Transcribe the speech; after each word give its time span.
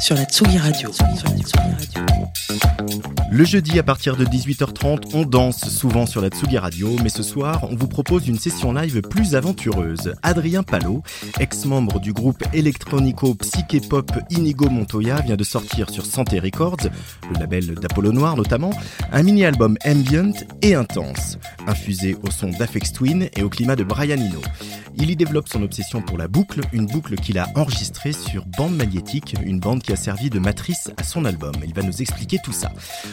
sur 0.00 0.14
la 0.14 0.24
Tsugi 0.24 0.58
Radio. 0.58 0.90
Le 3.30 3.44
jeudi 3.44 3.78
à 3.78 3.82
partir 3.82 4.16
de 4.16 4.24
18h30, 4.24 5.10
on 5.14 5.24
danse 5.24 5.68
souvent 5.68 6.06
sur 6.06 6.20
la 6.20 6.28
Tsugi 6.28 6.56
Radio, 6.58 6.96
mais 7.02 7.08
ce 7.08 7.22
soir, 7.22 7.66
on 7.70 7.76
vous 7.76 7.88
propose 7.88 8.26
une 8.26 8.38
session 8.38 8.72
live 8.72 9.02
plus 9.02 9.34
aventureuse. 9.34 10.14
Adrien 10.22 10.62
Palot, 10.62 11.02
ex-membre 11.38 12.00
du 12.00 12.12
groupe 12.12 12.42
électronico 12.52 13.34
psyché 13.34 13.80
pop 13.80 14.10
Inigo 14.30 14.70
Montoya, 14.70 15.20
vient 15.20 15.36
de 15.36 15.44
sortir 15.44 15.90
sur 15.90 16.06
Santé 16.06 16.40
Records, 16.40 16.88
le 17.32 17.38
label 17.38 17.74
d'Apollo 17.74 18.12
Noir 18.12 18.36
notamment, 18.36 18.70
un 19.12 19.22
mini-album 19.22 19.76
ambient 19.84 20.32
et 20.62 20.74
intense, 20.74 21.38
infusé 21.66 22.16
au 22.22 22.30
son 22.30 22.48
d'Afex 22.48 22.92
Twin 22.92 23.28
et 23.36 23.42
au 23.42 23.48
climat 23.48 23.76
de 23.76 23.84
Brian 23.84 24.16
Eno. 24.16 24.40
Il 25.00 25.10
y 25.10 25.16
développe 25.16 25.48
son 25.48 25.62
obsession 25.62 26.02
pour 26.02 26.18
la 26.18 26.26
boucle, 26.26 26.60
une 26.72 26.86
boucle 26.86 27.14
qu'il 27.16 27.38
a 27.38 27.46
enregistrée 27.54 28.12
sur 28.12 28.44
bande 28.46 28.76
magnétique, 28.76 29.36
une 29.44 29.60
bande 29.60 29.77
qui 29.82 29.92
a 29.92 29.96
servi 29.96 30.30
de 30.30 30.38
matrice 30.38 30.90
à 30.96 31.02
son 31.02 31.24
album. 31.24 31.52
Il 31.64 31.74
va 31.74 31.82
nous 31.82 32.02
expliquer 32.02 32.38
tout 32.42 32.52
ça. 32.52 32.72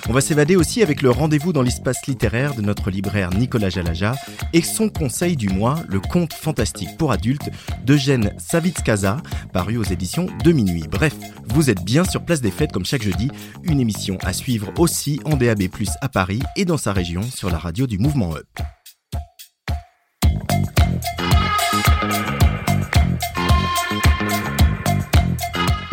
On 0.10 0.14
va 0.14 0.22
s'évader 0.22 0.56
aussi 0.56 0.82
avec 0.82 1.02
le 1.02 1.10
rendez-vous 1.10 1.54
dans 1.54 1.62
l'espace 1.62 2.06
littéraire 2.08 2.56
de 2.56 2.62
notre 2.62 2.90
libraire 2.90 3.32
Nicolas 3.32 3.70
Jalaja 3.70 4.16
et 4.54 4.62
son 4.62 4.90
conseil 4.90 5.36
du 5.36 5.50
mois, 5.50 5.80
le 5.88 6.00
conte 6.00 6.34
fantastique 6.34 6.98
pour 6.98 7.12
adultes 7.12 7.50
d'Eugène 7.86 8.34
Savitskaza, 8.38 9.18
paru 9.54 9.78
aux 9.78 9.84
éditions 9.84 10.28
de 10.44 10.52
minuit. 10.52 10.86
Bref, 10.90 11.16
vous 11.48 11.70
êtes 11.70 11.84
bien 11.84 12.04
sur 12.04 12.24
Place 12.24 12.42
des 12.42 12.52
Fêtes 12.52 12.72
comme 12.72 12.86
chaque 12.86 13.04
jeudi, 13.04 13.30
une 13.64 13.80
émission 13.80 14.18
à 14.24 14.34
suivre 14.34 14.72
aussi 14.78 15.20
en 15.26 15.36
DAB+, 15.36 15.64
à 16.02 16.10
Paris 16.10 16.42
et 16.56 16.66
dans 16.66 16.78
sa 16.78 16.94
région 16.94 17.22
sur 17.24 17.50
la 17.50 17.58
radio 17.58 17.88
du 17.88 17.98
Mouvement 17.98 18.36
Up. 18.36 18.85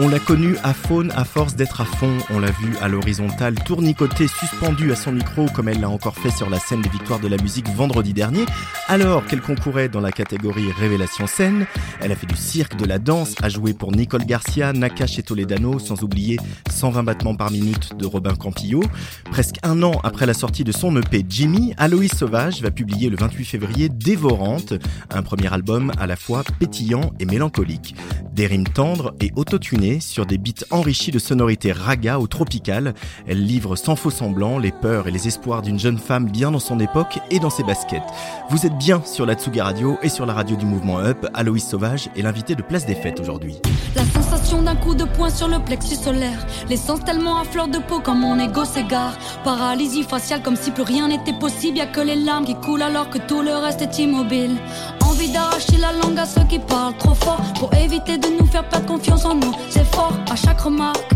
On 0.04 0.08
l'a 0.08 0.18
connu 0.18 0.56
à 0.64 0.74
faune 0.74 1.12
à 1.14 1.24
force 1.24 1.54
d'être 1.54 1.80
à 1.80 1.84
fond. 1.84 2.18
On 2.30 2.40
l'a 2.40 2.50
vu 2.50 2.76
à 2.80 2.88
l'horizontale, 2.88 3.54
tournicoter, 3.64 4.26
suspendue 4.26 4.90
à 4.90 4.96
son 4.96 5.12
micro, 5.12 5.46
comme 5.54 5.68
elle 5.68 5.80
l'a 5.80 5.88
encore 5.88 6.16
fait 6.16 6.30
sur 6.30 6.50
la 6.50 6.58
scène 6.58 6.82
des 6.82 6.88
victoires 6.88 7.20
de 7.20 7.28
la 7.28 7.36
musique 7.36 7.68
vendredi 7.68 8.12
dernier, 8.12 8.44
alors 8.88 9.24
qu'elle 9.24 9.40
concourait 9.40 9.88
dans 9.88 10.00
la 10.00 10.10
catégorie 10.10 10.72
Révélation 10.72 11.28
scène. 11.28 11.66
Elle 12.00 12.10
a 12.10 12.16
fait 12.16 12.26
du 12.26 12.34
cirque, 12.34 12.74
de 12.74 12.84
la 12.84 12.98
danse, 12.98 13.36
a 13.42 13.48
joué 13.48 13.74
pour 13.74 13.92
Nicole 13.92 14.24
Garcia, 14.24 14.72
Nakash 14.72 15.20
et 15.20 15.22
Toledano, 15.22 15.78
sans 15.78 16.02
oublier 16.02 16.36
120 16.68 17.04
battements 17.04 17.36
par 17.36 17.52
minute 17.52 17.96
de 17.96 18.04
Robin 18.04 18.34
Campillo. 18.34 18.82
Presque 19.30 19.58
un 19.62 19.84
an 19.84 20.00
après 20.02 20.26
la 20.26 20.34
sortie 20.34 20.64
de 20.64 20.72
son 20.72 20.96
EP 20.96 21.24
Jimmy, 21.28 21.74
Aloïs 21.76 22.12
Sauvage 22.12 22.60
va 22.60 22.72
publier 22.72 23.08
le 23.08 23.16
28 23.18 23.44
février 23.44 23.88
Dévorante, 23.88 24.74
un 25.10 25.22
premier 25.22 25.52
album 25.54 25.92
à 26.00 26.08
la 26.08 26.16
fois 26.16 26.42
pétillant 26.58 27.12
et 27.20 27.24
mélancolique. 27.24 27.94
Des 28.32 28.46
rimes 28.46 28.66
tendres 28.66 29.14
et 29.20 29.30
autotunées 29.36 29.91
sur 30.00 30.26
des 30.26 30.38
beats 30.38 30.64
enrichis 30.70 31.10
de 31.10 31.18
sonorités 31.18 31.72
raga 31.72 32.18
ou 32.18 32.26
tropicales. 32.26 32.94
Elle 33.26 33.44
livre 33.44 33.76
sans 33.76 33.96
faux 33.96 34.10
semblant 34.10 34.58
les 34.58 34.72
peurs 34.72 35.08
et 35.08 35.10
les 35.10 35.28
espoirs 35.28 35.62
d'une 35.62 35.78
jeune 35.78 35.98
femme 35.98 36.30
bien 36.30 36.50
dans 36.50 36.58
son 36.58 36.80
époque 36.80 37.18
et 37.30 37.38
dans 37.38 37.50
ses 37.50 37.62
baskets. 37.62 38.02
Vous 38.50 38.66
êtes 38.66 38.76
bien 38.78 39.02
sur 39.04 39.26
la 39.26 39.34
Tsuga 39.34 39.64
Radio 39.64 39.98
et 40.02 40.08
sur 40.08 40.26
la 40.26 40.34
radio 40.34 40.56
du 40.56 40.66
mouvement 40.66 40.98
Up. 40.98 41.26
Aloïs 41.34 41.68
Sauvage 41.68 42.08
est 42.16 42.22
l'invité 42.22 42.54
de 42.54 42.62
Place 42.62 42.86
des 42.86 42.94
Fêtes 42.94 43.20
aujourd'hui. 43.20 43.56
La 43.94 44.04
sensation 44.04 44.62
d'un 44.62 44.76
coup 44.76 44.94
de 44.94 45.04
poing 45.04 45.30
sur 45.30 45.48
le 45.48 45.58
plexus 45.58 45.96
solaire. 45.96 46.46
L'essence 46.68 47.04
tellement 47.04 47.38
à 47.38 47.44
fleur 47.44 47.68
de 47.68 47.78
peau 47.78 48.00
quand 48.02 48.14
mon 48.14 48.38
ego 48.38 48.64
s'égare. 48.64 49.16
Paralysie 49.44 50.02
faciale 50.02 50.42
comme 50.42 50.56
si 50.56 50.70
plus 50.70 50.82
rien 50.82 51.08
n'était 51.08 51.38
possible. 51.38 51.78
Y 51.78 51.80
a 51.80 51.86
que 51.86 52.00
les 52.00 52.16
larmes 52.16 52.44
qui 52.44 52.54
coulent 52.54 52.82
alors 52.82 53.10
que 53.10 53.18
tout 53.18 53.42
le 53.42 53.54
reste 53.54 53.82
est 53.82 53.98
immobile. 53.98 54.56
Envie 55.04 55.30
d'arracher 55.30 55.76
la 55.78 55.92
langue 55.92 56.18
à 56.18 56.26
ceux 56.26 56.44
qui 56.44 56.58
parlent 56.58 56.96
trop 56.96 57.14
fort 57.14 57.42
pour 57.58 57.72
éviter 57.74 58.18
de 58.18 58.28
nous 58.38 58.46
faire 58.46 58.68
perdre 58.68 58.86
confiance 58.86 59.24
en 59.24 59.34
nous. 59.34 59.52
C'est 59.74 59.86
fort 59.94 60.12
à 60.30 60.36
chaque 60.36 60.60
remarque 60.60 61.12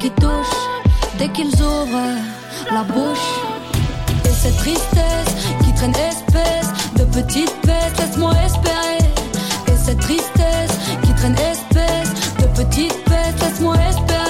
qui 0.00 0.10
touche 0.10 0.56
dès 1.16 1.28
qu'ils 1.28 1.54
ouvrent 1.62 2.18
la 2.72 2.82
bouche. 2.82 3.30
Et 4.24 4.34
cette 4.42 4.56
tristesse 4.56 5.32
qui 5.62 5.72
traîne 5.74 5.94
espèce 5.94 6.72
de 6.98 7.04
petite 7.04 7.54
bête, 7.64 7.96
laisse-moi 8.00 8.32
espérer. 8.44 8.98
Et 9.68 9.76
cette 9.76 10.00
tristesse 10.00 10.76
qui 11.04 11.14
traîne 11.14 11.36
espèce 11.36 12.12
de 12.40 12.46
petite 12.60 12.98
bête, 13.08 13.40
laisse-moi 13.40 13.76
espérer 13.88 14.29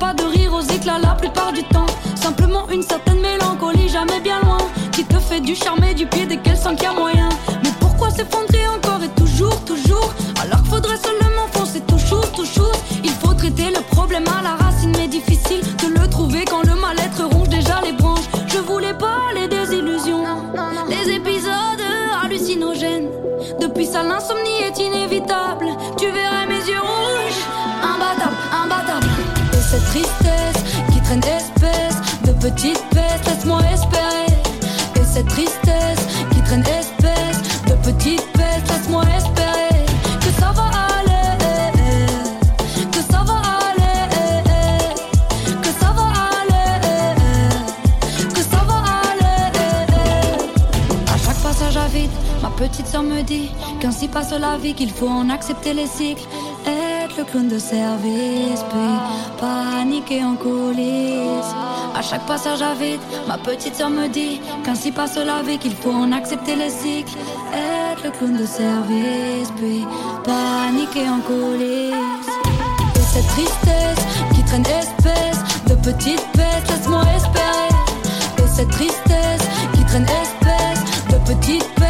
pas 0.00 0.14
de 0.14 0.24
rire 0.24 0.52
aux 0.54 0.62
éclats 0.62 0.98
la 0.98 1.14
plupart 1.14 1.52
du 1.52 1.62
temps. 1.64 1.86
Simplement 2.16 2.68
une 2.70 2.82
certaine 2.82 3.20
mélancolie, 3.20 3.88
jamais 3.88 4.20
bien 4.20 4.40
loin, 4.40 4.58
qui 4.92 5.04
te 5.04 5.18
fait 5.18 5.40
du 5.40 5.54
charme 5.54 5.84
et 5.84 5.94
du 5.94 6.06
pied 6.06 6.24
dès 6.26 6.38
qu'elle 6.38 6.56
sent 6.56 6.74
qu'il 6.76 6.84
y 6.84 6.86
a 6.86 6.94
moyen. 6.94 7.28
Mais 7.62 7.70
pourquoi 7.78 8.10
s'effondrer 8.10 8.66
encore 8.66 9.02
et 9.04 9.20
toujours, 9.20 9.62
toujours? 9.64 10.12
Alors 10.42 10.62
qu'il 10.62 10.70
faudrait 10.72 10.96
seulement 10.96 11.46
foncer 11.52 11.82
toujours, 11.82 12.32
toujours. 12.32 12.72
Il 13.04 13.10
faut 13.10 13.34
traiter 13.34 13.68
le 13.70 13.82
problème 13.94 14.24
à 14.38 14.42
la 14.42 14.54
racine, 14.64 14.92
mais 14.96 15.06
difficile 15.06 15.60
de 15.82 16.00
le 16.00 16.08
trouver 16.08 16.44
quand 16.46 16.62
le 16.62 16.74
mal-être 16.80 17.22
ronge 17.32 17.50
déjà 17.50 17.80
les 17.84 17.92
branches. 17.92 18.28
Je 18.48 18.58
voulais 18.58 18.94
parler 18.94 19.48
des 19.48 19.76
illusions, 19.76 20.24
les 20.88 21.12
épisodes 21.12 21.84
hallucinogènes. 22.24 23.10
Depuis 23.60 23.86
ça, 23.86 24.02
l'insomnie 24.02 24.59
petite 32.54 32.82
bête, 32.92 33.22
laisse-moi 33.26 33.60
espérer. 33.72 34.26
Et 34.96 35.04
cette 35.04 35.28
tristesse 35.28 36.06
qui 36.32 36.40
traîne 36.42 36.64
espèce 36.66 37.40
de 37.66 37.74
petite 37.82 38.26
bête, 38.36 38.62
laisse-moi 38.68 39.04
espérer 39.16 39.84
que 40.20 40.30
ça 40.40 40.52
va 40.52 40.70
aller, 40.98 41.38
que 42.90 43.00
ça 43.12 43.22
va 43.24 43.36
aller, 43.68 44.08
que 45.62 45.72
ça 45.80 45.92
va 45.96 46.06
aller, 46.40 46.70
que 48.34 48.42
ça 48.42 48.60
va 48.68 48.76
aller. 49.10 49.42
À 51.12 51.16
chaque 51.24 51.40
passage 51.42 51.76
à 51.76 51.86
vide, 51.88 52.10
ma 52.42 52.50
petite 52.50 52.86
sœur 52.86 53.02
me 53.02 53.22
dit 53.22 53.50
qu'ainsi 53.80 54.08
passe 54.08 54.32
la 54.32 54.56
vie, 54.56 54.74
qu'il 54.74 54.90
faut 54.90 55.08
en 55.08 55.30
accepter 55.30 55.72
les 55.74 55.86
cycles. 55.86 56.26
Être 56.66 57.16
le 57.16 57.24
clown 57.24 57.48
de 57.48 57.58
service, 57.58 58.62
puis 58.70 58.98
paniquer 59.40 60.22
en 60.22 60.36
coulisses. 60.36 61.54
À 61.94 62.02
chaque 62.02 62.24
passage 62.26 62.62
à 62.62 62.74
vide, 62.74 63.00
ma 63.28 63.36
petite 63.36 63.74
sœur 63.74 63.90
me 63.90 64.08
dit 64.08 64.40
qu'ainsi 64.64 64.90
passe 64.90 65.16
la 65.16 65.42
vie, 65.42 65.58
qu'il 65.58 65.74
faut 65.74 65.92
en 65.92 66.12
accepter 66.12 66.56
les 66.56 66.70
cycles. 66.70 67.16
Être 67.52 68.04
le 68.04 68.10
clown 68.10 68.36
de 68.36 68.46
service, 68.46 69.50
puis 69.56 69.84
paniquer 70.24 71.08
en 71.08 71.20
coulisses. 71.20 72.30
Et 72.96 73.00
cette 73.12 73.26
tristesse 73.28 74.04
qui 74.34 74.42
traîne 74.44 74.64
espèce 74.66 75.40
de 75.66 75.74
petite 75.74 76.24
bête, 76.34 76.68
laisse-moi 76.68 77.02
espérer. 77.16 77.74
Et 78.38 78.48
cette 78.48 78.70
tristesse 78.70 79.46
qui 79.74 79.84
traîne 79.84 80.06
espèce 80.06 80.84
de 81.10 81.34
petite 81.34 81.68
bête, 81.78 81.89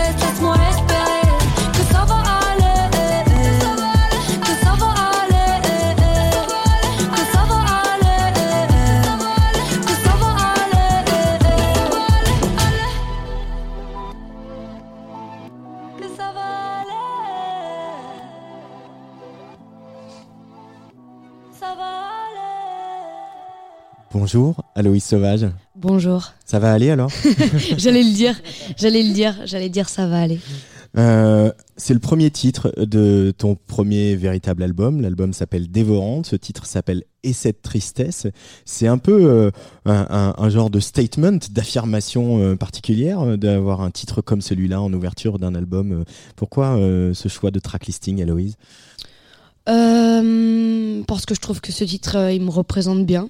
Bonjour, 24.32 24.62
Aloïs 24.76 25.02
Sauvage. 25.02 25.48
Bonjour. 25.74 26.34
Ça 26.44 26.60
va 26.60 26.72
aller 26.72 26.90
alors 26.90 27.10
J'allais 27.78 28.04
le 28.04 28.14
dire, 28.14 28.40
j'allais 28.76 29.02
le 29.02 29.12
dire, 29.12 29.34
j'allais 29.44 29.68
dire 29.68 29.88
ça 29.88 30.06
va 30.06 30.20
aller. 30.20 30.38
Euh, 30.96 31.50
c'est 31.76 31.94
le 31.94 31.98
premier 31.98 32.30
titre 32.30 32.72
de 32.76 33.34
ton 33.36 33.56
premier 33.56 34.14
véritable 34.14 34.62
album. 34.62 35.00
L'album 35.00 35.32
s'appelle 35.32 35.68
Dévorante. 35.68 36.26
Ce 36.26 36.36
titre 36.36 36.64
s'appelle 36.64 37.02
Et 37.24 37.32
cette 37.32 37.62
tristesse. 37.62 38.28
C'est 38.64 38.86
un 38.86 38.98
peu 38.98 39.24
euh, 39.24 39.50
un, 39.84 40.32
un, 40.38 40.48
genre 40.48 40.70
de 40.70 40.78
statement, 40.78 41.40
d'affirmation 41.50 42.40
euh, 42.40 42.54
particulière 42.54 43.36
d'avoir 43.36 43.80
un 43.80 43.90
titre 43.90 44.22
comme 44.22 44.42
celui-là 44.42 44.80
en 44.80 44.92
ouverture 44.92 45.40
d'un 45.40 45.56
album. 45.56 46.04
Pourquoi 46.36 46.76
ce 46.76 47.28
choix 47.28 47.50
de 47.50 47.58
tracklisting, 47.58 48.22
Aloïse? 48.22 48.54
Parce 49.66 51.26
que 51.26 51.34
je 51.34 51.40
trouve 51.40 51.60
que 51.60 51.72
ce 51.72 51.82
titre, 51.82 52.30
il 52.30 52.42
me 52.42 52.50
représente 52.50 53.04
bien. 53.04 53.28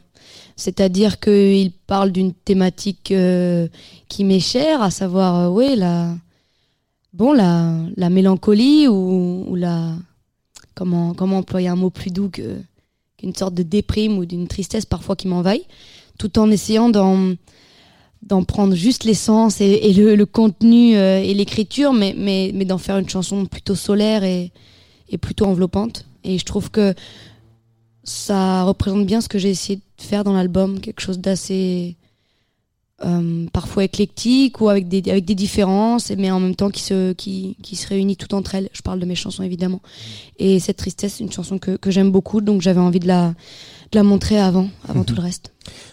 C'est-à-dire 0.61 1.21
qu'il 1.21 1.73
parle 1.87 2.13
d'une 2.13 2.33
thématique 2.33 3.13
qui 4.09 4.25
m'est 4.25 4.41
chère, 4.41 4.83
à 4.83 4.91
savoir, 4.91 5.53
oui, 5.53 5.75
la 5.77 6.15
bon, 7.13 7.33
la, 7.33 7.75
la 7.97 8.11
mélancolie 8.11 8.89
ou, 8.89 9.55
la. 9.57 9.95
Comment, 10.75 11.15
comment 11.15 11.39
employer 11.39 11.69
un 11.69 11.77
mot 11.77 11.91
plus 11.91 12.11
doux 12.11 12.31
qu'une 12.31 13.35
sorte 13.35 13.55
de 13.55 13.63
déprime 13.63 14.17
ou 14.17 14.25
d'une 14.25 14.49
tristesse 14.49 14.87
parfois 14.87 15.17
qui 15.17 15.29
m'envahit, 15.29 15.65
tout 16.19 16.39
en 16.39 16.51
essayant 16.51 16.89
d'en 16.89 17.35
d'en 18.23 18.45
prendre 18.45 18.75
juste 18.75 19.05
l'essence 19.05 19.63
et, 19.63 19.95
le, 19.95 20.25
contenu 20.27 20.95
euh, 20.95 21.23
et 21.23 21.33
l'écriture, 21.33 21.95
mais, 21.95 22.15
mais, 22.17 22.53
mais 22.55 22.67
d'en 22.67 22.77
faire 22.77 22.99
une 22.99 23.09
chanson 23.09 23.47
plutôt 23.47 23.75
solaire 23.75 24.25
et, 24.25 24.53
et 25.09 25.17
plutôt 25.17 25.47
enveloppante. 25.47 26.05
Et 26.23 26.37
je 26.37 26.45
trouve 26.45 26.71
que 26.71 26.95
ça 28.05 28.65
représente 28.65 29.07
bien 29.07 29.21
ce 29.21 29.29
que 29.29 29.39
j'ai 29.39 29.51
essayé 29.51 29.77
de 29.77 30.03
faire 30.03 30.25
dans 30.25 30.33
l'album, 30.33 30.81
quelque 30.81 31.01
chose 31.01 31.19
d'assez 31.19 31.97
euh, 33.05 33.47
parfois 33.53 33.85
éclectique 33.85 34.61
ou 34.61 34.69
avec 34.69 34.89
des, 34.89 35.11
avec 35.11 35.25
des 35.25 35.35
différences, 35.35 36.11
mais 36.11 36.31
en 36.31 36.41
même 36.41 36.55
temps 36.55 36.71
qui 36.71 36.83
se, 36.83 37.13
qui, 37.13 37.57
qui 37.63 37.77
se 37.77 37.89
réunit 37.89 38.17
tout 38.17 38.35
entre 38.35 38.55
elles. 38.55 38.69
Je 38.73 38.83
parle 38.83 39.01
de 39.01 39.07
mes 39.07 39.15
chansons 39.15 39.43
évidemment. 39.43 39.81
Et 40.39 40.61
cette 40.61 40.77
tristesse, 40.77 41.15
c'est 41.15 41.25
une 41.25 41.33
chanson 41.33 41.59
que, 41.59 41.77
que 41.77 41.91
j'aime 41.91 42.11
beaucoup, 42.11 42.41
donc 42.41 42.61
j'avais 42.61 42.81
envie 42.81 43.01
de 43.01 43.07
la, 43.07 43.29
de 43.93 43.99
la 43.99 44.03
montrer 44.03 44.39
avant, 44.39 44.69
avant 44.89 45.05
tout 45.05 45.15
le 45.15 45.23
reste. 45.23 45.53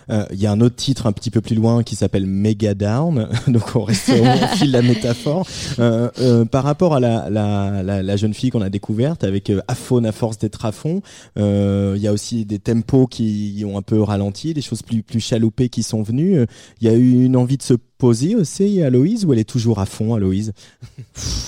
Euh, 0.09 0.25
il 0.31 0.39
y 0.39 0.45
a 0.47 0.51
un 0.51 0.61
autre 0.61 0.75
titre 0.75 1.05
un 1.07 1.11
petit 1.11 1.31
peu 1.31 1.41
plus 1.41 1.55
loin 1.55 1.83
qui 1.83 1.95
s'appelle 1.95 2.25
Mega 2.25 2.73
Down, 2.73 3.27
donc 3.47 3.75
on 3.75 3.83
reste 3.83 4.09
au 4.09 4.13
fil 4.55 4.67
de 4.67 4.73
la 4.73 4.81
métaphore. 4.81 5.45
Euh, 5.79 6.09
euh, 6.19 6.45
par 6.45 6.63
rapport 6.63 6.95
à 6.95 6.99
la, 6.99 7.29
la, 7.29 7.83
la, 7.83 8.01
la 8.01 8.17
jeune 8.17 8.33
fille 8.33 8.49
qu'on 8.49 8.61
a 8.61 8.69
découverte 8.69 9.23
avec 9.23 9.49
euh, 9.49 9.61
Aphone 9.67 10.05
à 10.05 10.11
force 10.11 10.37
d'être 10.37 10.65
à 10.65 10.71
fond, 10.71 11.01
euh, 11.37 11.93
il 11.97 12.01
y 12.01 12.07
a 12.07 12.13
aussi 12.13 12.45
des 12.45 12.59
tempos 12.59 13.07
qui 13.07 13.63
ont 13.65 13.77
un 13.77 13.81
peu 13.81 14.01
ralenti, 14.01 14.53
des 14.53 14.61
choses 14.61 14.81
plus, 14.81 15.03
plus 15.03 15.19
chaloupées 15.19 15.69
qui 15.69 15.83
sont 15.83 16.03
venues. 16.03 16.45
Il 16.81 16.87
y 16.87 16.89
a 16.89 16.93
eu 16.93 17.23
une 17.23 17.35
envie 17.35 17.57
de 17.57 17.63
se 17.63 17.73
poser 17.97 18.35
aussi, 18.35 18.83
Aloïse, 18.83 19.25
ou 19.25 19.33
elle 19.33 19.39
est 19.39 19.49
toujours 19.49 19.79
à 19.79 19.87
fond, 19.87 20.13
Aloïse 20.13 20.53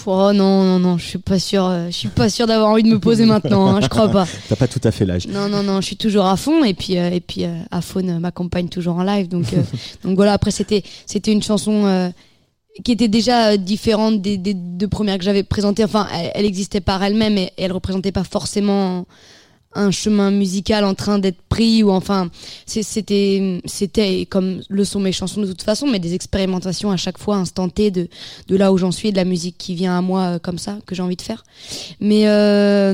Oh 0.07 0.31
non, 0.33 0.63
non, 0.63 0.79
non, 0.79 0.97
je 0.97 1.05
suis 1.05 1.19
pas 1.19 1.37
sûr, 1.37 1.71
je 1.87 1.95
suis 1.95 2.07
pas 2.07 2.27
sûr 2.29 2.47
d'avoir 2.47 2.71
envie 2.71 2.81
de 2.81 2.89
me 2.89 2.99
poser 2.99 3.25
maintenant, 3.25 3.67
hein, 3.67 3.79
je 3.81 3.87
crois 3.87 4.09
pas. 4.09 4.25
T'as 4.49 4.55
pas 4.55 4.67
tout 4.67 4.81
à 4.83 4.89
fait 4.89 5.05
l'âge. 5.05 5.27
Non, 5.27 5.47
non, 5.47 5.61
non, 5.61 5.79
je 5.79 5.85
suis 5.85 5.97
toujours 5.97 6.25
à 6.25 6.35
fond 6.37 6.63
et 6.63 6.73
puis, 6.73 6.93
et 6.93 7.21
puis 7.21 7.45
Aphone 7.69 8.19
m'accompagne 8.19 8.48
toujours 8.69 8.97
en 8.97 9.03
live. 9.03 9.27
Donc, 9.27 9.53
euh, 9.53 9.61
donc 10.03 10.15
voilà, 10.15 10.33
après, 10.33 10.51
c'était, 10.51 10.83
c'était 11.05 11.31
une 11.31 11.43
chanson 11.43 11.85
euh, 11.85 12.09
qui 12.83 12.91
était 12.91 13.07
déjà 13.07 13.57
différente 13.57 14.21
des, 14.21 14.37
des 14.37 14.53
deux 14.53 14.87
premières 14.87 15.17
que 15.17 15.23
j'avais 15.23 15.43
présentées. 15.43 15.83
Enfin, 15.83 16.07
elle, 16.33 16.45
existait 16.45 16.81
par 16.81 17.03
elle-même 17.03 17.37
et, 17.37 17.51
elle 17.57 17.71
représentait 17.71 18.11
pas 18.11 18.23
forcément 18.23 19.05
un 19.75 19.91
chemin 19.91 20.31
musical 20.31 20.83
en 20.83 20.95
train 20.95 21.19
d'être 21.19 21.43
pris 21.47 21.83
ou 21.83 21.91
enfin 21.91 22.31
c'était 22.65 23.61
c'était 23.65 24.25
comme 24.27 24.61
le 24.67 24.83
sont 24.83 24.99
mes 24.99 25.11
chansons 25.11 25.41
de 25.41 25.45
toute 25.45 25.61
façon 25.61 25.85
mais 25.85 25.99
des 25.99 26.15
expérimentations 26.15 26.89
à 26.89 26.97
chaque 26.97 27.19
fois 27.19 27.35
instant 27.35 27.69
T 27.69 27.91
de 27.91 28.07
de 28.47 28.55
là 28.55 28.73
où 28.73 28.79
j'en 28.79 28.91
suis 28.91 29.11
de 29.11 29.15
la 29.15 29.25
musique 29.25 29.59
qui 29.59 29.75
vient 29.75 29.95
à 29.95 30.01
moi 30.01 30.21
euh, 30.21 30.39
comme 30.39 30.57
ça 30.57 30.79
que 30.87 30.95
j'ai 30.95 31.03
envie 31.03 31.17
de 31.17 31.21
faire 31.21 31.43
mais 31.99 32.23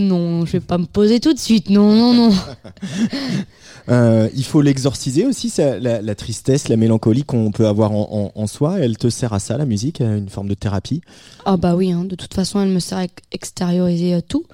non 0.01 0.45
je 0.45 0.51
vais 0.51 0.59
pas 0.59 0.77
me 0.77 0.85
poser 0.85 1.21
tout 1.21 1.31
de 1.31 1.39
suite 1.39 1.69
non 1.69 1.95
non 1.95 2.13
non 2.13 2.35
Euh, 3.89 4.29
il 4.33 4.43
faut 4.43 4.61
l'exorciser 4.61 5.25
aussi, 5.25 5.53
la, 5.57 6.15
tristesse, 6.15 6.69
la 6.69 6.77
mélancolie 6.77 7.23
qu'on 7.23 7.51
peut 7.51 7.67
avoir 7.67 7.91
en, 7.91 8.47
soi. 8.47 8.79
Elle 8.79 8.97
te 8.97 9.09
sert 9.09 9.33
à 9.33 9.39
ça, 9.39 9.57
la 9.57 9.65
musique, 9.65 10.01
à 10.01 10.15
une 10.15 10.29
forme 10.29 10.47
de 10.47 10.53
thérapie? 10.53 11.01
Ah 11.45 11.57
bah 11.57 11.75
oui, 11.75 11.91
hein, 11.91 12.05
de 12.05 12.15
toute 12.15 12.33
façon, 12.33 12.61
elle 12.61 12.69
me 12.69 12.79
sert 12.79 12.99
à 12.99 13.05
extérioriser 13.31 14.15
euh, 14.15 14.21
tout. 14.21 14.45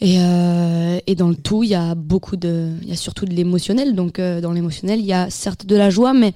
Et, 0.00 0.18
euh, 0.18 0.98
et, 1.06 1.14
dans 1.14 1.28
le 1.28 1.36
tout, 1.36 1.62
il 1.62 1.70
y 1.70 1.74
a 1.74 1.94
beaucoup 1.94 2.36
de, 2.36 2.70
il 2.82 2.88
y 2.88 2.92
a 2.92 2.96
surtout 2.96 3.24
de 3.24 3.32
l'émotionnel. 3.32 3.94
Donc 3.94 4.20
dans 4.20 4.52
l'émotionnel, 4.52 5.00
il 5.00 5.06
y 5.06 5.14
a 5.14 5.30
certes 5.30 5.64
de 5.64 5.74
la 5.74 5.88
joie, 5.88 6.12
mais 6.12 6.34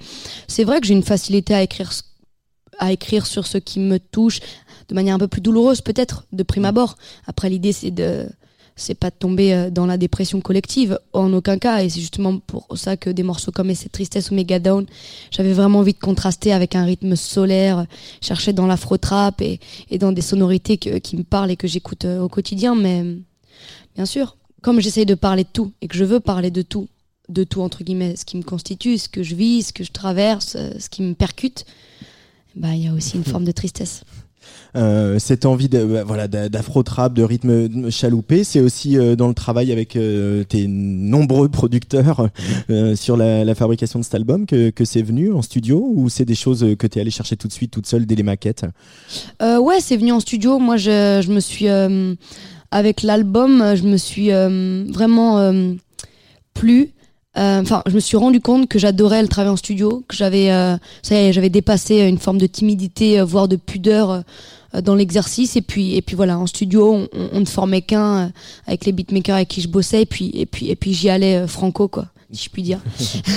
c'est 0.48 0.64
vrai 0.64 0.80
que 0.80 0.86
j'ai 0.86 0.94
une 0.94 1.02
facilité 1.02 1.54
à 1.54 1.62
écrire, 1.62 1.92
à 2.78 2.90
écrire 2.90 3.26
sur 3.26 3.46
ce 3.46 3.58
qui 3.58 3.78
me 3.78 3.98
touche 3.98 4.40
de 4.88 4.94
manière 4.94 5.14
un 5.14 5.18
peu 5.18 5.28
plus 5.28 5.42
douloureuse, 5.42 5.82
peut-être 5.82 6.24
de 6.32 6.42
prime 6.42 6.64
abord. 6.64 6.96
Après, 7.26 7.50
l'idée 7.50 7.72
c'est 7.72 7.90
de 7.90 8.26
c'est 8.80 8.94
pas 8.94 9.10
de 9.10 9.14
tomber 9.18 9.52
euh, 9.52 9.70
dans 9.70 9.86
la 9.86 9.96
dépression 9.96 10.40
collective 10.40 10.98
en 11.12 11.32
aucun 11.32 11.58
cas. 11.58 11.82
Et 11.82 11.88
c'est 11.88 12.00
justement 12.00 12.38
pour 12.38 12.66
ça 12.74 12.96
que 12.96 13.10
des 13.10 13.22
morceaux 13.22 13.52
comme 13.52 13.74
cette 13.74 13.92
tristesse 13.92 14.30
ou 14.30 14.34
Mega 14.34 14.58
Down 14.58 14.86
j'avais 15.30 15.52
vraiment 15.52 15.80
envie 15.80 15.92
de 15.92 15.98
contraster 15.98 16.52
avec 16.52 16.74
un 16.74 16.84
rythme 16.84 17.14
solaire 17.14 17.86
chercher 18.20 18.52
dans 18.52 18.66
l'afro 18.66 18.96
trap 18.96 19.40
et, 19.42 19.60
et, 19.90 19.98
dans 19.98 20.12
des 20.12 20.22
sonorités 20.22 20.78
qui 20.78 21.16
me 21.16 21.22
parlent 21.22 21.50
et 21.50 21.56
que 21.56 21.68
j'écoute 21.68 22.04
euh, 22.04 22.20
au 22.20 22.28
quotidien. 22.28 22.74
Mais 22.74 23.04
bien 23.94 24.06
sûr 24.06 24.36
comme 24.62 24.80
j'essaye 24.80 25.06
de 25.06 25.14
parler 25.14 25.44
de 25.44 25.48
tout 25.52 25.72
et 25.80 25.88
que 25.88 25.96
je 25.96 26.04
veux 26.04 26.20
parler 26.20 26.50
de 26.50 26.62
tout 26.62 26.88
de 27.28 27.44
tout 27.44 27.60
entre 27.60 27.84
guillemets 27.84 28.16
ce 28.16 28.24
qui 28.24 28.36
me 28.36 28.42
constitue 28.42 28.98
ce 28.98 29.08
que 29.08 29.22
je 29.22 29.34
vis 29.34 29.68
ce 29.68 29.72
que 29.72 29.84
je 29.84 29.92
traverse 29.92 30.56
euh, 30.56 30.72
ce 30.78 30.88
qui 30.88 31.02
me 31.02 31.14
percute 31.14 31.64
bah 32.56 32.74
il 32.74 32.84
y 32.84 32.88
a 32.88 32.92
aussi 32.92 33.16
une 33.16 33.24
forme 33.24 33.44
de 33.44 33.52
tristesse 33.52 34.02
euh, 34.76 35.18
cette 35.18 35.46
envie 35.46 35.68
de, 35.68 35.84
bah, 35.84 36.04
voilà 36.04 36.28
d'afro 36.28 36.82
trap, 36.82 37.14
de 37.14 37.22
rythme 37.22 37.90
chaloupé, 37.90 38.44
c'est 38.44 38.60
aussi 38.60 38.96
euh, 38.98 39.16
dans 39.16 39.28
le 39.28 39.34
travail 39.34 39.72
avec 39.72 39.96
euh, 39.96 40.44
tes 40.44 40.66
nombreux 40.68 41.48
producteurs 41.48 42.28
sur 42.94 43.16
la, 43.16 43.44
la, 43.44 43.54
fabrication 43.54 43.98
de 43.98 44.04
cet 44.04 44.14
album 44.14 44.46
que, 44.46 44.70
que 44.70 44.84
c'est 44.84 45.02
venu 45.02 45.32
en 45.32 45.42
studio 45.42 45.90
ou 45.94 46.08
c'est 46.08 46.24
des 46.24 46.34
choses 46.34 46.76
que 46.78 46.86
tu 46.86 46.98
es 46.98 47.00
allé 47.00 47.10
chercher 47.10 47.36
tout 47.36 47.48
de 47.48 47.52
suite 47.52 47.70
toute 47.70 47.86
seule 47.86 48.06
dès 48.06 48.14
les 48.14 48.22
maquettes? 48.22 48.64
Ouais, 49.40 49.80
c'est 49.80 49.96
venu 49.96 50.12
en 50.12 50.20
studio. 50.20 50.58
Moi, 50.58 50.76
je, 50.76 51.20
je 51.24 51.30
me 51.30 51.40
suis 51.40 51.66
avec 52.70 53.02
l'album, 53.02 53.74
je 53.74 53.82
me 53.82 53.96
suis 53.96 54.30
vraiment 54.30 55.52
plu. 56.54 56.92
Enfin, 57.36 57.82
je 57.86 57.94
me 57.94 58.00
suis 58.00 58.16
rendu 58.16 58.40
compte 58.40 58.68
que 58.68 58.78
j'adorais 58.78 59.22
le 59.22 59.28
travail 59.28 59.52
en 59.52 59.56
studio, 59.56 60.04
que 60.08 60.16
j'avais, 60.16 60.48
ça 61.02 61.32
j'avais 61.32 61.48
dépassé 61.48 62.00
une 62.00 62.18
forme 62.18 62.38
de 62.38 62.46
timidité, 62.46 63.20
voire 63.22 63.48
de 63.48 63.56
pudeur 63.56 64.24
euh, 64.74 64.80
dans 64.80 64.94
l'exercice. 64.94 65.56
Et 65.56 65.62
puis 65.62 65.96
et 65.96 66.02
puis 66.02 66.16
voilà 66.16 66.38
en 66.38 66.46
studio 66.46 67.06
on, 67.12 67.40
ne 67.40 67.44
formait 67.44 67.82
qu'un 67.82 68.26
euh, 68.26 68.28
avec 68.66 68.86
les 68.86 68.92
beatmakers 68.92 69.36
avec 69.36 69.48
qui 69.48 69.60
je 69.60 69.68
bossais. 69.68 70.02
Et 70.02 70.06
puis 70.06 70.30
et 70.34 70.46
puis 70.46 70.70
et 70.70 70.76
puis 70.76 70.92
j'y 70.92 71.08
allais 71.08 71.36
euh, 71.36 71.46
franco 71.46 71.88
quoi 71.88 72.06
si 72.32 72.44
je 72.44 72.50
puis 72.50 72.62
dire. 72.62 72.80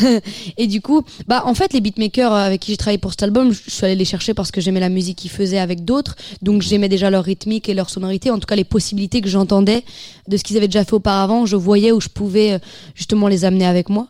Et 0.57 0.67
du 0.67 0.81
coup 0.81 1.03
bah 1.27 1.43
en 1.45 1.53
fait 1.53 1.73
les 1.73 1.81
beatmakers 1.81 2.31
avec 2.31 2.62
qui 2.62 2.71
j'ai 2.71 2.77
travaillé 2.77 2.97
pour 2.97 3.12
cet 3.12 3.23
album 3.23 3.51
je 3.51 3.69
suis 3.69 3.85
allée 3.85 3.95
les 3.95 4.05
chercher 4.05 4.33
parce 4.33 4.51
que 4.51 4.62
j'aimais 4.62 4.79
la 4.79 4.89
musique 4.89 5.17
qu'ils 5.17 5.31
faisaient 5.31 5.59
avec 5.59 5.85
d'autres. 5.85 6.15
Donc 6.41 6.62
j'aimais 6.62 6.89
déjà 6.89 7.09
leur 7.09 7.23
rythmique 7.23 7.69
et 7.69 7.73
leur 7.73 7.89
sonorité 7.89 8.29
en 8.31 8.39
tout 8.39 8.47
cas 8.47 8.55
les 8.55 8.63
possibilités 8.63 9.21
que 9.21 9.29
j'entendais 9.29 9.83
de 10.27 10.38
ce 10.38 10.43
qu'ils 10.43 10.57
avaient 10.57 10.67
déjà 10.67 10.85
fait 10.85 10.93
auparavant. 10.93 11.45
Je 11.45 11.55
voyais 11.55 11.91
où 11.91 12.01
je 12.01 12.09
pouvais 12.09 12.59
justement 12.95 13.27
les 13.27 13.45
amener 13.45 13.65
avec 13.65 13.89
moi. 13.89 14.07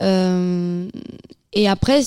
Euh, 0.00 0.88
et 1.52 1.68
après 1.68 2.02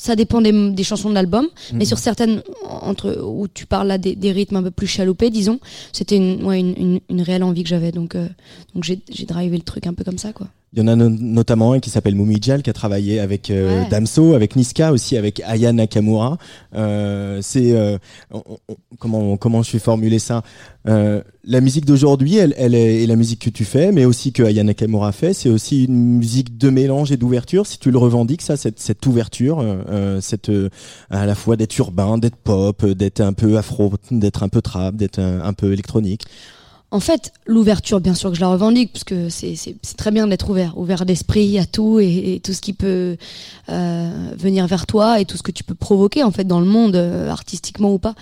ça 0.00 0.16
dépend 0.16 0.40
des, 0.40 0.70
des 0.70 0.82
chansons 0.82 1.10
de 1.10 1.14
l'album, 1.14 1.46
mais 1.72 1.80
mhm. 1.80 1.84
sur 1.84 1.98
certaines 1.98 2.42
entre 2.64 3.20
où 3.22 3.48
tu 3.48 3.66
parles 3.66 3.86
là 3.86 3.98
des, 3.98 4.16
des 4.16 4.32
rythmes 4.32 4.56
un 4.56 4.62
peu 4.62 4.70
plus 4.70 4.86
chaloupés, 4.86 5.28
disons, 5.28 5.60
c'était 5.92 6.16
une, 6.16 6.42
ouais, 6.42 6.58
une, 6.58 6.74
une, 6.76 7.00
une, 7.10 7.20
réelle 7.20 7.42
envie 7.42 7.64
que 7.64 7.68
j'avais, 7.68 7.92
donc 7.92 8.14
euh, 8.14 8.26
donc 8.74 8.84
j'ai 8.84 9.00
j'ai 9.10 9.26
drivé 9.26 9.58
le 9.58 9.62
truc 9.62 9.86
un 9.86 9.92
peu 9.92 10.02
comme 10.02 10.16
ça 10.16 10.32
quoi. 10.32 10.48
Il 10.72 10.78
y 10.78 10.82
en 10.82 10.86
a 10.86 10.94
no 10.94 11.08
notamment 11.08 11.72
un 11.72 11.80
qui 11.80 11.90
s'appelle 11.90 12.14
Mumijal 12.14 12.62
qui 12.62 12.70
a 12.70 12.72
travaillé 12.72 13.18
avec 13.18 13.50
euh, 13.50 13.82
ouais. 13.82 13.88
Damso, 13.88 14.34
avec 14.34 14.54
Niska 14.54 14.92
aussi, 14.92 15.16
avec 15.16 15.42
Aya 15.44 15.72
Nakamura. 15.72 16.38
Euh, 16.76 17.40
c'est 17.42 17.72
euh, 17.72 17.98
comment 19.00 19.36
comment 19.36 19.64
je 19.64 19.72
vais 19.72 19.80
formuler 19.80 20.20
ça? 20.20 20.44
Euh, 20.86 21.22
La 21.44 21.60
musique 21.60 21.86
d'aujourd'hui, 21.86 22.36
elle, 22.36 22.54
elle 22.56 22.76
est 22.76 23.02
et 23.02 23.06
la 23.08 23.16
musique 23.16 23.40
que 23.40 23.50
tu 23.50 23.64
fais, 23.64 23.90
mais 23.90 24.04
aussi 24.04 24.32
que 24.32 24.44
Aya 24.44 24.62
Nakamura 24.62 25.10
fait, 25.10 25.34
c'est 25.34 25.48
aussi 25.48 25.86
une 25.86 26.18
musique 26.18 26.56
de 26.56 26.70
mélange 26.70 27.10
et 27.10 27.16
d'ouverture. 27.16 27.66
Si 27.66 27.78
tu 27.80 27.90
le 27.90 27.98
revendiques, 27.98 28.42
ça, 28.42 28.56
cette, 28.56 28.78
cette 28.78 29.04
ouverture, 29.06 29.58
euh, 29.60 30.20
cette 30.20 30.52
à 31.10 31.26
la 31.26 31.34
fois 31.34 31.56
d'être 31.56 31.76
urbain, 31.78 32.16
d'être 32.16 32.36
pop, 32.36 32.86
d'être 32.86 33.20
un 33.22 33.32
peu 33.32 33.58
afro, 33.58 33.92
d'être 34.12 34.44
un 34.44 34.48
peu 34.48 34.62
trap, 34.62 34.94
d'être 34.94 35.18
un, 35.18 35.40
un 35.40 35.52
peu 35.52 35.72
électronique. 35.72 36.22
En 36.92 37.00
fait, 37.00 37.32
l'ouverture, 37.46 38.00
bien 38.00 38.14
sûr 38.14 38.30
que 38.30 38.36
je 38.36 38.40
la 38.40 38.48
revendique, 38.48 38.92
parce 38.92 39.04
que 39.04 39.28
c'est 39.28 39.78
très 39.96 40.10
bien 40.10 40.26
d'être 40.26 40.50
ouvert, 40.50 40.76
ouvert 40.76 41.06
d'esprit 41.06 41.58
à 41.58 41.64
tout 41.64 42.00
et, 42.00 42.34
et, 42.34 42.40
tout 42.40 42.52
ce 42.52 42.60
qui 42.60 42.72
peut 42.72 43.16
euh, 43.68 44.30
venir 44.36 44.66
vers 44.66 44.86
toi 44.86 45.20
et 45.20 45.24
tout 45.24 45.36
ce 45.36 45.42
que 45.42 45.52
tu 45.52 45.62
peux 45.62 45.76
provoquer 45.76 46.24
en 46.24 46.32
fait 46.32 46.44
dans 46.44 46.58
le 46.58 46.66
monde, 46.66 46.96
euh, 46.96 47.30
artistiquement 47.30 47.92
ou 47.92 47.98
pas. 47.98 48.14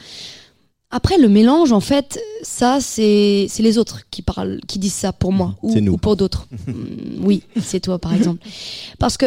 Après, 0.90 1.18
le 1.18 1.28
mélange, 1.28 1.72
en 1.72 1.80
fait, 1.80 2.18
ça, 2.42 2.78
c'est 2.80 3.48
les 3.58 3.78
autres 3.78 4.02
qui 4.10 4.22
parlent, 4.22 4.60
qui 4.66 4.78
disent 4.78 4.94
ça 4.94 5.12
pour 5.12 5.32
moi 5.32 5.54
ou, 5.62 5.74
ou 5.76 5.96
pour 5.96 6.16
d'autres. 6.16 6.46
Mm, 6.66 7.24
oui, 7.24 7.42
c'est 7.62 7.80
toi, 7.80 7.98
par 7.98 8.12
exemple. 8.14 8.46
Parce 8.98 9.16
que 9.16 9.26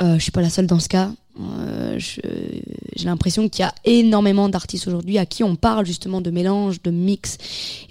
Euh, 0.00 0.14
je 0.16 0.22
suis 0.22 0.32
pas 0.32 0.42
la 0.42 0.50
seule 0.50 0.66
dans 0.66 0.80
ce 0.80 0.88
cas. 0.88 1.12
Euh, 1.40 1.98
J'ai 1.98 3.06
l'impression 3.06 3.48
qu'il 3.48 3.62
y 3.64 3.66
a 3.66 3.74
énormément 3.84 4.48
d'artistes 4.48 4.86
aujourd'hui 4.86 5.18
à 5.18 5.26
qui 5.26 5.42
on 5.42 5.56
parle 5.56 5.84
justement 5.84 6.20
de 6.20 6.30
mélange, 6.30 6.80
de 6.82 6.90
mix, 6.92 7.38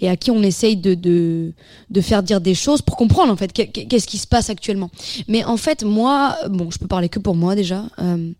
et 0.00 0.08
à 0.08 0.16
qui 0.16 0.30
on 0.30 0.42
essaye 0.42 0.76
de, 0.76 0.94
de, 0.94 1.52
de 1.90 2.00
faire 2.00 2.22
dire 2.22 2.40
des 2.40 2.54
choses 2.54 2.80
pour 2.80 2.96
comprendre 2.96 3.30
en 3.32 3.36
fait 3.36 3.52
qu'est- 3.52 3.68
qu'est-ce 3.68 4.06
qui 4.06 4.16
se 4.18 4.26
passe 4.26 4.48
actuellement. 4.48 4.90
Mais 5.28 5.44
en 5.44 5.56
fait, 5.58 5.84
moi, 5.84 6.36
bon, 6.48 6.70
je 6.70 6.78
peux 6.78 6.86
parler 6.86 7.08
que 7.10 7.18
pour 7.18 7.34
moi 7.36 7.54
déjà. 7.54 7.84
euh, 7.98 8.32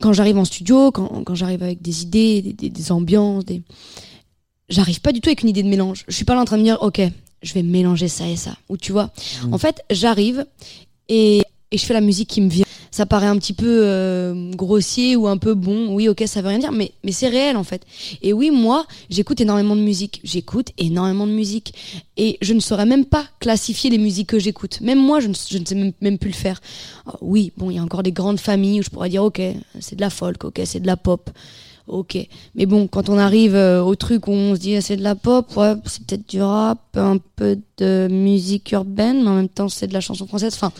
quand 0.00 0.12
j'arrive 0.12 0.36
en 0.38 0.44
studio, 0.44 0.90
quand, 0.90 1.22
quand 1.24 1.34
j'arrive 1.34 1.62
avec 1.62 1.80
des 1.80 2.02
idées, 2.02 2.42
des, 2.42 2.52
des- 2.52 2.68
des 2.70 2.92
ambiances, 2.92 3.44
des... 3.46 3.62
j'arrive 4.68 5.00
pas 5.00 5.12
du 5.12 5.20
tout 5.20 5.28
avec 5.30 5.42
une 5.42 5.48
idée 5.48 5.62
de 5.62 5.68
mélange. 5.68 6.04
Je 6.08 6.14
suis 6.14 6.24
pas 6.26 6.34
là 6.34 6.40
en 6.42 6.44
train 6.44 6.56
de 6.56 6.62
me 6.62 6.66
dire, 6.66 6.78
ok, 6.82 7.00
je 7.42 7.54
vais 7.54 7.62
mélanger 7.62 8.08
ça 8.08 8.28
et 8.28 8.36
ça. 8.36 8.56
Ou 8.68 8.76
tu 8.76 8.92
vois, 8.92 9.10
en 9.52 9.58
fait, 9.58 9.82
j'arrive 9.90 10.44
et, 11.08 11.42
et 11.70 11.78
je 11.78 11.84
fais 11.86 11.94
la 11.94 12.00
musique 12.02 12.28
qui 12.28 12.40
me 12.42 12.50
vient. 12.50 12.63
Ça 12.94 13.06
paraît 13.06 13.26
un 13.26 13.36
petit 13.38 13.54
peu 13.54 13.80
euh, 13.82 14.52
grossier 14.52 15.16
ou 15.16 15.26
un 15.26 15.36
peu 15.36 15.54
bon. 15.54 15.92
Oui, 15.92 16.08
ok, 16.08 16.22
ça 16.28 16.42
veut 16.42 16.46
rien 16.46 16.60
dire, 16.60 16.70
mais, 16.70 16.92
mais 17.02 17.10
c'est 17.10 17.26
réel 17.26 17.56
en 17.56 17.64
fait. 17.64 17.82
Et 18.22 18.32
oui, 18.32 18.52
moi, 18.52 18.86
j'écoute 19.10 19.40
énormément 19.40 19.74
de 19.74 19.80
musique. 19.80 20.20
J'écoute 20.22 20.68
énormément 20.78 21.26
de 21.26 21.32
musique. 21.32 21.74
Et 22.16 22.38
je 22.40 22.54
ne 22.54 22.60
saurais 22.60 22.86
même 22.86 23.04
pas 23.04 23.24
classifier 23.40 23.90
les 23.90 23.98
musiques 23.98 24.28
que 24.28 24.38
j'écoute. 24.38 24.80
Même 24.80 25.00
moi, 25.00 25.18
je 25.18 25.26
ne, 25.26 25.34
je 25.34 25.58
ne 25.58 25.64
sais 25.64 25.74
même, 25.74 25.90
même 26.02 26.18
plus 26.18 26.30
le 26.30 26.36
faire. 26.36 26.60
Ah, 27.04 27.16
oui, 27.20 27.50
bon, 27.56 27.68
il 27.68 27.74
y 27.74 27.78
a 27.80 27.82
encore 27.82 28.04
des 28.04 28.12
grandes 28.12 28.38
familles 28.38 28.78
où 28.78 28.84
je 28.84 28.90
pourrais 28.90 29.08
dire, 29.08 29.24
ok, 29.24 29.42
c'est 29.80 29.96
de 29.96 30.00
la 30.00 30.10
folk, 30.10 30.44
ok, 30.44 30.60
c'est 30.64 30.78
de 30.78 30.86
la 30.86 30.96
pop. 30.96 31.30
Ok, 31.88 32.16
mais 32.54 32.66
bon, 32.66 32.86
quand 32.86 33.08
on 33.08 33.18
arrive 33.18 33.56
euh, 33.56 33.82
au 33.82 33.96
truc 33.96 34.28
où 34.28 34.30
on 34.30 34.54
se 34.54 34.60
dit 34.60 34.76
ah, 34.76 34.80
c'est 34.80 34.96
de 34.96 35.02
la 35.02 35.16
pop, 35.16 35.56
ouais, 35.56 35.74
c'est 35.84 36.06
peut-être 36.06 36.28
du 36.28 36.40
rap, 36.40 36.78
un 36.94 37.18
peu 37.34 37.58
de 37.78 38.06
musique 38.08 38.70
urbaine, 38.70 39.24
mais 39.24 39.30
en 39.30 39.34
même 39.34 39.48
temps 39.48 39.68
c'est 39.68 39.88
de 39.88 39.94
la 39.94 40.00
chanson 40.00 40.28
française. 40.28 40.54
Enfin, 40.54 40.72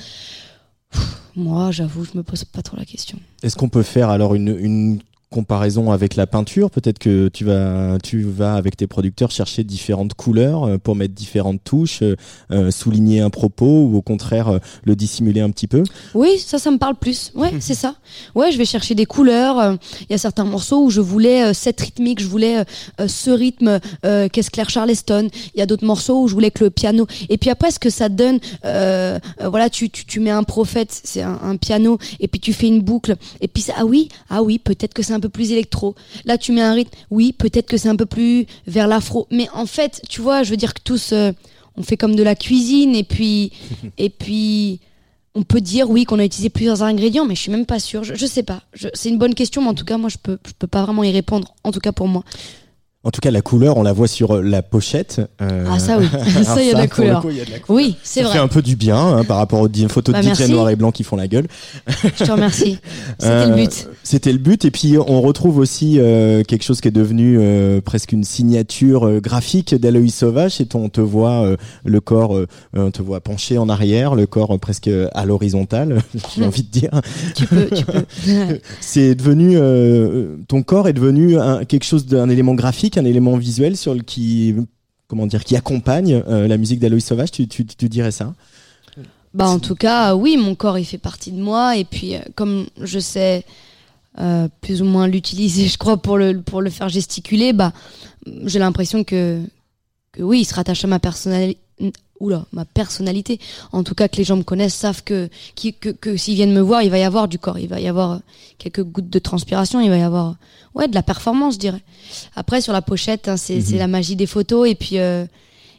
moi, 1.36 1.70
j'avoue, 1.70 2.04
je 2.04 2.16
me 2.16 2.22
pose 2.22 2.44
pas 2.44 2.62
trop 2.62 2.76
la 2.76 2.84
question. 2.84 3.18
Est-ce 3.42 3.56
qu'on 3.56 3.68
peut 3.68 3.82
faire 3.82 4.08
alors 4.10 4.34
une, 4.34 4.56
une 4.58 5.00
comparaison 5.30 5.90
avec 5.90 6.16
la 6.16 6.26
peinture 6.26 6.70
Peut-être 6.70 6.98
que 6.98 7.28
tu 7.28 7.44
vas, 7.44 7.98
tu 8.02 8.22
vas 8.22 8.54
avec 8.54 8.76
tes 8.76 8.86
producteurs 8.86 9.30
chercher 9.30 9.64
différentes 9.64 10.14
couleurs 10.14 10.64
euh, 10.64 10.78
pour 10.78 10.96
mettre 10.96 11.14
différentes 11.14 11.62
touches, 11.64 12.02
euh, 12.02 12.16
euh, 12.50 12.70
souligner 12.70 13.20
un 13.20 13.30
propos 13.30 13.84
ou 13.84 13.96
au 13.96 14.02
contraire 14.02 14.48
euh, 14.48 14.58
le 14.84 14.94
dissimuler 14.96 15.40
un 15.40 15.50
petit 15.50 15.66
peu? 15.66 15.82
Oui, 16.14 16.38
ça, 16.38 16.58
ça 16.58 16.70
me 16.70 16.78
parle 16.78 16.94
plus. 16.96 17.32
Ouais, 17.34 17.52
c'est 17.60 17.74
ça. 17.74 17.96
Ouais, 18.34 18.52
je 18.52 18.58
vais 18.58 18.64
chercher 18.64 18.94
des 18.94 19.06
couleurs. 19.06 19.76
Il 20.02 20.06
y 20.10 20.14
a 20.14 20.18
certains 20.18 20.44
morceaux 20.44 20.84
où 20.84 20.90
je 20.90 21.00
voulais 21.00 21.44
euh, 21.44 21.52
cette 21.52 21.80
rythmique, 21.80 22.20
je 22.20 22.26
voulais 22.26 22.64
ce 23.06 23.30
rythme 23.30 23.78
qu'est-ce 24.02 24.50
Claire 24.50 24.70
Charleston. 24.70 25.28
Il 25.54 25.58
y 25.58 25.62
a 25.62 25.66
d'autres 25.66 25.84
morceaux 25.84 26.22
où 26.22 26.28
je 26.28 26.34
voulais 26.34 26.50
que 26.50 26.64
le 26.64 26.70
piano. 26.70 27.06
Et 27.28 27.38
puis 27.38 27.50
après, 27.50 27.70
ce 27.70 27.78
que 27.78 27.90
ça 27.90 28.08
donne, 28.08 28.38
voilà, 28.62 29.70
tu, 29.70 29.90
tu, 29.90 30.04
tu 30.04 30.20
mets 30.20 30.30
un 30.30 30.42
prophète, 30.42 31.00
c'est 31.04 31.22
un, 31.22 31.38
un 31.42 31.56
piano, 31.56 31.98
et 32.20 32.28
puis 32.28 32.40
tu 32.40 32.52
fais 32.52 32.68
une 32.68 32.80
boucle. 32.80 33.16
Et 33.40 33.48
puis 33.48 33.62
ça, 33.62 33.74
ah 33.76 33.84
oui, 33.84 34.08
ah 34.30 34.42
oui, 34.42 34.58
peut-être 34.58 34.94
que 34.94 35.02
c'est 35.02 35.12
un 35.12 35.20
peu 35.24 35.30
plus 35.30 35.52
électro. 35.52 35.94
Là, 36.26 36.36
tu 36.36 36.52
mets 36.52 36.60
un 36.60 36.74
rythme. 36.74 36.96
Oui, 37.10 37.32
peut-être 37.32 37.66
que 37.66 37.78
c'est 37.78 37.88
un 37.88 37.96
peu 37.96 38.06
plus 38.06 38.46
vers 38.66 38.86
l'afro. 38.86 39.26
Mais 39.30 39.48
en 39.54 39.64
fait, 39.64 40.02
tu 40.08 40.20
vois, 40.20 40.42
je 40.42 40.50
veux 40.50 40.56
dire 40.56 40.74
que 40.74 40.82
tous, 40.82 41.12
euh, 41.12 41.32
on 41.76 41.82
fait 41.82 41.96
comme 41.96 42.14
de 42.14 42.22
la 42.22 42.34
cuisine, 42.34 42.94
et 42.94 43.04
puis, 43.04 43.52
et 43.98 44.10
puis 44.10 44.80
on 45.34 45.42
peut 45.42 45.60
dire 45.60 45.90
oui 45.90 46.04
qu'on 46.04 46.18
a 46.18 46.24
utilisé 46.24 46.50
plusieurs 46.50 46.82
ingrédients, 46.82 47.24
mais 47.24 47.34
je 47.34 47.40
suis 47.40 47.50
même 47.50 47.66
pas 47.66 47.80
sûre. 47.80 48.04
Je, 48.04 48.14
je 48.14 48.26
sais 48.26 48.42
pas. 48.42 48.62
C'est 48.92 49.08
une 49.08 49.18
bonne 49.18 49.34
question, 49.34 49.62
mais 49.62 49.68
en 49.68 49.74
tout 49.74 49.86
cas, 49.86 49.96
moi, 49.96 50.10
je 50.10 50.18
peux, 50.22 50.38
je 50.46 50.52
peux 50.58 50.66
pas 50.66 50.84
vraiment 50.84 51.02
y 51.02 51.10
répondre. 51.10 51.54
En 51.64 51.72
tout 51.72 51.80
cas, 51.80 51.92
pour 51.92 52.06
moi. 52.06 52.22
En 53.04 53.10
tout 53.10 53.20
cas, 53.20 53.30
la 53.30 53.42
couleur, 53.42 53.76
on 53.76 53.82
la 53.82 53.92
voit 53.92 54.08
sur 54.08 54.36
euh, 54.36 54.42
la 54.42 54.62
pochette. 54.62 55.20
euh, 55.42 55.66
Ah, 55.70 55.78
ça 55.78 55.98
oui. 55.98 56.06
ça, 56.44 56.60
il 56.62 56.68
y 56.68 56.70
a 56.70 56.72
de 56.74 56.78
la 56.78 56.88
couleur. 56.88 57.20
coup, 57.22 57.28
il 57.30 57.36
y 57.36 57.40
a 57.40 57.44
de 57.44 57.50
la 57.50 57.58
couleur. 57.58 57.76
Oui, 57.84 57.96
c'est 58.02 58.20
Ça 58.20 58.26
vrai. 58.28 58.36
fait 58.38 58.42
un 58.42 58.48
peu 58.48 58.62
du 58.62 58.76
bien 58.76 58.96
hein, 58.98 59.24
par 59.24 59.36
rapport 59.36 59.60
aux 59.60 59.68
photos 59.88 60.12
Bah, 60.14 60.20
de 60.20 60.24
DJ 60.24 60.38
merci. 60.38 60.50
noir 60.52 60.70
et 60.70 60.76
blanc 60.76 60.90
qui 60.90 61.04
font 61.04 61.16
la 61.16 61.28
gueule. 61.28 61.46
Je 61.86 62.24
te 62.24 62.30
remercie. 62.32 62.78
C'était 63.18 63.30
Euh, 63.32 63.48
le 63.50 63.54
but. 63.56 63.88
C'était 64.02 64.32
le 64.32 64.38
but. 64.38 64.64
Et 64.64 64.70
puis, 64.70 64.96
on 64.98 65.20
retrouve 65.20 65.58
aussi 65.58 65.98
euh, 65.98 66.42
quelque 66.44 66.64
chose 66.64 66.80
qui 66.80 66.88
est 66.88 66.92
devenu 66.92 67.36
euh, 67.38 67.80
presque 67.80 68.12
une 68.12 68.24
signature 68.24 69.06
euh, 69.06 69.20
graphique 69.20 69.74
d'Aloïs 69.74 70.14
Sauvage. 70.14 70.52
C'est 70.56 70.74
on 70.74 70.88
te 70.88 71.00
voit 71.02 71.44
euh, 71.44 71.56
le 71.84 72.00
corps, 72.00 72.36
euh, 72.36 72.46
on 72.74 72.90
te 72.90 73.02
voit 73.02 73.20
penché 73.20 73.58
en 73.58 73.68
arrière, 73.68 74.14
le 74.14 74.26
corps 74.26 74.54
euh, 74.54 74.58
presque 74.58 74.88
à 75.12 75.24
l'horizontale, 75.26 75.98
j'ai 76.36 76.44
envie 76.44 76.62
de 76.62 76.68
dire. 76.70 76.90
Tu 77.34 77.46
peux, 77.46 77.66
tu 77.66 77.84
peux. 77.84 78.04
C'est 78.80 79.14
devenu, 79.14 79.56
euh, 79.56 80.36
ton 80.48 80.62
corps 80.62 80.88
est 80.88 80.92
devenu 80.94 81.38
un, 81.38 81.64
quelque 81.64 81.84
chose 81.84 82.06
d'un 82.06 82.28
élément 82.30 82.54
graphique, 82.54 82.93
un 82.98 83.04
élément 83.04 83.36
visuel 83.36 83.76
sur 83.76 83.94
le 83.94 84.02
qui, 84.02 84.54
comment 85.06 85.26
dire, 85.26 85.44
qui 85.44 85.56
accompagne 85.56 86.22
euh, 86.28 86.48
la 86.48 86.56
musique 86.56 86.80
d'Aloïs 86.80 87.04
Sauvage. 87.04 87.30
Tu, 87.30 87.46
tu, 87.46 87.88
dirais 87.88 88.10
ça? 88.10 88.34
Bah 89.32 89.48
en 89.48 89.58
tout 89.58 89.74
cas, 89.74 90.14
oui, 90.14 90.36
mon 90.36 90.54
corps 90.54 90.78
il 90.78 90.84
fait 90.84 90.98
partie 90.98 91.32
de 91.32 91.42
moi 91.42 91.76
et 91.76 91.84
puis 91.84 92.14
euh, 92.14 92.20
comme 92.36 92.66
je 92.80 93.00
sais 93.00 93.44
euh, 94.20 94.48
plus 94.60 94.80
ou 94.80 94.84
moins 94.84 95.08
l'utiliser, 95.08 95.66
je 95.68 95.76
crois 95.76 95.96
pour 95.96 96.18
le 96.18 96.40
pour 96.40 96.62
le 96.62 96.70
faire 96.70 96.88
gesticuler, 96.88 97.52
bah 97.52 97.72
j'ai 98.44 98.60
l'impression 98.60 99.02
que 99.02 99.40
que 100.12 100.22
oui, 100.22 100.40
il 100.42 100.44
se 100.44 100.54
rattache 100.54 100.84
à 100.84 100.88
ma 100.88 101.00
personnalité. 101.00 101.58
Oula, 102.20 102.46
ma 102.52 102.64
personnalité. 102.64 103.40
En 103.72 103.82
tout 103.82 103.94
cas, 103.94 104.06
que 104.08 104.16
les 104.16 104.24
gens 104.24 104.36
me 104.36 104.44
connaissent, 104.44 104.74
savent 104.74 105.02
que 105.02 105.28
qui- 105.56 105.74
que, 105.74 105.88
que 105.90 106.16
s'ils 106.16 106.34
viennent 106.36 106.52
me 106.54 106.60
voir, 106.60 106.82
il 106.82 106.90
va 106.90 106.98
y 106.98 107.02
avoir 107.02 107.26
du 107.28 107.38
corps, 107.38 107.58
il 107.58 107.68
va 107.68 107.80
y 107.80 107.88
avoir 107.88 108.20
quelques 108.58 108.84
gouttes 108.84 109.10
de 109.10 109.18
transpiration, 109.18 109.80
il 109.80 109.90
va 109.90 109.98
y 109.98 110.02
avoir 110.02 110.36
ouais 110.74 110.86
de 110.88 110.94
la 110.94 111.02
performance, 111.02 111.54
je 111.54 111.58
dirais. 111.58 111.82
Après 112.36 112.60
sur 112.60 112.72
la 112.72 112.82
pochette, 112.82 113.26
hein, 113.28 113.36
c'est 113.36 113.60
c'est 113.60 113.78
la 113.78 113.88
magie 113.88 114.14
des 114.16 114.26
photos 114.26 114.68
et 114.68 114.74
puis 114.76 114.98
euh, 114.98 115.26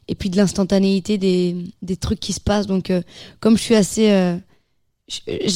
et 0.09 0.15
puis 0.15 0.29
de 0.29 0.35
l'instantanéité 0.37 1.17
des, 1.17 1.55
des 1.81 1.95
trucs 1.97 2.19
qui 2.19 2.33
se 2.33 2.39
passent. 2.41 2.67
Donc, 2.67 2.89
euh, 2.91 3.01
comme 3.39 3.57
je 3.57 3.63
suis 3.63 3.75
assez. 3.75 4.11
euh, 4.11 4.37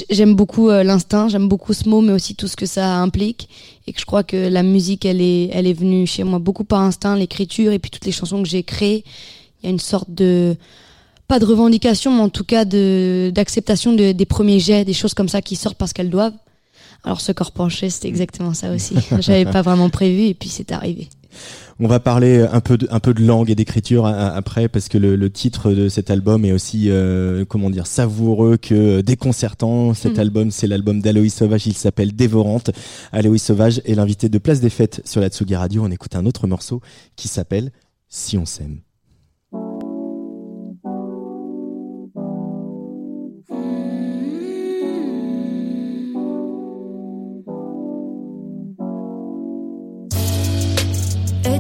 j'aime 0.10 0.36
beaucoup 0.36 0.70
euh, 0.70 0.84
l'instinct, 0.84 1.28
j'aime 1.28 1.48
beaucoup 1.48 1.74
ce 1.74 1.88
mot, 1.90 2.02
mais 2.02 2.14
aussi 2.14 2.36
tout 2.36 2.48
ce 2.48 2.56
que 2.56 2.66
ça 2.66 2.98
implique. 2.98 3.50
Et 3.88 3.94
que 3.94 4.00
je 4.00 4.06
crois 4.06 4.24
que 4.24 4.38
la 4.38 4.64
musique, 4.64 5.06
elle 5.06 5.22
est, 5.22 5.50
elle 5.54 5.68
est 5.68 5.74
venue 5.74 6.06
chez 6.08 6.24
moi 6.24 6.40
beaucoup 6.40 6.64
par 6.64 6.82
instinct, 6.82 7.16
l'écriture 7.16 7.72
et 7.72 7.80
puis 7.80 7.90
toutes 7.92 8.06
les 8.06 8.12
chansons 8.12 8.42
que 8.44 8.48
j'ai 8.50 8.64
créées. 8.64 9.04
Il 9.62 9.66
y 9.66 9.70
a 9.70 9.72
une 9.72 9.80
sorte 9.80 10.10
de. 10.12 10.56
Pas 11.28 11.38
de 11.40 11.46
revendication, 11.46 12.12
mais 12.16 12.22
en 12.22 12.30
tout 12.30 12.44
cas 12.44 12.66
de 12.66 13.32
d'acceptation 13.36 13.94
de, 13.94 14.14
des 14.14 14.26
premiers 14.26 14.60
jets, 14.60 14.84
des 14.84 14.94
choses 14.94 15.14
comme 15.14 15.30
ça 15.30 15.42
qui 15.44 15.56
sortent 15.56 15.78
parce 15.78 15.94
qu'elles 15.94 16.10
doivent. 16.10 16.34
Alors, 17.04 17.22
ce 17.22 17.32
corps 17.32 17.52
penché, 17.52 17.90
c'était 17.92 18.08
exactement 18.08 18.54
ça 18.54 18.72
aussi. 18.74 18.96
J'avais 19.20 19.46
pas 19.46 19.62
vraiment 19.62 19.90
prévu 19.90 20.24
et 20.24 20.34
puis 20.34 20.50
c'est 20.50 20.72
arrivé. 20.72 21.08
On 21.80 21.88
va 21.88 22.00
parler 22.02 22.42
un 22.52 22.60
peu 22.60 22.78
de, 22.78 22.88
un 22.92 23.00
peu 23.00 23.14
de 23.14 23.24
langue 23.24 23.50
et 23.52 23.56
d'écriture 23.56 24.06
a- 24.06 24.10
a- 24.14 24.36
après 24.36 24.68
parce 24.68 24.90
que 24.90 24.98
le, 24.98 25.16
le 25.16 25.30
titre 25.30 25.72
de 25.72 25.88
cet 25.88 26.10
album 26.10 26.44
est 26.44 26.52
aussi 26.52 26.90
euh, 26.90 27.46
comment 27.46 27.70
dire 27.70 27.86
savoureux 27.88 28.58
que 28.58 29.00
déconcertant. 29.02 29.94
Cet 29.94 30.14
Mhm. 30.16 30.20
album, 30.20 30.52
c'est 30.52 30.68
l'album 30.68 31.00
d'Aloïs 31.00 31.34
Sauvage. 31.34 31.68
Il 31.68 31.74
s'appelle 31.78 32.14
Dévorante. 32.16 32.72
Aloïs 33.14 33.42
Sauvage 33.44 33.82
est 33.86 33.94
l'invité 33.96 34.28
de 34.30 34.38
Place 34.40 34.60
des 34.62 34.72
Fêtes 34.72 35.02
sur 35.06 35.22
la 35.22 35.30
Tsugi 35.30 35.56
Radio. 35.56 35.84
On 35.86 35.92
écoute 35.92 36.16
un 36.16 36.26
autre 36.26 36.48
morceau 36.48 36.82
qui 37.16 37.28
s'appelle 37.28 37.72
Si 38.10 38.36
on 38.38 38.46
s'aime. 38.48 38.80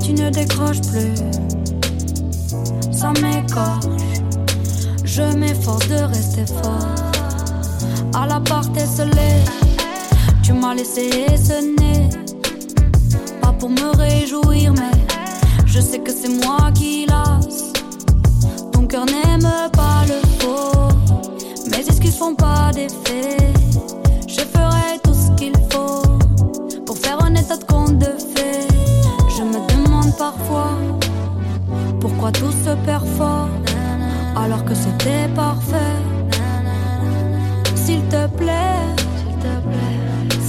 Tu 0.09 0.23
ne 0.23 0.29
décroches 0.31 0.81
plus, 0.81 1.13
ça 2.91 3.11
m'écorche. 3.21 3.85
Je 5.03 5.21
m'efforce 5.37 5.87
de 5.87 6.01
rester 6.03 6.45
fort. 6.47 6.95
À 8.15 8.25
la 8.25 8.39
part 8.39 8.65
esselée, 8.75 9.43
tu 10.41 10.53
m'as 10.53 10.73
laissé 10.73 11.11
sonner. 11.37 12.09
Pas 13.41 13.53
pour 13.53 13.69
me 13.69 13.95
réjouir, 13.97 14.73
mais 14.73 14.97
je 15.67 15.79
sais 15.79 15.99
que 15.99 16.11
c'est 16.11 16.43
moi 16.43 16.71
qui 16.73 17.05
lasse. 17.05 17.73
Ton 18.71 18.87
cœur 18.87 19.05
n'aime 19.05 19.51
pas 19.73 20.05
le 20.07 20.19
faux, 20.39 20.89
mes 21.69 21.85
excuses 21.87 22.17
font 22.17 22.33
pas 22.33 22.71
d'effet. 22.73 23.37
Je 24.27 24.41
ferai 24.41 24.97
tout 25.03 25.13
ce 25.13 25.29
qu'il 25.37 25.53
faut 25.71 26.01
pour 26.85 26.97
faire 26.97 27.23
un 27.23 27.35
état 27.35 27.57
de 27.57 27.63
compte 27.65 27.99
de 27.99 28.05
fait. 28.05 28.48
Parfois 30.17 30.77
pourquoi 31.99 32.31
tout 32.31 32.51
se 32.51 32.73
perd 32.85 33.05
alors 34.35 34.63
que 34.63 34.73
c'était 34.73 35.27
parfait? 35.35 35.97
S'il 37.75 38.01
te 38.03 38.27
plaît, 38.27 38.85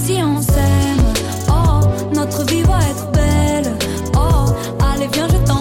si 0.03 0.19
on 0.23 0.41
s'aime, 0.41 1.03
oh, 1.49 1.81
notre 2.13 2.45
vie 2.45 2.61
va 2.63 2.79
être 2.89 3.11
belle. 3.11 3.73
Oh, 4.15 4.45
allez, 4.93 5.09
viens, 5.13 5.27
je 5.27 5.37
t'emmène. 5.45 5.60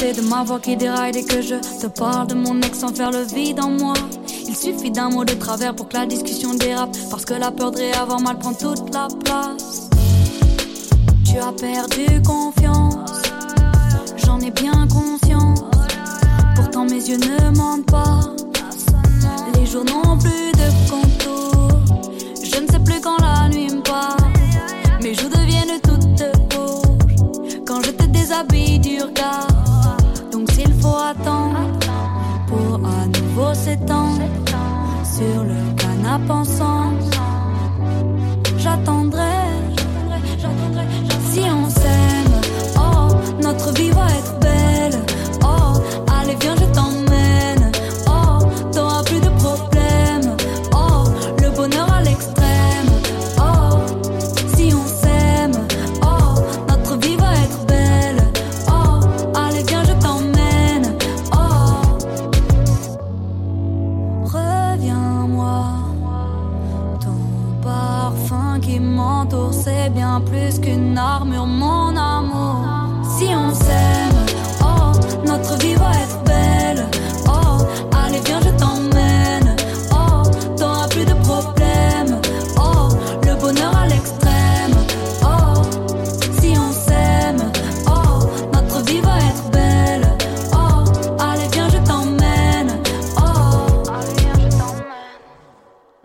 Assez 0.00 0.12
de 0.20 0.26
ma 0.28 0.44
voix 0.44 0.60
qui 0.60 0.76
déraille 0.76 1.12
dès 1.12 1.22
que 1.22 1.42
je 1.42 1.56
te 1.56 1.86
parle 1.86 2.26
de 2.28 2.34
mon 2.34 2.60
ex 2.62 2.78
sans 2.78 2.94
faire 2.94 3.10
le 3.10 3.22
vide 3.22 3.60
en 3.60 3.70
moi. 3.70 3.94
Il 4.48 4.56
suffit 4.56 4.90
d'un 4.90 5.10
mot 5.10 5.24
de 5.24 5.34
travers 5.34 5.74
pour 5.74 5.88
que 5.88 5.96
la 5.96 6.06
discussion 6.06 6.54
dérape. 6.54 6.96
Parce 7.10 7.24
que 7.24 7.34
la 7.34 7.50
peur 7.50 7.70
de 7.70 7.78
réavoir 7.78 8.20
mal 8.20 8.38
prend 8.38 8.54
toute 8.54 8.92
la 8.94 9.08
place. 9.24 9.90
Tu 11.24 11.38
as 11.38 11.52
perdu 11.52 12.22
confiance, 12.22 12.94
j'en 14.24 14.40
ai 14.40 14.50
bien 14.50 14.86
conscience. 14.88 15.60
Pourtant 16.56 16.84
mes 16.84 17.08
yeux 17.08 17.18
ne 17.18 17.56
mentent 17.56 17.86
pas. 17.86 18.20
Les 19.54 19.66
jours 19.66 19.84
n'ont 19.84 20.18
plus 20.18 20.52
de 20.52 20.59
sur 35.04 35.44
le 35.44 35.74
canapé 35.76 36.32
ensemble. 36.32 37.19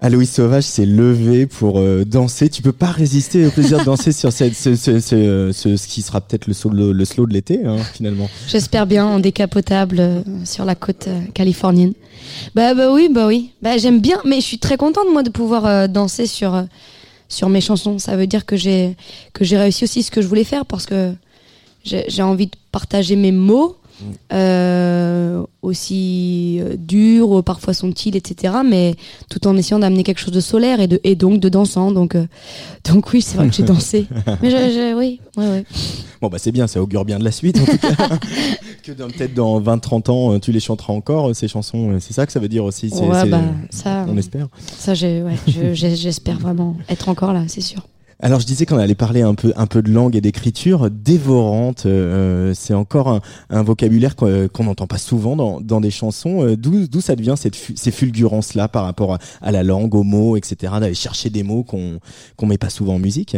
Aloïs 0.06 0.32
Sauvage 0.32 0.66
s'est 0.66 0.86
levé 0.86 1.48
pour 1.48 1.80
euh, 1.80 2.06
danser. 2.06 2.48
Tu 2.48 2.62
peux 2.62 2.72
pas 2.72 2.92
résister 2.92 3.48
au 3.48 3.50
plaisir 3.50 3.80
de 3.80 3.86
danser 3.86 4.12
sur 4.12 4.32
ce, 4.32 4.44
qui 5.88 6.02
sera 6.04 6.22
peut-être 6.22 6.46
le, 6.46 6.54
slow 7.06 7.26
de 7.26 7.34
l'été, 7.34 7.66
hein, 7.66 7.78
finalement. 7.92 8.30
J'espère 8.48 8.86
bien 8.86 9.04
en 9.04 9.20
décapotable 9.20 9.98
euh, 10.00 10.22
sur 10.44 10.64
la 10.64 10.76
côte 10.76 11.08
euh, 11.08 11.22
californienne. 11.34 11.94
Bah 12.54 12.76
bah 12.76 12.94
oui, 12.94 13.10
bah 13.12 13.26
oui. 13.26 13.50
Bah 13.64 13.80
j'aime 13.80 14.00
bien, 14.00 14.22
mais 14.26 14.36
je 14.36 14.46
suis 14.46 14.60
très 14.60 14.78
contente 14.78 15.08
moi 15.12 15.24
de 15.24 15.32
pouvoir 15.32 15.90
danser 15.90 16.28
sur 16.28 17.50
mes 17.50 17.62
chansons. 17.62 17.98
Ça 17.98 18.16
veut 18.16 18.28
dire 18.28 18.46
que 18.46 18.56
j'ai 18.56 18.96
réussi 19.42 19.86
aussi 19.86 20.04
ce 20.04 20.12
que 20.12 20.22
je 20.22 20.28
voulais 20.28 20.44
faire 20.44 20.68
parce 20.68 20.86
que 20.86 21.16
j'ai 21.84 22.22
envie 22.22 22.46
de 22.46 22.56
partager 22.72 23.16
mes 23.16 23.32
mots. 23.32 23.76
Euh, 24.34 25.44
aussi 25.62 26.60
euh, 26.62 26.75
durs, 26.78 27.44
parfois 27.44 27.74
sont-ils, 27.74 28.16
etc. 28.16 28.54
Mais 28.66 28.96
tout 29.30 29.48
en 29.48 29.56
essayant 29.58 29.80
d'amener 29.80 30.04
quelque 30.04 30.20
chose 30.20 30.34
de 30.34 30.40
solaire 30.42 30.80
et, 30.80 30.88
de, 30.88 31.00
et 31.04 31.16
donc 31.16 31.40
de 31.40 31.50
dansant. 31.50 31.92
Donc, 31.92 32.16
euh, 32.16 32.25
donc 32.92 33.12
oui, 33.14 33.22
c'est 33.22 33.38
vrai 33.38 33.50
que 33.50 33.56
j'ai 33.56 33.64
dansé. 33.64 34.08
Mais 34.42 34.50
je, 34.52 34.58
je- 34.58 34.96
oui, 34.98 35.20
ouais, 35.38 35.48
ouais. 35.50 35.66
Bon, 36.22 36.30
bah 36.30 36.38
c'est 36.40 36.52
bien, 36.52 36.68
ça 36.68 36.82
augure 36.82 37.06
bien 37.06 37.20
de 37.20 37.24
la 37.24 37.32
suite, 37.32 37.60
en 37.60 37.66
tout 37.66 37.78
cas. 37.78 37.96
que 38.84 38.92
peut-être 38.92 39.34
dans 39.34 39.60
20-30 39.60 40.12
ans, 40.12 40.34
euh, 40.34 40.39
tu 40.39 40.52
les 40.52 40.60
chanteras 40.60 40.93
encore, 40.93 41.30
euh, 41.30 41.34
ces 41.34 41.48
chansons. 41.48 41.91
euh, 41.91 41.98
C'est 42.00 42.13
ça 42.13 42.26
que 42.26 42.32
ça 42.32 42.39
veut 42.39 42.48
dire 42.48 42.63
aussi. 42.63 42.89
Ouais, 42.93 43.26
bah, 43.30 43.41
ça, 43.69 44.06
On 44.08 44.17
espère. 44.17 44.48
Ça, 44.78 44.93
ouais, 44.93 45.36
j'espère 45.74 46.39
vraiment 46.39 46.76
être 46.89 47.10
encore 47.10 47.34
là, 47.34 47.43
c'est 47.48 47.62
sûr. 47.62 47.82
Alors 48.21 48.39
je 48.39 48.45
disais 48.45 48.65
qu'on 48.65 48.78
allait 48.78 48.95
parler 48.95 49.21
un 49.21 49.36
peu 49.36 49.51
un 49.58 49.67
peu 49.67 49.82
de 49.82 49.91
langue 49.91 50.15
et 50.15 50.21
d'écriture 50.21 50.89
dévorante. 50.89 51.86
euh, 51.86 52.54
c'est 52.56 52.73
encore 52.73 53.19
un, 53.49 53.63
vocabulaire 53.63 54.15
qu'on 54.15 54.47
qu'on 54.47 54.63
n'entend 54.63 54.88
pas 54.88 54.97
souvent 54.97 55.36
dans, 55.36 55.60
dans 55.60 55.82
des 55.82 55.91
chansons. 55.91 56.45
Euh, 56.45 56.56
D'où 56.56 57.01
ça 57.01 57.15
devient 57.15 57.36
cette 57.38 57.56
ces 57.56 57.91
fulgurances 57.91 58.54
là 58.54 58.67
par 58.67 58.86
rapport 58.86 59.17
à, 59.41 59.51
la 59.51 59.63
langue, 59.63 59.93
aux 59.95 60.04
mots, 60.04 60.38
etc. 60.38 60.73
D'aller 60.80 60.93
chercher 60.93 61.30
des 61.30 61.43
mots 61.43 61.63
qu'on 61.63 61.99
qu'on 62.38 62.45
met 62.45 62.58
pas 62.58 62.69
souvent 62.69 62.95
en 62.95 62.99
musique? 62.99 63.36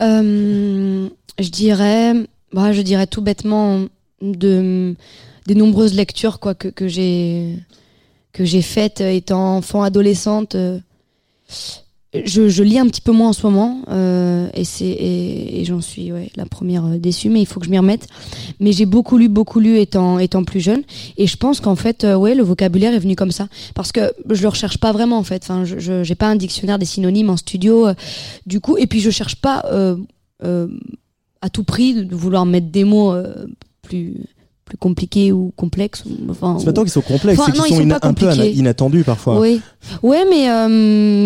Euh, 0.00 1.08
je 1.40 1.48
dirais, 1.48 2.14
bah, 2.52 2.72
je 2.72 2.82
dirais 2.82 3.08
tout 3.08 3.22
bêtement 3.22 3.86
de 4.22 4.94
des 5.46 5.54
nombreuses 5.54 5.94
lectures 5.94 6.38
quoi 6.38 6.54
que, 6.54 6.68
que 6.68 6.86
j'ai 6.86 8.62
faites 8.62 9.00
euh, 9.00 9.10
étant 9.10 9.56
enfant, 9.56 9.82
adolescente. 9.82 10.54
euh, 10.54 10.78
je, 12.14 12.48
je 12.48 12.62
lis 12.62 12.78
un 12.78 12.86
petit 12.86 13.02
peu 13.02 13.12
moins 13.12 13.28
en 13.28 13.32
ce 13.32 13.46
moment 13.46 13.82
euh, 13.88 14.48
et 14.54 14.64
c'est 14.64 14.86
et, 14.86 15.60
et 15.60 15.64
j'en 15.66 15.82
suis 15.82 16.10
ouais, 16.10 16.30
la 16.36 16.46
première 16.46 16.86
euh, 16.86 16.98
déçue, 16.98 17.28
mais 17.28 17.40
il 17.40 17.46
faut 17.46 17.60
que 17.60 17.66
je 17.66 17.70
m'y 17.70 17.78
remette. 17.78 18.06
Mais 18.60 18.72
j'ai 18.72 18.86
beaucoup 18.86 19.18
lu, 19.18 19.28
beaucoup 19.28 19.60
lu 19.60 19.78
étant 19.78 20.18
étant 20.18 20.42
plus 20.44 20.60
jeune 20.60 20.82
et 21.18 21.26
je 21.26 21.36
pense 21.36 21.60
qu'en 21.60 21.76
fait 21.76 22.04
euh, 22.04 22.16
ouais 22.16 22.34
le 22.34 22.42
vocabulaire 22.42 22.94
est 22.94 22.98
venu 22.98 23.14
comme 23.14 23.30
ça 23.30 23.48
parce 23.74 23.92
que 23.92 24.12
je 24.30 24.40
le 24.40 24.48
recherche 24.48 24.78
pas 24.78 24.92
vraiment 24.92 25.18
en 25.18 25.22
fait. 25.22 25.42
Enfin, 25.44 25.64
je 25.64 26.02
j'ai 26.02 26.14
pas 26.14 26.28
un 26.28 26.36
dictionnaire 26.36 26.78
des 26.78 26.86
synonymes 26.86 27.30
en 27.30 27.36
studio 27.36 27.88
euh, 27.88 27.94
du 28.46 28.60
coup 28.60 28.78
et 28.78 28.86
puis 28.86 29.00
je 29.00 29.10
cherche 29.10 29.36
pas 29.36 29.64
à 31.40 31.50
tout 31.50 31.64
prix 31.64 31.94
de 32.06 32.14
vouloir 32.14 32.46
mettre 32.46 32.68
des 32.68 32.84
mots 32.84 33.14
plus 33.82 34.14
plus 34.68 34.76
compliqués 34.76 35.32
ou 35.32 35.52
complexes. 35.56 36.04
Enfin, 36.28 36.56
C'est 36.58 36.66
pas 36.66 36.72
tant 36.74 36.82
qu'ils 36.82 36.92
sont 36.92 37.00
complexes, 37.00 37.40
Enfin, 37.40 37.52
c'est 37.54 37.62
qu'ils 37.62 37.72
ils 37.72 37.90
sont, 37.90 37.98
sont 37.98 38.06
un 38.06 38.12
peu 38.14 38.46
inattendus 38.46 39.02
parfois. 39.02 39.40
oui, 39.40 39.60
ouais, 40.02 40.24
mais 40.28 40.50
euh, 40.50 40.68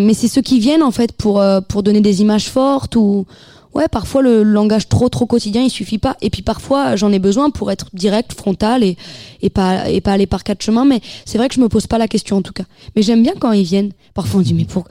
mais 0.07 0.15
c'est 0.15 0.29
ceux 0.29 0.43
qui 0.43 0.61
viennent 0.61 0.83
en 0.83 0.93
fait 0.93 1.13
pour 1.13 1.41
euh, 1.41 1.61
pour 1.61 1.83
donner 1.83 2.01
des 2.01 2.21
images 2.23 2.49
fortes 2.49 2.95
ou 2.97 3.27
ouais, 3.75 3.89
parfois 3.89 4.23
le 4.23 4.43
langage 4.45 4.89
trop 4.89 5.09
trop 5.09 5.27
quotidien 5.27 5.63
il 5.63 5.71
suffit 5.71 5.99
pas. 5.99 6.17
Et 6.23 6.31
puis 6.31 6.43
parfois 6.43 6.95
j'en 6.97 7.11
ai 7.13 7.19
besoin 7.19 7.51
pour 7.51 7.71
être 7.73 7.87
direct, 7.95 8.33
frontal 8.33 8.85
et 8.85 8.97
et 9.43 9.51
pas 9.51 9.89
et 9.91 10.01
pas 10.01 10.13
aller 10.13 10.27
par 10.27 10.45
quatre 10.45 10.63
chemins. 10.63 10.85
Mais 10.85 11.01
c'est 11.25 11.37
vrai 11.39 11.49
que 11.49 11.55
je 11.57 11.61
me 11.61 11.69
pose 11.69 11.87
pas 11.89 11.99
la 11.99 12.07
question 12.09 12.37
en 12.37 12.43
tout 12.43 12.53
cas. 12.53 12.65
Mais 12.95 13.03
j'aime 13.03 13.23
bien 13.23 13.35
quand 13.39 13.51
ils 13.53 13.65
viennent. 13.65 13.91
Parfois 14.15 14.41
on 14.41 14.43
dit 14.43 14.55
mais 14.55 14.65
pour 14.67 14.85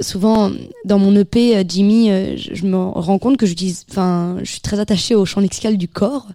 souvent 0.00 0.50
dans 0.84 0.98
mon 0.98 1.14
EP 1.16 1.56
euh, 1.56 1.64
Jimmy 1.66 2.10
euh, 2.10 2.36
je, 2.36 2.64
me 2.64 2.76
rends 2.76 3.18
compte 3.18 3.36
que 3.36 3.46
j'utilise 3.46 3.84
enfin 3.90 4.36
je 4.42 4.50
suis 4.50 4.60
très 4.60 4.80
attachée 4.80 5.14
au 5.14 5.24
champ 5.24 5.40
lexical 5.40 5.76
du 5.76 5.88
corps. 5.88 6.26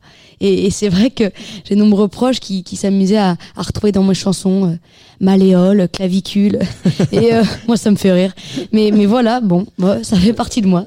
Et, 0.42 0.66
et 0.66 0.72
c'est 0.72 0.88
vrai 0.88 1.10
que 1.10 1.26
j'ai 1.66 1.76
de 1.76 1.80
nombreux 1.80 2.08
proches 2.08 2.40
qui, 2.40 2.64
qui 2.64 2.78
s'amusaient 2.78 3.18
à, 3.18 3.36
à 3.58 3.62
retrouver 3.62 3.92
dans 3.92 4.04
mes 4.04 4.14
chansons 4.14 4.70
euh, 4.72 4.76
malléole 5.20 5.90
clavicule 5.92 6.60
et 7.12 7.34
euh, 7.34 7.44
moi 7.68 7.76
ça 7.78 7.92
me 7.92 7.96
fait 7.96 8.12
rire. 8.12 8.34
Mais 8.72 8.92
mais 8.94 9.06
voilà 9.06 9.42
bon 9.42 9.66
ça 10.04 10.18
fait 10.18 10.34
partie 10.34 10.62
de 10.62 10.68
moi 10.68 10.86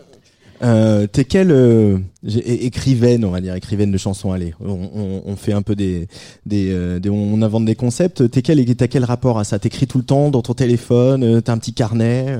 Euh, 0.63 1.07
T'es 1.07 1.25
quelle 1.25 1.51
euh, 1.51 1.99
écrivaine, 2.25 3.25
on 3.25 3.31
va 3.31 3.41
dire, 3.41 3.55
écrivaine 3.55 3.91
de 3.91 3.99
chansons 3.99 4.33
Allez, 4.33 4.55
on, 4.61 5.35
fait 5.37 5.53
un 5.53 5.63
peu 5.63 5.75
euh, 5.81 6.99
des- 7.01 7.11
on 7.11 7.43
invente 7.43 7.65
des 7.65 7.75
concepts. 7.75 8.31
T'es 8.31 8.43
quel, 8.43 8.65
t'as 8.77 8.87
quel 8.87 9.05
rapport 9.05 9.39
à 9.39 9.45
ça? 9.45 9.59
T'écris 9.59 9.87
tout 9.87 9.99
le 9.99 10.05
temps 10.05 10.31
dans 10.31 10.43
ton 10.43 10.55
téléphone 10.55 11.43
T'as 11.43 11.53
un 11.53 11.59
petit 11.59 11.75
carnet 11.75 12.39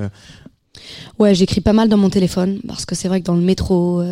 Ouais, 1.19 1.35
j'écris 1.35 1.61
pas 1.61 1.73
mal 1.73 1.89
dans 1.89 1.97
mon 1.99 2.11
téléphone 2.11 2.61
parce 2.67 2.87
que 2.87 2.95
c'est 2.95 3.09
vrai 3.09 3.21
que 3.21 3.27
dans 3.27 3.35
le 3.35 3.43
métro, 3.43 4.03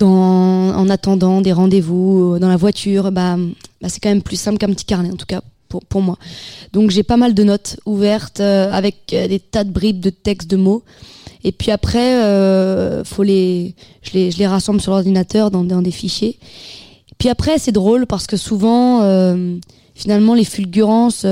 en 0.00 0.88
attendant 0.88 1.40
des 1.40 1.52
rendez-vous, 1.52 2.38
dans 2.38 2.48
la 2.48 2.56
voiture, 2.56 3.10
bah, 3.12 3.36
bah 3.82 3.88
c'est 3.88 4.00
quand 4.00 4.08
même 4.08 4.22
plus 4.22 4.36
simple 4.40 4.58
qu'un 4.58 4.68
petit 4.68 4.84
carnet 4.84 5.10
en 5.10 5.16
tout 5.16 5.26
cas 5.26 5.42
pour, 5.82 6.02
moi. 6.02 6.18
Donc 6.72 6.90
j'ai 6.90 7.02
pas 7.02 7.16
mal 7.16 7.34
de 7.34 7.44
notes 7.44 7.76
ouvertes 7.86 8.40
euh, 8.40 8.70
avec 8.72 9.12
euh, 9.12 9.28
des 9.28 9.40
tas 9.40 9.64
de 9.64 9.70
bribes 9.70 10.00
de 10.00 10.10
textes, 10.10 10.50
de 10.50 10.56
mots. 10.56 10.82
Et 11.42 11.52
puis 11.52 11.70
après, 11.70 12.22
euh, 12.22 13.04
faut 13.04 13.22
les, 13.22 13.74
je 14.02 14.12
les, 14.12 14.30
je 14.30 14.38
les 14.38 14.46
rassemble 14.46 14.80
sur 14.80 14.92
l'ordinateur 14.92 15.50
dans, 15.50 15.64
dans 15.64 15.82
des 15.82 15.90
fichiers. 15.90 16.38
Puis 17.18 17.28
après, 17.28 17.58
c'est 17.58 17.72
drôle 17.72 18.06
parce 18.06 18.26
que 18.26 18.36
souvent, 18.36 19.00
finalement, 19.94 20.34
les 20.34 20.44
fulgurances, 20.44 21.26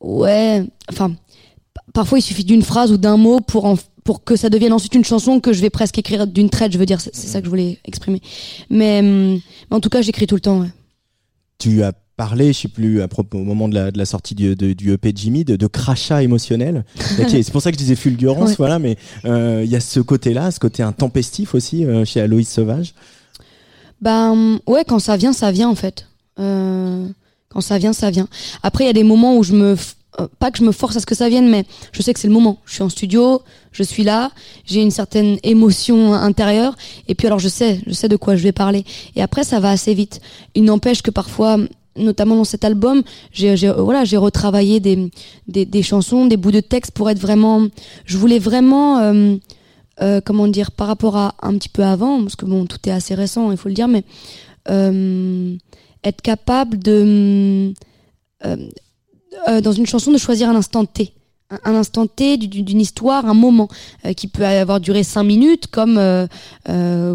ouais, 0.00 0.64
enfin, 0.90 1.14
pa- 1.74 1.82
parfois 1.92 2.18
il 2.18 2.22
suffit 2.22 2.44
d'une 2.44 2.62
phrase 2.62 2.92
ou 2.92 2.96
d'un 2.96 3.16
mot 3.16 3.40
pour 3.40 3.76
pour 4.04 4.22
que 4.22 4.36
ça 4.36 4.48
devienne 4.50 4.72
ensuite 4.72 4.94
une 4.94 5.04
chanson 5.04 5.40
que 5.40 5.52
je 5.52 5.60
vais 5.60 5.68
presque 5.70 5.98
écrire 5.98 6.28
d'une 6.28 6.48
traite. 6.48 6.70
Je 6.70 6.78
veux 6.78 6.86
dire, 6.86 7.00
c'est 7.00 7.14
ça 7.14 7.40
que 7.40 7.46
je 7.46 7.50
voulais 7.50 7.78
exprimer. 7.84 8.22
Mais, 8.70 9.00
hum, 9.00 9.40
en 9.70 9.80
tout 9.80 9.88
cas, 9.88 10.00
j'écris 10.00 10.28
tout 10.28 10.36
le 10.36 10.40
temps. 10.40 10.64
Tu 11.58 11.82
as 11.82 11.92
parlé, 12.16 12.52
je 12.52 12.60
sais 12.60 12.68
plus, 12.68 13.02
à 13.02 13.08
propos, 13.08 13.38
au 13.38 13.44
moment 13.44 13.68
de 13.68 13.74
la, 13.74 13.90
de 13.90 13.98
la 13.98 14.06
sortie 14.06 14.34
du, 14.34 14.56
de- 14.56 14.72
du 14.72 14.92
EP 14.92 15.12
de 15.12 15.18
Jimmy, 15.18 15.44
de, 15.44 15.56
de 15.56 15.66
crachat 15.66 16.22
émotionnel. 16.22 16.84
C'est 17.28 17.50
pour 17.52 17.60
ça 17.62 17.70
que 17.70 17.76
je 17.76 17.82
disais 17.82 17.94
fulgurance, 17.96 18.50
Ouais. 18.50 18.56
voilà, 18.58 18.78
mais 18.78 18.96
euh, 19.26 19.62
il 19.64 19.70
y 19.70 19.76
a 19.76 19.80
ce 19.80 20.00
côté-là, 20.00 20.50
ce 20.50 20.58
côté 20.60 20.82
intempestif 20.82 21.54
aussi 21.54 21.84
euh, 21.84 22.04
chez 22.04 22.20
Aloïs 22.20 22.48
Sauvage. 22.48 22.94
Ben 24.00 24.58
ouais, 24.66 24.84
quand 24.86 24.98
ça 24.98 25.16
vient, 25.16 25.32
ça 25.32 25.50
vient 25.50 25.68
en 25.68 25.74
fait. 25.74 26.06
Euh, 26.38 27.06
Quand 27.48 27.60
ça 27.62 27.78
vient, 27.78 27.92
ça 27.92 28.10
vient. 28.10 28.28
Après, 28.62 28.84
il 28.84 28.86
y 28.86 28.90
a 28.90 28.94
des 28.94 29.04
moments 29.04 29.36
où 29.38 29.42
je 29.42 29.52
me 29.54 29.76
euh, 30.20 30.26
pas 30.38 30.50
que 30.50 30.58
je 30.58 30.64
me 30.64 30.72
force 30.72 30.96
à 30.96 31.00
ce 31.00 31.06
que 31.06 31.14
ça 31.14 31.28
vienne, 31.28 31.48
mais 31.48 31.64
je 31.92 32.02
sais 32.02 32.12
que 32.14 32.20
c'est 32.20 32.28
le 32.28 32.34
moment. 32.34 32.58
Je 32.66 32.74
suis 32.74 32.82
en 32.82 32.88
studio, 32.88 33.42
je 33.72 33.82
suis 33.82 34.02
là, 34.04 34.30
j'ai 34.64 34.80
une 34.82 34.90
certaine 34.90 35.38
émotion 35.42 36.12
intérieure, 36.14 36.74
et 37.08 37.14
puis 37.14 37.26
alors 37.26 37.38
je 37.38 37.48
sais, 37.48 37.80
je 37.86 37.92
sais 37.92 38.08
de 38.08 38.16
quoi 38.16 38.36
je 38.36 38.42
vais 38.42 38.52
parler. 38.52 38.84
Et 39.14 39.22
après, 39.22 39.44
ça 39.44 39.60
va 39.60 39.70
assez 39.70 39.94
vite. 39.94 40.20
Il 40.54 40.64
n'empêche 40.64 41.02
que 41.02 41.10
parfois, 41.10 41.58
notamment 41.96 42.36
dans 42.36 42.44
cet 42.44 42.64
album, 42.64 43.02
j'ai 43.32 43.54
voilà, 43.78 44.04
j'ai 44.04 44.16
retravaillé 44.16 44.80
des, 44.80 45.10
des, 45.48 45.82
chansons, 45.82 46.26
des 46.26 46.36
bouts 46.36 46.52
de 46.52 46.60
texte 46.60 46.92
pour 46.92 47.10
être 47.10 47.18
vraiment. 47.18 47.66
Je 48.04 48.18
voulais 48.18 48.38
vraiment. 48.38 48.98
Euh, 48.98 49.36
euh, 50.02 50.20
comment 50.22 50.46
dire 50.46 50.72
par 50.72 50.88
rapport 50.88 51.16
à 51.16 51.34
un 51.40 51.56
petit 51.56 51.70
peu 51.70 51.82
avant 51.82 52.20
parce 52.20 52.36
que 52.36 52.44
bon 52.44 52.66
tout 52.66 52.76
est 52.84 52.90
assez 52.90 53.14
récent 53.14 53.50
il 53.50 53.56
faut 53.56 53.70
le 53.70 53.74
dire 53.74 53.88
mais 53.88 54.04
euh, 54.68 55.56
être 56.04 56.22
capable 56.22 56.78
de 56.78 57.72
euh, 58.44 58.56
euh, 59.48 59.60
dans 59.60 59.72
une 59.72 59.86
chanson 59.86 60.12
de 60.12 60.18
choisir 60.18 60.48
un 60.48 60.54
instant 60.54 60.84
T. 60.84 61.12
Un, 61.50 61.74
instant 61.76 62.08
T 62.08 62.38
d'une 62.38 62.80
histoire, 62.80 63.26
un 63.26 63.34
moment 63.34 63.68
euh, 64.04 64.12
qui 64.14 64.26
peut 64.26 64.44
avoir 64.44 64.80
duré 64.80 65.04
cinq 65.04 65.22
minutes, 65.22 65.68
comme 65.68 65.96
euh, 65.96 66.26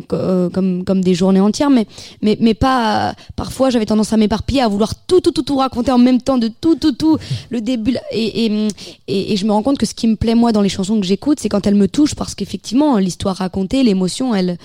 comme 0.08 0.86
comme 0.86 1.02
des 1.04 1.13
journées 1.13 1.41
entières, 1.41 1.70
mais 1.70 1.86
mais 2.22 2.38
mais 2.39 2.54
pas. 2.54 3.13
parfois, 3.36 3.70
j'avais 3.70 3.86
tendance 3.86 4.13
à 4.13 4.17
m'éparpiller, 4.17 4.62
à 4.62 4.70
vouloir 4.70 4.96
tout 5.06 5.20
tout 5.20 5.32
tout 5.32 5.41
tout 5.41 5.58
raconter 5.58 5.91
en 5.91 5.98
même 5.98 6.22
temps, 6.22 6.38
de 6.38 6.48
tout 6.48 6.76
tout 6.76 6.94
tout 6.94 7.17
le 7.50 7.60
début. 7.60 7.98
Et 8.13 8.46
et, 8.46 9.34
et, 9.34 9.36
je 9.36 9.46
me 9.46 9.52
rends 9.52 9.63
compte 9.63 9.78
que 9.78 9.86
ce 9.86 9.94
qui 9.94 10.08
me 10.08 10.15
plaît 10.15 10.36
moi 10.36 10.54
dans 10.54 10.62
les 10.62 10.70
chansons 10.70 11.00
que 11.02 11.06
j'écoute, 11.06 11.41
c'est 11.41 11.50
quand 11.50 11.67
elles 11.67 11.76
me 11.76 11.89
touchent, 11.89 12.15
parce 12.15 12.34
qu'effectivement, 12.34 12.98
l'histoire 13.00 13.36
racontée, 13.36 13.84
l'émotion, 13.84 14.34
elle 14.34 14.58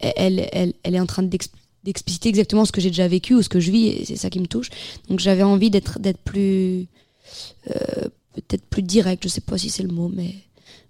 elle, 0.00 0.48
elle, 0.52 0.72
elle 0.82 0.94
est 0.94 1.00
en 1.00 1.06
train 1.06 1.22
d'expliciter 1.22 2.28
exactement 2.28 2.64
ce 2.64 2.72
que 2.72 2.80
j'ai 2.80 2.90
déjà 2.90 3.08
vécu 3.08 3.34
ou 3.34 3.42
ce 3.42 3.48
que 3.48 3.60
je 3.60 3.70
vis 3.70 3.88
et 3.88 4.04
c'est 4.04 4.16
ça 4.16 4.28
qui 4.28 4.40
me 4.40 4.46
touche 4.46 4.68
donc 5.08 5.20
j'avais 5.20 5.42
envie 5.42 5.70
d'être 5.70 5.98
d'être 6.00 6.18
plus 6.18 6.86
euh, 7.70 8.08
peut-être 8.42 8.66
plus 8.66 8.82
direct 8.82 9.22
je 9.24 9.28
sais 9.28 9.40
pas 9.40 9.58
si 9.58 9.70
c'est 9.70 9.82
le 9.82 9.92
mot 9.92 10.10
mais 10.14 10.34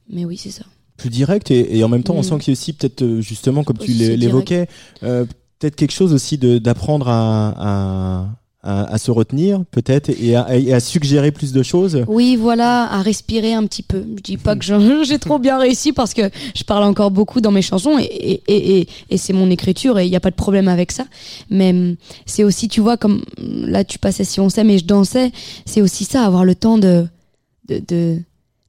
mais 0.09 0.24
oui 0.24 0.37
c'est 0.37 0.50
ça 0.50 0.64
plus 0.96 1.11
direct 1.11 1.50
et, 1.50 1.78
et 1.78 1.85
en 1.85 1.88
même 1.88 2.02
temps 2.02 2.14
on 2.14 2.20
mm. 2.20 2.24
sent 2.24 2.38
qu'il 2.38 2.48
y 2.48 2.50
a 2.50 2.59
aussi 2.59 2.72
peut-être 2.72 3.02
euh, 3.02 3.20
justement 3.20 3.64
comme 3.64 3.78
tu 3.78 3.92
l'évoquais 3.92 4.68
euh, 5.02 5.24
peut-être 5.59 5.76
quelque 5.76 5.92
chose 5.92 6.12
aussi 6.12 6.38
d'apprendre 6.38 7.09
à, 7.09 7.54
à 7.56 8.28
à, 8.66 8.98
se 8.98 9.11
retenir 9.11 9.64
peut-être 9.70 10.11
et 10.11 10.35
à, 10.35 10.80
suggérer 10.80 11.30
plus 11.30 11.52
de 11.52 11.62
choses 11.62 12.04
Oui, 12.09 12.37
voilà, 12.37 12.90
à 12.92 13.00
respirer 13.00 13.54
un 13.54 13.64
petit 13.66 13.82
peu. 13.82 14.04
Je 14.16 14.22
dis 14.22 14.37
pas 14.37 14.56
que 14.56 14.64
j'ai 15.04 15.18
trop 15.18 15.38
bien 15.38 15.59
réussi 15.59 15.92
parce 15.92 16.14
que 16.14 16.22
je 16.54 16.64
parle 16.64 16.85
encore 16.85 17.11
beaucoup 17.11 17.40
dans 17.40 17.52
mes 17.52 17.62
chansons 17.62 17.98
et, 17.98 18.42
et, 18.48 18.88
et, 19.11 19.16
c'est 19.16 19.32
mon 19.32 19.50
écriture 19.50 19.98
et 19.98 20.06
il 20.06 20.11
n'y 20.11 20.16
a 20.16 20.20
pas 20.20 20.30
de 20.30 20.37
problème 20.37 20.68
avec 20.68 20.92
ça. 20.92 21.04
Mais 21.48 21.70
hum, 21.70 21.96
c'est 22.26 22.44
aussi, 22.44 22.68
tu 22.68 22.80
vois, 22.80 22.96
comme 22.96 23.22
là 23.38 23.85
tu 23.85 23.98
passais 23.98 24.24
si 24.24 24.40
on 24.40 24.48
sait, 24.48 24.64
mais 24.64 24.78
je 24.78 24.85
dansais, 24.85 25.30
c'est 25.64 25.82
aussi 25.82 26.04
ça, 26.04 26.24
avoir 26.24 26.44
le 26.44 26.54
temps 26.54 26.78
de, 26.78 27.06
de, 27.68 27.83
de 27.87 28.22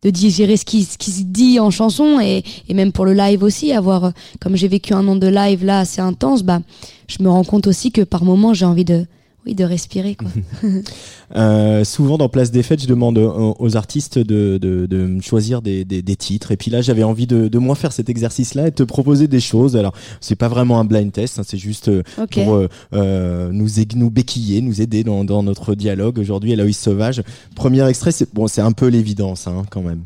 de 0.04 0.12
digérer 0.12 0.58
ce 0.58 0.66
qui, 0.66 0.84
ce 0.84 0.98
qui 0.98 1.10
se 1.12 1.24
dit 1.24 1.60
en 1.60 1.72
chanson 1.72 2.20
et, 2.20 2.44
et 2.70 2.74
même 2.76 2.92
pour 2.92 3.04
le 3.04 3.14
live 3.14 3.42
aussi 3.42 3.72
avoir 3.72 4.14
comme 4.40 4.56
j'ai 4.56 4.68
vécu 4.68 4.94
un 4.94 5.08
an 5.08 5.16
de 5.16 5.28
live 5.28 5.66
là 5.66 5.80
assez 5.80 6.02
intense 6.02 6.44
bah 6.44 6.62
je 7.08 7.24
me 7.24 7.30
rends 7.30 7.44
compte 7.44 7.66
aussi 7.66 7.92
que 7.92 8.02
par 8.02 8.24
moment 8.24 8.54
j'ai 8.54 8.66
envie 8.66 8.86
de 8.86 9.08
de 9.56 9.64
respirer. 9.64 10.16
Quoi. 10.16 10.30
euh, 11.36 11.84
souvent 11.84 12.18
dans 12.18 12.30
Place 12.30 12.52
des 12.52 12.64
Fêtes, 12.64 12.82
je 12.82 12.88
demande 12.88 13.18
aux, 13.18 13.78
artistes 13.78 14.20
de, 14.20 14.58
de, 14.58 14.86
de 14.86 15.22
choisir 15.22 15.62
des, 15.62 15.86
des, 15.86 16.02
des, 16.02 16.16
titres. 16.16 16.52
Et 16.52 16.58
puis 16.58 16.72
là, 16.72 16.82
j'avais 16.82 17.04
envie 17.04 17.28
de, 17.28 17.48
de 17.48 17.58
moi 17.58 17.76
faire 17.76 17.92
cet 17.92 18.10
exercice-là 18.10 18.68
et 18.68 18.72
te 18.72 18.84
proposer 18.84 19.28
des 19.28 19.40
choses. 19.40 19.76
Alors, 19.76 19.94
c'est 20.22 20.36
pas 20.36 20.48
vraiment 20.48 20.80
un 20.80 20.86
blind 20.86 21.12
test, 21.12 21.40
hein, 21.40 21.44
c'est 21.46 21.58
juste 21.58 21.90
euh, 21.90 22.04
pour 22.32 22.56
euh, 22.56 22.70
euh, 22.94 23.50
nous, 23.52 23.68
nous 23.96 24.10
béquiller, 24.10 24.62
nous 24.62 24.82
aider 24.82 25.04
dans, 25.04 25.24
dans 25.24 25.44
notre 25.44 25.76
dialogue. 25.76 26.20
Aujourd'hui, 26.20 26.52
Eloïse 26.52 26.78
Sauvage. 26.78 27.24
Premier 27.56 27.88
extrait, 27.88 28.12
c'est 28.12 28.34
bon, 28.34 28.48
c'est 28.48 28.62
un 28.62 28.72
peu 28.72 28.88
l'évidence 28.88 29.48
hein, 29.48 29.64
quand 29.70 29.82
même. 29.82 30.04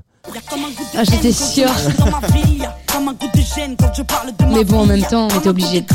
Ah, 0.95 1.03
j'étais 1.03 1.31
sûre. 1.31 1.71
Mais 4.53 4.63
bon, 4.63 4.81
en 4.81 4.85
même 4.85 5.03
temps, 5.03 5.27
on 5.31 5.39
était 5.39 5.49
obligé. 5.49 5.85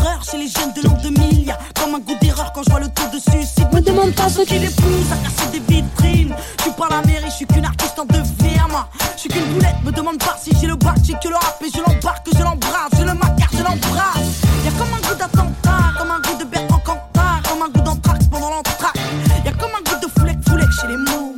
Me 3.72 3.80
demande 3.80 4.12
pas 4.14 4.28
ce 4.28 4.42
qu'il 4.42 4.64
épouse 4.64 5.12
à 5.12 5.16
casser 5.16 5.50
des 5.52 5.74
vitrines. 5.74 6.34
Je 6.58 6.62
suis 6.62 6.72
pas 6.72 6.88
la 6.90 7.02
mairie, 7.02 7.26
je 7.26 7.34
suis 7.34 7.46
qu'une 7.46 7.64
artiste 7.64 7.98
en 7.98 8.04
deux 8.06 8.22
firmes. 8.40 8.84
Je 9.14 9.20
suis 9.20 9.28
qu'une 9.28 9.44
boulette, 9.54 9.76
me 9.84 9.92
demande 9.92 10.18
pas 10.18 10.36
si 10.42 10.50
j'ai 10.60 10.66
le 10.66 10.76
bac, 10.76 10.96
j'ai 11.04 11.14
que 11.14 11.28
le 11.28 11.34
rap 11.34 11.56
et 11.64 11.70
je 11.70 11.78
l'embarque, 11.78 12.26
je 12.32 12.42
l'embrasse, 12.42 12.92
je 12.98 13.04
le 13.04 13.14
macar, 13.14 13.48
je 13.52 13.62
l'embrasse. 13.62 14.42
Y'a 14.64 14.70
comme 14.72 14.88
un 14.92 15.08
goût 15.08 15.14
d'attentat, 15.18 15.94
comme 15.98 16.10
un 16.10 16.20
goût 16.20 16.38
de 16.38 16.44
Bertrand 16.44 16.80
Cantat, 16.84 17.48
comme 17.48 17.62
un 17.62 17.68
goût 17.68 17.82
d'entraque 17.82 18.28
pendant 18.30 18.50
l'entraque. 18.50 18.98
Y'a 19.44 19.52
comme 19.52 19.70
un 19.70 19.82
goût 19.90 20.06
de 20.06 20.10
foulette, 20.18 20.48
foulette 20.48 20.72
chez 20.80 20.88
les 20.88 20.96
mots. 20.96 21.34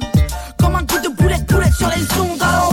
Comme 0.58 0.74
un 0.74 0.82
goût 0.82 1.00
de 1.02 1.08
boulette, 1.08 1.46
boulette 1.46 1.74
sur 1.74 1.88
les 1.88 2.02
ondes. 2.20 2.42
Alors 2.42 2.72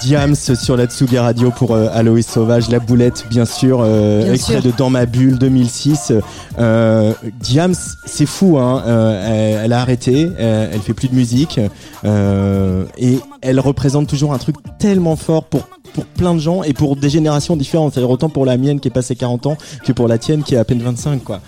Diams 0.00 0.34
sur 0.34 0.76
la 0.76 0.86
Tsugi 0.86 1.18
Radio 1.18 1.50
pour 1.50 1.72
euh, 1.72 1.88
Aloïs 1.92 2.26
Sauvage, 2.26 2.70
La 2.70 2.78
Boulette 2.78 3.26
bien 3.28 3.44
sûr, 3.44 3.80
euh, 3.82 4.32
extrait 4.32 4.62
de 4.62 4.72
Dans 4.76 4.88
ma 4.88 5.04
bulle 5.04 5.38
2006. 5.38 6.12
Euh, 6.58 7.12
Diams, 7.38 7.74
c'est 8.06 8.26
fou, 8.26 8.58
hein, 8.58 8.82
euh, 8.86 9.62
elle, 9.62 9.72
a 9.74 9.80
arrêté, 9.80 10.30
elle 10.38 10.80
fait 10.80 10.94
plus 10.94 11.08
de 11.08 11.14
musique 11.14 11.60
euh, 12.04 12.84
et 12.96 13.18
elle 13.42 13.60
représente 13.60 14.08
toujours 14.08 14.32
un 14.32 14.38
truc 14.38 14.56
tellement 14.78 15.16
fort 15.16 15.44
pour 15.44 15.68
pour 15.92 16.04
plein 16.04 16.34
de 16.34 16.38
gens 16.38 16.62
et 16.62 16.72
pour 16.72 16.94
des 16.94 17.10
générations 17.10 17.56
différentes. 17.56 17.92
C'est-à-dire 17.92 18.10
autant 18.10 18.28
pour 18.28 18.46
la 18.46 18.56
mienne 18.56 18.78
qui 18.78 18.86
est 18.86 18.92
passée 18.92 19.16
40 19.16 19.46
ans 19.46 19.56
que 19.84 19.92
pour 19.92 20.06
la 20.06 20.18
tienne 20.18 20.44
qui 20.44 20.54
est 20.54 20.58
à 20.58 20.64
peine 20.64 20.80
25 20.80 21.24
quoi. 21.24 21.40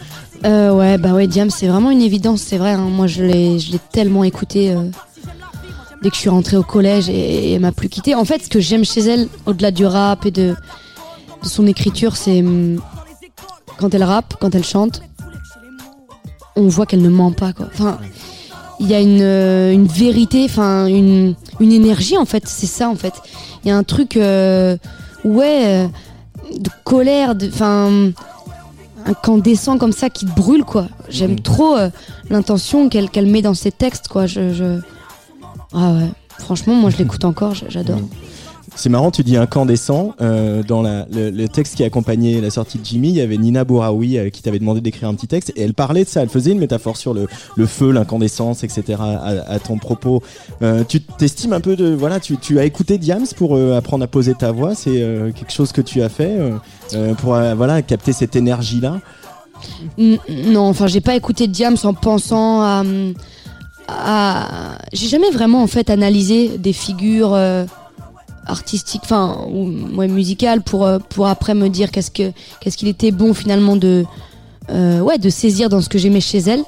Euh, 0.44 0.72
ouais, 0.72 0.98
bah 0.98 1.12
ouais, 1.12 1.28
Diams, 1.28 1.50
c'est 1.50 1.68
vraiment 1.68 1.92
une 1.92 2.02
évidence, 2.02 2.40
c'est 2.40 2.58
vrai. 2.58 2.72
Hein. 2.72 2.88
Moi, 2.90 3.06
je 3.06 3.22
l'ai, 3.22 3.60
je 3.60 3.70
l'ai 3.70 3.78
tellement 3.92 4.24
écouté 4.24 4.74
dès 6.02 6.10
que 6.10 6.16
je 6.16 6.20
suis 6.20 6.28
rentrée 6.28 6.56
au 6.56 6.62
collège 6.62 7.08
et, 7.08 7.52
elle 7.54 7.60
m'a 7.60 7.72
plus 7.72 7.88
quitté. 7.88 8.14
En 8.14 8.24
fait, 8.24 8.42
ce 8.42 8.48
que 8.48 8.60
j'aime 8.60 8.84
chez 8.84 9.00
elle, 9.00 9.28
au-delà 9.46 9.70
du 9.70 9.86
rap 9.86 10.26
et 10.26 10.30
de, 10.30 10.54
de 11.42 11.48
son 11.48 11.66
écriture, 11.66 12.16
c'est 12.16 12.40
hum, 12.40 12.80
quand 13.78 13.94
elle 13.94 14.04
rappe, 14.04 14.34
quand 14.40 14.54
elle 14.54 14.64
chante, 14.64 15.02
on 16.56 16.68
voit 16.68 16.86
qu'elle 16.86 17.02
ne 17.02 17.08
ment 17.08 17.32
pas. 17.32 17.52
Quoi. 17.52 17.66
Enfin, 17.72 17.98
il 18.80 18.88
y 18.88 18.94
a 18.94 19.00
une, 19.00 19.22
euh, 19.22 19.72
une 19.72 19.86
vérité, 19.86 20.44
enfin 20.44 20.86
une, 20.86 21.34
une 21.60 21.72
énergie 21.72 22.18
en 22.18 22.24
fait. 22.24 22.44
C'est 22.46 22.66
ça 22.66 22.88
en 22.88 22.96
fait. 22.96 23.14
Il 23.64 23.68
y 23.68 23.70
a 23.70 23.76
un 23.76 23.84
truc, 23.84 24.16
euh, 24.16 24.76
ouais, 25.24 25.62
euh, 25.66 25.86
de 26.58 26.70
colère, 26.84 27.34
de, 27.34 27.48
enfin 27.48 28.12
un 29.04 29.38
descend 29.38 29.80
comme 29.80 29.92
ça 29.92 30.10
qui 30.10 30.26
brûle 30.26 30.64
quoi. 30.64 30.86
J'aime 31.08 31.32
mmh. 31.32 31.40
trop 31.40 31.76
l'intention 32.30 32.88
qu'elle 32.88 33.26
met 33.26 33.42
dans 33.42 33.54
ses 33.54 33.72
textes 33.72 34.06
quoi. 34.06 34.26
je, 34.26 34.52
je... 34.52 34.80
Ah 35.72 35.92
ouais. 35.92 36.10
Franchement, 36.38 36.74
moi 36.74 36.90
je 36.90 36.98
l'écoute 36.98 37.24
encore, 37.24 37.54
j'adore. 37.54 38.00
C'est 38.74 38.88
marrant, 38.88 39.10
tu 39.10 39.22
dis 39.22 39.36
incandescent. 39.36 40.14
Euh, 40.20 40.62
dans 40.62 40.82
la, 40.82 41.06
le, 41.12 41.46
texte 41.46 41.76
qui 41.76 41.84
accompagnait 41.84 42.40
la 42.40 42.50
sortie 42.50 42.78
de 42.78 42.84
Jimmy, 42.84 43.10
il 43.10 43.16
y 43.16 43.20
avait 43.20 43.36
Nina 43.36 43.64
Bouraoui 43.64 44.16
euh, 44.16 44.30
qui 44.30 44.40
t'avait 44.40 44.58
demandé 44.58 44.80
d'écrire 44.80 45.08
un 45.08 45.14
petit 45.14 45.26
texte 45.26 45.52
et 45.56 45.62
elle 45.62 45.74
parlait 45.74 46.04
de 46.04 46.08
ça. 46.08 46.22
Elle 46.22 46.30
faisait 46.30 46.52
une 46.52 46.58
métaphore 46.58 46.96
sur 46.96 47.12
le, 47.12 47.26
le 47.56 47.66
feu, 47.66 47.90
l'incandescence, 47.92 48.64
etc. 48.64 48.98
À, 49.00 49.58
ton 49.58 49.76
propos. 49.76 50.22
Euh, 50.62 50.84
tu 50.88 51.00
t'estimes 51.00 51.52
un 51.52 51.60
peu 51.60 51.76
de 51.76 51.94
voilà, 51.94 52.18
tu, 52.18 52.38
tu 52.38 52.58
as 52.58 52.64
écouté 52.64 52.98
Diams 52.98 53.26
pour 53.36 53.56
apprendre 53.56 54.04
à 54.04 54.06
poser 54.06 54.34
ta 54.34 54.52
voix. 54.52 54.74
C'est 54.74 55.04
quelque 55.34 55.52
chose 55.52 55.72
que 55.72 55.82
tu 55.82 56.02
as 56.02 56.08
fait 56.08 56.38
pour 57.18 57.34
voilà 57.56 57.82
capter 57.82 58.12
cette 58.12 58.36
énergie 58.36 58.80
là. 58.80 59.00
Non, 59.98 60.62
enfin 60.68 60.86
j'ai 60.86 61.00
pas 61.00 61.14
écouté 61.14 61.46
Diams 61.46 61.76
en 61.84 61.94
pensant 61.94 62.62
à 62.62 62.82
j'ai 64.92 65.08
jamais 65.08 65.30
vraiment 65.30 65.62
en 65.62 65.66
fait 65.66 65.90
analysé 65.90 66.58
des 66.58 66.72
figures 66.72 67.34
euh, 67.34 67.64
artistiques, 68.46 69.02
enfin 69.04 69.38
ou 69.48 69.70
ouais, 69.96 70.08
musicales 70.08 70.62
pour 70.62 70.84
euh, 70.86 70.98
pour 70.98 71.26
après 71.26 71.54
me 71.54 71.68
dire 71.68 71.90
qu'est-ce 71.90 72.10
que 72.10 72.32
qu'est-ce 72.60 72.76
qu'il 72.76 72.88
était 72.88 73.10
bon 73.10 73.34
finalement 73.34 73.76
de 73.76 74.04
euh, 74.70 75.00
ouais 75.00 75.18
de 75.18 75.30
saisir 75.30 75.68
dans 75.68 75.80
ce 75.80 75.88
que 75.88 75.98
j'aimais 75.98 76.20
chez 76.20 76.38
elle. 76.38 76.62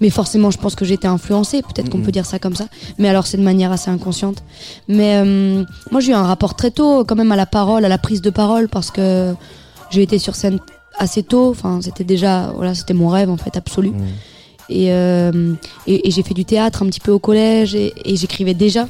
Mais 0.00 0.08
forcément, 0.08 0.50
je 0.50 0.56
pense 0.56 0.76
que 0.76 0.86
j'étais 0.86 1.08
influencée. 1.08 1.60
Peut-être 1.60 1.90
qu'on 1.90 2.00
peut 2.00 2.12
dire 2.12 2.24
ça 2.24 2.38
comme 2.38 2.54
ça. 2.54 2.64
Mais 2.96 3.06
alors, 3.10 3.26
c'est 3.26 3.36
de 3.36 3.42
manière 3.42 3.70
assez 3.70 3.90
inconsciente. 3.90 4.42
Mais 4.88 5.22
moi, 5.90 6.00
j'ai 6.00 6.12
eu 6.12 6.14
un 6.14 6.22
rapport 6.22 6.54
très 6.54 6.70
tôt, 6.70 7.04
quand 7.04 7.16
même, 7.16 7.32
à 7.32 7.36
la 7.36 7.44
parole, 7.44 7.84
à 7.84 7.88
la 7.88 7.98
prise 7.98 8.22
de 8.22 8.30
parole, 8.30 8.70
parce 8.70 8.90
que 8.90 9.34
j'ai 9.90 10.00
été 10.00 10.18
sur 10.18 10.36
scène 10.36 10.58
assez 10.98 11.22
tôt. 11.22 11.50
Enfin, 11.50 11.80
c'était 11.82 12.04
déjà, 12.04 12.50
voilà, 12.56 12.74
c'était 12.74 12.94
mon 12.94 13.08
rêve 13.08 13.28
en 13.28 13.36
fait 13.36 13.58
absolu. 13.58 13.92
Euh, 14.70 15.54
et, 15.86 16.08
et, 16.08 16.10
j'ai 16.10 16.22
fait 16.22 16.34
du 16.34 16.44
théâtre 16.44 16.82
un 16.82 16.86
petit 16.86 17.00
peu 17.00 17.12
au 17.12 17.18
collège 17.18 17.74
et, 17.74 17.92
j'écrivais 18.06 18.54
déjà. 18.54 18.88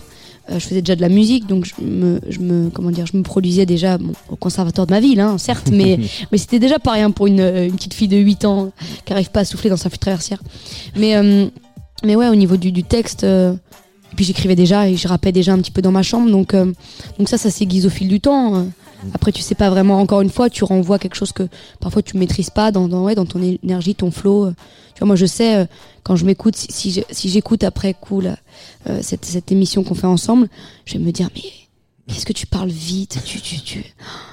Euh, 0.51 0.59
je 0.59 0.67
faisais 0.67 0.83
déjà 0.83 0.97
de 0.97 1.01
la 1.01 1.09
musique, 1.09 1.47
donc 1.47 1.65
je 1.65 1.85
me, 1.85 2.21
je 2.29 2.41
me, 2.41 2.71
comment 2.71 2.91
dire, 2.91 3.07
je 3.07 3.17
me 3.17 3.23
produisais 3.23 3.67
déjà 3.67 3.99
au 4.29 4.37
conservatoire 4.37 4.87
de 4.87 4.93
ma 4.93 5.01
ville, 5.01 5.21
hein, 5.21 5.39
certes, 5.39 5.71
mais, 5.73 5.99
mais 6.33 6.39
c'était 6.39 6.59
déjà 6.59 6.79
pas 6.79 6.93
rien 6.93 7.11
pour 7.11 7.27
une, 7.27 7.41
une, 7.41 7.73
petite 7.73 7.95
fille 7.95 8.09
de 8.09 8.17
8 8.17 8.45
ans 8.47 8.73
qui 9.05 9.13
arrive 9.13 9.31
pas 9.31 9.41
à 9.41 9.45
souffler 9.45 9.71
dans 9.71 9.77
sa 9.77 9.91
flûte 9.91 10.01
traversière. 10.01 10.43
Mais, 10.97 11.17
euh, 11.17 11.47
mais 12.05 12.17
ouais, 12.17 12.29
au 12.29 12.35
niveau 12.35 12.57
du, 12.57 12.73
du 12.73 12.83
texte, 12.83 13.25
et 13.25 14.17
puis 14.17 14.25
j'écrivais 14.25 14.57
déjà 14.57 14.89
et 14.89 14.97
je 14.97 15.07
rappais 15.07 15.33
déjà 15.33 15.53
un 15.53 15.59
petit 15.59 15.71
peu 15.71 15.83
dans 15.83 15.93
ma 15.93 16.03
chambre, 16.03 16.31
donc, 16.31 16.55
donc 16.55 17.29
ça, 17.29 17.39
ça 17.39 17.51
s'aiguise 17.51 17.87
au 17.87 17.91
fil 17.91 18.09
du 18.09 18.21
temps. 18.21 18.67
Après, 19.15 19.33
tu 19.33 19.43
sais 19.43 19.55
pas 19.55 19.71
vraiment. 19.71 19.99
Encore 19.99 20.21
une 20.21 20.31
fois, 20.31 20.51
tu 20.51 20.65
renvoies 20.65 20.99
quelque 20.99 21.17
chose 21.17 21.33
que 21.33 21.45
parfois 21.81 22.03
tu 22.03 22.17
maîtrises 22.17 22.51
pas 22.51 22.71
dans 22.71 22.89
dans, 22.89 23.05
ouais, 23.05 23.15
dans 23.15 23.27
ton 23.27 23.41
énergie, 23.43 23.95
ton 23.95 24.11
flow. 24.11 24.51
Tu 24.95 24.99
vois, 25.01 25.07
moi, 25.07 25.17
je 25.17 25.27
sais 25.27 25.57
euh, 25.57 25.65
quand 26.03 26.17
je 26.17 26.25
m'écoute, 26.25 26.57
si, 26.57 27.03
si 27.11 27.29
j'écoute 27.29 27.65
après 27.65 27.95
coup 27.95 28.23
euh, 28.23 28.99
cette, 29.03 29.25
cette 29.25 29.53
émission 29.53 29.85
qu'on 29.85 29.95
fait 29.95 30.07
ensemble, 30.07 30.49
je 30.85 30.95
vais 30.95 30.99
me 30.99 31.13
dire 31.13 31.29
mais 31.35 31.43
qu'est-ce 32.09 32.27
que 32.27 32.33
tu 32.33 32.47
parles 32.47 32.71
vite, 32.71 33.19
tu 33.25 33.41
tu 33.41 33.61
tu 33.61 33.85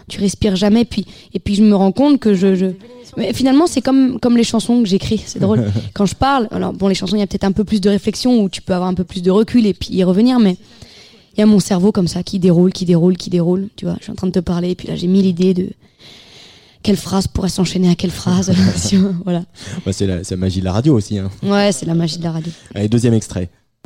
tu 0.08 0.19
respires 0.19 0.56
jamais. 0.56 0.86
Puis 0.86 1.06
et 1.34 1.39
puis 1.39 1.56
je 1.56 1.63
me 1.63 1.75
rends 1.75 1.91
compte 1.91 2.19
que 2.19 2.34
je, 2.34 2.56
je... 2.56 2.67
Mais 3.15 3.34
finalement 3.34 3.67
c'est 3.67 3.82
comme 3.82 4.19
comme 4.19 4.38
les 4.38 4.43
chansons 4.43 4.82
que 4.82 4.88
j'écris. 4.88 5.21
C'est 5.25 5.39
drôle. 5.39 5.71
Quand 5.93 6.06
je 6.06 6.15
parle, 6.15 6.47
alors 6.51 6.73
bon 6.73 6.88
les 6.88 6.95
chansons 6.95 7.15
il 7.15 7.19
y 7.19 7.23
a 7.23 7.27
peut-être 7.27 7.43
un 7.43 7.51
peu 7.51 7.63
plus 7.63 7.82
de 7.82 7.89
réflexion 7.89 8.41
où 8.41 8.49
tu 8.49 8.62
peux 8.62 8.73
avoir 8.73 8.89
un 8.89 8.93
peu 8.93 9.03
plus 9.03 9.21
de 9.21 9.32
recul 9.32 9.65
et 9.65 9.73
puis 9.73 9.89
y 9.91 10.03
revenir, 10.03 10.39
mais 10.39 10.58
il 11.38 11.41
y 11.41 11.43
a 11.43 11.45
mon 11.45 11.60
cerveau 11.60 11.91
comme 11.91 12.08
ça 12.08 12.23
qui 12.23 12.39
déroule, 12.39 12.73
qui 12.73 12.86
déroule, 12.86 13.15
qui 13.15 13.30
déroule. 13.30 13.69
Tu 13.76 13.86
vois, 13.86 13.95
je 14.00 14.04
suis 14.04 14.12
en 14.12 14.15
train 14.15 14.28
de 14.28 14.32
te 14.32 14.39
parler, 14.39 14.71
et 14.71 14.76
puis 14.76 14.88
là 14.88 14.95
j'ai 14.95 15.08
mis 15.08 15.21
l'idée 15.21 15.54
de 15.54 15.69
quelle 16.82 16.97
phrase 16.97 17.28
pourrait 17.28 17.50
s'enchaîner 17.50 17.89
à 17.89 17.95
quelle 17.95 18.12
phrase. 18.12 18.52
voilà. 19.23 19.43
Bah, 19.86 19.93
c'est 19.93 20.08
la, 20.08 20.17
la, 20.30 20.38
magie 20.38 20.60
de 20.60 20.65
la 20.65 20.71
radio 20.71 20.95
aussi. 20.95 21.17
Hein. 21.17 21.30
Ouais, 21.43 21.71
c'est 21.71 21.86
la 21.86 21.93
magie 21.93 22.17
de 22.17 22.23
la 22.23 22.32
radio. 22.32 22.52
Allez, 22.73 22.89
deuxième 22.89 23.13
extrait. 23.13 23.50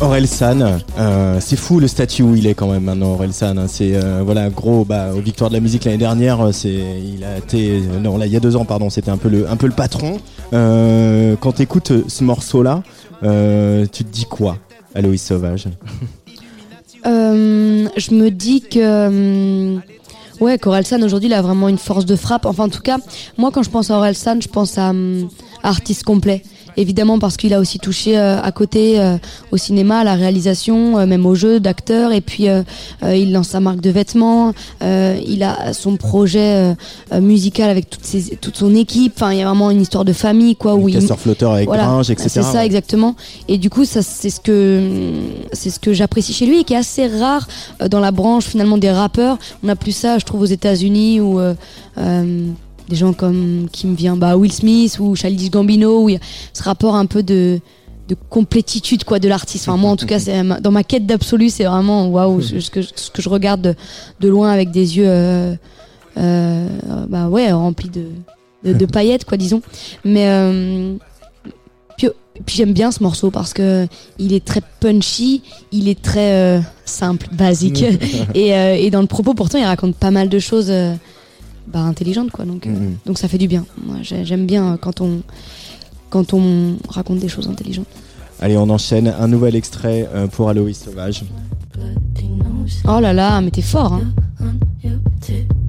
Aurel 0.00 0.28
San, 0.28 0.80
euh, 0.98 1.38
c'est 1.40 1.56
fou 1.56 1.80
le 1.80 1.88
statut 1.88 2.22
où 2.22 2.36
il 2.36 2.46
est 2.46 2.54
quand 2.54 2.68
même 2.68 2.84
maintenant. 2.84 3.14
Aurel 3.14 3.32
San, 3.32 3.58
hein. 3.58 3.66
c'est 3.66 3.96
euh, 3.96 4.22
voilà 4.24 4.48
gros. 4.48 4.84
Bah, 4.84 5.08
aux 5.12 5.20
Victoires 5.20 5.50
de 5.50 5.54
la 5.54 5.60
musique 5.60 5.84
l'année 5.84 5.98
dernière, 5.98 6.40
euh, 6.40 6.52
c'est 6.52 6.70
il 6.70 7.24
a 7.24 7.38
été 7.38 7.82
non 8.00 8.16
là 8.16 8.26
il 8.26 8.32
y 8.32 8.36
a 8.36 8.40
deux 8.40 8.54
ans 8.54 8.64
pardon, 8.64 8.90
c'était 8.90 9.10
un 9.10 9.16
peu 9.16 9.28
le 9.28 9.50
un 9.50 9.56
peu 9.56 9.66
le 9.66 9.72
patron. 9.72 10.18
quand 10.52 11.52
t'écoutes 11.52 12.08
ce 12.08 12.24
morceau 12.24 12.62
là, 12.62 12.82
tu 13.22 14.04
te 14.04 14.10
dis 14.10 14.24
quoi, 14.24 14.58
Aloïs 14.94 15.22
Sauvage? 15.22 15.66
Je 17.04 18.14
me 18.14 18.28
dis 18.28 18.60
que 18.60 19.78
ouais, 20.40 20.58
San 20.84 21.02
aujourd'hui 21.02 21.28
il 21.28 21.34
a 21.34 21.42
vraiment 21.42 21.68
une 21.68 21.78
force 21.78 22.06
de 22.06 22.14
frappe. 22.14 22.46
Enfin 22.46 22.64
en 22.64 22.68
tout 22.68 22.82
cas, 22.82 22.98
moi 23.36 23.50
quand 23.52 23.64
je 23.64 23.70
pense 23.70 23.90
à 23.90 24.14
San, 24.14 24.40
je 24.40 24.48
pense 24.48 24.78
à, 24.78 24.90
à 24.90 25.68
artiste 25.68 26.04
complet 26.04 26.44
évidemment 26.78 27.18
parce 27.18 27.36
qu'il 27.36 27.52
a 27.52 27.60
aussi 27.60 27.78
touché 27.78 28.18
euh, 28.18 28.40
à 28.40 28.52
côté 28.52 29.00
euh, 29.00 29.18
au 29.50 29.56
cinéma, 29.56 30.00
à 30.00 30.04
la 30.04 30.14
réalisation, 30.14 30.98
euh, 30.98 31.06
même 31.06 31.26
au 31.26 31.34
jeu 31.34 31.60
d'acteur. 31.60 32.12
Et 32.12 32.20
puis 32.20 32.46
il 33.02 33.32
lance 33.32 33.48
sa 33.48 33.60
marque 33.60 33.80
de 33.80 33.90
vêtements. 33.90 34.52
il 34.80 35.42
a 35.42 35.72
son 35.72 35.96
projet 35.96 36.74
musical 37.12 37.70
avec 37.70 37.90
toute, 37.90 38.04
ses, 38.04 38.36
toute 38.36 38.56
son 38.56 38.74
équipe. 38.74 39.14
Enfin, 39.16 39.32
il 39.32 39.38
y 39.38 39.42
a 39.42 39.46
vraiment 39.46 39.70
une 39.70 39.80
histoire 39.80 40.04
de 40.04 40.12
famille, 40.12 40.56
quoi. 40.56 40.74
Où 40.74 40.88
il 40.88 41.00
flotteur 41.00 41.52
avec 41.52 41.66
voilà, 41.66 42.00
etc. 42.00 42.28
C'est 42.28 42.42
ça 42.42 42.64
exactement. 42.64 43.16
Et 43.48 43.58
du 43.58 43.70
coup, 43.70 43.84
ça 43.84 44.02
c'est 44.02 44.30
ce 44.30 44.40
que 44.40 45.12
c'est 45.52 45.70
ce 45.70 45.80
que 45.80 45.92
j'apprécie 45.92 46.32
chez 46.32 46.46
lui 46.46 46.60
et 46.60 46.64
qui 46.64 46.74
est 46.74 46.78
assez 46.78 47.06
rare 47.06 47.48
dans 47.90 48.00
la 48.00 48.10
branche 48.10 48.44
finalement 48.44 48.78
des 48.78 48.90
rappeurs. 48.90 49.38
On 49.62 49.68
a 49.68 49.76
plus 49.76 49.92
ça, 49.92 50.18
je 50.18 50.24
trouve, 50.24 50.42
aux 50.42 50.46
États-Unis 50.46 51.20
où 51.20 51.40
des 52.88 52.96
gens 52.96 53.12
comme 53.12 53.68
qui 53.70 53.86
me 53.86 53.94
vient 53.94 54.16
bah 54.16 54.36
Will 54.36 54.52
Smith 54.52 54.98
ou 54.98 55.14
Childish 55.14 55.50
Gambino 55.50 56.04
où 56.04 56.08
il 56.08 56.14
y 56.14 56.16
a 56.16 56.20
ce 56.52 56.62
rapport 56.62 56.94
un 56.96 57.06
peu 57.06 57.22
de 57.22 57.60
de 58.08 58.16
complétitude 58.30 59.04
quoi 59.04 59.18
de 59.18 59.28
l'artiste. 59.28 59.68
Enfin, 59.68 59.76
moi 59.76 59.90
en 59.90 59.96
tout 59.96 60.06
cas 60.06 60.18
c'est 60.18 60.42
dans 60.60 60.70
ma 60.70 60.82
quête 60.82 61.06
d'absolu 61.06 61.50
c'est 61.50 61.64
vraiment 61.64 62.08
waouh 62.08 62.40
ce 62.40 62.70
que 62.70 62.80
ce 62.82 63.10
que 63.10 63.20
je 63.22 63.28
regarde 63.28 63.60
de, 63.60 63.74
de 64.20 64.28
loin 64.28 64.50
avec 64.50 64.70
des 64.70 64.96
yeux 64.96 65.06
euh, 65.06 65.54
euh, 66.16 66.66
bah 67.08 67.28
ouais 67.28 67.52
remplis 67.52 67.90
de, 67.90 68.72
de, 68.72 68.86
paillettes 68.90 69.24
quoi 69.24 69.36
disons. 69.36 69.62
Mais 70.04 70.26
euh, 70.28 70.96
puis, 71.98 72.08
puis 72.46 72.56
j'aime 72.56 72.72
bien 72.72 72.90
ce 72.90 73.02
morceau 73.02 73.30
parce 73.30 73.52
que 73.52 73.86
il 74.18 74.32
est 74.32 74.44
très 74.44 74.62
punchy, 74.80 75.42
il 75.70 75.88
est 75.88 76.00
très 76.00 76.32
euh, 76.32 76.60
simple, 76.86 77.28
basique 77.32 77.84
et, 78.34 78.54
euh, 78.54 78.74
et 78.74 78.90
dans 78.90 79.02
le 79.02 79.06
propos 79.06 79.34
pourtant 79.34 79.58
il 79.58 79.64
raconte 79.64 79.96
pas 79.96 80.10
mal 80.10 80.28
de 80.28 80.38
choses 80.38 80.72
bah, 81.72 81.80
intelligente 81.80 82.30
quoi 82.30 82.44
donc 82.44 82.66
euh, 82.66 82.70
mm-hmm. 82.70 83.06
donc 83.06 83.18
ça 83.18 83.28
fait 83.28 83.38
du 83.38 83.48
bien 83.48 83.64
moi 83.84 83.96
j'aime 84.02 84.46
bien 84.46 84.78
quand 84.80 85.00
on 85.00 85.22
quand 86.10 86.32
on 86.34 86.76
raconte 86.88 87.18
des 87.18 87.28
choses 87.28 87.48
intelligentes 87.48 87.86
allez 88.40 88.56
on 88.56 88.68
enchaîne 88.70 89.08
un 89.08 89.28
nouvel 89.28 89.56
extrait 89.56 90.08
euh, 90.14 90.26
pour 90.26 90.48
Aloïs 90.48 90.78
Sauvage 90.78 91.24
oh 92.86 93.00
là 93.00 93.12
là 93.12 93.40
mais 93.40 93.50
t'es 93.50 93.62
fort 93.62 93.94
hein 93.94 94.02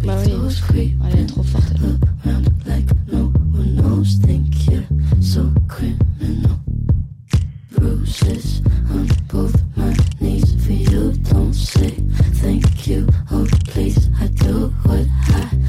bah 0.05 0.15
oui 0.73 0.93
elle 1.11 1.19
est 1.19 1.25
trop 1.25 1.43
forte 1.43 1.73
bruises 7.79 8.61
on 8.91 9.07
both 9.27 9.55
my 9.75 9.95
knees 10.19 10.55
for 10.65 10.71
you. 10.71 11.11
Don't 11.29 11.53
say 11.53 11.91
thank 12.41 12.87
you. 12.87 13.07
Oh, 13.31 13.47
please, 13.65 14.09
I 14.19 14.27
do 14.27 14.69
what 14.83 15.05
I 15.29 15.68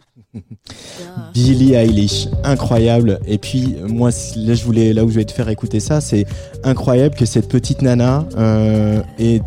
Billie 1.33 1.73
Eilish, 1.73 2.27
incroyable. 2.43 3.19
Et 3.25 3.37
puis 3.37 3.75
moi, 3.87 4.09
là, 4.35 4.53
je 4.53 4.63
voulais, 4.63 4.93
là 4.93 5.03
où 5.03 5.09
je 5.09 5.15
vais 5.15 5.25
te 5.25 5.31
faire 5.31 5.49
écouter 5.49 5.79
ça, 5.79 6.01
c'est 6.01 6.25
incroyable 6.63 7.15
que 7.15 7.25
cette 7.25 7.47
petite 7.47 7.81
nana 7.81 8.25
euh, 8.37 9.01
ait 9.19 9.41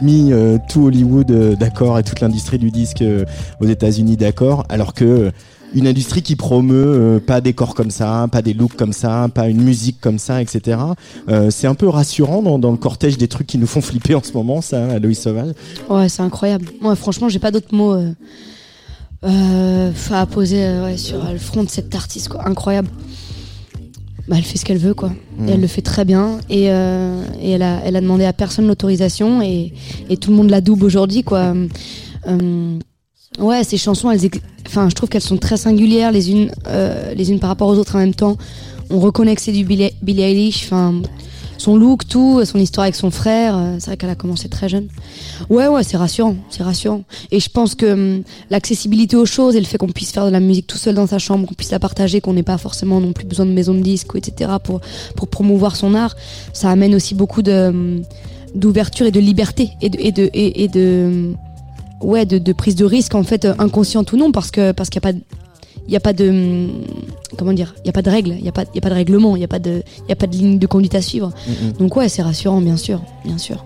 mis 0.00 0.32
euh, 0.32 0.58
tout 0.68 0.86
Hollywood 0.86 1.30
euh, 1.30 1.54
d'accord 1.54 1.98
et 1.98 2.02
toute 2.02 2.20
l'industrie 2.20 2.58
du 2.58 2.70
disque 2.70 3.02
euh, 3.02 3.24
aux 3.60 3.66
États-Unis 3.66 4.16
d'accord, 4.16 4.64
alors 4.68 4.94
que 4.94 5.32
une 5.74 5.86
industrie 5.86 6.22
qui 6.22 6.36
promeut 6.36 6.86
euh, 6.86 7.20
pas 7.20 7.40
des 7.40 7.52
corps 7.52 7.74
comme 7.74 7.90
ça, 7.90 8.26
pas 8.30 8.42
des 8.42 8.54
looks 8.54 8.76
comme 8.76 8.92
ça, 8.92 9.28
pas 9.34 9.48
une 9.48 9.62
musique 9.62 10.00
comme 10.00 10.18
ça, 10.18 10.42
etc. 10.42 10.78
Euh, 11.28 11.50
c'est 11.50 11.66
un 11.66 11.74
peu 11.74 11.88
rassurant 11.88 12.42
dans, 12.42 12.70
le 12.70 12.76
cortège 12.76 13.18
des 13.18 13.28
trucs 13.28 13.46
qui 13.46 13.58
nous 13.58 13.66
font 13.66 13.80
flipper 13.80 14.14
en 14.14 14.22
ce 14.22 14.32
moment, 14.32 14.60
ça, 14.60 14.84
Aloïs 14.86 15.20
Sauvage. 15.20 15.52
Ouais, 15.88 16.08
c'est 16.08 16.22
incroyable. 16.22 16.66
Moi, 16.80 16.94
franchement, 16.96 17.28
j'ai 17.28 17.38
pas 17.38 17.50
d'autres 17.50 17.74
mots 17.74 17.94
euh, 17.94 18.12
euh 19.24 19.92
à 20.10 20.26
poser 20.26 20.96
sur 20.96 21.24
le 21.24 21.38
front 21.38 21.64
de 21.64 21.70
cette 21.70 21.94
artiste, 21.94 22.28
quoi. 22.28 22.46
Incroyable. 22.46 22.88
Bah, 24.28 24.36
elle 24.38 24.44
fait 24.44 24.58
ce 24.58 24.64
qu'elle 24.64 24.78
veut, 24.78 24.94
quoi. 24.94 25.12
Et 25.46 25.50
elle 25.50 25.58
hmm. 25.58 25.62
le 25.62 25.66
fait 25.66 25.82
très 25.82 26.04
bien. 26.04 26.38
Et, 26.50 26.64
et 26.64 27.50
elle, 27.50 27.62
a, 27.62 27.80
elle 27.84 27.96
a 27.96 28.00
demandé 28.00 28.24
à 28.24 28.32
personne 28.32 28.66
l'autorisation 28.66 29.40
et, 29.42 29.72
et 30.10 30.16
tout 30.16 30.30
le 30.30 30.36
monde 30.36 30.50
la 30.50 30.60
double 30.60 30.84
aujourd'hui, 30.84 31.22
quoi. 31.22 31.54
Ouais, 33.38 33.64
ces 33.64 33.78
chansons, 33.78 34.10
elles, 34.10 34.30
enfin, 34.66 34.88
je 34.88 34.94
trouve 34.94 35.08
qu'elles 35.08 35.22
sont 35.22 35.38
très 35.38 35.56
singulières 35.56 36.12
les 36.12 36.30
unes, 36.30 36.50
euh, 36.66 37.14
les 37.14 37.30
unes 37.30 37.38
par 37.38 37.48
rapport 37.48 37.68
aux 37.68 37.76
autres 37.76 37.96
en 37.96 38.00
même 38.00 38.14
temps. 38.14 38.36
On 38.90 39.00
reconnaît 39.00 39.34
que 39.34 39.40
c'est 39.40 39.52
du 39.52 39.64
Billie, 39.64 39.90
Eilish. 40.06 40.64
Enfin, 40.64 41.00
son 41.62 41.76
look, 41.76 42.08
tout, 42.08 42.44
son 42.44 42.58
histoire 42.58 42.82
avec 42.84 42.96
son 42.96 43.10
frère. 43.10 43.56
Euh, 43.56 43.76
c'est 43.78 43.86
vrai 43.86 43.96
qu'elle 43.96 44.10
a 44.10 44.16
commencé 44.16 44.48
très 44.48 44.68
jeune. 44.68 44.88
Ouais, 45.48 45.68
ouais, 45.68 45.84
c'est 45.84 45.96
rassurant, 45.96 46.34
c'est 46.50 46.64
rassurant. 46.64 47.04
Et 47.30 47.38
je 47.38 47.48
pense 47.48 47.74
que 47.76 47.92
hum, 47.92 48.22
l'accessibilité 48.50 49.16
aux 49.16 49.26
choses 49.26 49.54
et 49.54 49.60
le 49.60 49.66
fait 49.66 49.78
qu'on 49.78 49.86
puisse 49.86 50.10
faire 50.10 50.26
de 50.26 50.30
la 50.30 50.40
musique 50.40 50.66
tout 50.66 50.76
seul 50.76 50.96
dans 50.96 51.06
sa 51.06 51.18
chambre, 51.18 51.46
qu'on 51.46 51.54
puisse 51.54 51.70
la 51.70 51.78
partager, 51.78 52.20
qu'on 52.20 52.32
n'ait 52.32 52.42
pas 52.42 52.58
forcément 52.58 53.00
non 53.00 53.12
plus 53.12 53.26
besoin 53.26 53.46
de 53.46 53.52
maison 53.52 53.74
de 53.74 53.80
disques, 53.80 54.10
etc. 54.16 54.50
pour 54.62 54.80
pour 55.14 55.28
promouvoir 55.28 55.76
son 55.76 55.94
art, 55.94 56.16
ça 56.52 56.68
amène 56.68 56.94
aussi 56.96 57.14
beaucoup 57.14 57.42
de 57.42 57.68
hum, 57.68 58.02
d'ouverture 58.56 59.06
et 59.06 59.12
de 59.12 59.20
liberté 59.20 59.70
et 59.80 59.88
de 59.88 59.98
et 60.00 60.10
de 60.12 60.66
de 60.66 61.06
hum, 61.06 61.36
ouais, 62.02 62.26
de, 62.26 62.38
de, 62.38 62.52
prise 62.52 62.74
de 62.74 62.84
risque 62.84 63.14
en 63.14 63.22
fait 63.22 63.46
inconsciente 63.58 64.12
ou 64.12 64.16
non 64.16 64.32
parce 64.32 64.50
que 64.50 64.72
parce 64.72 64.90
qu'il 64.90 65.00
n'y 65.00 65.08
a 65.08 65.12
pas 65.12 65.18
il 65.86 65.92
y 65.92 65.96
a 65.96 66.00
pas 66.00 66.12
de 66.12 66.28
hum, 66.28 66.70
comment 67.38 67.52
dire 67.52 67.74
il 67.84 67.86
y 67.86 67.90
a 67.90 67.92
pas 67.92 68.02
de 68.02 68.10
règles 68.10 68.34
il 68.38 68.44
y 68.44 68.48
a 68.48 68.52
pas 68.52 68.64
il 68.72 68.76
y 68.76 68.78
a 68.78 68.80
pas 68.80 68.90
de 68.90 68.94
règlement 68.94 69.36
il 69.36 69.42
y 69.42 69.44
a 69.44 69.48
pas 69.48 69.58
de 69.58 69.82
il 69.98 70.08
y 70.08 70.12
a 70.12 70.16
pas 70.16 70.26
de 70.26 70.32
ligne 70.32 70.58
de 70.58 70.66
conduite 70.66 70.94
à 70.94 71.02
suivre 71.02 71.32
donc 71.78 71.96
ouais 71.96 72.08
c'est 72.08 72.22
rassurant 72.22 72.60
bien 72.60 72.76
sûr 72.76 73.00
bien 73.24 73.38
sûr 73.38 73.64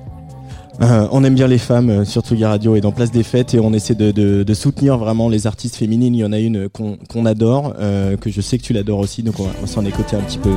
euh, 0.83 1.09
on 1.11 1.25
aime 1.25 1.35
bien 1.35 1.47
les 1.47 1.59
femmes 1.59 1.89
euh, 1.91 2.05
sur 2.05 2.23
Tsugi 2.23 2.45
Radio 2.45 2.77
et 2.77 2.81
dans 2.81 2.93
Place 2.93 3.11
des 3.11 3.23
Fêtes 3.23 3.55
et 3.55 3.61
on 3.61 3.73
essaie 3.73 3.95
de, 3.95 4.11
de, 4.11 4.43
de 4.43 4.55
soutenir 4.55 4.99
vraiment 4.99 5.29
les 5.29 5.47
artistes 5.47 5.77
féminines. 5.77 6.15
Il 6.15 6.19
y 6.19 6.25
en 6.25 6.33
a 6.33 6.39
une 6.39 6.69
qu'on 6.69 6.99
qu'on 7.09 7.25
adore, 7.25 7.75
euh, 7.79 8.17
que 8.17 8.31
je 8.31 8.41
sais 8.41 8.59
que 8.59 8.63
tu 8.63 8.73
l'adores 8.73 8.99
aussi, 8.99 9.23
donc 9.23 9.41
on 9.41 9.45
va, 9.45 9.51
on 9.63 9.67
s'en 9.67 9.85
écouter 9.85 10.17
un 10.17 10.21
petit 10.21 10.39
peu. 10.39 10.51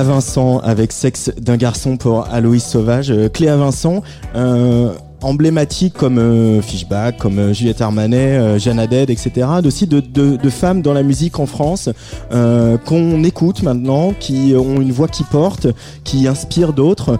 Cléa 0.00 0.14
Vincent 0.14 0.60
avec 0.60 0.92
Sexe 0.92 1.30
d'un 1.38 1.58
garçon 1.58 1.98
pour 1.98 2.26
Aloïs 2.32 2.64
Sauvage. 2.64 3.10
Euh, 3.10 3.28
Cléa 3.28 3.54
Vincent, 3.58 4.02
euh, 4.34 4.94
emblématique 5.20 5.92
comme 5.92 6.16
euh, 6.16 6.62
Fishback, 6.62 7.18
comme 7.18 7.38
euh, 7.38 7.52
Juliette 7.52 7.82
Armanet, 7.82 8.58
Jeanne 8.58 8.78
Haddad, 8.78 9.10
etc. 9.10 9.46
Aussi 9.62 9.86
de, 9.86 10.00
de, 10.00 10.36
de 10.36 10.48
femmes 10.48 10.80
dans 10.80 10.94
la 10.94 11.02
musique 11.02 11.38
en 11.38 11.44
France 11.44 11.90
qu'on 12.30 13.24
écoute 13.24 13.62
maintenant, 13.62 14.14
qui 14.18 14.54
ont 14.56 14.80
une 14.80 14.90
voix 14.90 15.08
qui 15.08 15.22
porte, 15.24 15.66
qui 16.02 16.26
inspire 16.26 16.72
d'autres. 16.72 17.18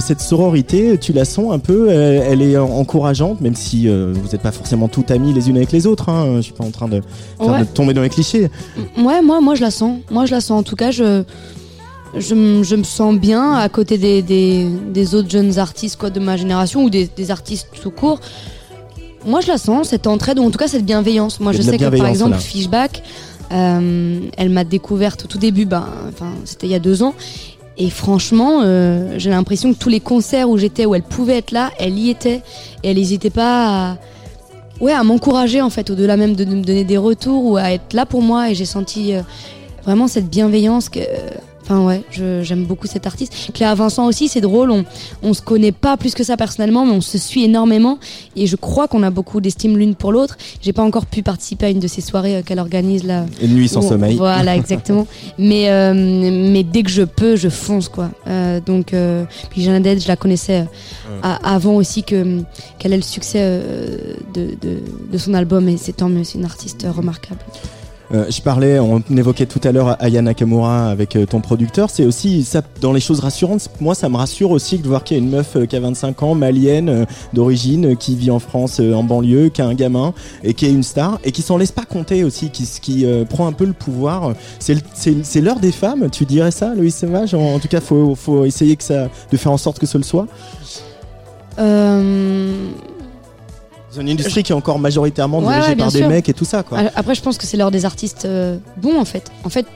Cette 0.00 0.20
sororité, 0.20 0.96
tu 0.96 1.12
la 1.12 1.26
sens 1.26 1.52
un 1.52 1.58
peu, 1.58 1.90
elle, 1.90 2.40
elle 2.40 2.42
est 2.42 2.56
encourageante, 2.56 3.42
même 3.42 3.54
si 3.54 3.88
vous 3.88 4.28
n'êtes 4.32 4.40
pas 4.42 4.52
forcément 4.52 4.88
toutes 4.88 5.10
amies 5.10 5.34
les 5.34 5.50
unes 5.50 5.56
avec 5.58 5.72
les 5.72 5.86
autres. 5.86 6.08
Hein. 6.08 6.36
Je 6.36 6.40
suis 6.42 6.52
pas 6.54 6.64
en 6.64 6.70
train 6.70 6.88
de, 6.88 7.02
faire 7.38 7.46
Ouais. 7.50 7.60
de 7.60 7.64
tomber 7.66 7.92
dans 7.92 8.02
les 8.02 8.08
clichés. 8.08 8.48
Ouais, 8.96 9.20
moi, 9.20 9.42
moi 9.42 9.54
je 9.54 9.60
la 9.60 9.70
sens. 9.70 9.98
Moi 10.10 10.24
je 10.24 10.30
la 10.30 10.40
sens. 10.40 10.58
En 10.60 10.62
tout 10.62 10.76
cas, 10.76 10.90
je, 10.90 11.22
je, 12.18 12.34
me 12.34 12.82
sens 12.82 13.16
bien 13.16 13.54
à 13.54 13.68
côté 13.68 13.98
des, 13.98 14.22
des, 14.22 14.66
des 14.92 15.14
autres 15.14 15.30
jeunes 15.30 15.58
artistes 15.58 15.96
quoi, 15.96 16.10
de 16.10 16.20
ma 16.20 16.36
génération 16.36 16.84
ou 16.84 16.90
des, 16.90 17.08
des 17.14 17.30
artistes 17.30 17.68
tout 17.82 17.90
court. 17.90 18.20
Moi 19.24 19.40
je 19.40 19.48
la 19.48 19.58
sens, 19.58 19.88
cette 19.88 20.06
entraide, 20.06 20.38
ou 20.38 20.44
en 20.44 20.50
tout 20.50 20.58
cas 20.58 20.68
cette 20.68 20.84
bienveillance. 20.84 21.40
Moi 21.40 21.52
je 21.52 21.62
sais 21.62 21.78
que 21.78 21.96
par 21.96 22.06
exemple 22.06 22.32
là. 22.32 22.38
Fishback, 22.38 23.02
euh, 23.52 24.20
elle 24.36 24.50
m'a 24.50 24.64
découverte 24.64 25.24
au 25.24 25.28
tout 25.28 25.38
début, 25.38 25.66
ben, 25.66 25.86
enfin, 26.08 26.32
c'était 26.44 26.66
il 26.66 26.70
y 26.70 26.76
a 26.76 26.80
deux 26.80 27.02
ans. 27.02 27.14
Et 27.78 27.90
franchement, 27.90 28.60
euh, 28.62 29.16
j'ai 29.18 29.30
l'impression 29.30 29.74
que 29.74 29.78
tous 29.78 29.90
les 29.90 30.00
concerts 30.00 30.48
où 30.48 30.56
j'étais, 30.56 30.86
où 30.86 30.94
elle 30.94 31.02
pouvait 31.02 31.38
être 31.38 31.50
là, 31.50 31.70
elle 31.78 31.98
y 31.98 32.08
était. 32.08 32.42
Et 32.82 32.90
elle 32.90 32.96
n'hésitait 32.96 33.30
pas 33.30 33.90
à, 33.90 33.98
ouais, 34.80 34.92
à 34.92 35.02
m'encourager 35.04 35.60
en 35.60 35.68
fait, 35.68 35.90
au-delà 35.90 36.16
même 36.16 36.34
de, 36.34 36.44
de 36.44 36.54
me 36.54 36.62
donner 36.62 36.84
des 36.84 36.96
retours 36.96 37.44
ou 37.44 37.56
à 37.58 37.72
être 37.72 37.92
là 37.92 38.06
pour 38.06 38.22
moi. 38.22 38.50
Et 38.50 38.54
j'ai 38.54 38.64
senti 38.64 39.12
euh, 39.12 39.20
vraiment 39.84 40.08
cette 40.08 40.30
bienveillance 40.30 40.88
que. 40.88 41.00
Enfin 41.68 41.84
ouais, 41.84 42.02
je- 42.12 42.42
j'aime 42.44 42.64
beaucoup 42.64 42.86
cet 42.86 43.08
artiste. 43.08 43.34
Cléa 43.52 43.74
Vincent 43.74 44.06
aussi, 44.06 44.28
c'est 44.28 44.40
drôle, 44.40 44.70
on, 44.70 44.84
on 45.24 45.34
se 45.34 45.42
connaît 45.42 45.72
pas 45.72 45.96
plus 45.96 46.14
que 46.14 46.22
ça 46.22 46.36
personnellement, 46.36 46.86
mais 46.86 46.92
on 46.92 47.00
se 47.00 47.18
suit 47.18 47.42
énormément 47.42 47.98
et 48.36 48.46
je 48.46 48.54
crois 48.54 48.86
qu'on 48.86 49.02
a 49.02 49.10
beaucoup 49.10 49.40
d'estime 49.40 49.76
l'une 49.76 49.96
pour 49.96 50.12
l'autre. 50.12 50.36
J'ai 50.62 50.72
pas 50.72 50.84
encore 50.84 51.06
pu 51.06 51.24
participer 51.24 51.66
à 51.66 51.70
une 51.70 51.80
de 51.80 51.88
ces 51.88 52.02
soirées 52.02 52.36
euh, 52.36 52.42
qu'elle 52.42 52.60
organise 52.60 53.02
là. 53.02 53.26
Une 53.42 53.54
nuit 53.56 53.66
sans 53.68 53.82
sommeil. 53.82 54.16
Voilà, 54.16 54.54
exactement. 54.56 55.08
mais, 55.38 55.68
euh, 55.70 55.92
mais 56.52 56.62
dès 56.62 56.84
que 56.84 56.90
je 56.90 57.02
peux, 57.02 57.34
je 57.34 57.48
fonce, 57.48 57.88
quoi. 57.88 58.10
Euh, 58.28 58.60
donc, 58.64 58.94
euh, 58.94 59.24
puis 59.50 59.62
Jeanne 59.62 59.74
Haddad, 59.74 60.00
je 60.00 60.06
la 60.06 60.16
connaissais 60.16 60.60
euh, 61.24 61.34
avant 61.42 61.74
aussi 61.74 62.04
que 62.04 62.42
qu'elle 62.78 62.92
ait 62.92 62.96
le 62.96 63.02
succès 63.02 63.38
euh, 63.40 63.96
de, 64.34 64.50
de, 64.60 64.78
de 65.12 65.18
son 65.18 65.34
album, 65.34 65.68
et 65.68 65.76
c'est 65.76 65.94
tant 65.96 66.08
mieux, 66.08 66.22
c'est 66.22 66.38
une 66.38 66.44
artiste 66.44 66.86
remarquable. 66.96 67.40
Euh, 68.14 68.26
je 68.30 68.40
parlais, 68.40 68.78
on 68.78 69.02
évoquait 69.16 69.46
tout 69.46 69.60
à 69.64 69.72
l'heure 69.72 70.00
Aya 70.00 70.22
Nakamura 70.22 70.88
avec 70.88 71.16
euh, 71.16 71.26
ton 71.26 71.40
producteur. 71.40 71.90
C'est 71.90 72.04
aussi 72.04 72.44
ça 72.44 72.62
dans 72.80 72.92
les 72.92 73.00
choses 73.00 73.20
rassurantes. 73.20 73.68
Moi, 73.80 73.94
ça 73.94 74.08
me 74.08 74.16
rassure 74.16 74.50
aussi 74.50 74.78
de 74.78 74.86
voir 74.86 75.02
qu'il 75.02 75.16
y 75.16 75.20
a 75.20 75.22
une 75.22 75.30
meuf 75.30 75.56
euh, 75.56 75.66
qui 75.66 75.76
a 75.76 75.80
25 75.80 76.22
ans, 76.22 76.34
malienne 76.34 77.06
d'origine, 77.32 77.96
qui 77.96 78.14
vit 78.14 78.30
en 78.30 78.38
France, 78.38 78.80
en 78.80 79.02
banlieue, 79.02 79.48
qui 79.48 79.62
a 79.62 79.66
un 79.66 79.74
gamin 79.74 80.14
et 80.44 80.54
qui 80.54 80.66
est 80.66 80.70
une 80.70 80.82
star 80.82 81.18
et 81.24 81.32
qui 81.32 81.42
s'en 81.42 81.56
laisse 81.56 81.72
pas 81.72 81.84
compter 81.84 82.24
aussi, 82.24 82.50
qui, 82.50 82.64
qui 82.80 83.06
prend 83.28 83.46
un 83.46 83.52
peu 83.52 83.64
le 83.64 83.72
pouvoir. 83.72 84.34
C'est 84.58 85.40
l'heure 85.40 85.60
des 85.60 85.72
femmes. 85.72 86.08
Tu 86.10 86.24
dirais 86.24 86.50
ça, 86.50 86.74
Loïs 86.74 86.94
Sauvage 86.94 87.34
en, 87.34 87.58
tout 87.58 87.68
cas, 87.68 87.80
faut 87.80 88.14
faut 88.14 88.44
essayer 88.44 88.76
de 88.76 89.36
faire 89.36 89.52
en 89.52 89.56
sorte 89.56 89.78
que 89.78 89.86
ce 89.86 89.98
le 89.98 90.04
soit. 90.04 90.26
C'est 93.96 94.02
une 94.02 94.10
industrie 94.10 94.42
qui 94.42 94.52
est 94.52 94.54
encore 94.54 94.78
majoritairement 94.78 95.38
Ouais, 95.38 95.54
dirigée 95.54 95.68
ouais, 95.70 95.76
par 95.76 95.90
des 95.90 96.06
mecs 96.06 96.28
et 96.28 96.34
tout 96.34 96.44
ça, 96.44 96.62
quoi. 96.62 96.80
Après, 96.94 97.14
je 97.14 97.22
pense 97.22 97.38
que 97.38 97.46
c'est 97.46 97.56
l'heure 97.56 97.70
des 97.70 97.86
artistes 97.86 98.26
euh, 98.26 98.58
bons, 98.76 99.00
en 99.00 99.06
fait. 99.06 99.30
En 99.44 99.48
fait, 99.48 99.66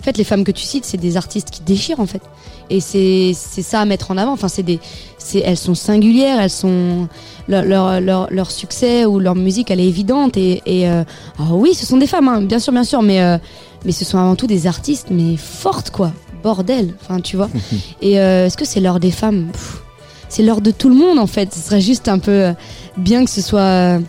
en 0.00 0.02
fait, 0.04 0.18
les 0.18 0.24
femmes 0.24 0.44
que 0.44 0.52
tu 0.52 0.64
cites, 0.64 0.84
c'est 0.84 0.98
des 0.98 1.16
artistes 1.16 1.50
qui 1.50 1.62
déchirent, 1.62 2.00
en 2.00 2.06
fait. 2.06 2.20
Et 2.68 2.80
c'est 2.80 3.32
c'est 3.34 3.62
ça 3.62 3.80
à 3.80 3.84
mettre 3.86 4.10
en 4.10 4.16
avant. 4.18 4.32
Enfin, 4.32 4.48
c'est 4.48 4.62
des, 4.62 4.78
c'est 5.18 5.38
elles 5.38 5.56
sont 5.56 5.74
singulières, 5.74 6.38
elles 6.40 6.50
sont 6.50 7.08
leur 7.48 7.64
leur, 7.64 8.00
leur, 8.00 8.28
leur 8.30 8.50
succès 8.50 9.04
ou 9.06 9.18
leur 9.20 9.34
musique, 9.36 9.70
elle 9.70 9.80
est 9.80 9.86
évidente. 9.86 10.36
Et, 10.36 10.62
et 10.66 10.88
euh, 10.88 11.02
alors 11.38 11.56
oui, 11.58 11.74
ce 11.74 11.86
sont 11.86 11.96
des 11.96 12.06
femmes, 12.06 12.28
hein, 12.28 12.42
bien 12.42 12.58
sûr, 12.58 12.72
bien 12.72 12.84
sûr, 12.84 13.02
mais 13.02 13.22
euh, 13.22 13.38
mais 13.84 13.92
ce 13.92 14.04
sont 14.04 14.18
avant 14.18 14.36
tout 14.36 14.46
des 14.46 14.66
artistes, 14.66 15.08
mais 15.10 15.36
fortes, 15.36 15.90
quoi. 15.90 16.12
Bordel, 16.42 16.94
enfin, 17.00 17.20
tu 17.20 17.36
vois. 17.36 17.48
et 18.02 18.20
euh, 18.20 18.46
est-ce 18.46 18.56
que 18.56 18.64
c'est 18.64 18.80
l'heure 18.80 19.00
des 19.00 19.10
femmes? 19.12 19.46
Pff, 19.52 19.82
C'est 20.28 20.42
l'heure 20.42 20.60
de 20.60 20.70
tout 20.70 20.88
le 20.88 20.94
monde, 20.94 21.18
en 21.18 21.26
fait. 21.26 21.54
Ce 21.54 21.60
serait 21.60 21.80
juste 21.80 22.08
un 22.08 22.18
peu 22.18 22.30
euh, 22.46 22.52
bien 22.96 23.24
que 23.24 23.30
ce 23.30 23.40
soit 23.42 23.60
euh, 23.60 24.00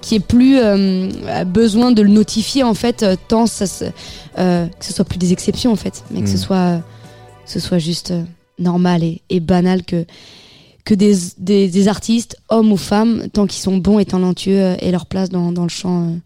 qui 0.00 0.16
ait 0.16 0.20
plus 0.20 0.58
euh, 0.58 1.08
besoin 1.44 1.92
de 1.92 2.02
le 2.02 2.10
notifier 2.10 2.62
en 2.64 2.74
fait 2.74 3.02
euh, 3.04 3.14
tant 3.28 3.46
ça 3.46 3.66
se- 3.66 3.84
euh, 4.38 4.66
que 4.66 4.84
ce 4.84 4.92
soit 4.92 5.04
plus 5.04 5.18
des 5.18 5.32
exceptions 5.32 5.70
en 5.70 5.76
fait 5.76 6.02
mais 6.10 6.22
que 6.22 6.28
ce 6.28 6.34
Mm. 6.34 6.38
soit 6.38 6.82
que 7.44 7.50
ce 7.52 7.60
soit 7.60 7.78
juste 7.78 8.12
normal 8.58 9.04
et, 9.04 9.22
et 9.30 9.38
banal 9.38 9.84
que 9.84 10.04
que 10.84 10.94
des, 10.94 11.14
des, 11.38 11.68
des 11.68 11.86
artistes 11.86 12.36
hommes 12.48 12.72
ou 12.72 12.76
femmes 12.76 13.28
tant 13.32 13.46
qu'ils 13.46 13.62
sont 13.62 13.76
bons 13.76 14.00
et 14.00 14.04
talentueux 14.04 14.74
aient 14.80 14.90
leur 14.90 15.06
place 15.06 15.28
dans, 15.30 15.52
dans 15.52 15.62
le 15.62 15.68
champ 15.68 16.16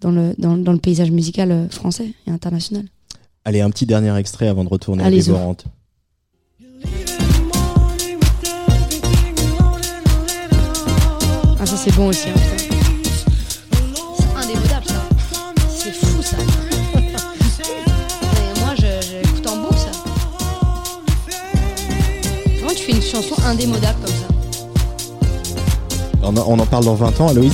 dans 0.00 0.10
le 0.10 0.34
dans, 0.38 0.56
dans 0.56 0.72
le 0.72 0.78
paysage 0.78 1.10
musical 1.10 1.68
français 1.70 2.12
et 2.26 2.30
international 2.30 2.84
Allez, 3.44 3.60
un 3.60 3.68
petit 3.70 3.84
dernier 3.86 4.16
extrait 4.18 4.48
avant 4.48 4.64
de 4.64 4.70
retourner 4.70 5.02
à. 5.04 5.10
Dévorante. 5.10 5.64
Ah 11.60 11.66
ça 11.66 11.76
c'est 11.76 11.94
bon 11.94 12.06
aussi 12.08 12.28
hein, 12.28 12.34
c'est 12.56 12.68
indémodable 14.36 14.86
ça. 14.86 14.94
C'est 15.76 15.92
fou 15.92 16.22
ça. 16.22 16.36
Et 17.60 18.60
moi 18.60 18.74
je- 18.76 19.06
j'écoute 19.06 19.46
en 19.48 19.56
boucle 19.56 19.76
ça. 19.76 19.90
Comment 22.60 22.72
tu 22.74 22.82
fais 22.84 22.92
une 22.92 23.02
chanson 23.02 23.34
indémodable 23.46 23.98
comme 24.04 24.14
ça? 24.14 24.26
On 26.22 26.36
en, 26.36 26.44
on 26.46 26.58
en 26.58 26.66
parle 26.66 26.84
dans 26.84 26.94
20 26.94 27.20
ans, 27.20 27.28
Aloïs 27.28 27.52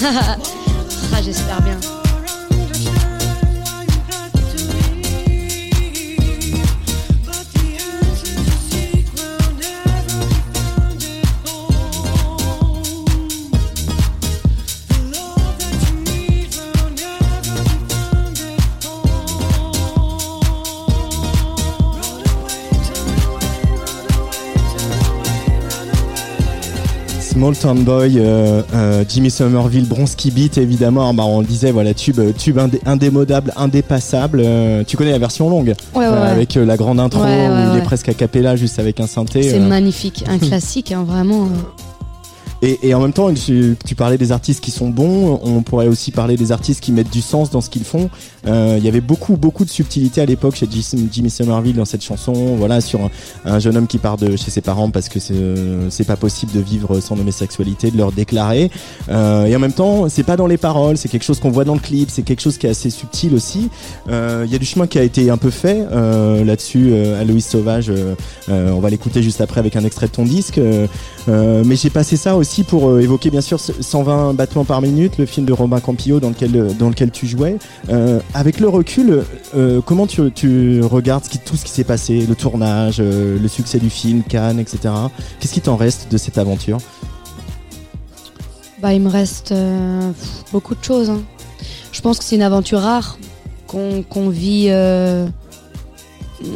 ah 0.04 1.22
j'espère 1.22 1.60
bien 1.62 1.76
Small 27.38 27.56
Town 27.56 27.84
Boy, 27.84 28.14
euh, 28.18 28.62
euh, 28.74 29.04
Jimmy 29.08 29.30
Somerville, 29.30 29.86
Bronski 29.86 30.32
Beat, 30.32 30.58
évidemment. 30.58 31.14
Bah, 31.14 31.22
on 31.24 31.38
le 31.40 31.46
disait, 31.46 31.70
voilà, 31.70 31.94
tube, 31.94 32.18
tube 32.36 32.58
indé- 32.58 32.80
indémodable, 32.84 33.52
indépassable. 33.56 34.42
Euh, 34.44 34.82
tu 34.84 34.96
connais 34.96 35.12
la 35.12 35.20
version 35.20 35.48
longue? 35.48 35.74
Ouais 35.94 36.00
ouais, 36.00 36.06
Euh. 36.06 36.32
Avec 36.32 36.56
euh, 36.56 36.64
la 36.66 36.76
grande 36.76 36.98
intro 36.98 37.22
Ouais, 37.22 37.28
ouais, 37.28 37.48
où 37.48 37.74
il 37.74 37.78
est 37.78 37.84
presque 37.84 38.08
a 38.08 38.14
cappella, 38.14 38.56
juste 38.56 38.80
avec 38.80 38.98
un 38.98 39.06
synthé. 39.06 39.44
c'est 39.44 39.60
euh. 39.60 39.68
magnifique 39.68 40.24
un 40.28 40.38
classique 40.38 40.90
hein, 40.90 41.04
vraiment 41.06 41.44
euh. 41.44 41.82
Et, 42.60 42.88
et 42.88 42.94
en 42.94 43.00
même 43.00 43.12
temps, 43.12 43.32
tu, 43.32 43.76
parlais 43.96 44.18
des 44.18 44.32
artistes 44.32 44.60
qui 44.62 44.70
sont 44.72 44.88
bons. 44.88 45.38
On 45.44 45.62
pourrait 45.62 45.86
aussi 45.86 46.10
parler 46.10 46.36
des 46.36 46.50
artistes 46.50 46.80
qui 46.80 46.90
mettent 46.90 47.10
du 47.12 47.20
sens 47.22 47.50
dans 47.50 47.60
ce 47.60 47.70
qu'ils 47.70 47.84
font. 47.84 48.10
Euh, 48.46 48.74
Il 48.78 48.84
y 48.84 48.88
avait 48.88 49.00
beaucoup, 49.00 49.36
beaucoup 49.36 49.64
de 49.64 49.70
subtilité 49.70 50.20
à 50.20 50.26
l'époque 50.26 50.56
chez 50.56 50.66
Jim- 50.68 51.08
Jimmy 51.12 51.30
Somerville 51.30 51.76
dans 51.76 51.84
cette 51.84 52.02
chanson. 52.02 52.56
Voilà, 52.56 52.80
sur 52.80 53.00
un, 53.02 53.10
un 53.44 53.58
jeune 53.60 53.76
homme 53.76 53.86
qui 53.86 53.98
part 53.98 54.16
de 54.16 54.36
chez 54.36 54.50
ses 54.50 54.60
parents 54.60 54.90
parce 54.90 55.08
que 55.08 55.20
c'est 55.20 55.34
euh, 55.34 55.88
pas 56.06 56.16
possible 56.16 56.50
de 56.52 56.60
vivre 56.60 56.98
son 57.00 57.18
homosexualité, 57.20 57.92
de 57.92 57.96
leur 57.98 58.10
déclarer. 58.10 58.70
Euh, 59.08 59.44
et 59.44 59.54
en 59.54 59.60
même 59.60 59.72
temps, 59.72 60.08
c'est 60.08 60.24
pas 60.24 60.36
dans 60.36 60.48
les 60.48 60.58
paroles. 60.58 60.96
C'est 60.96 61.08
quelque 61.08 61.24
chose 61.24 61.38
qu'on 61.38 61.50
voit 61.50 61.64
dans 61.64 61.74
le 61.74 61.80
clip. 61.80 62.10
C'est 62.10 62.22
quelque 62.22 62.42
chose 62.42 62.58
qui 62.58 62.66
est 62.66 62.70
assez 62.70 62.90
subtil 62.90 63.34
aussi. 63.34 63.68
Euh, 64.10 64.42
Il 64.46 64.52
y 64.52 64.56
a 64.56 64.58
du 64.58 64.66
chemin 64.66 64.88
qui 64.88 64.98
a 64.98 65.04
été 65.04 65.30
un 65.30 65.36
peu 65.36 65.50
fait 65.50 65.86
là-dessus. 66.44 66.92
Aloïs 66.94 67.46
Sauvage, 67.46 67.92
on 68.48 68.80
va 68.80 68.90
l'écouter 68.90 69.22
juste 69.22 69.40
après 69.40 69.60
avec 69.60 69.76
un 69.76 69.84
extrait 69.84 70.06
de 70.06 70.12
ton 70.12 70.24
disque. 70.24 70.60
Mais 71.28 71.76
j'ai 71.76 71.90
passé 71.90 72.16
ça 72.16 72.34
aussi 72.36 72.47
pour 72.66 72.88
euh, 72.88 73.00
évoquer 73.00 73.30
bien 73.30 73.40
sûr 73.40 73.60
ce 73.60 73.72
120 73.80 74.34
battements 74.34 74.64
par 74.64 74.80
minute, 74.80 75.18
le 75.18 75.26
film 75.26 75.46
de 75.46 75.52
Robin 75.52 75.80
Campillo 75.80 76.18
dans 76.18 76.30
lequel 76.30 76.56
euh, 76.56 76.70
dans 76.72 76.88
lequel 76.88 77.10
tu 77.10 77.26
jouais. 77.26 77.58
Euh, 77.90 78.20
avec 78.34 78.60
le 78.60 78.68
recul, 78.68 79.22
comment 79.84 80.06
tu, 80.06 80.80
regardes 80.82 81.24
tout 81.44 81.56
ce 81.56 81.64
qui 81.64 81.70
s'est 81.70 81.84
passé, 81.84 82.26
le 82.26 82.34
tournage, 82.34 82.98
le 83.00 83.48
succès 83.48 83.78
du 83.78 83.90
film, 83.90 84.22
Cannes, 84.22 84.58
etc. 84.58 84.94
Qu'est-ce 85.40 85.52
qui 85.52 85.60
t'en 85.60 85.76
reste 85.76 86.10
de 86.10 86.18
cette 86.18 86.38
aventure? 86.38 86.78
Bah, 88.80 88.94
il 88.94 89.02
me 89.02 89.08
reste 89.08 89.54
beaucoup 90.52 90.74
de 90.74 90.82
choses. 90.82 91.10
hein. 91.10 91.20
Je 91.92 92.00
pense 92.00 92.18
que 92.18 92.24
c'est 92.24 92.36
une 92.36 92.42
aventure 92.42 92.80
rare 92.80 93.18
qu'on 93.66 94.28
vit, 94.28 94.70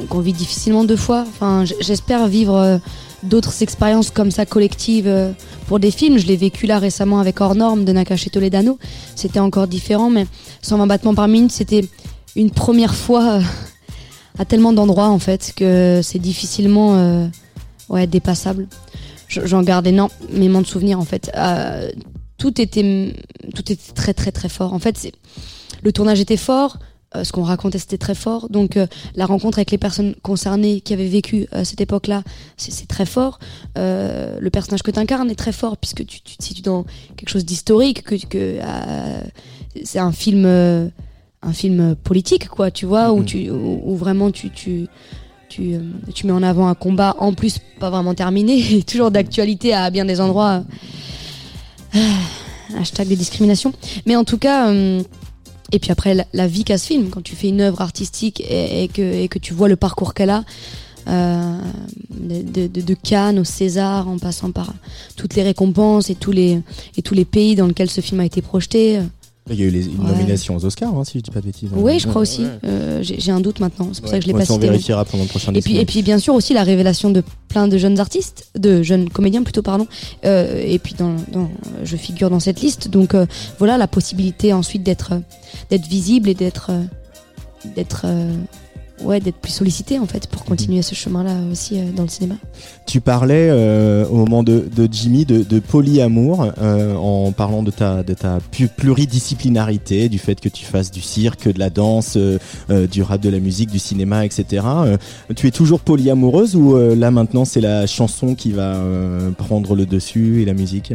qu'on 0.08 0.20
vit 0.20 0.32
difficilement 0.32 0.84
deux 0.84 0.96
fois. 0.96 1.24
Enfin, 1.28 1.64
j'espère 1.80 2.26
vivre 2.28 2.80
d'autres 3.22 3.62
expériences 3.62 4.10
comme 4.10 4.30
ça 4.30 4.46
collectives 4.46 5.08
euh, 5.08 5.32
pour 5.66 5.78
des 5.80 5.90
films. 5.90 6.18
Je 6.18 6.26
l'ai 6.26 6.36
vécu 6.36 6.66
là 6.66 6.78
récemment 6.78 7.18
avec 7.18 7.40
Hors 7.40 7.54
Norme 7.54 7.84
de 7.84 7.92
Nakache 7.92 8.30
Toledano. 8.30 8.78
C'était 9.14 9.40
encore 9.40 9.66
différent, 9.66 10.10
mais 10.10 10.26
120 10.62 10.86
battements 10.86 11.14
par 11.14 11.28
minute, 11.28 11.52
c'était 11.52 11.84
une 12.36 12.50
première 12.50 12.94
fois 12.94 13.34
euh, 13.34 13.40
à 14.38 14.44
tellement 14.44 14.72
d'endroits 14.72 15.08
en 15.08 15.18
fait 15.18 15.52
que 15.56 16.00
c'est 16.02 16.18
difficilement 16.18 16.96
euh, 16.96 17.26
ouais, 17.88 18.06
dépassable. 18.06 18.66
J'en 19.28 19.62
garde 19.62 19.86
énormément 19.86 20.60
de 20.60 20.66
souvenirs 20.66 20.98
en 20.98 21.04
fait. 21.04 21.30
Euh, 21.36 21.90
tout 22.36 22.60
était 22.60 23.14
tout 23.54 23.72
était 23.72 23.92
très 23.94 24.12
très 24.12 24.32
très 24.32 24.48
fort. 24.48 24.74
En 24.74 24.78
fait, 24.78 25.10
le 25.82 25.92
tournage 25.92 26.20
était 26.20 26.36
fort, 26.36 26.78
euh, 27.14 27.24
ce 27.24 27.32
qu'on 27.32 27.42
racontait 27.42 27.78
c'était 27.78 27.98
très 27.98 28.14
fort. 28.14 28.48
Donc 28.48 28.76
euh, 28.76 28.86
la 29.14 29.26
rencontre 29.26 29.58
avec 29.58 29.70
les 29.70 29.78
personnes 29.78 30.14
concernées 30.22 30.80
qui 30.80 30.94
avaient 30.94 31.08
vécu 31.08 31.46
à 31.52 31.64
cette 31.64 31.80
époque-là, 31.80 32.22
c'est 32.56 32.88
très 32.88 33.06
fort. 33.06 33.38
Euh, 33.76 34.38
le 34.40 34.50
personnage 34.50 34.82
que 34.82 34.90
tu 34.90 34.98
incarnes 34.98 35.30
est 35.30 35.36
très 35.36 35.52
fort 35.52 35.76
puisque 35.76 36.06
tu, 36.06 36.22
tu 36.22 36.36
te 36.36 36.42
situes 36.44 36.62
dans 36.62 36.84
quelque 37.16 37.28
chose 37.28 37.44
d'historique, 37.44 38.02
que, 38.02 38.14
que 38.26 38.58
c'est 39.84 39.98
un 39.98 40.12
film 40.12 40.46
un 41.44 41.52
film 41.52 41.96
politique 41.96 42.48
quoi, 42.48 42.70
tu 42.70 42.86
vois, 42.86 43.12
où 43.12 43.24
tu 43.24 43.50
où, 43.50 43.96
vraiment 43.96 44.30
tu 44.30 44.50
tu 44.50 44.86
tu, 45.48 45.78
tu, 46.14 46.26
mets 46.26 46.32
en 46.32 46.42
avant 46.42 46.68
un 46.68 46.74
combat 46.74 47.14
en 47.18 47.34
plus 47.34 47.58
pas 47.78 47.90
vraiment 47.90 48.14
terminé, 48.14 48.82
toujours 48.86 49.10
d'actualité 49.10 49.74
à 49.74 49.90
bien 49.90 50.06
des 50.06 50.18
endroits. 50.20 50.64
hashtag 52.78 53.08
des 53.08 53.16
discriminations. 53.16 53.74
Mais 54.06 54.16
en 54.16 54.24
tout 54.24 54.38
cas, 54.38 54.72
et 55.72 55.78
puis 55.78 55.90
après, 55.90 56.14
la, 56.32 56.46
vie 56.46 56.64
qu'a 56.64 56.76
ce 56.76 56.86
film, 56.86 57.08
quand 57.08 57.22
tu 57.22 57.34
fais 57.34 57.48
une 57.48 57.62
œuvre 57.62 57.80
artistique 57.80 58.42
et, 58.48 58.88
que, 58.88 59.02
et 59.02 59.28
que 59.28 59.38
tu 59.38 59.54
vois 59.54 59.68
le 59.68 59.76
parcours 59.76 60.12
qu'elle 60.12 60.30
a, 60.30 60.44
euh, 61.08 61.58
de, 62.10 62.94
Cannes 62.94 63.38
au 63.38 63.44
César, 63.44 64.06
en 64.06 64.18
passant 64.18 64.52
par 64.52 64.74
toutes 65.16 65.34
les 65.34 65.42
récompenses 65.42 66.10
et 66.10 66.14
tous 66.14 66.30
les, 66.30 66.60
et 66.96 67.02
tous 67.02 67.14
les 67.14 67.24
pays 67.24 67.56
dans 67.56 67.66
lesquels 67.66 67.90
ce 67.90 68.02
film 68.02 68.20
a 68.20 68.24
été 68.26 68.42
projeté. 68.42 69.00
Il 69.50 69.58
y 69.58 69.64
a 69.64 69.66
eu 69.66 69.70
les, 69.70 69.86
une 69.86 70.04
nomination 70.04 70.54
aux 70.56 70.64
Oscars, 70.64 70.96
hein, 70.96 71.04
si 71.04 71.18
je 71.18 71.22
dis 71.24 71.30
pas 71.30 71.40
de 71.40 71.46
bêtises. 71.46 71.70
Oui, 71.74 71.98
je 71.98 72.06
crois 72.06 72.22
aussi. 72.22 72.46
Euh, 72.64 73.02
J'ai 73.02 73.32
un 73.32 73.40
doute 73.40 73.58
maintenant. 73.58 73.88
C'est 73.92 74.00
pour 74.00 74.08
ça 74.08 74.18
que 74.18 74.22
je 74.22 74.28
l'ai 74.28 74.34
pas 74.34 74.42
cité. 74.42 74.54
On 74.54 74.58
vérifiera 74.58 75.04
pendant 75.04 75.24
le 75.24 75.28
prochain 75.28 75.52
et 75.52 75.60
puis, 75.60 75.78
et 75.78 75.84
puis, 75.84 76.02
bien 76.02 76.18
sûr, 76.18 76.34
aussi 76.34 76.54
la 76.54 76.62
révélation 76.62 77.10
de 77.10 77.24
plein 77.48 77.66
de 77.66 77.76
jeunes 77.76 77.98
artistes, 77.98 78.46
de 78.56 78.82
jeunes 78.82 79.10
comédiens 79.10 79.42
plutôt, 79.42 79.62
pardon. 79.62 79.86
Euh, 80.24 80.62
et 80.64 80.78
puis, 80.78 80.94
dans, 80.96 81.16
dans, 81.32 81.50
je 81.82 81.96
figure 81.96 82.30
dans 82.30 82.40
cette 82.40 82.60
liste. 82.60 82.88
Donc, 82.88 83.14
euh, 83.14 83.26
voilà, 83.58 83.78
la 83.78 83.88
possibilité 83.88 84.52
ensuite 84.52 84.84
d'être 84.84 85.12
d'être 85.70 85.86
visible 85.86 86.28
et 86.28 86.34
d'être 86.34 86.70
d'être 87.76 88.06
ouais, 89.04 89.20
d'être 89.20 89.36
plus 89.36 89.52
sollicité 89.52 89.98
en 89.98 90.06
fait 90.06 90.26
pour 90.26 90.44
continuer 90.44 90.82
ce 90.82 90.94
chemin-là 90.94 91.34
aussi 91.50 91.78
euh, 91.78 91.84
dans 91.94 92.02
le 92.02 92.08
cinéma. 92.08 92.34
Tu 92.86 93.00
parlais 93.00 93.48
euh, 93.50 94.06
au 94.06 94.16
moment 94.16 94.42
de, 94.42 94.68
de 94.74 94.88
Jimmy 94.90 95.24
de, 95.24 95.42
de 95.42 95.58
polyamour 95.60 96.52
euh, 96.60 96.94
en 96.94 97.32
parlant 97.32 97.62
de 97.62 97.70
ta, 97.70 98.02
de 98.02 98.14
ta 98.14 98.38
pluridisciplinarité, 98.76 100.08
du 100.08 100.18
fait 100.18 100.40
que 100.40 100.48
tu 100.48 100.64
fasses 100.64 100.90
du 100.90 101.00
cirque, 101.00 101.52
de 101.52 101.58
la 101.58 101.70
danse, 101.70 102.16
du 102.68 103.02
rap, 103.02 103.20
de 103.20 103.28
la 103.28 103.38
musique, 103.38 103.70
du 103.70 103.78
cinéma, 103.78 104.24
etc. 104.24 104.66
tu 105.36 105.46
es 105.46 105.50
toujours 105.50 105.80
polyamoureuse 105.80 106.56
ou 106.56 106.76
là 106.94 107.10
maintenant 107.10 107.44
c'est 107.44 107.60
la 107.60 107.86
chanson 107.86 108.34
qui 108.34 108.52
va 108.52 108.78
prendre 109.36 109.74
le 109.74 109.86
dessus 109.86 110.42
et 110.42 110.44
la 110.44 110.54
musique? 110.54 110.92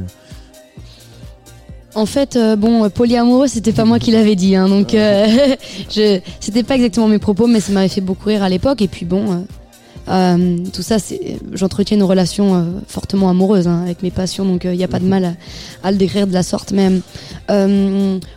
En 1.98 2.06
fait, 2.06 2.36
euh, 2.36 2.56
bon, 2.56 2.88
polyamoureux, 2.92 3.48
c'était 3.48 3.74
pas 3.74 3.84
moi 3.84 3.98
qui 3.98 4.12
l'avais 4.12 4.36
dit, 4.36 4.56
hein, 4.56 4.70
donc 4.70 4.94
euh, 4.94 5.56
c'était 6.40 6.64
pas 6.64 6.76
exactement 6.76 7.08
mes 7.08 7.18
propos, 7.18 7.48
mais 7.48 7.60
ça 7.60 7.72
m'avait 7.72 7.88
fait 7.88 8.02
beaucoup 8.02 8.30
rire 8.30 8.44
à 8.44 8.50
l'époque. 8.50 8.84
Et 8.84 8.88
puis 8.88 9.04
bon, 9.04 9.48
euh, 10.08 10.58
tout 10.72 10.84
ça, 10.84 10.98
j'entretiens 11.54 11.98
une 11.98 12.04
relation 12.04 12.82
fortement 12.88 13.30
amoureuse 13.30 13.68
hein, 13.68 13.82
avec 13.82 14.04
mes 14.04 14.12
passions, 14.12 14.46
donc 14.46 14.64
il 14.66 14.78
n'y 14.78 14.84
a 14.84 14.88
pas 14.88 15.00
de 15.00 15.06
mal 15.06 15.38
à, 15.84 15.92
le 15.92 15.98
décrire 15.98 16.28
de 16.28 16.34
la 16.34 16.44
sorte. 16.44 16.72
Mais 16.72 16.92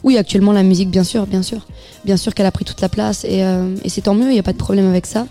oui, 0.03 0.17
actuellement 0.17 0.53
la 0.53 0.63
musique, 0.63 0.89
bien 0.91 1.05
sûr, 1.05 1.27
bien 1.27 1.43
sûr, 1.43 1.67
bien 2.07 2.17
sûr 2.17 2.35
qu'elle 2.35 2.47
a 2.47 2.53
pris 2.53 2.65
toute 2.65 2.81
la 2.81 2.89
place 2.89 3.25
et, 3.25 3.45
et 3.85 3.89
c'est 3.91 4.03
tant 4.03 4.15
mieux, 4.15 4.31
il 4.31 4.33
n'y 4.33 4.39
a 4.39 4.43
pas 4.43 4.55
de 4.55 4.59
problème 4.59 4.89
avec 4.89 5.05
ça. 5.05 5.27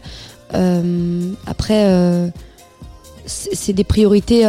après, 1.48 2.32
c'est 3.26 3.74
des 3.74 3.84
priorités 3.84 4.46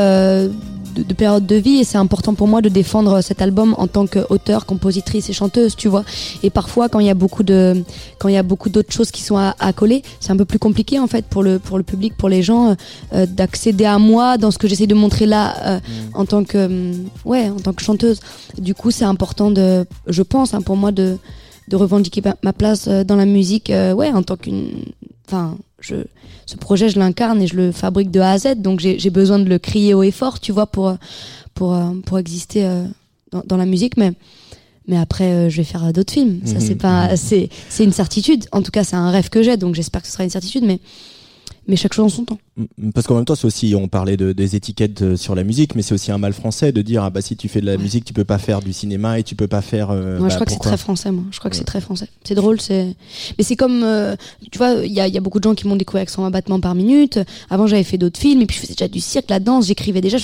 de, 0.94 1.14
période 1.14 1.46
de 1.46 1.56
vie 1.56 1.78
et 1.78 1.84
c'est 1.84 1.98
important 1.98 2.34
pour 2.34 2.48
moi 2.48 2.60
de 2.60 2.68
défendre 2.68 3.20
cet 3.20 3.42
album 3.42 3.74
en 3.78 3.86
tant 3.86 4.06
qu'auteur, 4.06 4.66
compositrice 4.66 5.28
et 5.28 5.32
chanteuse, 5.32 5.76
tu 5.76 5.88
vois. 5.88 6.04
Et 6.42 6.50
parfois, 6.50 6.88
quand 6.88 7.00
il 7.00 7.06
y 7.06 7.10
a 7.10 7.14
beaucoup 7.14 7.42
de, 7.42 7.82
quand 8.18 8.28
il 8.28 8.34
y 8.34 8.38
a 8.38 8.42
beaucoup 8.42 8.68
d'autres 8.68 8.92
choses 8.92 9.10
qui 9.10 9.22
sont 9.22 9.36
à, 9.36 9.72
coller, 9.72 10.02
c'est 10.20 10.32
un 10.32 10.36
peu 10.36 10.44
plus 10.44 10.58
compliqué 10.58 10.98
en 10.98 11.06
fait 11.06 11.24
pour 11.26 11.42
le 11.42 11.58
pour 11.58 11.78
le 11.78 11.84
public, 11.84 12.16
pour 12.16 12.28
les 12.28 12.42
gens, 12.42 12.76
euh, 13.14 13.26
d'accéder 13.26 13.84
à 13.84 13.98
moi 13.98 14.38
dans 14.38 14.50
ce 14.50 14.58
que 14.58 14.68
j'essaie 14.68 14.86
de 14.86 14.94
montrer 14.94 15.26
là 15.26 15.56
euh, 15.66 15.78
mm. 15.78 15.80
en 16.14 16.24
tant 16.24 16.44
que, 16.44 16.58
euh, 16.58 16.92
ouais, 17.24 17.48
en 17.50 17.60
tant 17.60 17.72
que 17.72 17.82
chanteuse. 17.82 18.20
Du 18.58 18.74
coup, 18.74 18.90
c'est 18.90 19.04
important 19.04 19.50
de, 19.50 19.86
je 20.06 20.22
pense, 20.22 20.54
hein, 20.54 20.62
pour 20.62 20.76
moi 20.76 20.92
de 20.92 21.18
de 21.68 21.76
revendiquer 21.76 22.20
ma 22.42 22.52
place 22.52 22.88
dans 22.88 23.14
la 23.14 23.26
musique, 23.26 23.70
ouais, 23.70 24.10
en 24.12 24.24
tant 24.24 24.36
qu'une, 24.36 24.86
enfin, 25.28 25.56
je 25.80 26.04
ce 26.50 26.56
projet, 26.56 26.88
je 26.88 26.98
l'incarne 26.98 27.40
et 27.40 27.46
je 27.46 27.54
le 27.54 27.70
fabrique 27.70 28.10
de 28.10 28.18
A 28.18 28.32
à 28.32 28.38
Z. 28.38 28.56
Donc 28.56 28.80
j'ai 28.80 29.10
besoin 29.10 29.38
de 29.38 29.48
le 29.48 29.58
crier 29.58 29.94
haut 29.94 30.02
et 30.02 30.10
fort, 30.10 30.40
tu 30.40 30.50
vois, 30.50 30.66
pour, 30.66 30.96
pour, 31.54 31.78
pour 32.04 32.18
exister 32.18 32.64
euh, 32.64 32.84
dans, 33.30 33.42
dans 33.46 33.56
la 33.56 33.66
musique. 33.66 33.96
Mais, 33.96 34.12
mais 34.88 34.98
après, 34.98 35.30
euh, 35.30 35.48
je 35.48 35.58
vais 35.58 35.64
faire 35.64 35.92
d'autres 35.92 36.12
films. 36.12 36.40
Ça, 36.44 36.58
c'est 36.58 36.70
mhm. 36.70 36.78
pas, 36.78 37.16
c'est, 37.16 37.48
c'est 37.68 37.84
une 37.84 37.92
certitude. 37.92 38.46
En 38.50 38.62
tout 38.62 38.72
cas, 38.72 38.82
c'est 38.82 38.96
un 38.96 39.10
rêve 39.10 39.28
que 39.28 39.42
j'ai. 39.42 39.56
Donc 39.56 39.76
j'espère 39.76 40.02
que 40.02 40.08
ce 40.08 40.12
sera 40.12 40.24
une 40.24 40.30
certitude. 40.30 40.64
Mais, 40.64 40.80
mais 41.66 41.76
chaque 41.76 41.92
chose 41.92 42.06
en 42.06 42.08
son 42.08 42.24
temps. 42.24 42.38
Parce 42.94 43.06
qu'en 43.06 43.14
même 43.14 43.24
temps, 43.24 43.34
c'est 43.34 43.46
aussi, 43.46 43.74
on 43.76 43.88
parlait 43.88 44.16
de, 44.16 44.32
des 44.32 44.56
étiquettes 44.56 45.02
euh, 45.02 45.16
sur 45.16 45.34
la 45.34 45.44
musique, 45.44 45.74
mais 45.74 45.82
c'est 45.82 45.94
aussi 45.94 46.10
un 46.10 46.18
mal 46.18 46.32
français 46.32 46.72
de 46.72 46.82
dire 46.82 47.04
ah 47.04 47.10
bah 47.10 47.22
si 47.22 47.36
tu 47.36 47.48
fais 47.48 47.60
de 47.60 47.66
la 47.66 47.76
musique, 47.76 48.04
tu 48.04 48.12
peux 48.12 48.24
pas 48.24 48.38
faire 48.38 48.60
du 48.60 48.72
cinéma 48.72 49.18
et 49.18 49.22
tu 49.22 49.34
peux 49.34 49.46
pas 49.46 49.62
faire. 49.62 49.90
Euh, 49.90 50.18
moi, 50.18 50.28
je 50.28 50.34
bah, 50.34 50.36
crois 50.36 50.46
que 50.46 50.52
c'est 50.52 50.58
très 50.58 50.76
français. 50.76 51.10
Moi, 51.10 51.24
je 51.30 51.38
crois 51.38 51.50
que 51.50 51.56
c'est 51.56 51.64
très 51.64 51.80
français. 51.80 52.08
C'est 52.24 52.34
drôle, 52.34 52.60
c'est. 52.60 52.94
Mais 53.38 53.44
c'est 53.44 53.56
comme, 53.56 53.82
euh, 53.82 54.16
tu 54.50 54.58
vois, 54.58 54.72
il 54.84 54.92
y 54.92 55.00
a, 55.00 55.08
y 55.08 55.16
a, 55.16 55.20
beaucoup 55.20 55.38
de 55.38 55.44
gens 55.44 55.54
qui 55.54 55.66
m'ont 55.66 55.76
découvert 55.76 56.00
avec 56.00 56.10
120 56.10 56.30
battements 56.30 56.60
par 56.60 56.74
minute. 56.74 57.18
Avant, 57.48 57.66
j'avais 57.66 57.84
fait 57.84 57.98
d'autres 57.98 58.18
films 58.18 58.42
et 58.42 58.46
puis 58.46 58.56
je 58.56 58.62
faisais 58.62 58.74
déjà 58.74 58.88
du 58.88 59.00
cirque, 59.00 59.30
la 59.30 59.40
danse, 59.40 59.66
j'écrivais 59.66 60.00
déjà. 60.00 60.18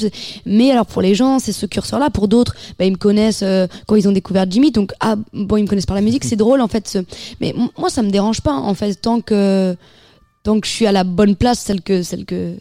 Mais 0.45 0.71
alors 0.71 0.87
pour 0.87 1.03
les 1.03 1.15
gens, 1.15 1.39
c'est 1.39 1.53
ce 1.53 1.67
curseur-là. 1.67 2.11
Pour 2.11 2.29
d'autres, 2.29 2.55
bah, 2.79 2.85
ils 2.85 2.93
me 2.93 2.97
connaissent 2.97 3.45
quand 3.87 3.97
ils 3.97 4.09
ont 4.09 4.13
découvert 4.13 4.47
Jimmy. 4.51 4.73
Donc 4.73 4.93
ah 5.01 5.17
bon, 5.33 5.57
ils 5.57 5.63
me 5.63 5.69
connaissent 5.69 5.87
par 5.87 5.97
la 5.97 6.03
musique. 6.03 6.25
C'est 6.27 6.37
drôle 6.37 6.61
en 6.61 6.69
fait. 6.69 6.89
Ce... 6.89 6.99
Mais 7.41 7.55
moi, 7.79 7.89
ça 7.89 8.03
me 8.03 8.11
dérange 8.11 8.41
pas 8.41 8.53
en 8.53 8.75
fait 8.75 8.95
tant 8.95 9.21
que 9.21 9.77
donc 10.47 10.65
je 10.65 10.71
suis 10.71 10.87
à 10.87 10.93
la 10.93 11.05
bonne 11.05 11.35
place, 11.37 11.59
celle 11.59 11.83
que 11.83 12.03
celle 12.03 12.25
que 12.25 12.55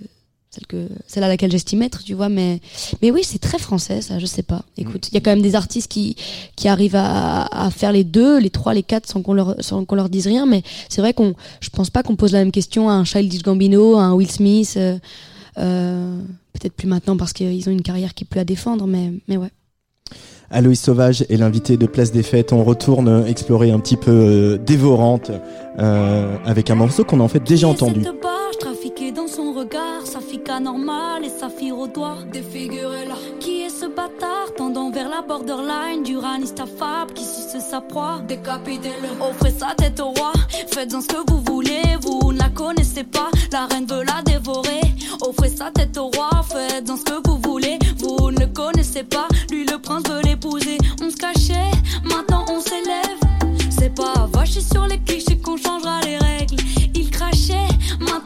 celle 0.49 0.65
que 0.67 0.89
celle 1.05 1.23
à 1.23 1.27
laquelle 1.27 1.51
j'estime 1.51 1.83
être, 1.83 2.03
tu 2.03 2.15
vois. 2.15 2.29
Mais 2.29 2.59
mais 3.01 3.11
oui, 3.11 3.21
c'est 3.23 3.39
très 3.39 3.59
français, 3.59 4.01
ça. 4.01 4.17
Je 4.19 4.25
sais 4.25 4.41
pas. 4.43 4.63
Écoute, 4.77 5.09
il 5.09 5.13
y 5.13 5.17
a 5.17 5.21
quand 5.21 5.29
même 5.29 5.43
des 5.43 5.53
artistes 5.53 5.89
qui 5.91 6.15
qui 6.55 6.67
arrivent 6.67 6.95
à, 6.95 7.45
à 7.45 7.69
faire 7.69 7.91
les 7.91 8.03
deux, 8.03 8.39
les 8.39 8.49
trois, 8.49 8.73
les 8.73 8.83
quatre 8.83 9.07
sans 9.07 9.21
qu'on 9.21 9.33
leur 9.33 9.55
sans 9.59 9.85
qu'on 9.85 9.95
leur 9.95 10.09
dise 10.09 10.27
rien. 10.27 10.45
Mais 10.47 10.63
c'est 10.89 11.01
vrai 11.01 11.13
qu'on, 11.13 11.35
je 11.61 11.69
pense 11.69 11.91
pas 11.91 12.01
qu'on 12.03 12.15
pose 12.15 12.31
la 12.33 12.39
même 12.39 12.51
question 12.51 12.89
à 12.89 12.93
un 12.93 13.05
Childish 13.05 13.43
Gambino, 13.43 13.97
à 13.97 14.03
un 14.03 14.13
Will 14.13 14.31
Smith. 14.31 14.73
Euh, 14.77 14.97
euh, 15.59 16.19
Peut-être 16.53 16.73
plus 16.73 16.87
maintenant 16.87 17.17
parce 17.17 17.33
qu'ils 17.33 17.67
ont 17.67 17.71
une 17.73 17.81
carrière 17.81 18.13
qui 18.13 18.23
est 18.23 18.27
plus 18.27 18.39
à 18.39 18.45
défendre, 18.45 18.87
mais 18.87 19.11
mais 19.27 19.37
ouais. 19.37 19.51
Aloïs 20.55 20.79
Sauvage 20.79 21.25
est 21.29 21.35
l'invité 21.35 21.75
de 21.75 21.85
Place 21.85 22.13
des 22.13 22.23
Fêtes. 22.23 22.53
On 22.53 22.63
retourne 22.63 23.25
explorer 23.27 23.71
un 23.71 23.79
petit 23.79 23.97
peu 23.97 24.11
euh, 24.11 24.57
dévorante 24.57 25.29
euh, 25.79 26.37
avec 26.45 26.69
un 26.69 26.75
morceau 26.75 27.03
qu'on 27.03 27.19
a 27.19 27.23
en 27.23 27.27
fait 27.27 27.43
déjà 27.43 27.67
entendu. 27.67 28.05
Trafiqué 28.57 29.11
dans 29.11 29.27
son 29.27 29.44
regard, 29.55 30.05
sa 30.05 30.19
fille 30.19 30.43
anormale 30.49 31.23
et 31.23 31.29
sa 31.29 31.49
fille 31.49 31.71
au 31.71 31.87
doigt 31.87 32.17
défigurée 32.31 33.05
là. 33.05 33.15
Qui 33.39 33.61
est 33.61 33.69
ce 33.69 33.85
bâtard 33.85 34.53
tendant 34.57 34.91
vers 34.91 35.09
la 35.09 35.21
borderline 35.21 36.03
du 36.03 36.17
ranista 36.17 36.65
fab 36.65 37.13
qui 37.13 37.23
suce 37.23 37.63
sa 37.69 37.79
proie? 37.79 38.19
Décapitez-le, 38.27 39.09
offrez 39.23 39.51
sa 39.51 39.73
tête 39.75 39.99
au 39.99 40.09
roi. 40.09 40.33
Faites-en 40.71 41.01
ce 41.01 41.07
que 41.07 41.31
vous 41.31 41.41
voulez, 41.41 41.83
vous 42.01 42.33
ne 42.33 42.39
la 42.39 42.49
connaissez 42.49 43.03
pas, 43.05 43.29
la 43.51 43.65
reine 43.67 43.85
veut 43.85 44.03
la 44.03 44.21
dévorer. 44.23 44.81
Offrez 45.21 45.49
sa 45.49 45.71
tête 45.71 45.97
au 45.97 46.07
roi, 46.07 46.29
faites-en 46.49 46.97
ce 46.97 47.03
que 47.03 47.27
vous 47.27 47.39
voulez, 47.43 47.79
vous 47.99 48.31
ne 48.31 48.39
le 48.41 48.47
connaissez 48.47 49.03
pas, 49.03 49.27
lui 49.49 49.65
le 49.65 49.79
prince 49.79 50.03
veut 50.09 50.21
l'épouser. 50.23 50.77
On 51.01 51.09
se 51.09 51.15
cachait, 51.15 51.71
maintenant 52.03 52.45
on 52.49 52.59
s'élève. 52.59 53.19
C'est 53.69 53.95
pas 53.95 54.27
vacher 54.33 54.61
sur 54.61 54.85
les 54.87 54.99
clichés 54.99 55.37
qu'on 55.37 55.57
changera 55.57 56.01
les 56.01 56.17
règles. 56.17 56.57
Il 56.93 57.09
crachait, 57.09 57.67
maintenant 57.99 58.24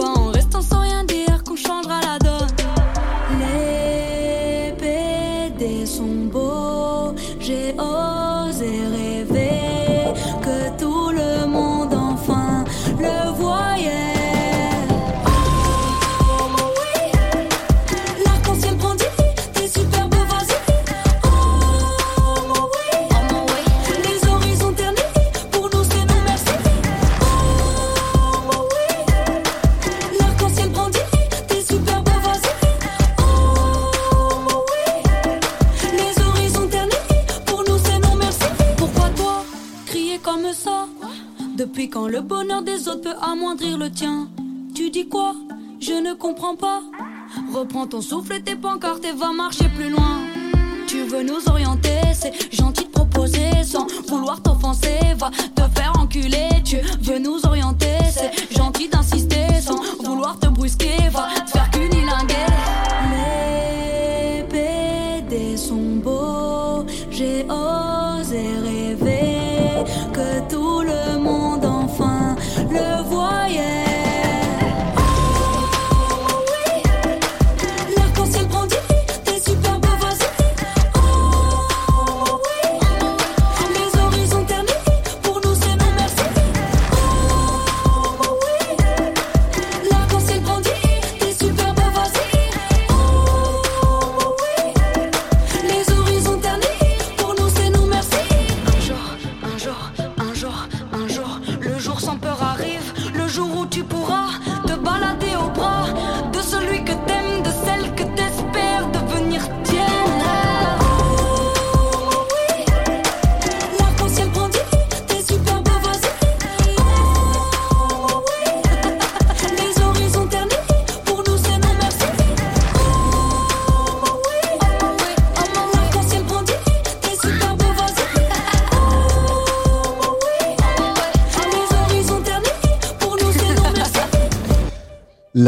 en 0.00 0.30
restant 0.30 0.62
sans 0.62 0.80
rien 0.80 1.04
dire 1.04 1.42
qu'on 1.44 1.56
changera 1.56 2.00
la 2.00 2.18
donne. 2.18 2.48
Les 3.40 4.72
PD 4.78 5.86
sont 5.86 6.26
beaux, 6.30 7.14
j'ai 7.40 7.74
Depuis 41.78 41.90
quand 41.90 42.08
le 42.08 42.22
bonheur 42.22 42.62
des 42.62 42.88
autres 42.88 43.02
peut 43.02 43.16
amoindrir 43.22 43.78
le 43.78 43.88
tien 43.88 44.28
Tu 44.74 44.90
dis 44.90 45.08
quoi? 45.08 45.36
Je 45.78 45.92
ne 45.92 46.12
comprends 46.12 46.56
pas. 46.56 46.82
Reprends 47.54 47.86
ton 47.86 48.00
souffle, 48.00 48.40
tes 48.40 48.56
pancartes 48.56 49.04
et 49.04 49.12
va 49.12 49.32
marcher 49.32 49.68
plus 49.76 49.88
loin. 49.88 50.18
Tu 50.88 51.04
veux 51.04 51.22
nous 51.22 51.38
orienter, 51.48 52.00
c'est 52.14 52.52
gentil 52.52 52.82
de 52.82 52.90
proposer 52.90 53.62
sans 53.62 53.86
vouloir 54.08 54.42
t'offenser. 54.42 54.98
Va 55.18 55.30
te 55.30 55.62
faire 55.78 55.92
enculer, 56.00 56.48
tu 56.64 56.78
veux 57.00 57.20
nous 57.20 57.46
orienter, 57.46 57.98
c'est 58.10 58.52
gentil 58.56 58.88
d'insister 58.88 59.60
sans 59.60 59.80
vouloir 60.02 60.36
te 60.40 60.48
brusquer. 60.48 61.08
Va 61.12 61.28
te 61.46 61.50
faire 61.52 61.70
cunilinguer. 61.70 62.47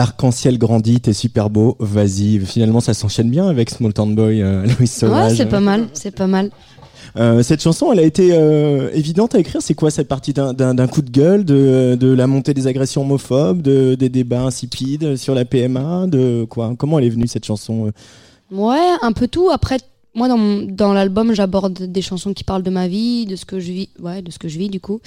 L'arc-en-ciel 0.05 0.57
grandit, 0.57 0.99
t'es 0.99 1.13
super 1.13 1.51
beau, 1.51 1.77
vas-y. 1.79 2.39
Finalement, 2.47 2.81
ça 2.81 2.95
s'enchaîne 2.95 3.29
bien 3.29 3.47
avec 3.49 3.69
Small 3.69 3.93
Town 3.93 4.15
Boy, 4.15 4.41
euh, 4.41 4.63
Louis 4.65 4.75
Ouais, 4.81 4.87
Sauvage. 4.87 5.37
c'est 5.37 5.45
pas 5.45 5.61
mal, 5.61 5.89
c'est 5.93 6.11
pas 6.17 6.27
mal. 6.27 6.51
Euh, 7.19 7.43
cette 7.43 7.61
chanson, 7.63 7.93
elle 7.93 7.99
a 7.99 8.03
été 8.05 8.31
euh, 8.33 8.89
évidente 8.95 9.35
à 9.35 9.39
écrire. 9.41 9.61
C'est 9.61 9.75
quoi 9.75 9.91
cette 9.91 10.09
partie 10.09 10.33
d'un- 10.33 10.87
coup 10.87 11.03
de 11.03 11.11
gueule, 11.11 11.45
de, 11.45 11.99
de 12.01 12.07
la 12.15 12.27
montée 12.27 12.55
des 12.55 12.67
agressions 12.67 13.03
homophobes, 13.03 13.61
de, 13.61 13.95
des 13.95 14.09
débats 14.09 14.41
insipides 14.45 15.17
sur 15.17 15.35
la 15.35 15.45
PMA, 15.45 16.07
de 16.07 16.47
quoi? 16.49 16.73
Comment 16.79 16.99
elle 16.99 17.05
est 17.05 17.11
venue 17.11 17.27
cette 17.29 17.45
chanson 17.45 17.93
Ouais, 18.51 18.89
un 19.03 19.13
peu 19.13 19.29
tout. 19.29 19.51
Après, 19.51 19.77
moi, 20.15 20.29
dans, 20.29 20.39
mon- 20.39 20.63
dans 20.63 20.95
l'album, 20.95 21.35
j'aborde 21.35 21.79
des 21.93 22.01
chansons 22.01 22.33
qui 22.33 22.45
parlent 22.45 22.63
de 22.63 22.71
ma 22.71 22.89
vie, 22.89 23.27
de 23.27 23.37
ce 23.37 23.45
que 23.45 23.61
je 23.61 23.71
vis, 23.71 23.91
ouais, 24.01 24.23
de 24.23 24.31
ce 24.31 24.39
que 24.39 24.49
je 24.49 24.57
vis, 24.59 24.71
du 24.71 24.81
coup, 24.81 25.01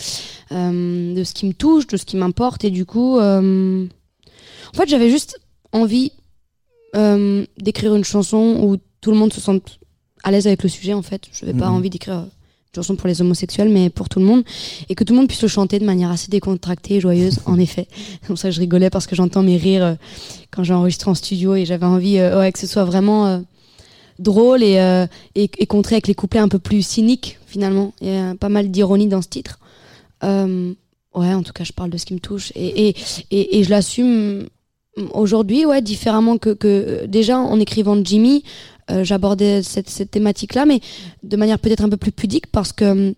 euh, 0.52 1.16
de 1.16 1.24
ce 1.24 1.34
qui 1.34 1.48
me 1.48 1.54
touche, 1.54 1.88
de 1.88 1.98
ce 1.98 2.06
qui 2.06 2.16
m'importe. 2.16 2.64
Et 2.64 2.70
du 2.70 2.86
coup, 2.86 3.18
en 4.74 4.78
fait, 4.78 4.90
j'avais 4.90 5.10
juste 5.10 5.40
envie 5.72 6.12
euh, 6.96 7.46
d'écrire 7.58 7.96
une 7.96 8.04
chanson 8.04 8.58
où 8.62 8.78
tout 9.02 9.12
le 9.12 9.18
monde 9.18 9.34
se 9.34 9.42
sente 9.42 9.80
à 10.24 10.32
l'aise 10.32 10.48
avec 10.48 10.64
le 10.64 10.70
sujet, 10.70 10.94
en 10.94 11.02
fait. 11.02 11.24
Je 11.32 11.46
n'avais 11.46 11.58
pas 11.58 11.68
Mhm. 11.70 11.76
envie 11.76 11.90
d'écrire 11.90 12.16
une 12.20 12.30
chanson 12.76 12.96
pour 12.96 13.08
les 13.08 13.22
homosexuels, 13.22 13.70
mais 13.70 13.90
pour 13.90 14.10
tout 14.10 14.20
le 14.20 14.26
monde. 14.26 14.44
Et 14.90 14.96
que 14.96 15.04
tout 15.04 15.14
le 15.14 15.20
monde 15.20 15.28
puisse 15.28 15.42
le 15.42 15.48
chanter 15.48 15.80
de 15.80 15.86
manière 15.86 16.12
assez 16.12 16.30
décontractée 16.30 16.96
et 16.96 17.00
joyeuse, 17.02 17.40
en 17.46 17.58
effet. 17.60 17.88
C'est 18.22 18.28
pour 18.28 18.38
ça 18.38 18.50
que 18.50 18.56
je 18.56 18.60
rigolais, 18.60 18.90
parce 18.90 19.06
que 19.08 19.16
j'entends 19.16 19.44
mes 19.44 19.58
rires 19.58 19.84
euh, 19.84 19.96
quand 20.52 20.64
j'ai 20.64 20.74
enregistré 20.74 21.10
en 21.12 21.16
studio 21.16 21.56
et 21.56 21.66
j'avais 21.66 21.86
envie 21.86 22.18
euh, 22.20 22.40
ouais, 22.40 22.52
que 22.52 22.60
ce 22.60 22.68
soit 22.68 22.86
vraiment 22.86 23.28
euh, 23.28 23.40
drôle 24.20 24.64
et, 24.64 24.80
euh, 24.80 25.08
et, 25.36 25.50
et 25.58 25.66
contré 25.66 25.96
avec 25.96 26.08
les 26.08 26.16
couplets 26.16 26.40
un 26.40 26.48
peu 26.50 26.60
plus 26.60 26.86
cyniques, 26.86 27.38
finalement. 27.48 27.94
Il 28.02 28.08
y 28.08 28.16
a 28.16 28.36
pas 28.36 28.50
mal 28.50 28.70
d'ironie 28.72 29.08
dans 29.08 29.22
ce 29.22 29.28
titre. 29.30 29.60
Euh, 30.24 30.74
ouais, 31.16 31.34
en 31.34 31.44
tout 31.44 31.54
cas, 31.54 31.64
je 31.64 31.74
parle 31.74 31.90
de 31.90 31.98
ce 31.98 32.06
qui 32.06 32.14
me 32.14 32.20
touche. 32.20 32.52
Et, 32.56 32.88
et, 32.90 32.96
et, 33.32 33.60
et 33.60 33.64
je 33.64 33.70
l'assume 33.72 34.48
aujourd'hui, 35.14 35.66
ouais, 35.66 35.82
différemment 35.82 36.38
que, 36.38 37.06
déjà 37.06 37.38
en 37.38 37.60
écrivant 37.60 37.98
Jimmy, 38.04 38.44
euh, 38.92 39.04
j'abordais 39.04 39.64
cette, 39.64 39.90
cette 39.90 40.12
thématique-là, 40.12 40.66
mais 40.66 40.82
de 41.24 41.38
manière 41.38 41.60
peut-être 41.60 41.84
un 41.84 41.90
peu 41.90 41.98
plus 41.98 42.12
pudique 42.12 42.48
parce 42.48 42.74
que 42.74 43.14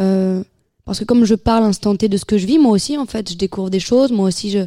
euh, 0.00 0.42
parce 0.88 1.00
que 1.00 1.04
comme 1.04 1.26
je 1.26 1.34
parle 1.34 1.64
instant 1.64 1.94
T 1.94 2.08
de 2.08 2.16
ce 2.16 2.24
que 2.24 2.38
je 2.38 2.46
vis, 2.46 2.58
moi 2.58 2.72
aussi 2.72 2.96
en 2.96 3.04
fait, 3.04 3.30
je 3.30 3.36
découvre 3.36 3.68
des 3.68 3.78
choses, 3.78 4.10
moi 4.10 4.26
aussi 4.26 4.50
je 4.50 4.60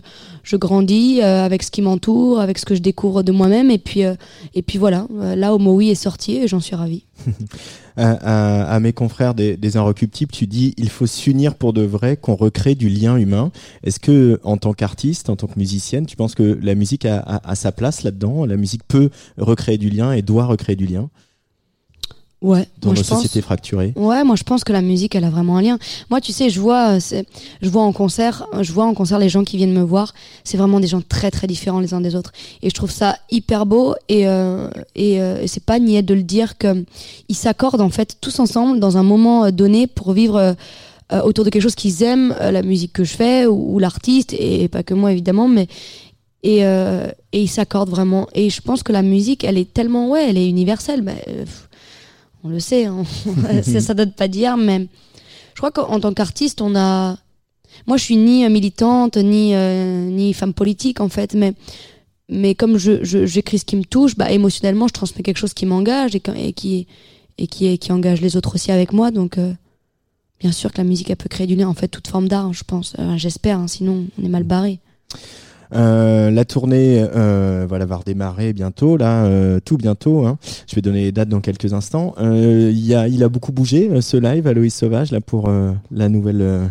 je 0.43 0.55
grandis 0.55 1.19
euh, 1.19 1.43
avec 1.43 1.63
ce 1.63 1.71
qui 1.71 1.81
m'entoure, 1.81 2.39
avec 2.39 2.59
ce 2.59 2.65
que 2.65 2.75
je 2.75 2.79
découvre 2.79 3.23
de 3.23 3.31
moi-même, 3.31 3.71
et 3.71 3.79
puis 3.79 4.05
euh, 4.05 4.13
et 4.53 4.61
puis 4.61 4.77
voilà, 4.77 5.07
euh, 5.19 5.35
là 5.35 5.55
Homo 5.55 5.73
Oui 5.73 5.89
est 5.89 5.95
sorti 5.95 6.37
et 6.37 6.47
j'en 6.47 6.59
suis 6.59 6.75
ravie. 6.75 7.05
à, 7.97 8.79
mes 8.79 8.93
confrères 8.93 9.33
des, 9.33 9.57
des 9.57 9.77
Inrecuptibles, 9.77 10.31
tu 10.31 10.45
dis 10.45 10.75
il 10.77 10.89
faut 10.89 11.07
s'unir 11.07 11.55
pour 11.55 11.73
de 11.73 11.81
vrai, 11.81 12.17
qu'on 12.17 12.35
recrée 12.35 12.75
du 12.75 12.87
lien 12.87 13.17
humain. 13.17 13.51
Est-ce 13.83 13.99
que, 13.99 14.39
en 14.43 14.57
tant 14.57 14.73
qu'artiste, 14.73 15.29
en 15.31 15.35
tant 15.35 15.47
que 15.47 15.57
musicienne, 15.57 16.05
tu 16.05 16.15
penses 16.15 16.35
que 16.35 16.59
la 16.61 16.75
musique 16.75 17.05
a- 17.05 17.41
a 17.43 17.55
sa 17.55 17.71
place 17.71 18.03
là-dedans? 18.03 18.45
La 18.45 18.57
musique 18.57 18.83
peut 18.87 19.09
recréer 19.39 19.79
du 19.79 19.89
lien 19.89 20.13
et 20.13 20.21
doit 20.21 20.45
recréer 20.45 20.75
du 20.75 20.85
lien? 20.85 21.09
Ouais, 22.41 22.67
dans 22.81 22.87
moi, 22.89 22.95
nos 22.97 23.03
je 23.03 23.07
pense- 23.07 23.21
sociétés 23.21 23.41
fracturées. 23.41 23.93
Ouais, 23.95 24.23
moi 24.23 24.35
je 24.35 24.41
pense 24.43 24.63
que 24.63 24.73
la 24.73 24.81
musique 24.81 25.13
elle 25.13 25.25
a 25.25 25.29
vraiment 25.29 25.57
un 25.57 25.61
lien. 25.61 25.77
Moi 26.09 26.19
tu 26.21 26.31
sais, 26.31 26.49
je 26.49 26.59
vois 26.59 26.97
euh, 26.97 27.21
je 27.61 27.69
vois 27.69 27.83
en 27.83 27.91
concert, 27.93 28.47
euh, 28.55 28.63
je 28.63 28.71
vois 28.73 28.85
en 28.85 28.95
concert 28.95 29.19
les 29.19 29.29
gens 29.29 29.43
qui 29.43 29.57
viennent 29.57 29.73
me 29.73 29.83
voir, 29.83 30.15
c'est 30.43 30.57
vraiment 30.57 30.79
des 30.79 30.87
gens 30.87 31.01
très 31.07 31.29
très 31.29 31.45
différents 31.45 31.79
les 31.81 31.93
uns 31.93 32.01
des 32.01 32.15
autres. 32.15 32.31
Et 32.63 32.69
je 32.69 32.73
trouve 32.73 32.89
ça 32.89 33.15
hyper 33.29 33.67
beau 33.67 33.93
et 34.09 34.27
euh, 34.27 34.69
et, 34.95 35.21
euh, 35.21 35.41
et 35.43 35.47
c'est 35.47 35.63
pas 35.63 35.77
niais 35.77 36.01
de 36.01 36.15
le 36.15 36.23
dire 36.23 36.57
que 36.57 36.83
ils 37.29 37.35
s'accordent 37.35 37.81
en 37.81 37.91
fait 37.91 38.17
tous 38.21 38.39
ensemble 38.39 38.79
dans 38.79 38.97
un 38.97 39.03
moment 39.03 39.45
euh, 39.45 39.51
donné 39.51 39.85
pour 39.85 40.13
vivre 40.13 40.55
euh, 41.13 41.21
autour 41.23 41.45
de 41.45 41.51
quelque 41.51 41.61
chose 41.61 41.75
qu'ils 41.75 42.01
aiment, 42.01 42.33
la 42.39 42.63
musique 42.63 42.93
que 42.93 43.03
je 43.03 43.13
fais 43.13 43.45
ou, 43.45 43.75
ou 43.75 43.79
l'artiste 43.79 44.33
et, 44.33 44.67
pas 44.67 44.81
que 44.81 44.93
moi 44.95 45.11
évidemment 45.11 45.47
mais 45.47 45.67
et, 46.41 46.65
euh, 46.65 47.07
et 47.33 47.41
ils 47.43 47.49
s'accordent 47.49 47.89
vraiment. 47.91 48.27
Et 48.33 48.49
je 48.49 48.61
pense 48.61 48.81
que 48.81 48.91
la 48.91 49.03
musique 49.03 49.43
elle 49.43 49.59
est 49.59 49.71
tellement 49.71 50.09
ouais, 50.09 50.27
elle 50.29 50.37
est 50.39 50.49
universelle 50.49 51.01
bah, 51.01 51.11
pff, 51.23 51.67
on 52.43 52.49
le 52.49 52.59
sait, 52.59 52.85
hein. 52.85 53.03
ça, 53.63 53.81
ça 53.81 53.93
date 53.93 54.15
pas 54.15 54.27
d'hier, 54.27 54.57
mais 54.57 54.87
je 55.53 55.57
crois 55.59 55.71
qu'en 55.71 55.99
tant 55.99 56.13
qu'artiste, 56.13 56.61
on 56.61 56.75
a. 56.75 57.17
Moi, 57.87 57.97
je 57.97 58.03
suis 58.03 58.17
ni 58.17 58.43
euh, 58.45 58.49
militante, 58.49 59.17
ni, 59.17 59.55
euh, 59.55 60.05
ni 60.09 60.33
femme 60.33 60.53
politique, 60.53 60.99
en 60.99 61.09
fait, 61.09 61.33
mais, 61.35 61.53
comme 62.55 62.77
je, 62.77 63.03
je- 63.03 63.25
j'écris 63.25 63.59
ce 63.59 63.65
qui 63.65 63.75
me 63.75 63.83
touche, 63.83 64.15
bah, 64.15 64.31
émotionnellement, 64.31 64.87
je 64.87 64.93
transmets 64.93 65.23
quelque 65.23 65.37
chose 65.37 65.53
qui 65.53 65.65
m'engage 65.65 66.15
et, 66.15 66.21
qui- 66.21 66.87
engage 67.91 68.21
les 68.21 68.35
autres 68.37 68.55
aussi 68.55 68.71
avec 68.71 68.91
moi. 68.93 69.09
Donc, 69.11 69.37
euh, 69.37 69.53
bien 70.39 70.51
sûr 70.51 70.71
que 70.71 70.77
la 70.79 70.83
musique, 70.83 71.09
peut 71.15 71.29
créer 71.29 71.47
du 71.47 71.55
lien, 71.55 71.67
en 71.69 71.73
fait, 71.73 71.87
toute 71.87 72.07
forme 72.07 72.27
d'art, 72.27 72.51
je 72.53 72.63
pense. 72.63 72.93
J'espère, 73.17 73.57
hein, 73.59 73.67
sinon, 73.67 74.05
on 74.21 74.25
est 74.25 74.29
mal 74.29 74.43
barré. 74.43 74.79
Euh, 75.73 76.31
la 76.31 76.45
tournée 76.45 77.05
euh, 77.15 77.65
voilà, 77.67 77.85
va 77.85 77.97
redémarrer 77.97 78.53
bientôt, 78.53 78.97
là, 78.97 79.25
euh, 79.25 79.59
tout 79.63 79.77
bientôt. 79.77 80.25
Hein. 80.25 80.37
Je 80.67 80.75
vais 80.75 80.81
donner 80.81 81.03
les 81.03 81.11
dates 81.11 81.29
dans 81.29 81.41
quelques 81.41 81.73
instants. 81.73 82.13
Euh, 82.19 82.69
il 82.71 82.85
y 82.85 82.93
a, 82.93 83.07
il 83.07 83.23
a 83.23 83.29
beaucoup 83.29 83.51
bougé 83.51 83.89
euh, 83.89 84.01
ce 84.01 84.17
live 84.17 84.47
à 84.47 84.53
Loïs 84.53 84.73
Sauvage 84.73 85.11
là 85.11 85.21
pour 85.21 85.47
euh, 85.47 85.71
la 85.91 86.09
nouvelle, 86.09 86.41
euh, 86.41 86.65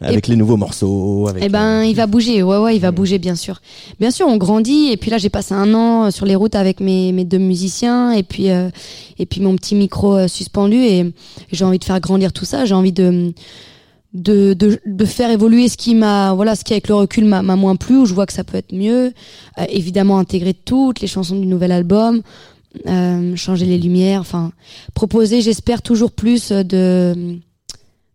avec 0.00 0.26
les 0.26 0.36
nouveaux 0.36 0.56
morceaux. 0.56 1.28
Avec, 1.28 1.44
Eh 1.44 1.48
ben, 1.48 1.82
euh, 1.82 1.84
il 1.84 1.94
va 1.94 2.06
bouger. 2.06 2.42
Ouais, 2.42 2.58
ouais, 2.58 2.74
il 2.76 2.80
va 2.80 2.90
bouger, 2.90 3.18
bien 3.18 3.36
sûr. 3.36 3.60
Bien 4.00 4.10
sûr, 4.10 4.26
on 4.26 4.36
grandit. 4.36 4.88
Et 4.90 4.96
puis 4.96 5.10
là, 5.10 5.18
j'ai 5.18 5.30
passé 5.30 5.54
un 5.54 5.72
an 5.74 6.06
euh, 6.06 6.10
sur 6.10 6.26
les 6.26 6.34
routes 6.34 6.56
avec 6.56 6.80
mes, 6.80 7.12
mes 7.12 7.24
deux 7.24 7.38
musiciens 7.38 8.10
et 8.12 8.24
puis 8.24 8.50
euh, 8.50 8.68
et 9.18 9.26
puis 9.26 9.40
mon 9.40 9.54
petit 9.54 9.76
micro 9.76 10.16
euh, 10.16 10.28
suspendu. 10.28 10.76
Et 10.76 11.12
j'ai 11.52 11.64
envie 11.64 11.78
de 11.78 11.84
faire 11.84 12.00
grandir 12.00 12.32
tout 12.32 12.44
ça. 12.44 12.64
J'ai 12.64 12.74
envie 12.74 12.92
de 12.92 13.32
de, 14.14 14.52
de 14.52 14.78
de 14.84 15.04
faire 15.04 15.30
évoluer 15.30 15.68
ce 15.68 15.76
qui 15.76 15.94
m'a 15.94 16.34
voilà 16.34 16.54
ce 16.54 16.64
qui 16.64 16.74
avec 16.74 16.88
le 16.88 16.94
recul 16.94 17.24
m'a 17.24 17.42
moins 17.42 17.76
plu 17.76 17.96
où 17.96 18.04
je 18.06 18.14
vois 18.14 18.26
que 18.26 18.32
ça 18.32 18.44
peut 18.44 18.58
être 18.58 18.72
mieux. 18.74 19.12
Euh, 19.58 19.64
évidemment, 19.68 20.18
intégrer 20.18 20.54
toutes 20.54 21.00
les 21.00 21.06
chansons 21.06 21.38
du 21.38 21.46
nouvel 21.46 21.72
album. 21.72 22.22
euh, 22.86 23.36
changer 23.36 23.66
les 23.66 23.78
lumières, 23.78 24.20
enfin 24.20 24.52
proposer, 24.94 25.42
j'espère 25.42 25.82
toujours 25.82 26.12
plus 26.12 26.52
de 26.52 27.38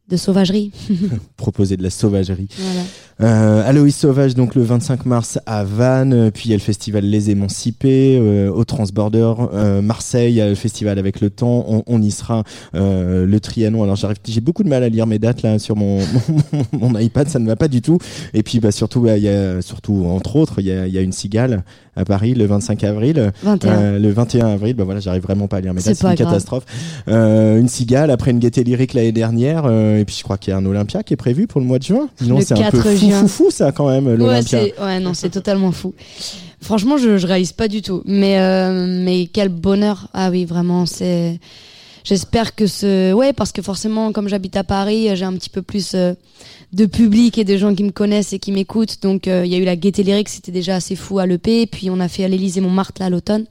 de 0.09 0.17
sauvagerie. 0.17 0.71
Proposer 1.37 1.77
de 1.77 1.83
la 1.83 1.89
sauvagerie. 1.89 2.47
voilà. 2.57 2.81
Euh, 3.19 3.67
Aloïs 3.67 3.95
Sauvage, 3.95 4.35
donc 4.35 4.53
le 4.53 4.61
25 4.61 5.05
mars 5.07 5.39
à 5.47 5.63
Vannes, 5.63 6.13
euh, 6.13 6.31
puis 6.31 6.43
il 6.45 6.51
y 6.51 6.53
a 6.53 6.57
le 6.57 6.61
festival 6.61 7.03
Les 7.03 7.31
Émancipés, 7.31 8.17
euh, 8.21 8.51
au 8.51 8.63
Transborder, 8.63 9.33
euh, 9.53 9.81
Marseille, 9.81 10.33
il 10.33 10.35
y 10.35 10.41
a 10.41 10.47
le 10.47 10.53
festival 10.55 10.99
avec 10.99 11.19
le 11.19 11.31
temps, 11.31 11.65
on, 11.67 11.83
on 11.87 12.01
y 12.01 12.11
sera, 12.11 12.43
euh, 12.75 13.25
le 13.25 13.39
Trianon. 13.39 13.81
Alors 13.83 13.95
j'arrive, 13.95 14.17
j'ai 14.25 14.39
beaucoup 14.39 14.63
de 14.63 14.69
mal 14.69 14.83
à 14.83 14.89
lire 14.89 15.07
mes 15.07 15.17
dates 15.17 15.41
là 15.41 15.57
sur 15.57 15.75
mon, 15.75 15.99
mon, 16.71 16.89
mon 16.91 16.99
iPad, 16.99 17.27
ça 17.27 17.39
ne 17.39 17.47
va 17.47 17.55
pas 17.55 17.67
du 17.67 17.81
tout. 17.81 17.97
Et 18.35 18.43
puis 18.43 18.59
bah, 18.59 18.71
surtout, 18.71 19.01
bah, 19.01 19.17
il 19.17 19.23
y 19.23 19.29
a, 19.29 19.61
surtout 19.63 20.05
entre 20.07 20.35
autres, 20.35 20.59
il 20.59 20.67
y 20.67 20.71
a, 20.71 20.85
il 20.85 20.93
y 20.93 20.97
a 20.99 21.01
une 21.01 21.11
cigale 21.11 21.63
à 21.97 22.05
Paris 22.05 22.33
le 22.33 22.45
25 22.45 22.83
avril. 22.85 23.31
21. 23.43 23.71
Euh, 23.71 23.99
le 23.99 24.09
21 24.11 24.47
avril, 24.47 24.73
bah 24.75 24.83
voilà, 24.85 24.99
j'arrive 24.99 25.23
vraiment 25.23 25.47
pas 25.47 25.57
à 25.57 25.61
lire 25.61 25.73
C'est 25.77 25.89
dates, 25.89 25.97
c'est 25.97 26.07
une 26.07 26.13
grave. 26.15 26.27
catastrophe. 26.29 26.63
Euh, 27.09 27.59
une 27.59 27.67
cigale, 27.67 28.11
après 28.11 28.31
une 28.31 28.39
gaieté 28.39 28.63
lyrique 28.63 28.93
l'année 28.93 29.11
dernière, 29.11 29.63
euh, 29.65 29.99
et 29.99 30.05
puis 30.05 30.15
je 30.17 30.23
crois 30.23 30.37
qu'il 30.37 30.51
y 30.51 30.53
a 30.53 30.57
un 30.57 30.65
Olympia 30.65 31.03
qui 31.03 31.13
est 31.13 31.17
prévu 31.17 31.47
pour 31.47 31.59
le 31.59 31.67
mois 31.67 31.79
de 31.79 31.83
juin. 31.83 32.07
Le 32.21 32.39
c'est 32.41 32.53
un 32.53 32.69
peu 32.71 32.77
4 32.81 32.97
fou, 32.97 33.09
fou, 33.11 33.27
fou, 33.27 33.51
ça 33.51 33.71
quand 33.71 33.89
même, 33.89 34.07
Ouais, 34.07 34.15
l'Olympia. 34.17 34.59
c'est- 34.63 34.81
ouais, 34.81 34.99
non, 34.99 35.13
c'est 35.13 35.29
totalement 35.29 35.71
fou. 35.71 35.93
Franchement, 36.61 36.97
je, 36.97 37.17
je 37.17 37.27
réalise 37.27 37.51
pas 37.53 37.67
du 37.67 37.81
tout. 37.81 38.01
Mais, 38.05 38.39
euh, 38.39 39.01
mais 39.03 39.27
quel 39.31 39.49
bonheur. 39.49 40.07
Ah 40.13 40.29
oui, 40.31 40.45
vraiment, 40.45 40.85
c'est. 40.85 41.39
J'espère 42.07 42.55
que 42.55 42.67
ce. 42.67 43.11
Ouais, 43.11 43.33
parce 43.33 43.51
que 43.51 43.61
forcément, 43.61 44.13
comme 44.13 44.29
j'habite 44.29 44.55
à 44.55 44.63
Paris, 44.63 45.09
j'ai 45.15 45.25
un 45.25 45.33
petit 45.33 45.49
peu 45.49 45.61
plus 45.61 45.93
euh, 45.93 46.13
de 46.71 46.85
public 46.85 47.37
et 47.37 47.43
de 47.43 47.57
gens 47.57 47.75
qui 47.75 47.83
me 47.83 47.91
connaissent 47.91 48.31
et 48.31 48.39
qui 48.39 48.53
m'écoutent. 48.53 49.01
Donc, 49.01 49.27
euh, 49.27 49.45
il 49.45 49.51
y 49.51 49.55
a 49.55 49.57
eu 49.57 49.65
la 49.65 49.75
Gaieté 49.75 50.03
Lyrique, 50.03 50.29
c'était 50.29 50.53
déjà 50.53 50.75
assez 50.75 50.95
fou 50.95 51.19
à 51.19 51.25
l'EP. 51.25 51.67
Puis, 51.67 51.89
on 51.89 51.99
a 51.99 52.07
fait 52.07 52.23
à 52.23 52.29
l'Élysée 52.29 52.61
Montmartre, 52.61 53.01
là, 53.01 53.09
l'automne. 53.09 53.45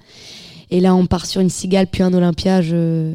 Et 0.70 0.80
là, 0.80 0.94
on 0.94 1.04
part 1.04 1.26
sur 1.26 1.42
une 1.42 1.50
cigale, 1.50 1.86
puis 1.86 2.02
un 2.02 2.14
Olympia. 2.14 2.62
Je. 2.62 3.12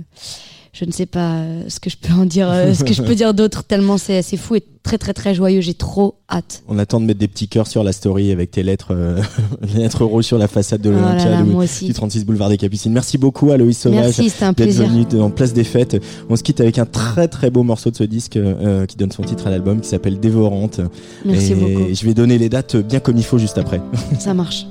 Je 0.73 0.85
ne 0.85 0.91
sais 0.91 1.05
pas 1.05 1.33
euh, 1.33 1.63
ce 1.67 1.81
que 1.81 1.89
je 1.89 1.97
peux 1.97 2.13
en 2.13 2.23
dire, 2.25 2.49
euh, 2.49 2.73
ce 2.73 2.85
que 2.85 2.93
je 2.93 3.01
peux 3.01 3.13
dire 3.13 3.33
d'autre, 3.33 3.63
tellement 3.65 3.97
c'est 3.97 4.21
c'est 4.21 4.37
fou 4.37 4.55
et 4.55 4.63
très 4.83 4.97
très 4.97 5.13
très 5.13 5.35
joyeux. 5.35 5.59
J'ai 5.59 5.73
trop 5.73 6.15
hâte. 6.31 6.63
On 6.69 6.79
attend 6.79 7.01
de 7.01 7.05
mettre 7.05 7.19
des 7.19 7.27
petits 7.27 7.49
cœurs 7.49 7.67
sur 7.67 7.83
la 7.83 7.91
story 7.91 8.31
avec 8.31 8.51
tes 8.51 8.63
lettres, 8.63 8.91
euh, 8.91 9.21
les 9.61 9.81
lettres 9.81 10.05
rouges 10.05 10.23
sur 10.23 10.37
la 10.37 10.47
façade 10.47 10.79
de 10.79 10.87
Oh 10.89 10.93
l'Olympia 10.93 11.37
du- 11.43 11.43
moi 11.49 11.65
du 11.65 11.69
aussi. 11.69 11.91
36 11.91 12.23
boulevard 12.25 12.47
des 12.47 12.55
Capucines. 12.57 12.93
Merci 12.93 13.17
beaucoup 13.17 13.51
Aloïs 13.51 13.77
Sauvage 13.77 14.15
d'être 14.15 14.55
plaisir. 14.55 14.87
venu 14.87 15.05
en 15.21 15.29
place 15.29 15.51
des 15.51 15.65
fêtes. 15.65 16.01
On 16.29 16.37
se 16.37 16.41
quitte 16.43 16.61
avec 16.61 16.79
un 16.79 16.85
très 16.85 17.27
très 17.27 17.49
beau 17.49 17.63
morceau 17.63 17.91
de 17.91 17.97
ce 17.97 18.05
disque 18.05 18.37
euh, 18.37 18.85
qui 18.85 18.95
donne 18.95 19.11
son 19.11 19.23
titre 19.23 19.47
à 19.47 19.49
l'album 19.49 19.81
qui 19.81 19.89
s'appelle 19.89 20.21
Dévorante. 20.21 20.79
Merci 21.25 21.51
et 21.51 21.55
beaucoup. 21.55 21.93
je 21.93 22.05
vais 22.05 22.13
donner 22.13 22.37
les 22.37 22.47
dates 22.47 22.77
bien 22.77 23.01
comme 23.01 23.17
il 23.17 23.25
faut 23.25 23.37
juste 23.37 23.57
après. 23.57 23.81
Ça 24.19 24.33
marche. 24.33 24.65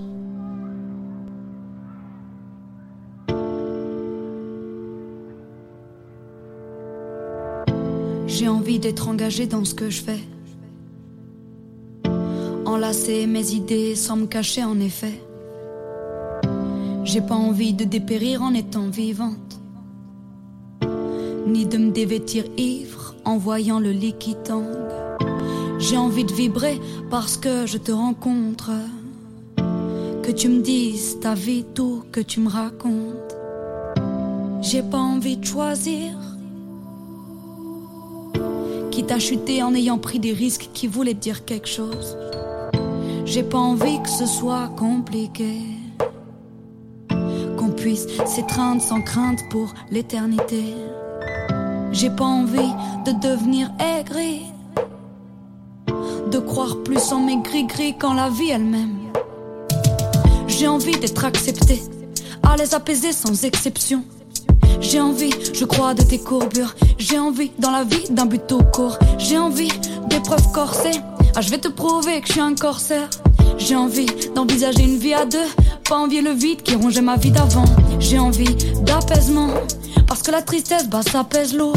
J'ai 8.31 8.47
envie 8.47 8.79
d'être 8.79 9.09
engagé 9.09 9.49
dans 9.49 9.65
ce 9.65 9.75
que 9.75 9.91
je 9.91 10.03
fais. 10.03 10.21
Enlacer 12.65 13.27
mes 13.27 13.55
idées 13.55 13.97
sans 13.97 14.17
me 14.17 14.27
cacher 14.27 14.63
en 14.63 14.79
effet. 14.79 15.21
J'ai 17.03 17.23
pas 17.23 17.35
envie 17.35 17.73
de 17.73 17.83
dépérir 17.83 18.43
en 18.43 18.55
étant 18.55 18.89
vivante. 18.89 19.61
Ni 21.49 21.67
de 21.67 21.77
me 21.77 21.91
dévêtir 21.91 22.45
ivre 22.57 23.17
en 23.25 23.37
voyant 23.37 23.81
le 23.81 23.91
lit 23.91 24.15
qui 24.17 24.37
tangue. 24.37 24.65
J'ai 25.81 25.97
envie 25.97 26.25
de 26.25 26.33
vibrer 26.33 26.81
parce 27.11 27.37
que 27.37 27.67
je 27.67 27.79
te 27.79 27.91
rencontre. 27.91 28.71
Que 30.23 30.31
tu 30.31 30.49
me 30.49 30.63
dises 30.63 31.19
ta 31.21 31.35
vie, 31.35 31.65
tout 31.75 32.05
que 32.13 32.21
tu 32.21 32.39
me 32.39 32.49
racontes. 32.49 33.37
J'ai 34.63 34.85
pas 34.85 34.99
envie 34.99 35.37
de 35.37 35.45
choisir 35.45 36.30
qui 38.91 39.05
t'a 39.05 39.19
chuté 39.19 39.63
en 39.63 39.75
ayant 39.75 39.99
pris 39.99 40.19
des 40.19 40.33
risques 40.33 40.71
qui 40.75 40.87
voulaient 40.87 41.15
dire 41.15 41.45
quelque 41.45 41.69
chose. 41.69 42.17
J'ai 43.25 43.43
pas 43.43 43.59
envie 43.59 44.03
que 44.03 44.09
ce 44.09 44.27
soit 44.27 44.69
compliqué. 44.77 45.61
Qu'on 47.57 47.71
puisse 47.71 48.07
s'étreindre 48.27 48.83
sans 48.83 49.03
crainte 49.03 49.41
pour 49.51 49.73
l'éternité. 49.91 50.75
J'ai 51.93 52.11
pas 52.11 52.25
envie 52.25 52.73
de 53.07 53.13
devenir 53.13 53.71
aigri. 53.79 54.43
De 56.31 56.39
croire 56.39 56.83
plus 56.83 57.13
en 57.13 57.21
mes 57.21 57.41
gris-gris 57.43 57.97
quand 57.99 58.15
la 58.15 58.29
vie 58.29 58.51
elle-même. 58.51 58.97
J'ai 60.49 60.69
envie 60.69 60.99
d'être 60.99 61.25
accepté, 61.25 61.83
à 62.43 62.57
les 62.57 62.75
apaiser 62.75 63.13
sans 63.13 63.45
exception. 63.45 64.05
J'ai 64.81 65.01
envie, 65.01 65.33
je 65.53 65.65
crois, 65.65 65.95
de 65.95 66.03
tes 66.03 66.19
courbures. 66.19 66.75
J'ai 66.99 67.19
envie, 67.19 67.51
dans 67.59 67.71
la 67.71 67.85
vie, 67.85 68.05
d'un 68.11 68.27
but 68.27 68.47
tout 68.47 68.63
court. 68.73 68.99
J'ai 69.19 69.39
envie 69.39 69.71
d'épreuves 70.09 70.51
corsées. 70.53 70.99
Ah, 71.37 71.41
je 71.41 71.51
vais 71.51 71.59
te 71.59 71.69
prouver 71.69 72.21
que 72.21 72.27
je 72.27 72.33
suis 72.33 72.41
un 72.41 72.55
corsaire. 72.55 73.09
J'ai 73.59 73.77
envie 73.77 74.07
d'envisager 74.35 74.83
une 74.83 74.97
vie 74.97 75.15
à 75.15 75.27
deux. 75.27 75.39
Pas 75.89 75.97
envier 75.97 76.23
le 76.23 76.31
vide 76.31 76.63
qui 76.63 76.75
rongeait 76.75 77.03
ma 77.03 77.17
vie 77.17 77.31
d'avant. 77.31 77.65
J'ai 77.99 78.19
envie 78.19 78.55
d'apaisement. 78.83 79.49
Parce 80.07 80.23
que 80.23 80.31
la 80.31 80.43
tristesse, 80.43 80.89
bah, 80.89 81.03
ça 81.03 81.25
pèse 81.25 81.55
lourd. 81.55 81.77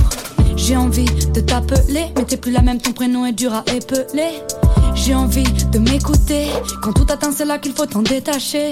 J'ai 0.56 0.78
envie 0.78 1.06
de 1.06 1.42
t'appeler, 1.42 2.06
mais 2.16 2.24
t'es 2.26 2.38
plus 2.38 2.52
la 2.52 2.62
même, 2.62 2.80
ton 2.80 2.94
prénom 2.94 3.26
est 3.26 3.34
dur 3.34 3.54
à 3.54 3.64
épeler. 3.74 4.42
J'ai 4.96 5.16
envie 5.16 5.44
de 5.44 5.80
m'écouter. 5.80 6.48
Quand 6.82 6.94
tout 6.94 7.06
atteint, 7.10 7.32
c'est 7.36 7.46
là 7.46 7.58
qu'il 7.58 7.74
faut 7.74 7.86
t'en 7.86 8.02
détacher. 8.02 8.72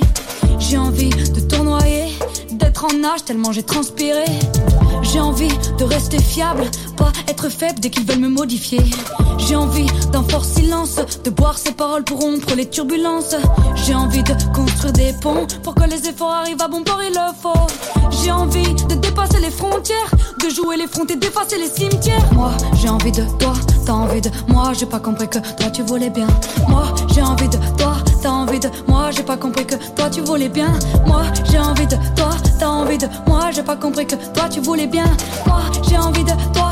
J'ai 0.59 0.78
envie 0.78 1.09
de 1.09 1.39
tournoyer, 1.41 2.05
d'être 2.51 2.86
en 2.86 2.93
nage 2.97 3.26
tellement 3.26 3.51
j'ai 3.51 3.63
transpiré. 3.63 4.24
J'ai 5.01 5.19
envie 5.19 5.49
de 5.78 5.84
rester 5.84 6.22
fiable, 6.22 6.63
pas 6.95 7.11
être 7.28 7.49
faible 7.49 7.80
dès 7.80 7.89
qu'ils 7.89 8.05
veulent 8.05 8.19
me 8.19 8.30
modifier. 8.30 8.82
J'ai 9.39 9.55
envie 9.55 9.88
d'un 10.11 10.24
fort 10.24 10.45
silence, 10.45 10.97
de 11.24 11.30
boire 11.30 11.57
ces 11.57 11.72
paroles 11.72 12.03
pour 12.03 12.22
rompre 12.22 12.53
les 12.55 12.69
turbulences. 12.69 13.36
J'ai 13.76 13.95
envie 13.95 14.24
de 14.24 14.34
construire 14.53 14.93
des 14.93 15.13
ponts 15.22 15.47
pour 15.63 15.76
que 15.76 15.84
les 15.89 16.07
efforts 16.07 16.32
arrivent 16.32 16.61
à 16.61 16.67
bon 16.67 16.84
port, 16.84 17.01
il 17.03 17.13
le 17.13 17.34
faut. 17.41 17.67
J'ai 18.24 18.32
envie 18.32 18.74
de 18.74 18.95
dépasser 18.95 19.39
les 19.39 19.49
frontières, 19.49 20.11
de 20.41 20.49
jouer 20.49 20.78
les 20.78 20.88
fronts 20.88 21.07
et 21.07 21.15
d'effacer 21.15 21.57
les 21.57 21.67
cimetières. 21.69 22.34
Moi, 22.34 22.51
j'ai 22.76 22.89
envie 22.89 23.11
de 23.11 23.24
toi, 23.39 23.53
t'as 23.86 23.94
envie 23.94 24.22
de 24.22 24.30
moi, 24.48 24.74
j'ai 24.74 24.86
pas 24.86 25.00
compris 25.00 25.28
que 25.28 25.40
toi 25.40 25.70
tu 25.72 25.84
voulais 25.84 26.10
bien. 26.10 26.28
Moi, 26.68 26.84
j'ai 27.14 27.22
envie 27.22 27.48
de 27.48 27.58
toi, 27.78 27.96
t'as 28.22 28.30
envie 28.30 28.60
de 28.60 28.70
moi, 28.88 29.12
j'ai 29.12 29.24
pas 29.24 29.38
compris 29.38 29.66
que 29.66 29.76
toi 29.96 30.10
tu 30.10 30.22
voulais 30.22 30.50
bien. 30.50 30.72
Moi, 31.06 31.24
j'ai 31.50 31.60
envie 31.60 31.88
de 31.88 31.96
toi, 32.16 32.32
t'as 32.60 32.68
envie 32.68 32.98
de 32.98 33.08
moi, 33.28 33.52
j'ai 33.52 33.64
pas 33.64 33.76
compris 33.76 34.06
que 34.06 34.16
toi 34.16 34.50
tu 34.50 34.60
voulais 34.60 34.88
bien. 34.88 35.06
Moi, 35.46 35.62
j'ai 35.88 35.98
envie 35.98 36.24
de 36.24 36.34
toi, 36.54 36.70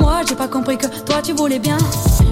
moi, 0.00 0.20
j'ai 0.28 0.34
pas 0.34 0.48
compris 0.48 0.76
que 0.78 0.86
toi 0.86 1.22
tu 1.22 1.32
voulais 1.32 1.58
bien. 1.58 1.78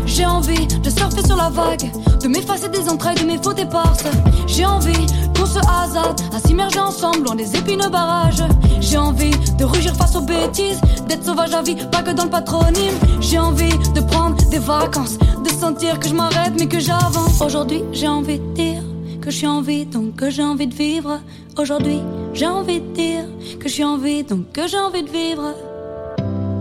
J'ai 0.06 0.26
envie 0.26 0.66
de 0.66 0.90
surfer 0.90 1.26
sur 1.26 1.36
la 1.36 1.50
vague, 1.50 1.90
de 2.22 2.28
m'effacer 2.28 2.68
des 2.68 2.88
entrailles 2.88 3.16
de 3.16 3.24
mes 3.24 3.38
fautes 3.42 3.58
éparses. 3.58 4.04
J'ai 4.46 4.64
envie 4.64 5.06
qu'on 5.36 5.46
se 5.46 5.58
hasarde 5.58 6.20
à 6.34 6.38
s'immerger 6.46 6.80
ensemble 6.80 7.24
loin 7.24 7.34
des 7.34 7.56
épineux 7.56 7.88
barrages. 7.88 8.44
J'ai 8.80 8.98
envie 8.98 9.36
de 9.58 9.64
rugir 9.64 9.94
face 9.96 10.14
aux 10.14 10.20
bêtises, 10.20 10.80
d'être 11.08 11.24
sauvage 11.24 11.54
à 11.54 11.62
vie, 11.62 11.76
pas 11.90 12.02
que 12.02 12.10
dans 12.10 12.24
le 12.24 12.30
patronyme. 12.30 12.94
J'ai 13.20 13.38
envie 13.38 13.76
de 13.94 14.00
prendre 14.00 14.36
des 14.50 14.58
vacances, 14.58 15.18
de 15.18 15.50
sentir 15.50 15.98
que 15.98 16.08
je 16.08 16.14
m'arrête 16.14 16.52
mais 16.58 16.68
que 16.68 16.78
j'avance. 16.78 17.40
Aujourd'hui, 17.40 17.82
j'ai 17.92 18.08
envie 18.08 18.38
de 18.38 18.52
dire 18.54 18.82
que 19.20 19.30
je 19.30 19.36
suis 19.36 19.46
en 19.46 19.62
vie, 19.62 19.86
donc 19.86 20.16
que 20.16 20.30
j'ai 20.30 20.44
envie 20.44 20.66
de 20.66 20.74
vivre. 20.74 21.20
Aujourd'hui, 21.58 22.00
j'ai 22.34 22.46
envie 22.46 22.80
de 22.80 22.92
dire 22.92 23.24
que 23.58 23.68
je 23.68 23.74
suis 23.74 23.84
en 23.84 23.96
vie, 23.96 24.22
donc 24.22 24.52
que 24.52 24.68
j'ai 24.68 24.78
envie 24.78 25.02
de 25.02 25.10
vivre. 25.10 25.54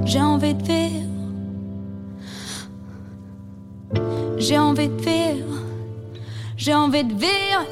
J'ai 0.05 0.21
envie 0.21 0.53
de 0.53 0.63
vivre. 0.63 1.09
J'ai 4.37 4.57
envie 4.57 4.89
de 4.89 5.01
vivre. 5.01 5.61
J'ai 6.57 6.73
envie 6.75 7.03
de 7.03 7.13
vivre. 7.13 7.65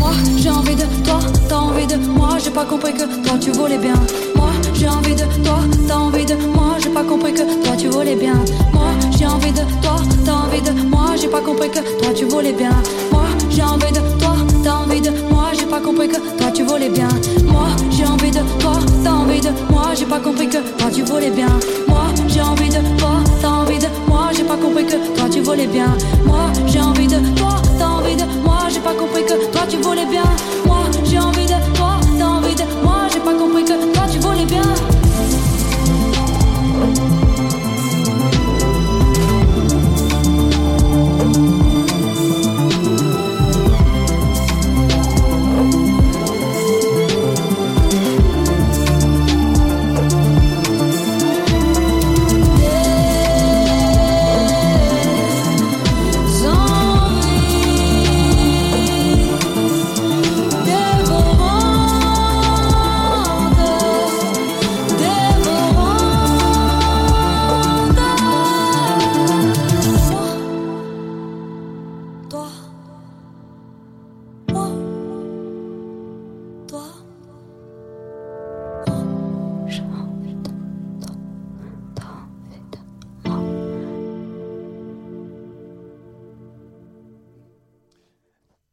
Moi, 0.00 0.12
j'ai 0.38 0.50
envie 0.50 0.74
de 0.74 0.84
toi, 1.04 1.20
t'as 1.48 1.56
envie 1.56 1.86
de 1.86 1.96
moi. 1.96 2.38
J'ai 2.42 2.50
pas 2.50 2.64
compris 2.64 2.94
que 2.94 3.04
toi 3.22 3.38
tu 3.38 3.50
voulais 3.52 3.78
bien. 3.78 3.94
Moi, 4.34 4.50
j'ai 4.74 4.88
envie 4.88 5.14
de 5.14 5.24
toi, 5.44 5.58
t'as 5.86 5.96
envie 5.96 6.24
de 6.24 6.34
moi. 6.54 6.76
J'ai 6.82 6.90
pas 6.90 7.04
compris 7.04 7.32
que 7.32 7.64
toi 7.64 7.76
tu 7.76 7.88
voulais 7.88 8.16
bien. 8.16 8.34
Moi, 8.72 8.90
j'ai 9.18 9.26
envie 9.26 9.52
de 9.52 9.62
toi, 9.82 9.96
t'as 10.24 10.32
envie 10.32 10.62
de 10.62 10.72
moi. 10.88 11.16
J'ai 11.20 11.28
pas 11.28 11.40
compris 11.40 11.70
que 11.70 11.80
toi 12.00 12.12
tu 12.14 12.24
voulais 12.24 12.52
bien. 12.52 12.76
Moi, 13.12 13.24
j'ai 13.50 13.62
envie 13.62 13.92
de 13.92 14.00
toi, 14.18 14.34
t'as 14.64 14.74
envie 14.74 15.00
de. 15.00 15.27
Pas 15.70 15.80
compris 15.80 16.08
que 16.08 16.16
toi 16.16 16.50
tu 16.52 16.62
voulais 16.64 16.88
bien. 16.88 17.08
Moi, 17.44 17.68
j'ai 17.90 18.06
envie 18.06 18.30
de 18.30 18.40
toi, 18.58 18.72
t'as 19.04 19.10
envie 19.10 19.40
de 19.40 19.50
moi. 19.70 19.94
J'ai 19.94 20.06
pas 20.06 20.18
compris 20.18 20.48
que 20.48 20.58
toi 20.78 20.90
tu 20.92 21.02
voulais 21.02 21.30
bien. 21.30 21.48
Moi, 21.86 22.04
j'ai 22.26 22.40
envie 22.40 22.68
de 22.68 22.80
toi, 22.98 23.20
t'as 23.40 23.48
envie 23.48 23.78
de 23.78 23.86
moi. 24.08 24.30
J'ai 24.34 24.44
pas 24.44 24.56
compris 24.56 24.86
que 24.86 24.96
toi 25.16 25.28
tu 25.30 25.40
voulais 25.40 25.66
bien. 25.66 25.94
Moi, 26.24 26.50
j'ai 26.66 26.80
envie 26.80 27.06
de 27.06 27.18
toi, 27.36 27.56
t'as 27.78 27.86
envie 27.86 28.16
de 28.16 28.24
moi. 28.44 28.60
J'ai 28.70 28.80
pas 28.80 28.94
compris 28.94 29.24
que 29.24 29.46
toi 29.52 29.62
tu 29.68 29.76
voulais 29.76 30.06
bien. 30.06 30.24
Moi, 30.66 30.78
j'ai 31.04 31.18
envie 31.18 31.46
de 31.46 31.76
toi, 31.76 32.00
t'as 32.18 32.26
envie 32.26 32.54
de 32.54 32.64
moi. 32.82 33.06
J'ai 33.12 33.20
pas 33.20 33.34
compris 33.34 33.64
que 33.64 33.97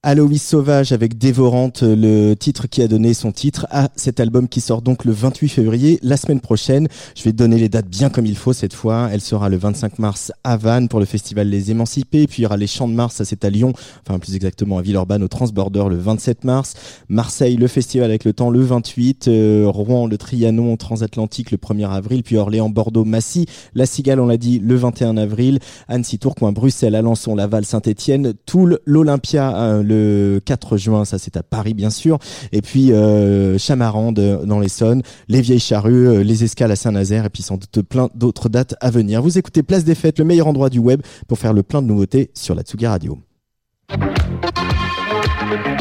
Aloïs 0.08 0.38
Sauvage 0.40 0.92
avec 0.92 1.18
Dévorante, 1.18 1.82
le 1.82 2.36
titre 2.36 2.68
qui 2.68 2.84
a 2.84 2.88
donné 2.88 3.16
son 3.16 3.32
titre 3.32 3.66
à 3.72 3.90
cet 3.96 4.20
album 4.20 4.48
qui 4.48 4.62
sort 4.62 4.84
donc 4.84 5.04
le 5.04 5.12
28 5.12 5.50
février, 5.50 5.98
la 6.04 6.16
semaine 6.16 6.42
prochaine. 6.42 6.88
Je 7.16 7.24
vais 7.24 7.32
donner 7.32 7.58
les 7.58 7.70
dates 7.70 7.88
bien 7.88 8.12
comme 8.12 8.28
il 8.28 8.38
faut 8.38 8.54
cette 8.54 8.76
fois. 8.76 9.10
Elle 9.12 9.22
sera 9.22 9.50
le 9.50 9.58
25 9.58 9.98
mars 9.98 10.32
à 10.44 10.58
Vannes 10.58 10.90
pour 10.90 11.00
le 11.00 11.08
festival 11.08 11.50
Les 11.50 11.72
Émancipés, 11.72 12.28
puis 12.28 12.42
il 12.42 12.44
y 12.44 12.46
aura 12.46 12.56
les 12.56 12.68
Champs 12.68 12.88
de 12.88 12.94
Mars, 12.94 13.16
ça 13.16 13.26
c'est 13.26 13.44
à 13.46 13.50
Lyon, 13.50 13.74
enfin 14.08 14.20
plus 14.20 14.36
exactement 14.36 14.78
à 14.78 14.84
Villeurbanne 14.84 15.24
au 15.24 15.28
Transborder 15.28 15.86
le 15.90 15.98
27 15.98 16.44
mars, 16.44 16.76
Marseille 17.10 17.56
le 17.56 17.68
festival 17.68 18.12
avec 18.12 18.26
le 18.26 18.34
temps 18.34 18.52
le 18.52 18.62
28, 18.62 19.28
euh, 19.28 19.66
Rouen 19.68 20.06
le 20.06 20.20
Trianon 20.20 20.78
transatlantique 20.78 21.50
le 21.50 21.58
1er 21.58 21.90
avril, 21.90 22.22
puis 22.22 22.38
Orléans, 22.38 22.70
Bordeaux, 22.70 23.06
Massy, 23.06 23.48
La 23.74 23.88
Cigale 23.88 24.20
on 24.20 24.28
l'a 24.28 24.38
dit 24.38 24.60
le 24.60 24.76
21 24.76 25.18
avril, 25.18 25.58
Annecy, 25.88 26.20
Tourcoing, 26.20 26.52
Bruxelles, 26.52 26.94
Alençon, 26.94 27.34
Laval, 27.34 27.66
Saint-Étienne, 27.66 28.34
Toul, 28.46 28.78
l'Olympia 28.86 29.58
euh, 29.58 29.95
le 29.96 30.40
4 30.44 30.78
juin, 30.78 31.06
ça 31.06 31.18
c'est 31.18 31.38
à 31.38 31.44
Paris 31.44 31.74
bien 31.74 31.90
sûr, 31.90 32.20
et 32.52 32.62
puis 32.62 32.92
euh, 32.92 33.58
Chamarande 33.58 34.20
dans 34.46 34.60
l'Essonne, 34.60 35.02
les 35.28 35.42
Vieilles 35.42 35.60
Charrues, 35.60 36.08
euh, 36.08 36.24
les 36.24 36.44
Escales 36.44 36.72
à 36.72 36.76
Saint-Nazaire, 36.76 37.26
et 37.26 37.30
puis 37.30 37.44
sans 37.44 37.58
doute 37.58 37.82
plein 37.82 38.10
d'autres 38.16 38.50
dates 38.50 38.76
à 38.82 38.92
venir. 38.92 39.22
Vous 39.22 39.38
écoutez 39.38 39.64
Place 39.64 39.84
des 39.84 39.96
Fêtes, 39.96 40.20
le 40.20 40.26
meilleur 40.26 40.48
endroit 40.48 40.70
du 40.70 40.80
web 40.80 41.02
pour 41.28 41.40
faire 41.40 41.54
le 41.54 41.64
plein 41.64 41.82
de 41.82 41.88
nouveautés 41.88 42.32
sur 42.34 42.56
la 42.56 42.64
Tsugi 42.64 42.88
Radio. 42.88 43.18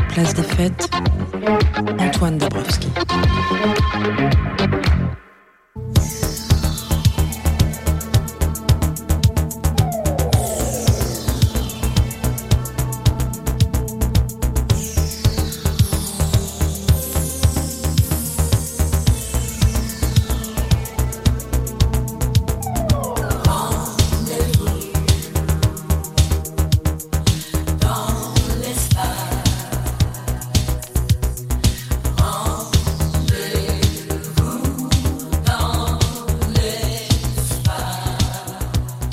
Place 0.08 0.34
des 0.34 0.42
Fêtes, 0.42 0.90
Antoine 1.98 2.38
Dabrowski. 2.38 2.88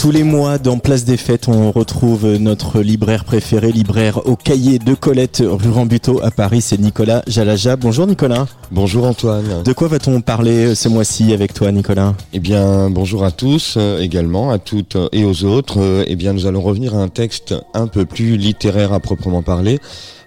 Tous 0.01 0.09
les 0.09 0.23
mois, 0.23 0.57
dans 0.57 0.79
Place 0.79 1.05
des 1.05 1.15
Fêtes, 1.15 1.47
on 1.47 1.71
retrouve 1.71 2.25
notre 2.37 2.81
libraire 2.81 3.23
préféré, 3.23 3.71
libraire 3.71 4.25
au 4.25 4.35
cahier 4.35 4.79
de 4.79 4.95
Colette, 4.95 5.43
rue 5.45 5.69
Rambuteau 5.69 6.19
à 6.23 6.31
Paris, 6.31 6.61
c'est 6.61 6.79
Nicolas 6.79 7.21
Jalaja. 7.27 7.75
Bonjour 7.75 8.07
Nicolas. 8.07 8.47
Bonjour 8.71 9.05
Antoine. 9.05 9.61
De 9.61 9.73
quoi 9.73 9.89
va-t-on 9.89 10.21
parler 10.21 10.73
ce 10.73 10.89
mois-ci 10.89 11.33
avec 11.33 11.53
toi 11.53 11.71
Nicolas? 11.71 12.15
Eh 12.33 12.39
bien, 12.39 12.89
bonjour 12.89 13.23
à 13.23 13.29
tous 13.29 13.75
euh, 13.77 13.99
également, 13.99 14.49
à 14.49 14.57
toutes 14.57 14.97
et 15.11 15.23
aux 15.23 15.43
autres. 15.43 15.79
Euh, 15.79 16.03
eh 16.07 16.15
bien, 16.15 16.33
nous 16.33 16.47
allons 16.47 16.61
revenir 16.61 16.95
à 16.95 16.97
un 16.97 17.07
texte 17.07 17.53
un 17.75 17.85
peu 17.85 18.05
plus 18.05 18.37
littéraire 18.37 18.93
à 18.93 18.99
proprement 18.99 19.43
parler 19.43 19.77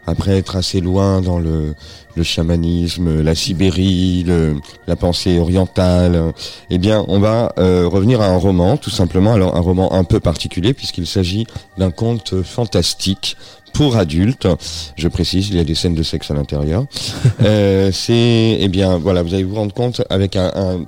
après 0.07 0.37
être 0.37 0.55
assez 0.55 0.81
loin 0.81 1.21
dans 1.21 1.39
le, 1.39 1.75
le 2.17 2.23
chamanisme, 2.23 3.23
la 3.23 3.35
Sibérie, 3.35 4.25
le, 4.27 4.57
la 4.87 4.97
pensée 4.97 5.39
orientale, 5.39 6.33
eh 6.71 6.79
bien, 6.79 7.05
on 7.09 7.21
va 7.21 7.53
euh, 7.59 7.87
revenir 7.87 8.21
à 8.21 8.27
un 8.27 8.37
roman, 8.37 8.77
tout 8.77 8.91
simplement. 8.91 9.33
Alors, 9.33 9.57
un 9.57 9.61
roman 9.61 9.93
un 9.93 10.05
peu 10.05 10.21
particulier 10.21 10.75
puisqu'il 10.75 11.07
s'agit 11.07 11.47
d'un 11.79 11.91
conte 11.91 12.43
fantastique 12.43 13.37
pour 13.75 13.97
adultes. 13.97 14.49
Je 14.97 15.09
précise, 15.09 15.49
il 15.49 15.57
y 15.57 15.61
a 15.61 15.65
des 15.65 15.75
scènes 15.75 15.95
de 15.95 16.03
sexe 16.03 16.31
à 16.31 16.35
l'intérieur. 16.35 16.87
euh, 17.43 17.91
c'est, 17.93 18.57
eh 18.61 18.69
bien, 18.69 18.97
voilà, 18.99 19.23
vous 19.23 19.35
allez 19.35 19.45
vous 19.45 19.57
rendre 19.57 19.75
compte 19.75 20.03
avec 20.09 20.37
un, 20.37 20.53
un 20.55 20.85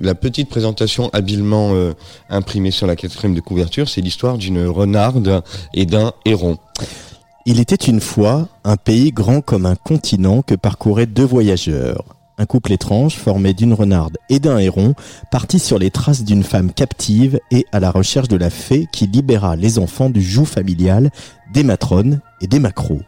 la 0.00 0.14
petite 0.14 0.48
présentation 0.48 1.10
habilement 1.12 1.74
euh, 1.74 1.92
imprimée 2.30 2.70
sur 2.70 2.86
la 2.86 2.96
quatrième 2.96 3.34
de 3.34 3.40
couverture, 3.40 3.88
c'est 3.88 4.00
l'histoire 4.00 4.38
d'une 4.38 4.66
renarde 4.66 5.42
et 5.74 5.86
d'un 5.86 6.12
héron. 6.24 6.58
Il 7.50 7.60
était 7.60 7.76
une 7.76 8.02
fois 8.02 8.46
un 8.62 8.76
pays 8.76 9.10
grand 9.10 9.40
comme 9.40 9.64
un 9.64 9.74
continent 9.74 10.42
que 10.42 10.54
parcouraient 10.54 11.06
deux 11.06 11.24
voyageurs. 11.24 12.04
Un 12.36 12.44
couple 12.44 12.72
étrange 12.72 13.16
formé 13.16 13.54
d'une 13.54 13.72
renarde 13.72 14.18
et 14.28 14.38
d'un 14.38 14.58
héron 14.58 14.92
partit 15.30 15.58
sur 15.58 15.78
les 15.78 15.90
traces 15.90 16.24
d'une 16.24 16.42
femme 16.42 16.70
captive 16.70 17.40
et 17.50 17.64
à 17.72 17.80
la 17.80 17.90
recherche 17.90 18.28
de 18.28 18.36
la 18.36 18.50
fée 18.50 18.86
qui 18.92 19.06
libéra 19.06 19.56
les 19.56 19.78
enfants 19.78 20.10
du 20.10 20.20
joug 20.20 20.44
familial 20.44 21.10
des 21.54 21.62
matrones 21.62 22.20
et 22.42 22.48
des 22.48 22.60
macros. 22.60 23.00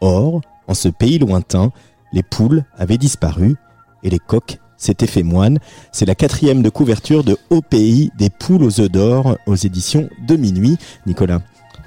Or, 0.00 0.42
en 0.68 0.74
ce 0.74 0.88
pays 0.88 1.18
lointain, 1.18 1.72
les 2.12 2.22
poules 2.22 2.62
avaient 2.76 2.98
disparu 2.98 3.56
et 4.04 4.10
les 4.10 4.20
coqs 4.20 4.60
s'étaient 4.76 5.08
fait 5.08 5.24
moines. 5.24 5.58
C'est 5.90 6.06
la 6.06 6.14
quatrième 6.14 6.62
de 6.62 6.70
couverture 6.70 7.24
de 7.24 7.36
Au 7.50 7.62
pays 7.62 8.12
des 8.16 8.30
poules 8.30 8.62
aux 8.62 8.80
œufs 8.80 8.92
d'or 8.92 9.36
aux 9.48 9.56
éditions 9.56 10.08
de 10.24 10.36
minuit. 10.36 10.78
Nicolas. 11.04 11.40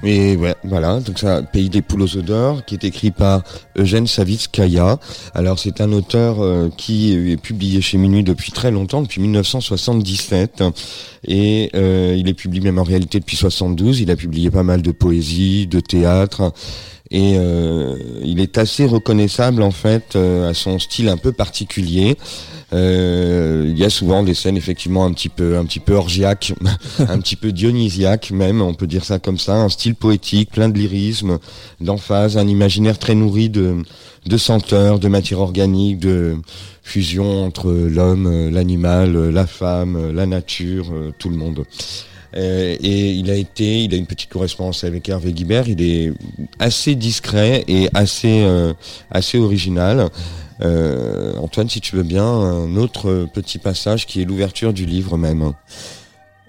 Et 0.03 0.35
ouais, 0.35 0.55
voilà, 0.63 0.99
donc 0.99 1.19
ça, 1.19 1.43
Pays 1.43 1.69
des 1.69 1.83
poules 1.83 2.01
aux 2.01 2.21
d'or, 2.21 2.65
qui 2.65 2.73
est 2.73 2.83
écrit 2.83 3.11
par 3.11 3.43
Eugène 3.77 4.07
Savitskaya. 4.07 4.97
Alors 5.35 5.59
c'est 5.59 5.79
un 5.79 5.91
auteur 5.91 6.41
euh, 6.41 6.69
qui 6.75 7.13
est 7.13 7.37
publié 7.37 7.81
chez 7.81 7.97
Minuit 7.97 8.23
depuis 8.23 8.51
très 8.51 8.71
longtemps, 8.71 9.03
depuis 9.03 9.21
1977, 9.21 10.63
et 11.27 11.69
euh, 11.75 12.15
il 12.17 12.27
est 12.27 12.33
publié 12.33 12.63
même 12.63 12.79
en 12.79 12.83
réalité 12.83 13.19
depuis 13.19 13.37
72. 13.37 14.01
Il 14.01 14.09
a 14.09 14.15
publié 14.15 14.49
pas 14.49 14.63
mal 14.63 14.81
de 14.81 14.91
poésie, 14.91 15.67
de 15.67 15.79
théâtre. 15.79 16.51
Et 17.11 17.35
euh, 17.35 17.97
il 18.23 18.39
est 18.39 18.57
assez 18.57 18.85
reconnaissable 18.85 19.61
en 19.63 19.71
fait 19.71 20.15
à 20.15 20.53
son 20.53 20.79
style 20.79 21.09
un 21.09 21.17
peu 21.17 21.33
particulier. 21.33 22.17
Euh, 22.73 23.65
il 23.67 23.77
y 23.77 23.83
a 23.83 23.89
souvent 23.89 24.23
des 24.23 24.33
scènes 24.33 24.55
effectivement 24.55 25.05
un 25.05 25.11
petit 25.11 25.27
peu, 25.27 25.57
un 25.57 25.65
petit 25.65 25.81
peu 25.81 25.93
orgiaques, 25.93 26.53
un 26.99 27.19
petit 27.19 27.35
peu 27.35 27.51
dionysiaques 27.51 28.31
même, 28.31 28.61
on 28.61 28.73
peut 28.73 28.87
dire 28.87 29.03
ça 29.03 29.19
comme 29.19 29.37
ça, 29.37 29.55
un 29.55 29.69
style 29.69 29.95
poétique, 29.95 30.51
plein 30.51 30.69
de 30.69 30.77
lyrisme, 30.77 31.39
d'emphase, 31.81 32.37
un 32.37 32.47
imaginaire 32.47 32.97
très 32.97 33.13
nourri 33.13 33.49
de, 33.49 33.75
de 34.25 34.37
senteurs, 34.37 34.99
de 34.99 35.09
matière 35.09 35.39
organique, 35.39 35.99
de 35.99 36.37
fusion 36.81 37.43
entre 37.45 37.71
l'homme, 37.71 38.49
l'animal, 38.49 39.29
la 39.29 39.45
femme, 39.45 40.13
la 40.13 40.25
nature, 40.25 40.93
tout 41.19 41.29
le 41.29 41.35
monde. 41.35 41.65
Euh, 42.35 42.75
et 42.79 43.11
il 43.11 43.29
a 43.29 43.35
été, 43.35 43.83
il 43.83 43.93
a 43.93 43.97
une 43.97 44.05
petite 44.05 44.29
correspondance 44.29 44.83
avec 44.83 45.07
Hervé 45.09 45.33
Guibert. 45.33 45.67
Il 45.67 45.81
est 45.81 46.13
assez 46.59 46.95
discret 46.95 47.63
et 47.67 47.89
assez, 47.93 48.41
euh, 48.43 48.73
assez 49.09 49.37
original. 49.37 50.09
Euh, 50.61 51.33
Antoine, 51.37 51.69
si 51.69 51.81
tu 51.81 51.95
veux 51.95 52.03
bien, 52.03 52.25
un 52.25 52.75
autre 52.75 53.27
petit 53.33 53.57
passage 53.57 54.05
qui 54.05 54.21
est 54.21 54.25
l'ouverture 54.25 54.73
du 54.73 54.85
livre 54.85 55.17
même. 55.17 55.53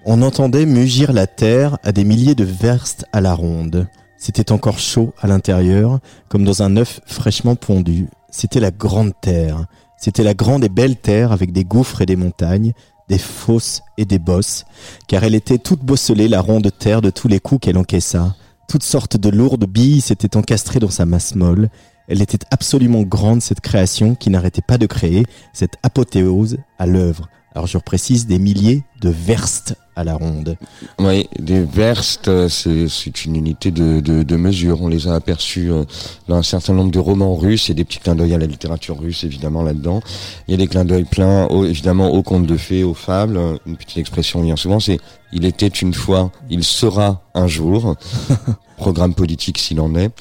On 0.05 0.21
entendait 0.21 0.65
mugir 0.65 1.13
la 1.13 1.27
terre 1.27 1.77
à 1.83 1.91
des 1.91 2.03
milliers 2.03 2.35
de 2.35 2.43
verstes 2.43 3.05
à 3.11 3.21
la 3.21 3.33
ronde. 3.33 3.87
C'était 4.17 4.51
encore 4.51 4.79
chaud 4.79 5.13
à 5.19 5.27
l'intérieur, 5.27 5.99
comme 6.29 6.45
dans 6.45 6.61
un 6.63 6.77
œuf 6.77 7.01
fraîchement 7.05 7.55
pondu. 7.55 8.07
C'était 8.29 8.59
la 8.59 8.71
grande 8.71 9.13
terre. 9.21 9.65
C'était 9.97 10.23
la 10.23 10.33
grande 10.33 10.63
et 10.63 10.69
belle 10.69 10.97
terre 10.97 11.31
avec 11.31 11.51
des 11.51 11.63
gouffres 11.63 12.01
et 12.01 12.05
des 12.05 12.17
montagnes, 12.17 12.73
des 13.09 13.17
fosses 13.17 13.81
et 13.97 14.05
des 14.05 14.19
bosses, 14.19 14.65
car 15.07 15.23
elle 15.23 15.35
était 15.35 15.57
toute 15.57 15.83
bosselée, 15.83 16.27
la 16.27 16.41
ronde 16.41 16.71
terre 16.77 17.01
de 17.01 17.09
tous 17.09 17.27
les 17.27 17.39
coups 17.39 17.61
qu'elle 17.61 17.77
encaissa. 17.77 18.35
Toutes 18.67 18.83
sortes 18.83 19.17
de 19.17 19.29
lourdes 19.29 19.65
billes 19.65 20.01
s'étaient 20.01 20.37
encastrées 20.37 20.79
dans 20.79 20.89
sa 20.89 21.05
masse 21.05 21.35
molle, 21.35 21.69
elle 22.07 22.21
était 22.21 22.45
absolument 22.51 23.03
grande, 23.03 23.41
cette 23.41 23.61
création 23.61 24.15
qui 24.15 24.29
n'arrêtait 24.29 24.61
pas 24.61 24.77
de 24.77 24.85
créer, 24.85 25.25
cette 25.53 25.75
apothéose 25.83 26.57
à 26.77 26.85
l'œuvre. 26.85 27.29
Alors 27.55 27.67
je 27.67 27.77
précise 27.77 28.27
des 28.27 28.39
milliers 28.39 28.83
de 29.01 29.09
verstes 29.09 29.75
à 29.95 30.03
la 30.03 30.15
ronde. 30.15 30.57
Oui, 30.99 31.29
des 31.39 31.63
verstes, 31.63 32.47
c'est 32.47 33.25
une 33.25 33.35
unité 33.35 33.71
de, 33.71 33.99
de, 33.99 34.23
de, 34.23 34.35
mesure. 34.35 34.81
On 34.81 34.87
les 34.87 35.07
a 35.07 35.15
aperçus 35.15 35.71
euh, 35.71 35.83
dans 36.27 36.37
un 36.37 36.43
certain 36.43 36.73
nombre 36.73 36.91
de 36.91 36.99
romans 36.99 37.35
russes 37.35 37.69
et 37.69 37.73
des 37.73 37.83
petits 37.83 37.99
clins 37.99 38.15
d'œil 38.15 38.33
à 38.33 38.37
la 38.37 38.45
littérature 38.45 38.99
russe, 38.99 39.23
évidemment, 39.23 39.63
là-dedans. 39.63 40.01
Il 40.47 40.51
y 40.51 40.53
a 40.55 40.57
des 40.57 40.67
clins 40.67 40.85
d'œil 40.85 41.05
pleins, 41.05 41.47
évidemment, 41.49 42.09
aux 42.09 42.23
contes 42.23 42.47
de 42.47 42.57
fées, 42.57 42.83
aux 42.83 42.93
fables. 42.93 43.39
Une 43.65 43.77
petite 43.77 43.97
expression 43.97 44.41
vient 44.41 44.55
souvent, 44.55 44.79
c'est 44.79 44.99
«il 45.33 45.45
était 45.45 45.67
une 45.67 45.93
fois, 45.93 46.31
il 46.49 46.63
sera 46.63 47.21
un 47.33 47.47
jour». 47.47 47.95
programme 48.83 49.13
politique 49.13 49.59
s'il 49.59 49.79
en 49.79 49.95
est. 49.95 50.11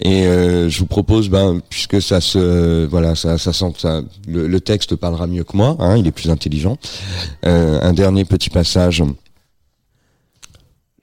Et 0.00 0.26
euh, 0.26 0.70
je 0.70 0.78
vous 0.78 0.86
propose, 0.86 1.28
ben, 1.28 1.60
puisque 1.68 2.00
ça 2.00 2.20
se, 2.20 2.86
voilà, 2.86 3.14
ça, 3.14 3.36
ça 3.36 3.52
sent, 3.52 3.72
ça, 3.76 4.00
le, 4.26 4.46
le, 4.46 4.60
texte 4.60 4.96
parlera 4.96 5.26
mieux 5.26 5.44
que 5.44 5.56
moi, 5.56 5.76
hein, 5.78 5.96
il 5.98 6.06
est 6.06 6.10
plus 6.12 6.30
intelligent. 6.30 6.78
Euh, 7.44 7.78
un 7.82 7.92
dernier 7.92 8.24
petit 8.24 8.50
passage. 8.50 9.02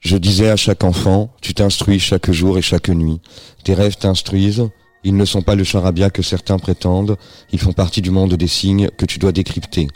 Je 0.06 0.18
disais 0.18 0.51
à 0.51 0.56
chaque 0.56 0.84
enfant, 0.84 1.32
tu 1.41 1.56
t'instruis 1.56 1.99
chaque 1.99 2.30
jour 2.30 2.60
et 2.60 2.62
chaque 2.62 2.89
nuit. 2.89 3.20
Tes 3.64 3.74
rêves 3.74 3.97
t'instruisent 3.97 4.70
Ils 5.03 5.18
ne 5.18 5.26
sont 5.26 5.41
pas 5.41 5.56
le 5.56 5.64
charabia 5.64 6.12
que 6.12 6.22
certains 6.22 6.60
prétendent, 6.60 7.18
ils 7.51 7.58
font 7.58 7.74
partie 7.74 8.03
du 8.03 8.12
monde 8.12 8.36
des 8.36 8.47
signes 8.47 8.89
que 8.97 9.08
tu 9.08 9.18
dois 9.18 9.32
décrypter. 9.32 9.88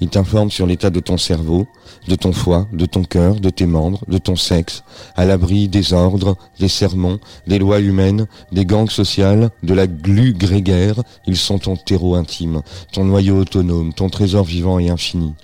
Ils 0.00 0.08
t'informent 0.08 0.52
sur 0.52 0.68
l'état 0.68 0.90
de 0.90 1.00
ton 1.00 1.18
cerveau, 1.18 1.66
de 2.06 2.14
ton 2.14 2.32
foie, 2.32 2.68
de 2.72 2.86
ton 2.86 3.02
cœur, 3.02 3.40
de 3.40 3.50
tes 3.50 3.66
membres, 3.66 4.04
de 4.06 4.18
ton 4.18 4.36
sexe, 4.36 4.84
à 5.16 5.24
l'abri 5.24 5.66
des 5.66 5.92
ordres, 5.92 6.36
des 6.60 6.68
sermons, 6.68 7.18
des 7.48 7.58
lois 7.58 7.80
humaines, 7.80 8.28
des 8.52 8.66
gangs 8.66 8.90
sociales, 8.90 9.50
de 9.64 9.74
la 9.74 9.88
glu 9.88 10.32
grégaire, 10.32 11.02
ils 11.26 11.36
sont 11.36 11.58
ton 11.58 11.74
terreau 11.76 12.14
intime, 12.14 12.62
ton 12.92 13.04
noyau 13.04 13.40
autonome, 13.40 13.92
ton 13.94 14.10
trésor 14.10 14.44
vivant 14.44 14.78
et 14.78 14.90
infini. 14.90 15.34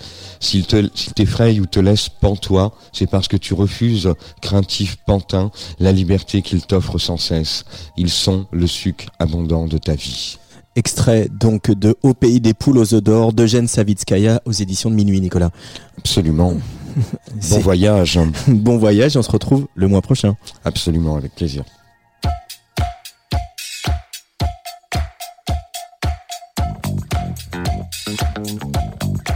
S'ils 0.42 0.66
t'effrayent 0.66 1.60
ou 1.60 1.66
te 1.66 1.78
laissent 1.78 2.08
pantois, 2.08 2.74
c'est 2.92 3.08
parce 3.08 3.28
que 3.28 3.36
tu 3.36 3.54
refuses, 3.54 4.12
craintif 4.40 4.96
pantin, 5.06 5.52
la 5.78 5.92
liberté 5.92 6.42
qu'ils 6.42 6.66
t'offrent 6.66 6.98
sans 6.98 7.16
cesse. 7.16 7.64
Ils 7.96 8.10
sont 8.10 8.46
le 8.50 8.66
sucre 8.66 9.06
abondant 9.20 9.66
de 9.68 9.78
ta 9.78 9.94
vie. 9.94 10.38
Extrait 10.74 11.28
donc 11.30 11.70
de 11.70 11.94
Au 12.02 12.12
pays 12.12 12.40
des 12.40 12.54
poules 12.54 12.78
aux 12.78 12.92
œufs 12.92 13.02
d'or 13.02 13.32
d'Eugène 13.32 13.68
Savitskaya 13.68 14.42
aux 14.44 14.52
éditions 14.52 14.90
de 14.90 14.96
Minuit, 14.96 15.20
Nicolas. 15.20 15.50
Absolument. 15.96 16.54
bon 17.50 17.58
voyage. 17.60 18.18
bon 18.48 18.78
voyage, 18.78 19.16
on 19.16 19.22
se 19.22 19.30
retrouve 19.30 19.68
le 19.76 19.86
mois 19.86 20.02
prochain. 20.02 20.34
Absolument, 20.64 21.14
avec 21.14 21.36
plaisir. 21.36 21.62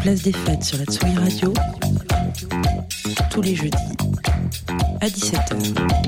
Place 0.07 0.22
des 0.22 0.32
fêtes 0.32 0.62
sur 0.62 0.78
la 0.78 0.84
Tsugi 0.84 1.16
Radio, 1.16 1.52
tous 3.28 3.42
les 3.42 3.57
jeudis 3.57 3.76
à 5.00 5.09
17h. 5.09 6.07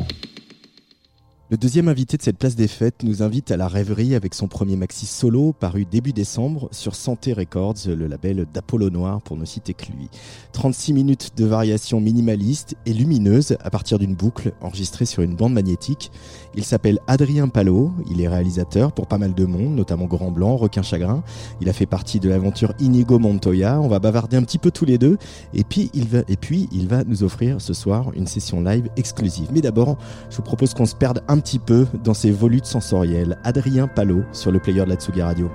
Le 1.51 1.57
deuxième 1.57 1.89
invité 1.89 2.19
de 2.19 2.23
cette 2.23 2.37
place 2.37 2.57
des 2.57 2.69
fêtes 2.69 3.03
nous 3.05 3.23
invite 3.23 3.51
à 3.51 3.57
la 3.57 3.67
rêverie 3.67 4.15
avec 4.15 4.35
son 4.35 4.49
premier 4.49 4.77
maxi 4.77 5.07
solo 5.07 5.55
paru 5.55 5.87
début 5.87 6.13
décembre 6.13 6.69
sur 6.73 6.95
Santé 6.95 7.33
Records, 7.33 7.87
le 7.87 8.07
label 8.07 8.47
d'Apollo 8.53 8.91
Noir 8.91 9.23
pour 9.23 9.39
ne 9.39 9.47
citer 9.47 9.73
que 9.73 9.87
lui. 9.87 10.11
36 10.53 10.93
minutes 10.93 11.31
de 11.39 11.47
variations 11.47 12.03
minimalistes 12.03 12.77
et 12.85 12.93
lumineuses 12.93 13.57
à 13.65 13.71
partir 13.71 13.99
d'une 13.99 14.15
boucle 14.15 14.53
enregistrée 14.61 15.07
sur 15.07 15.23
une 15.23 15.37
bande 15.37 15.55
magnétique. 15.55 16.13
Il 16.55 16.65
s'appelle 16.65 16.99
Adrien 17.07 17.49
Palot, 17.49 17.93
il 18.11 18.21
est 18.21 18.29
réalisateur 18.29 18.93
pour 18.93 19.07
pas 19.07 19.19
mal 19.19 19.35
de 19.35 19.45
monde, 19.45 19.75
notamment 19.75 20.07
Grand 20.07 20.31
Blanc, 20.31 20.57
Requin 20.57 20.83
Chagrin. 20.83 21.23
Il 21.61 21.69
a 21.69 21.73
fait 21.73 21.87
partie 21.87 22.21
de 22.21 22.29
l'aventure 22.29 22.73
Inigo 22.81 23.19
Montoya. 23.19 23.81
On 23.81 23.89
va 23.89 23.99
bavarder 23.99 24.37
un 24.37 24.43
petit 24.43 24.59
peu 24.59 24.71
tous 24.71 24.85
les 24.85 24.99
deux 24.99 25.19
et 25.55 25.65
puis 25.65 25.91
il 25.95 26.09
va, 26.09 26.21
et 26.29 26.37
puis, 26.37 26.69
il 26.73 26.89
va 26.89 27.05
nous 27.05 27.23
offrir 27.23 27.61
ce 27.61 27.75
soir 27.75 28.11
une 28.15 28.27
session 28.27 28.61
live 28.61 28.89
exclusive. 28.97 29.49
Mais 29.53 29.61
d'abord, 29.61 29.97
je 30.31 30.37
vous 30.37 30.43
propose 30.43 30.75
qu'on 30.75 30.87
se 30.87 30.95
perde 30.95 31.23
un 31.29 31.39
petit 31.39 31.59
peu 31.59 31.87
dans 32.05 32.15
ses 32.15 32.31
volutes 32.31 32.67
sensorielles. 32.67 33.39
Adrien 33.45 33.89
Palot 33.89 34.23
sur 34.33 34.51
le 34.51 34.59
player 34.59 34.85
de 34.85 34.91
la 34.91 34.97
Tsugi 34.97 35.23
Radio. 35.23 35.51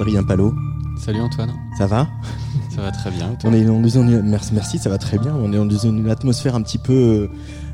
Adrien 0.00 0.22
Palot. 0.22 0.54
Salut 0.96 1.20
Antoine. 1.20 1.50
Ça 1.76 1.88
va? 1.88 2.08
Ça 2.70 2.82
va 2.82 2.92
très 2.92 3.10
bien. 3.10 3.36
On 3.42 3.52
est 3.52 3.64
dans 3.64 3.88
une, 3.88 4.22
merci, 4.22 4.54
merci, 4.54 4.78
ça 4.78 4.88
va 4.88 4.96
très 4.96 5.18
bien. 5.18 5.34
On 5.34 5.52
est 5.52 5.56
dans 5.56 5.68
une 5.76 6.08
atmosphère 6.08 6.54
un 6.54 6.62
petit 6.62 6.78
peu, 6.78 7.28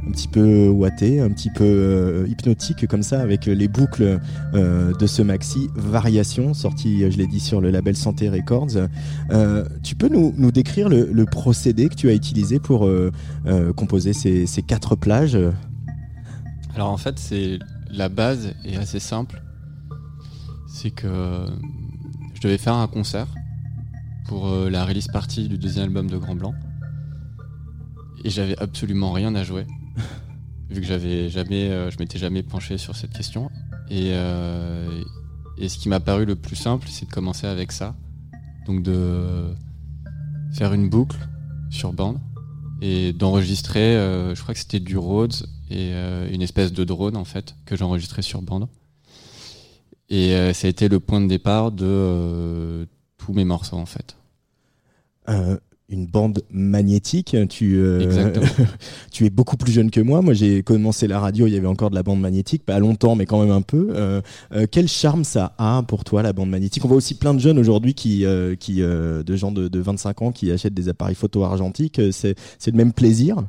un 0.07 0.11
petit 0.11 0.29
peu 0.29 0.73
un 0.73 1.31
petit 1.31 1.51
peu 1.51 1.65
euh, 1.65 2.27
hypnotique 2.27 2.87
comme 2.87 3.03
ça, 3.03 3.21
avec 3.21 3.45
les 3.45 3.69
boucles 3.69 4.21
euh, 4.55 4.95
de 4.95 5.07
ce 5.07 5.21
maxi 5.21 5.69
Variation, 5.75 6.55
sorti, 6.55 7.11
je 7.11 7.19
l'ai 7.19 7.27
dit, 7.27 7.41
sur 7.41 7.61
le 7.61 7.71
label 7.71 7.95
Santé 7.95 8.31
Records. 8.31 8.89
Euh, 9.31 9.65
tu 9.83 9.95
peux 9.95 10.09
nous, 10.09 10.33
nous 10.39 10.51
décrire 10.51 10.89
le, 10.89 11.11
le, 11.13 11.27
procédé 11.27 11.91
que 11.91 11.95
tu 11.95 12.09
as 12.09 12.15
utilisé 12.15 12.59
pour 12.59 12.89
composer 13.77 14.15
ces, 14.15 14.47
ces 14.47 14.63
quatre 14.63 14.97
plages? 14.97 15.39
Alors 16.75 16.91
en 16.91 16.97
fait, 16.97 17.19
c'est 17.19 17.59
la 17.91 18.09
base 18.09 18.55
est 18.65 18.77
assez 18.77 18.99
simple. 18.99 19.43
C'est 20.67 20.91
que 20.91 21.47
devais 22.45 22.59
faire 22.59 22.75
un 22.75 22.87
concert 22.87 23.27
pour 24.27 24.49
euh, 24.49 24.69
la 24.69 24.85
release 24.85 25.09
party 25.09 25.49
du 25.49 25.57
deuxième 25.57 25.85
album 25.87 26.11
de 26.11 26.19
Grand 26.19 26.35
Blanc. 26.35 26.55
Et 28.23 28.31
j'avais 28.31 28.59
absolument 28.59 29.13
rien 29.13 29.35
à 29.35 29.45
jouer. 29.45 29.67
vu 30.71 30.81
que 30.81 30.87
j'avais 30.87 31.31
jamais, 31.31 31.71
euh, 31.71 31.91
je 31.91 31.99
m'étais 31.99 32.19
jamais 32.19 32.43
penché 32.43 32.77
sur 32.77 32.97
cette 32.97 33.13
question. 33.13 33.51
Et, 33.89 34.11
euh, 34.13 35.03
et 35.57 35.69
ce 35.69 35.79
qui 35.79 35.89
m'a 35.89 36.01
paru 36.01 36.27
le 36.27 36.37
plus 36.37 36.57
simple, 36.57 36.87
c'est 36.91 37.07
de 37.07 37.11
commencer 37.11 37.47
avec 37.47 37.73
ça. 37.73 37.95
Donc 38.67 38.83
de 38.83 39.55
faire 40.53 40.73
une 40.73 40.89
boucle 40.89 41.19
sur 41.71 41.93
bande 41.93 42.19
et 42.81 43.13
d'enregistrer, 43.13 43.95
je 44.35 44.41
crois 44.41 44.55
que 44.55 44.61
c'était 44.61 44.81
du 44.81 44.97
Rhodes 44.97 45.35
et 45.71 45.93
une 46.33 46.41
espèce 46.41 46.73
de 46.73 46.83
drone 46.85 47.17
en 47.17 47.25
fait 47.25 47.57
que 47.67 47.77
j'enregistrais 47.77 48.23
sur 48.23 48.41
bande. 48.41 48.69
Et 50.15 50.53
ça 50.53 50.67
a 50.67 50.71
été 50.71 50.89
le 50.89 51.01
point 51.01 51.21
de 51.21 51.27
départ 51.27 51.73
de 51.73 52.87
tous 53.19 53.33
mes 53.33 53.45
morceaux 53.45 53.77
en 53.77 53.87
fait. 53.87 54.17
Euh, 55.29 55.57
une 55.91 56.07
bande 56.07 56.43
magnétique. 56.51 57.37
Tu, 57.51 57.77
euh, 57.77 58.33
tu 59.13 59.27
es 59.27 59.31
beaucoup 59.31 59.57
plus 59.57 59.71
jeune 59.71 59.91
que 59.91 60.01
moi. 60.01 60.23
Moi, 60.23 60.33
j'ai 60.33 60.63
commencé 60.63 61.07
la 61.07 61.21
radio, 61.21 61.47
il 61.47 61.53
y 61.53 61.57
avait 61.57 61.67
encore 61.67 61.91
de 61.91 61.95
la 61.95 62.03
bande 62.03 62.21
magnétique, 62.21 62.65
pas 62.65 62.79
longtemps, 62.79 63.17
mais 63.17 63.27
quand 63.27 63.41
même 63.41 63.51
un 63.51 63.61
peu. 63.63 63.89
Euh, 63.95 64.23
quel 64.71 64.89
charme 64.89 65.25
ça 65.25 65.55
a 65.59 65.83
pour 65.87 66.05
toi, 66.05 66.23
la 66.23 66.33
bande 66.33 66.49
magnétique? 66.49 66.85
On 66.85 66.89
voit 66.89 66.97
aussi 66.97 67.15
plein 67.15 67.35
de 67.35 67.39
jeunes 67.39 67.59
aujourd'hui, 67.59 67.95
qui, 67.95 68.25
qui, 68.59 68.81
de 68.81 69.37
gens 69.37 69.53
de, 69.53 69.79
25 69.79 70.23
ans, 70.23 70.33
qui 70.33 70.51
achètent 70.51 70.75
des 70.75 70.89
appareils 70.89 71.15
photo 71.15 71.45
argentiques. 71.45 72.01
C'est 72.11 72.37
le 72.67 72.77
même 72.77 72.93
plaisir? 72.93 73.45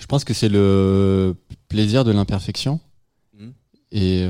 Je 0.00 0.06
pense 0.06 0.24
que 0.24 0.34
c'est 0.34 0.48
le 0.48 1.34
plaisir 1.68 2.04
de 2.04 2.12
l'imperfection. 2.12 2.80
Mmh. 3.38 3.48
Et 3.92 4.26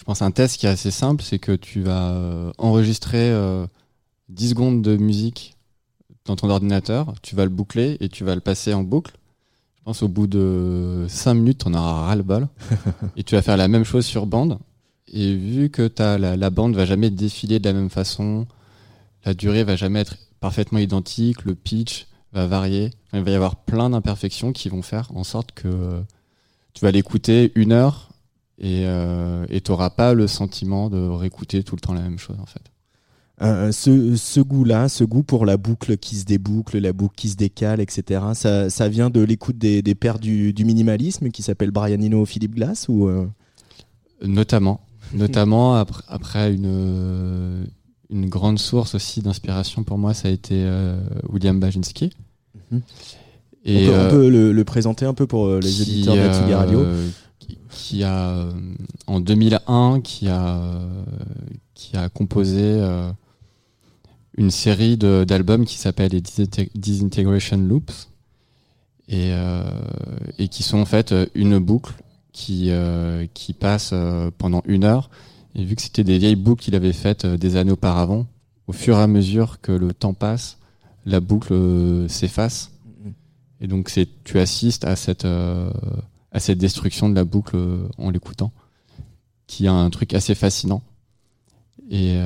je 0.00 0.04
pense 0.04 0.22
un 0.22 0.30
test 0.30 0.56
qui 0.56 0.64
est 0.64 0.70
assez 0.70 0.90
simple, 0.90 1.22
c'est 1.22 1.38
que 1.38 1.52
tu 1.52 1.82
vas 1.82 2.52
enregistrer 2.56 3.30
10 4.30 4.48
secondes 4.48 4.80
de 4.80 4.96
musique 4.96 5.58
dans 6.24 6.36
ton 6.36 6.48
ordinateur, 6.48 7.12
tu 7.20 7.36
vas 7.36 7.44
le 7.44 7.50
boucler 7.50 7.98
et 8.00 8.08
tu 8.08 8.24
vas 8.24 8.34
le 8.34 8.40
passer 8.40 8.72
en 8.72 8.82
boucle. 8.82 9.12
Je 9.76 9.82
pense 9.84 10.02
au 10.02 10.08
bout 10.08 10.26
de 10.26 11.04
5 11.06 11.34
minutes, 11.34 11.64
on 11.66 11.74
aura 11.74 12.06
ras-le-bol. 12.06 12.48
et 13.16 13.24
tu 13.24 13.34
vas 13.34 13.42
faire 13.42 13.58
la 13.58 13.68
même 13.68 13.84
chose 13.84 14.06
sur 14.06 14.26
bande. 14.26 14.58
Et 15.08 15.34
vu 15.34 15.68
que 15.68 15.90
as 16.00 16.16
la, 16.16 16.34
la, 16.36 16.50
bande 16.50 16.74
va 16.74 16.86
jamais 16.86 17.10
défiler 17.10 17.58
de 17.58 17.68
la 17.68 17.74
même 17.74 17.90
façon, 17.90 18.46
la 19.26 19.34
durée 19.34 19.64
va 19.64 19.76
jamais 19.76 20.00
être 20.00 20.16
parfaitement 20.38 20.78
identique, 20.78 21.44
le 21.44 21.54
pitch 21.54 22.06
va 22.32 22.46
varier. 22.46 22.90
Il 23.12 23.20
va 23.20 23.30
y 23.30 23.34
avoir 23.34 23.56
plein 23.56 23.90
d'imperfections 23.90 24.52
qui 24.52 24.70
vont 24.70 24.82
faire 24.82 25.10
en 25.14 25.24
sorte 25.24 25.52
que 25.52 26.02
tu 26.74 26.84
vas 26.84 26.90
l'écouter 26.90 27.52
une 27.54 27.72
heure 27.72 28.09
et 28.60 28.84
euh, 28.86 29.46
tu 29.46 29.70
n'auras 29.70 29.90
pas 29.90 30.12
le 30.12 30.26
sentiment 30.26 30.90
de 30.90 30.98
réécouter 30.98 31.62
tout 31.62 31.76
le 31.76 31.80
temps 31.80 31.94
la 31.94 32.02
même 32.02 32.18
chose 32.18 32.36
en 32.40 32.46
fait. 32.46 32.62
Euh, 33.42 33.72
ce, 33.72 34.16
ce 34.16 34.40
goût-là, 34.40 34.90
ce 34.90 35.02
goût 35.02 35.22
pour 35.22 35.46
la 35.46 35.56
boucle 35.56 35.96
qui 35.96 36.16
se 36.16 36.26
déboucle, 36.26 36.78
la 36.78 36.92
boucle 36.92 37.14
qui 37.16 37.30
se 37.30 37.36
décale, 37.36 37.80
etc. 37.80 38.20
Ça, 38.34 38.68
ça 38.68 38.88
vient 38.90 39.08
de 39.08 39.20
l'écoute 39.22 39.56
des, 39.56 39.80
des, 39.80 39.94
pères 39.94 40.18
du, 40.18 40.52
du 40.52 40.66
minimalisme 40.66 41.30
qui 41.30 41.42
s'appellent 41.42 41.70
Brian 41.70 42.02
Eno, 42.02 42.26
Philippe 42.26 42.54
Glass 42.54 42.86
ou 42.90 43.08
euh? 43.08 43.26
Notamment, 44.22 44.82
notamment 45.14 45.74
après, 45.76 46.02
après 46.08 46.52
une, 46.52 47.66
une 48.10 48.28
grande 48.28 48.58
source 48.58 48.94
aussi 48.94 49.22
d'inspiration 49.22 49.84
pour 49.84 49.96
moi, 49.96 50.12
ça 50.12 50.28
a 50.28 50.30
été 50.30 50.56
euh, 50.56 51.00
William 51.30 51.58
Baginski. 51.58 52.10
Mhm. 52.70 52.82
Et 53.64 53.88
on 53.88 54.10
peut, 54.10 54.28
le, 54.28 54.52
le, 54.52 54.64
présenter 54.64 55.06
un 55.06 55.12
peu 55.14 55.26
pour 55.26 55.48
les 55.48 55.80
auditeurs 55.80 56.14
de 56.14 56.32
Tsugi 56.32 56.54
Radio 56.54 56.86
qui 57.80 58.04
a 58.04 58.46
en 59.06 59.20
2001 59.20 60.00
qui 60.02 60.28
a 60.28 60.60
qui 61.74 61.96
a 61.96 62.10
composé 62.10 62.80
une 64.36 64.50
série 64.50 64.96
d'albums 64.96 65.64
qui 65.64 65.78
s'appelle 65.78 66.12
les 66.12 66.22
Disintegration 66.74 67.56
Loops 67.56 68.08
et, 69.08 69.32
euh, 69.32 69.64
et, 70.38 70.48
qui 70.48 70.62
sont 70.62 70.78
en 70.78 70.84
fait 70.84 71.14
une 71.34 71.58
boucle 71.58 71.94
qui, 72.32 72.70
euh, 72.70 73.26
qui 73.34 73.52
passe 73.52 73.90
euh, 73.92 74.30
pendant 74.36 74.62
une 74.66 74.84
heure. 74.84 75.10
Et 75.56 75.64
vu 75.64 75.74
que 75.74 75.82
c'était 75.82 76.04
des 76.04 76.18
vieilles 76.18 76.36
boucles 76.36 76.62
qu'il 76.62 76.76
avait 76.76 76.92
faites 76.92 77.26
des 77.26 77.56
années 77.56 77.72
auparavant, 77.72 78.26
au 78.68 78.72
fur 78.72 78.98
et 78.98 79.02
à 79.02 79.08
mesure 79.08 79.60
que 79.60 79.72
le 79.72 79.92
temps 79.92 80.14
passe, 80.14 80.58
la 81.06 81.18
boucle 81.18 81.54
s'efface. 82.08 82.70
Et 83.60 83.66
donc 83.66 83.88
c'est 83.88 84.08
tu 84.22 84.38
assistes 84.38 84.84
à 84.84 84.94
cette, 84.94 85.26
à 86.32 86.40
cette 86.40 86.58
destruction 86.58 87.08
de 87.08 87.14
la 87.14 87.24
boucle 87.24 87.56
en 87.98 88.10
l'écoutant, 88.10 88.52
qui 89.46 89.66
a 89.66 89.72
un 89.72 89.90
truc 89.90 90.14
assez 90.14 90.34
fascinant. 90.34 90.82
Et, 91.90 92.16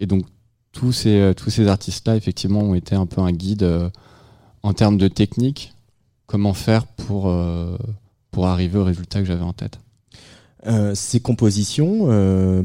et 0.00 0.06
donc 0.06 0.24
tous 0.72 0.92
ces, 0.92 1.20
euh, 1.20 1.34
tous 1.34 1.50
ces 1.50 1.68
artistes-là, 1.68 2.16
effectivement, 2.16 2.60
ont 2.60 2.74
été 2.74 2.94
un 2.94 3.06
peu 3.06 3.20
un 3.20 3.32
guide 3.32 3.62
euh, 3.62 3.88
en 4.62 4.72
termes 4.72 4.96
de 4.96 5.08
technique, 5.08 5.72
comment 6.26 6.54
faire 6.54 6.86
pour, 6.86 7.28
euh, 7.28 7.76
pour 8.30 8.46
arriver 8.46 8.78
au 8.78 8.84
résultat 8.84 9.20
que 9.20 9.26
j'avais 9.26 9.42
en 9.42 9.52
tête. 9.52 9.78
ces 10.94 11.20
compositions 11.20 12.06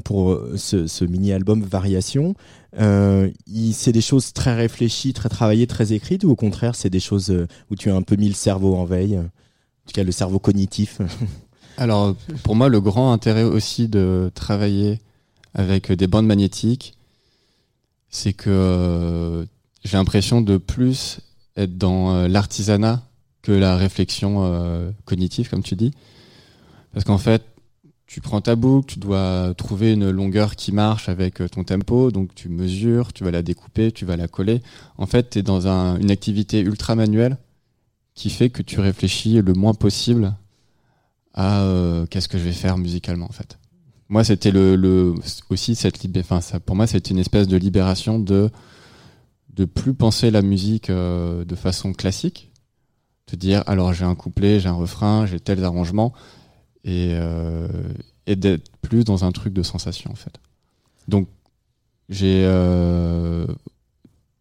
pour 0.04 0.40
ce, 0.56 1.04
mini-album 1.04 1.64
Variation, 1.64 2.36
c'est 2.78 3.92
des 3.92 4.02
choses 4.02 4.34
très 4.34 4.54
réfléchies, 4.56 5.14
très 5.14 5.30
travaillées, 5.30 5.66
très 5.66 5.94
écrites, 5.94 6.24
ou 6.24 6.30
au 6.30 6.36
contraire, 6.36 6.76
c'est 6.76 6.92
des 6.92 7.00
choses 7.00 7.36
où 7.72 7.76
tu 7.76 7.90
as 7.90 7.96
un 7.96 8.04
peu 8.04 8.16
mis 8.16 8.30
le 8.30 8.36
cerveau 8.36 8.76
en 8.76 8.86
veille, 8.86 9.20
tout 9.88 10.02
le 10.04 10.12
cerveau 10.12 10.40
cognitif 10.40 11.02
Alors, 11.78 12.16
pour 12.44 12.56
moi, 12.56 12.70
le 12.70 12.82
grand 12.82 13.14
intérêt 13.14 13.44
aussi 13.44 13.88
de 13.88 14.32
travailler 14.34 15.00
avec 15.54 15.92
des 15.92 16.08
bandes 16.08 16.26
magnétiques, 16.26 16.98
c'est 18.10 18.34
que 18.34 18.50
euh, 18.50 19.46
j'ai 19.84 19.98
l'impression 19.98 20.42
de 20.42 20.58
plus 20.58 21.20
être 21.56 21.78
dans 21.78 22.16
euh, 22.16 22.28
l'artisanat 22.28 23.04
que 23.44 23.52
la 23.52 23.78
réflexion 23.78 24.44
euh, 24.44 24.90
cognitive, 25.06 25.50
comme 25.50 25.62
tu 25.62 25.76
dis. 25.76 25.92
Parce 26.94 27.06
qu'en 27.06 27.20
fait, 27.20 27.44
tu 28.08 28.22
prends 28.22 28.42
ta 28.42 28.56
boucle, 28.56 28.94
tu 28.94 29.00
dois 29.00 29.54
trouver 29.56 29.94
une 29.94 30.10
longueur 30.10 30.56
qui 30.56 30.72
marche 30.72 31.10
avec 31.10 31.44
ton 31.52 31.64
tempo, 31.64 32.10
donc 32.10 32.34
tu 32.34 32.50
mesures, 32.50 33.14
tu 33.14 33.24
vas 33.24 33.32
la 33.32 33.44
découper, 33.44 33.92
tu 33.92 34.06
vas 34.06 34.18
la 34.18 34.28
coller. 34.28 34.64
En 34.98 35.06
fait, 35.06 35.32
tu 35.32 35.40
es 35.40 35.42
dans 35.44 35.68
une 35.68 36.10
activité 36.10 36.62
ultra 36.62 36.96
manuelle 36.96 37.38
qui 38.18 38.30
fait 38.30 38.50
que 38.50 38.62
tu 38.62 38.80
réfléchis 38.80 39.42
le 39.42 39.54
moins 39.54 39.74
possible 39.74 40.36
à 41.34 41.64
qu'est-ce 42.10 42.28
que 42.28 42.38
je 42.38 42.44
vais 42.44 42.52
faire 42.52 42.78
musicalement 42.78 43.28
en 43.28 43.32
fait. 43.32 43.60
Moi, 44.10 44.24
c'était 44.24 44.52
le, 44.52 45.14
aussi 45.50 45.76
cette 45.76 46.04
enfin, 46.18 46.60
pour 46.66 46.76
moi, 46.76 46.88
c'était 46.88 47.12
une 47.12 47.20
espèce 47.20 47.48
de 47.48 47.58
libération 47.58 48.20
de 48.20 48.50
de 49.54 49.66
plus 49.66 49.96
penser 49.96 50.30
la 50.30 50.44
musique 50.44 50.92
euh, 50.92 51.44
de 51.44 51.56
façon 51.56 51.92
classique, 51.92 52.52
de 53.32 53.36
dire 53.36 53.64
alors 53.66 53.92
j'ai 53.92 54.06
un 54.06 54.14
couplet, 54.14 54.60
j'ai 54.60 54.70
un 54.70 54.74
refrain, 54.74 55.26
j'ai 55.26 55.40
tels 55.40 55.64
arrangements, 55.64 56.14
et, 56.84 57.14
euh, 57.14 57.68
et 58.28 58.36
d'être 58.36 58.70
plus 58.82 59.04
dans 59.04 59.26
un 59.26 59.32
truc 59.32 59.54
de 59.54 59.64
sensation 59.64 60.12
en 60.12 60.16
fait. 60.16 60.40
Donc 61.08 61.28
j'ai 62.08 62.44
euh, 62.46 63.48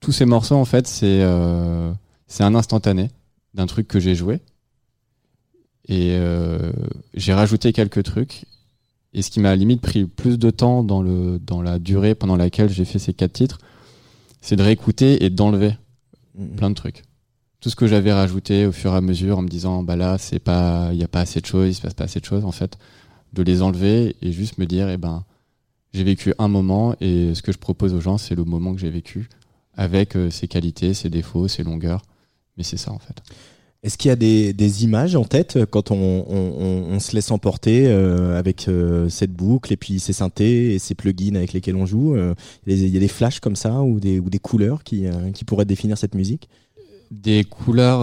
tous 0.00 0.12
ces 0.12 0.26
morceaux 0.26 0.56
en 0.56 0.66
fait, 0.66 0.86
c'est 0.86 1.22
euh, 1.22 1.92
c'est 2.26 2.44
un 2.44 2.54
instantané 2.54 3.10
d'un 3.56 3.66
truc 3.66 3.88
que 3.88 3.98
j'ai 3.98 4.14
joué, 4.14 4.40
et 5.88 6.16
euh, 6.18 6.72
j'ai 7.14 7.32
rajouté 7.32 7.72
quelques 7.72 8.02
trucs 8.02 8.44
et 9.16 9.22
ce 9.22 9.30
qui 9.30 9.40
m'a 9.40 9.56
limite 9.56 9.80
pris 9.80 10.04
plus 10.04 10.38
de 10.38 10.50
temps 10.50 10.82
dans, 10.82 11.00
le, 11.00 11.38
dans 11.38 11.62
la 11.62 11.78
durée 11.78 12.14
pendant 12.14 12.36
laquelle 12.36 12.68
j'ai 12.68 12.84
fait 12.84 12.98
ces 12.98 13.14
quatre 13.14 13.32
titres, 13.32 13.58
c'est 14.42 14.56
de 14.56 14.62
réécouter 14.62 15.24
et 15.24 15.30
d'enlever 15.30 15.74
mm-hmm. 16.38 16.56
plein 16.56 16.70
de 16.70 16.74
trucs. 16.74 17.02
Tout 17.60 17.70
ce 17.70 17.76
que 17.76 17.86
j'avais 17.86 18.12
rajouté 18.12 18.66
au 18.66 18.72
fur 18.72 18.92
et 18.92 18.96
à 18.96 19.00
mesure 19.00 19.38
en 19.38 19.42
me 19.42 19.48
disant, 19.48 19.82
bah 19.82 19.96
là, 19.96 20.18
c'est 20.18 20.38
pas, 20.38 20.90
il 20.92 20.98
n'y 20.98 21.04
a 21.04 21.08
pas 21.08 21.20
assez 21.20 21.40
de 21.40 21.46
choses, 21.46 21.68
il 21.68 21.74
se 21.74 21.80
passe 21.80 21.94
pas 21.94 22.04
assez 22.04 22.20
de 22.20 22.26
choses, 22.26 22.44
en 22.44 22.52
fait, 22.52 22.76
de 23.32 23.42
les 23.42 23.62
enlever 23.62 24.16
et 24.20 24.32
juste 24.32 24.58
me 24.58 24.66
dire, 24.66 24.90
eh 24.90 24.98
ben, 24.98 25.24
j'ai 25.94 26.04
vécu 26.04 26.34
un 26.38 26.48
moment 26.48 26.94
et 27.00 27.34
ce 27.34 27.40
que 27.40 27.52
je 27.52 27.58
propose 27.58 27.94
aux 27.94 28.00
gens, 28.00 28.18
c'est 28.18 28.34
le 28.34 28.44
moment 28.44 28.74
que 28.74 28.80
j'ai 28.80 28.90
vécu 28.90 29.30
avec 29.74 30.14
euh, 30.14 30.30
ses 30.30 30.46
qualités, 30.46 30.92
ses 30.92 31.08
défauts, 31.08 31.48
ses 31.48 31.62
longueurs. 31.62 32.02
Mais 32.56 32.64
c'est 32.64 32.76
ça, 32.76 32.92
en 32.92 32.98
fait. 32.98 33.22
Est-ce 33.82 33.98
qu'il 33.98 34.08
y 34.08 34.12
a 34.12 34.16
des, 34.16 34.52
des, 34.52 34.82
images 34.82 35.14
en 35.14 35.22
tête 35.22 35.64
quand 35.66 35.92
on, 35.92 36.24
on, 36.28 36.86
on 36.90 36.98
se 36.98 37.14
laisse 37.14 37.30
emporter 37.30 37.86
euh, 37.86 38.36
avec 38.36 38.66
euh, 38.66 39.08
cette 39.08 39.32
boucle 39.32 39.72
et 39.72 39.76
puis 39.76 40.00
ces 40.00 40.12
synthés 40.12 40.74
et 40.74 40.80
ces 40.80 40.96
plugins 40.96 41.36
avec 41.36 41.52
lesquels 41.52 41.76
on 41.76 41.86
joue 41.86 42.16
euh, 42.16 42.34
Il 42.66 42.88
y 42.88 42.96
a 42.96 43.00
des 43.00 43.06
flashs 43.06 43.38
comme 43.38 43.54
ça 43.54 43.82
ou 43.82 44.00
des, 44.00 44.18
ou 44.18 44.28
des 44.28 44.40
couleurs 44.40 44.82
qui, 44.82 45.04
qui 45.34 45.44
pourraient 45.44 45.66
définir 45.66 45.98
cette 45.98 46.16
musique? 46.16 46.48
Des 47.12 47.44
couleurs. 47.44 48.00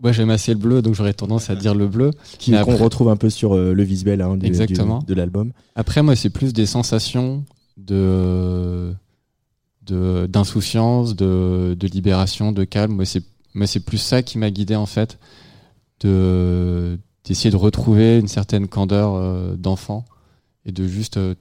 Moi, 0.00 0.12
j'aime 0.12 0.30
assez 0.30 0.52
le 0.52 0.58
bleu, 0.58 0.82
donc 0.82 0.94
j'aurais 0.94 1.12
tendance 1.12 1.48
à 1.50 1.54
dire 1.54 1.74
le 1.76 1.86
bleu. 1.86 2.10
Qu'on 2.44 2.76
retrouve 2.76 3.10
un 3.10 3.16
peu 3.16 3.30
sur 3.30 3.54
le 3.56 3.82
visuel 3.84 4.20
hein, 4.20 4.36
du, 4.36 4.46
Exactement. 4.46 5.00
de 5.06 5.14
l'album. 5.14 5.52
Après, 5.76 6.02
moi, 6.02 6.16
c'est 6.16 6.30
plus 6.30 6.52
des 6.52 6.66
sensations 6.66 7.44
de 7.76 8.92
d'insouciance, 9.92 11.16
de, 11.16 11.76
de, 11.78 11.86
libération, 11.86 12.52
de 12.52 12.64
calme. 12.64 12.92
Moi, 12.92 13.04
c'est 13.04 13.24
mais 13.54 13.66
c'est 13.66 13.80
plus 13.80 13.98
ça 13.98 14.22
qui 14.22 14.38
m'a 14.38 14.50
guidé 14.50 14.76
en 14.76 14.86
fait, 14.86 15.18
de 16.00 16.98
d'essayer 17.24 17.50
de 17.50 17.56
retrouver 17.56 18.18
une 18.18 18.28
certaine 18.28 18.68
candeur 18.68 19.14
euh, 19.14 19.56
d'enfant 19.56 20.04
et 20.64 20.72
de 20.72 20.86
juste 20.86 21.18
euh, 21.18 21.34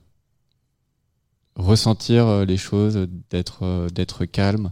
ressentir 1.56 2.28
euh, 2.28 2.46
les 2.46 2.58
choses, 2.58 3.08
d'être 3.30 3.88
d'être 3.94 4.26
calme 4.26 4.72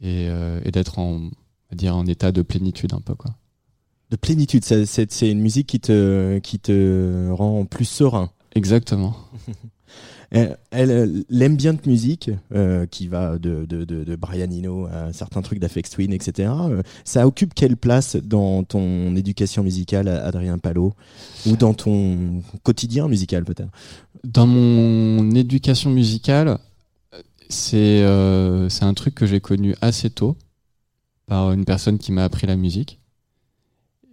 et, 0.00 0.26
et 0.64 0.70
d'être 0.72 0.98
en 0.98 1.30
dire 1.72 1.96
en 1.96 2.06
état 2.06 2.32
de 2.32 2.42
plénitude 2.42 2.92
un 2.92 3.00
peu 3.00 3.14
quoi. 3.14 3.30
De 4.10 4.16
plénitude, 4.16 4.64
c'est 4.64 5.30
une 5.30 5.40
musique 5.40 5.68
qui 5.68 5.80
te 5.80 6.38
qui 6.40 6.58
te 6.58 7.30
rend 7.30 7.64
plus 7.64 7.84
serein. 7.84 8.30
Exactement. 8.54 9.16
Elle, 10.34 10.56
elle, 10.70 11.56
bien 11.56 11.74
de 11.74 11.80
musique, 11.86 12.30
euh, 12.54 12.86
qui 12.86 13.06
va 13.06 13.38
de, 13.38 13.66
de, 13.66 13.84
de, 13.84 14.16
Brian 14.16 14.50
Eno 14.50 14.86
à 14.86 15.12
certains 15.12 15.42
trucs 15.42 15.58
d'Afex 15.58 15.90
Twin, 15.90 16.10
etc. 16.10 16.50
Euh, 16.50 16.82
ça 17.04 17.26
occupe 17.26 17.52
quelle 17.52 17.76
place 17.76 18.16
dans 18.16 18.64
ton 18.64 19.14
éducation 19.14 19.62
musicale, 19.62 20.08
Adrien 20.08 20.56
Palot, 20.56 20.94
ou 21.46 21.56
dans 21.56 21.74
ton 21.74 22.42
quotidien 22.62 23.08
musical 23.08 23.44
peut-être? 23.44 23.68
Dans 24.24 24.46
mon 24.46 25.32
éducation 25.32 25.90
musicale, 25.90 26.58
c'est 27.50 28.02
euh, 28.02 28.70
c'est 28.70 28.84
un 28.84 28.94
truc 28.94 29.14
que 29.14 29.26
j'ai 29.26 29.40
connu 29.40 29.74
assez 29.82 30.08
tôt 30.08 30.38
par 31.26 31.52
une 31.52 31.66
personne 31.66 31.98
qui 31.98 32.10
m'a 32.10 32.24
appris 32.24 32.46
la 32.46 32.56
musique. 32.56 33.00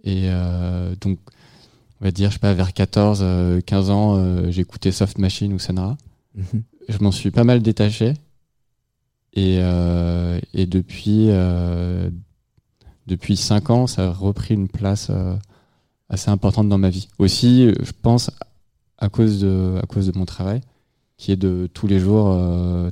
Et 0.04 0.24
euh, 0.26 0.94
donc, 1.00 1.18
on 2.02 2.04
va 2.04 2.10
dire, 2.10 2.28
je 2.28 2.34
sais 2.34 2.40
pas, 2.40 2.52
vers 2.52 2.74
14, 2.74 3.24
15 3.64 3.90
ans, 3.90 4.50
j'écoutais 4.50 4.92
Soft 4.92 5.16
Machine 5.16 5.54
ou 5.54 5.58
Je 6.88 6.98
m'en 7.00 7.12
suis 7.12 7.30
pas 7.30 7.44
mal 7.44 7.62
détaché. 7.62 8.14
Et, 9.32 9.58
euh, 9.60 10.40
depuis, 10.54 11.26
euh, 11.30 12.10
depuis 13.06 13.36
5 13.36 13.70
ans, 13.70 13.86
ça 13.86 14.08
a 14.08 14.12
repris 14.12 14.54
une 14.54 14.68
place 14.68 15.08
euh, 15.10 15.36
assez 16.08 16.30
importante 16.30 16.68
dans 16.68 16.78
ma 16.78 16.90
vie. 16.90 17.08
Aussi, 17.18 17.70
je 17.80 17.92
pense, 18.02 18.30
à 18.98 19.08
cause 19.08 19.40
de, 19.40 19.78
à 19.82 19.86
cause 19.86 20.06
de 20.06 20.18
mon 20.18 20.24
travail, 20.24 20.60
qui 21.16 21.32
est 21.32 21.36
de 21.36 21.68
tous 21.72 21.86
les 21.86 22.00
jours 22.00 22.36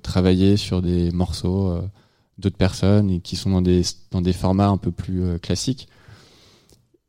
travailler 0.02 0.56
sur 0.56 0.82
des 0.82 1.10
morceaux 1.10 1.78
d'autres 2.38 2.56
personnes 2.56 3.10
et 3.10 3.20
qui 3.20 3.36
sont 3.36 3.50
dans 3.50 3.62
des, 3.62 3.82
dans 4.10 4.20
des 4.20 4.32
formats 4.32 4.68
un 4.68 4.76
peu 4.76 4.90
plus 4.90 5.38
classiques. 5.40 5.88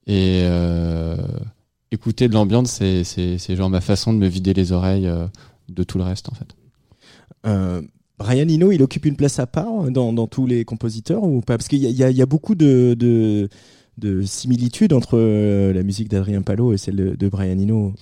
Et 0.08 0.46
écouter 1.92 2.28
de 2.30 2.34
l'ambiance, 2.34 2.72
c'est 2.72 3.56
genre 3.56 3.70
ma 3.70 3.82
façon 3.82 4.14
de 4.14 4.18
me 4.18 4.28
vider 4.28 4.54
les 4.54 4.72
oreilles 4.72 5.10
de 5.74 5.84
tout 5.84 5.98
le 5.98 6.04
reste 6.04 6.30
en 6.30 6.36
fait. 6.36 6.56
Euh, 7.46 7.82
Brian 8.18 8.50
Eno, 8.50 8.72
il 8.72 8.84
occupe 8.84 9.06
une 9.06 9.16
place 9.16 9.40
à 9.40 9.48
part 9.48 9.90
dans, 9.92 10.12
dans 10.12 10.28
tous 10.28 10.46
les 10.46 10.66
compositeurs 10.66 11.24
ou 11.24 11.42
pas? 11.42 11.58
Parce 11.58 11.70
qu'il 11.70 11.80
y, 11.80 11.94
y, 11.94 12.22
a 12.22 12.26
beaucoup 12.26 12.54
de, 12.54 12.94
de, 13.00 13.48
de 13.98 14.22
similitudes 14.24 14.92
entre 14.92 15.18
euh, 15.18 15.72
la 15.72 15.84
musique 15.84 16.10
d'Adrien 16.10 16.42
Palot 16.42 16.74
et 16.74 16.78
celle 16.78 16.98
de, 16.98 17.16
de 17.16 17.30
Brian 17.30 17.58
Eno. 17.58 17.94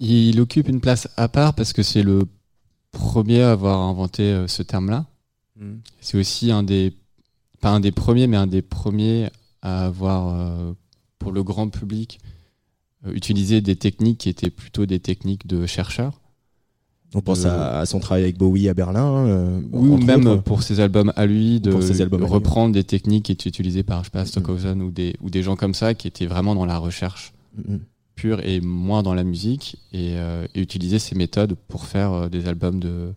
Il 0.00 0.40
occupe 0.40 0.68
une 0.68 0.80
place 0.80 1.08
à 1.16 1.28
part 1.28 1.54
parce 1.54 1.72
que 1.72 1.82
c'est 1.82 2.02
le 2.02 2.24
premier 2.90 3.42
à 3.42 3.52
avoir 3.52 3.78
inventé 3.80 4.22
euh, 4.22 4.46
ce 4.46 4.62
terme-là. 4.62 5.06
Mm. 5.56 5.76
C'est 6.00 6.18
aussi 6.18 6.50
un 6.50 6.62
des, 6.62 6.92
pas 7.60 7.70
un 7.70 7.80
des 7.80 7.92
premiers, 7.92 8.26
mais 8.26 8.36
un 8.36 8.46
des 8.46 8.62
premiers 8.62 9.30
à 9.62 9.86
avoir, 9.86 10.34
euh, 10.34 10.72
pour 11.18 11.32
le 11.32 11.42
grand 11.42 11.68
public, 11.68 12.18
euh, 13.06 13.12
utilisé 13.12 13.60
des 13.60 13.76
techniques 13.76 14.18
qui 14.18 14.28
étaient 14.28 14.50
plutôt 14.50 14.86
des 14.86 15.00
techniques 15.00 15.46
de 15.46 15.66
chercheurs. 15.66 16.20
On 17.14 17.20
pense 17.20 17.44
à, 17.44 17.84
son 17.86 17.98
travail 17.98 18.22
avec 18.22 18.38
Bowie 18.38 18.68
à 18.68 18.74
Berlin. 18.74 19.26
Euh, 19.26 19.60
oui, 19.72 19.88
ou 19.88 19.96
même 19.96 20.40
pour 20.42 20.62
ses 20.62 20.78
albums 20.78 21.12
à 21.16 21.26
lui, 21.26 21.60
de, 21.60 21.72
reprendre 21.72 22.72
des 22.72 22.84
techniques 22.84 23.24
qui 23.24 23.32
étaient 23.32 23.48
utilisées 23.48 23.82
par, 23.82 24.00
je 24.00 24.04
sais 24.04 24.10
pas, 24.10 24.24
Stockhausen 24.24 24.80
ou, 24.80 24.90
des, 24.92 25.16
ou 25.20 25.28
des 25.28 25.42
gens 25.42 25.56
comme 25.56 25.74
ça 25.74 25.94
qui 25.94 26.06
étaient 26.06 26.26
vraiment 26.26 26.54
dans 26.54 26.66
la 26.66 26.78
recherche 26.78 27.32
pure 28.14 28.46
et 28.46 28.60
moins 28.60 29.02
dans 29.02 29.14
la 29.14 29.24
musique 29.24 29.78
et, 29.92 30.14
euh, 30.18 30.46
et 30.54 30.60
utiliser 30.60 30.98
ces 30.98 31.16
méthodes 31.16 31.56
pour 31.68 31.86
faire 31.86 32.12
euh, 32.12 32.28
des 32.28 32.46
albums 32.46 32.78
de, 32.78 33.12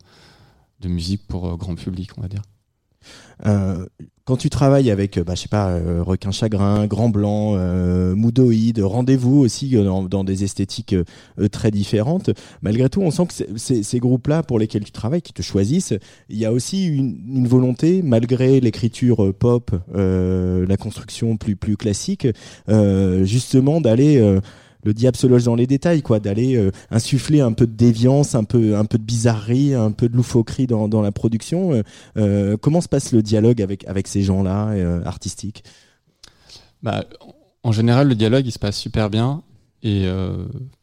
de 0.79 0.87
musique 0.87 1.27
pour 1.27 1.55
grand 1.57 1.75
public, 1.75 2.11
on 2.17 2.21
va 2.21 2.27
dire. 2.27 2.41
Euh, 3.45 3.85
quand 4.25 4.37
tu 4.37 4.49
travailles 4.49 4.89
avec, 4.89 5.19
bah, 5.19 5.35
je 5.35 5.41
sais 5.41 5.47
pas, 5.49 5.71
euh, 5.71 6.01
Requin 6.01 6.31
Chagrin, 6.31 6.87
Grand 6.87 7.09
Blanc, 7.09 7.55
euh, 7.57 8.15
Moudoïde, 8.15 8.79
Rendez-vous 8.79 9.39
aussi 9.39 9.75
euh, 9.75 10.07
dans, 10.07 10.23
des 10.23 10.45
esthétiques 10.45 10.93
euh, 10.93 11.47
très 11.49 11.71
différentes, 11.71 12.29
malgré 12.61 12.87
tout, 12.89 13.01
on 13.01 13.11
sent 13.11 13.27
que 13.27 13.57
ces 13.57 13.99
groupes-là 13.99 14.41
pour 14.43 14.59
lesquels 14.59 14.85
tu 14.85 14.93
travailles, 14.93 15.21
qui 15.21 15.33
te 15.33 15.41
choisissent, 15.41 15.93
il 16.29 16.37
y 16.37 16.45
a 16.45 16.53
aussi 16.53 16.85
une, 16.85 17.47
volonté, 17.47 18.01
malgré 18.01 18.61
l'écriture 18.61 19.33
pop, 19.33 19.71
la 19.93 20.77
construction 20.77 21.35
plus 21.35 21.77
classique, 21.77 22.27
justement 23.23 23.81
d'aller 23.81 24.39
le 24.83 24.93
diable 24.93 25.17
se 25.17 25.27
loge 25.27 25.43
dans 25.43 25.55
les 25.55 25.67
détails, 25.67 26.01
quoi, 26.01 26.19
d'aller 26.19 26.55
euh, 26.55 26.71
insuffler 26.91 27.41
un 27.41 27.53
peu 27.53 27.65
de 27.65 27.71
déviance, 27.71 28.35
un 28.35 28.43
peu, 28.43 28.75
un 28.75 28.85
peu 28.85 28.97
de 28.97 29.03
bizarrerie, 29.03 29.73
un 29.73 29.91
peu 29.91 30.09
de 30.09 30.15
loufoquerie 30.15 30.67
dans, 30.67 31.01
la 31.01 31.11
production. 31.11 31.73
Euh, 31.73 31.83
euh 32.17 32.57
comment 32.57 32.81
se 32.81 32.89
passe 32.89 33.11
le 33.11 33.21
dialogue 33.21 33.61
avec, 33.61 33.87
avec 33.87 34.07
ces 34.07 34.23
gens-là, 34.23 34.73
artistiques? 35.05 35.63
Bah, 36.81 37.05
En 37.63 37.71
général, 37.71 38.09
le 38.09 38.15
dialogue, 38.15 38.45
il 38.45 38.51
se 38.51 38.59
passe 38.59 38.77
super 38.77 39.09
bien. 39.09 39.43
Et 39.83 40.07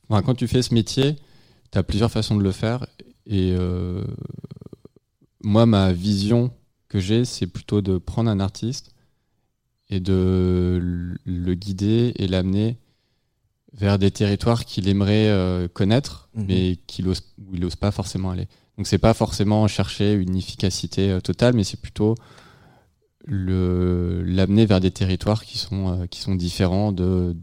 quand 0.08 0.34
tu 0.34 0.46
fais 0.46 0.62
ce 0.62 0.74
métier, 0.74 1.16
tu 1.70 1.78
as 1.78 1.82
plusieurs 1.82 2.10
façons 2.10 2.36
de 2.36 2.42
le 2.42 2.52
faire. 2.52 2.86
Et 3.26 3.54
moi, 5.42 5.66
ma 5.66 5.92
vision 5.92 6.50
que 6.88 6.98
j'ai, 6.98 7.24
c'est 7.24 7.46
plutôt 7.46 7.80
de 7.80 7.98
prendre 7.98 8.30
un 8.30 8.40
artiste 8.40 8.92
et 9.88 10.00
de 10.00 11.16
le 11.24 11.54
guider 11.54 12.12
et 12.16 12.28
l'amener 12.28 12.76
vers 13.72 13.98
des 13.98 14.10
territoires 14.10 14.64
qu'il 14.64 14.88
aimerait 14.88 15.28
euh, 15.28 15.68
connaître, 15.68 16.28
mhm. 16.34 16.44
mais 16.48 16.78
qu'il 16.86 17.08
ose, 17.08 17.22
où 17.38 17.54
il 17.54 17.60
n'ose 17.60 17.76
pas 17.76 17.90
forcément 17.90 18.30
aller. 18.30 18.48
Donc 18.76 18.86
c'est 18.86 18.98
pas 18.98 19.14
forcément 19.14 19.66
chercher 19.68 20.14
une 20.14 20.36
efficacité 20.36 21.10
euh, 21.10 21.20
totale, 21.20 21.54
mais 21.54 21.64
c'est 21.64 21.80
plutôt 21.80 22.14
le 23.26 24.22
l'amener 24.24 24.64
vers 24.64 24.80
des 24.80 24.90
territoires 24.90 25.44
qui 25.44 25.58
sont 25.58 25.88
euh, 25.88 26.06
qui 26.06 26.20
sont 26.20 26.34
différents 26.34 26.90
de 26.90 27.36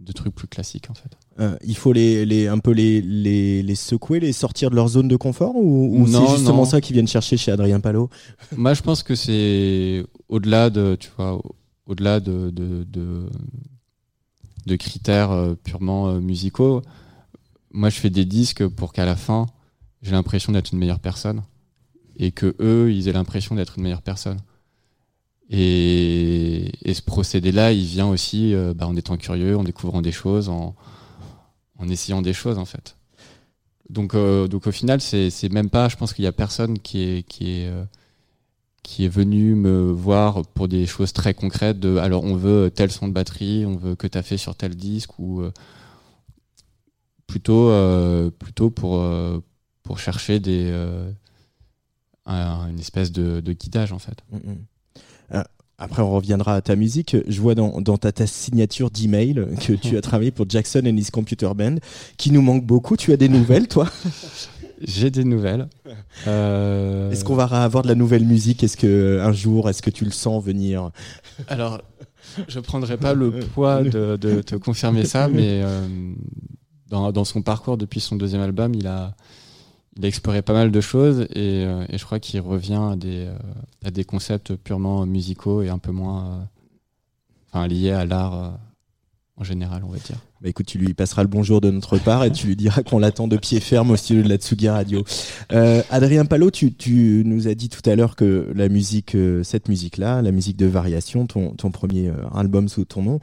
de 0.00 0.12
trucs 0.12 0.34
plus 0.34 0.48
classiques 0.48 0.88
en 0.90 0.94
fait. 0.94 1.56
il 1.64 1.76
faut 1.76 1.92
les, 1.92 2.26
les 2.26 2.48
un 2.48 2.58
peu 2.58 2.72
les, 2.72 3.00
les, 3.00 3.62
les, 3.62 3.74
secouer, 3.76 4.18
les 4.18 4.32
sortir 4.32 4.68
de 4.68 4.74
leur 4.74 4.88
zone 4.88 5.06
de 5.06 5.14
confort 5.14 5.54
ou, 5.54 5.96
ou 5.96 6.08
c'est 6.08 6.26
justement 6.36 6.64
ça 6.64 6.80
qu'ils 6.80 6.94
viennent 6.94 7.06
chercher 7.06 7.36
chez 7.36 7.52
Adrien 7.52 7.78
Palot? 7.78 8.10
Moi 8.56 8.74
je 8.74 8.82
pense 8.82 9.04
que 9.04 9.14
c'est 9.14 10.04
au-delà 10.28 10.70
de 10.70 10.96
tu 10.98 11.08
vois 11.16 11.40
au-delà 11.86 12.18
de, 12.18 12.50
de, 12.50 12.82
de 12.82 13.28
de 14.66 14.76
critères 14.76 15.30
euh, 15.30 15.54
purement 15.54 16.08
euh, 16.08 16.20
musicaux. 16.20 16.82
Moi, 17.72 17.90
je 17.90 17.98
fais 17.98 18.10
des 18.10 18.24
disques 18.24 18.66
pour 18.66 18.92
qu'à 18.92 19.04
la 19.04 19.16
fin, 19.16 19.46
j'ai 20.02 20.12
l'impression 20.12 20.52
d'être 20.52 20.72
une 20.72 20.78
meilleure 20.78 21.00
personne 21.00 21.42
et 22.16 22.32
que 22.32 22.54
eux, 22.60 22.92
ils 22.92 23.08
aient 23.08 23.12
l'impression 23.12 23.54
d'être 23.54 23.78
une 23.78 23.84
meilleure 23.84 24.02
personne. 24.02 24.38
Et, 25.50 26.72
ce 26.92 27.02
procédé-là, 27.02 27.72
il 27.72 27.84
vient 27.84 28.08
aussi 28.08 28.54
euh, 28.54 28.74
bah, 28.74 28.86
en 28.86 28.96
étant 28.96 29.16
curieux, 29.16 29.56
en 29.56 29.64
découvrant 29.64 30.02
des 30.02 30.12
choses, 30.12 30.48
en, 30.48 30.74
en 31.78 31.88
essayant 31.88 32.22
des 32.22 32.32
choses 32.32 32.58
en 32.58 32.64
fait. 32.64 32.96
Donc, 33.90 34.14
donc 34.14 34.66
au 34.66 34.72
final, 34.72 35.02
c'est 35.02 35.52
même 35.52 35.68
pas. 35.68 35.90
Je 35.90 35.96
pense 35.96 36.14
qu'il 36.14 36.24
y 36.24 36.28
a 36.28 36.32
personne 36.32 36.78
qui 36.78 37.02
est 37.02 37.22
qui 37.24 37.50
est 37.50 37.70
qui 38.82 39.04
est 39.04 39.08
venu 39.08 39.54
me 39.54 39.90
voir 39.90 40.44
pour 40.54 40.68
des 40.68 40.86
choses 40.86 41.12
très 41.12 41.34
concrètes 41.34 41.78
de 41.78 41.96
alors 41.98 42.24
on 42.24 42.34
veut 42.34 42.70
tel 42.70 42.90
son 42.90 43.08
de 43.08 43.12
batterie, 43.12 43.64
on 43.64 43.76
veut 43.76 43.94
que 43.94 44.06
tu 44.06 44.18
as 44.18 44.22
fait 44.22 44.36
sur 44.36 44.56
tel 44.56 44.74
disque 44.74 45.18
ou 45.18 45.40
euh, 45.40 45.52
plutôt 47.26 47.70
euh, 47.70 48.30
plutôt 48.30 48.70
pour 48.70 48.98
euh, 48.98 49.38
pour 49.82 49.98
chercher 49.98 50.40
des 50.40 50.72
une 52.26 52.78
espèce 52.78 53.12
de, 53.12 53.40
de, 53.40 53.52
guidage 53.52 53.92
en 53.92 53.98
fait. 53.98 54.18
Mm, 54.30 54.52
mm. 54.52 55.42
Après, 55.78 56.00
on 56.00 56.12
reviendra 56.12 56.54
à 56.54 56.60
ta 56.60 56.76
musique. 56.76 57.16
Je 57.26 57.40
vois 57.40 57.56
dans, 57.56 57.80
dans 57.80 57.98
ta, 57.98 58.12
ta 58.12 58.28
signature 58.28 58.88
d'email 58.88 59.44
que 59.60 59.72
tu 59.72 59.96
as 59.96 60.00
travaillé 60.00 60.30
pour 60.30 60.48
Jackson 60.48 60.82
and 60.86 60.96
his 60.96 61.10
Computer 61.10 61.50
Band, 61.56 61.76
qui 62.16 62.30
nous 62.30 62.40
manque 62.40 62.64
beaucoup. 62.64 62.96
Tu 62.96 63.12
as 63.12 63.16
des 63.16 63.28
nouvelles, 63.28 63.66
toi? 63.66 63.90
J'ai 64.82 65.10
des 65.10 65.24
nouvelles. 65.24 65.68
Euh... 66.28 67.10
Est-ce 67.10 67.24
qu'on 67.24 67.34
va 67.34 67.44
avoir 67.44 67.82
de 67.82 67.88
la 67.88 67.94
nouvelle 67.94 68.24
musique? 68.24 68.62
Est-ce 68.62 68.76
que 68.76 69.18
un 69.20 69.32
jour, 69.32 69.68
est-ce 69.68 69.82
que 69.82 69.90
tu 69.90 70.04
le 70.04 70.10
sens 70.10 70.44
venir? 70.44 70.90
Alors, 71.48 71.80
Je 72.48 72.60
prendrai 72.60 72.96
pas 72.96 73.14
le 73.14 73.30
poids 73.30 73.82
de, 73.82 74.16
de 74.16 74.40
te 74.42 74.54
confirmer 74.54 75.04
ça, 75.04 75.26
mais 75.28 75.62
euh, 75.62 75.88
dans, 76.88 77.10
dans, 77.10 77.24
son 77.24 77.42
parcours 77.42 77.76
depuis 77.76 77.98
son 77.98 78.16
deuxième 78.16 78.42
album, 78.42 78.74
il 78.74 78.86
a, 78.86 79.16
il 79.96 80.04
a 80.04 80.08
exploré 80.08 80.42
pas 80.42 80.52
mal 80.52 80.70
de 80.70 80.80
choses 80.80 81.22
et, 81.30 81.64
euh, 81.64 81.86
et 81.88 81.98
je 81.98 82.04
crois 82.04 82.20
qu'il 82.20 82.40
revient 82.40 82.90
à 82.92 82.96
des, 82.96 83.26
euh, 83.26 83.34
à 83.84 83.90
des 83.90 84.04
concepts 84.04 84.54
purement 84.54 85.06
musicaux 85.06 85.62
et 85.62 85.70
un 85.70 85.78
peu 85.78 85.92
moins 85.92 86.46
enfin, 87.52 87.66
liés 87.66 87.90
à 87.90 88.04
l'art 88.04 88.58
en 89.36 89.44
général, 89.44 89.82
on 89.84 89.88
va 89.88 89.98
dire. 89.98 90.16
Bah 90.40 90.48
écoute, 90.48 90.66
tu 90.66 90.78
lui 90.78 90.92
passeras 90.94 91.22
le 91.22 91.28
bonjour 91.28 91.60
de 91.60 91.70
notre 91.70 91.98
part 91.98 92.24
et 92.24 92.30
tu 92.30 92.46
lui 92.46 92.56
diras 92.56 92.82
qu'on 92.82 92.98
l'attend 92.98 93.28
de 93.28 93.36
pied 93.36 93.60
ferme 93.60 93.90
au 93.90 93.96
studio 93.96 94.22
de 94.22 94.28
la 94.28 94.36
Tsugi 94.36 94.68
Radio. 94.68 95.04
Euh, 95.52 95.82
Adrien 95.90 96.24
Palot, 96.24 96.50
tu, 96.50 96.74
tu, 96.74 97.22
nous 97.24 97.48
as 97.48 97.54
dit 97.54 97.68
tout 97.68 97.88
à 97.88 97.96
l'heure 97.96 98.14
que 98.14 98.52
la 98.54 98.68
musique, 98.68 99.14
euh, 99.14 99.42
cette 99.42 99.68
musique-là, 99.68 100.20
la 100.20 100.32
musique 100.32 100.56
de 100.56 100.66
variation, 100.66 101.26
ton, 101.26 101.52
ton 101.52 101.70
premier 101.70 102.08
euh, 102.08 102.16
album 102.34 102.68
sous 102.68 102.84
ton 102.84 103.02
nom, 103.02 103.20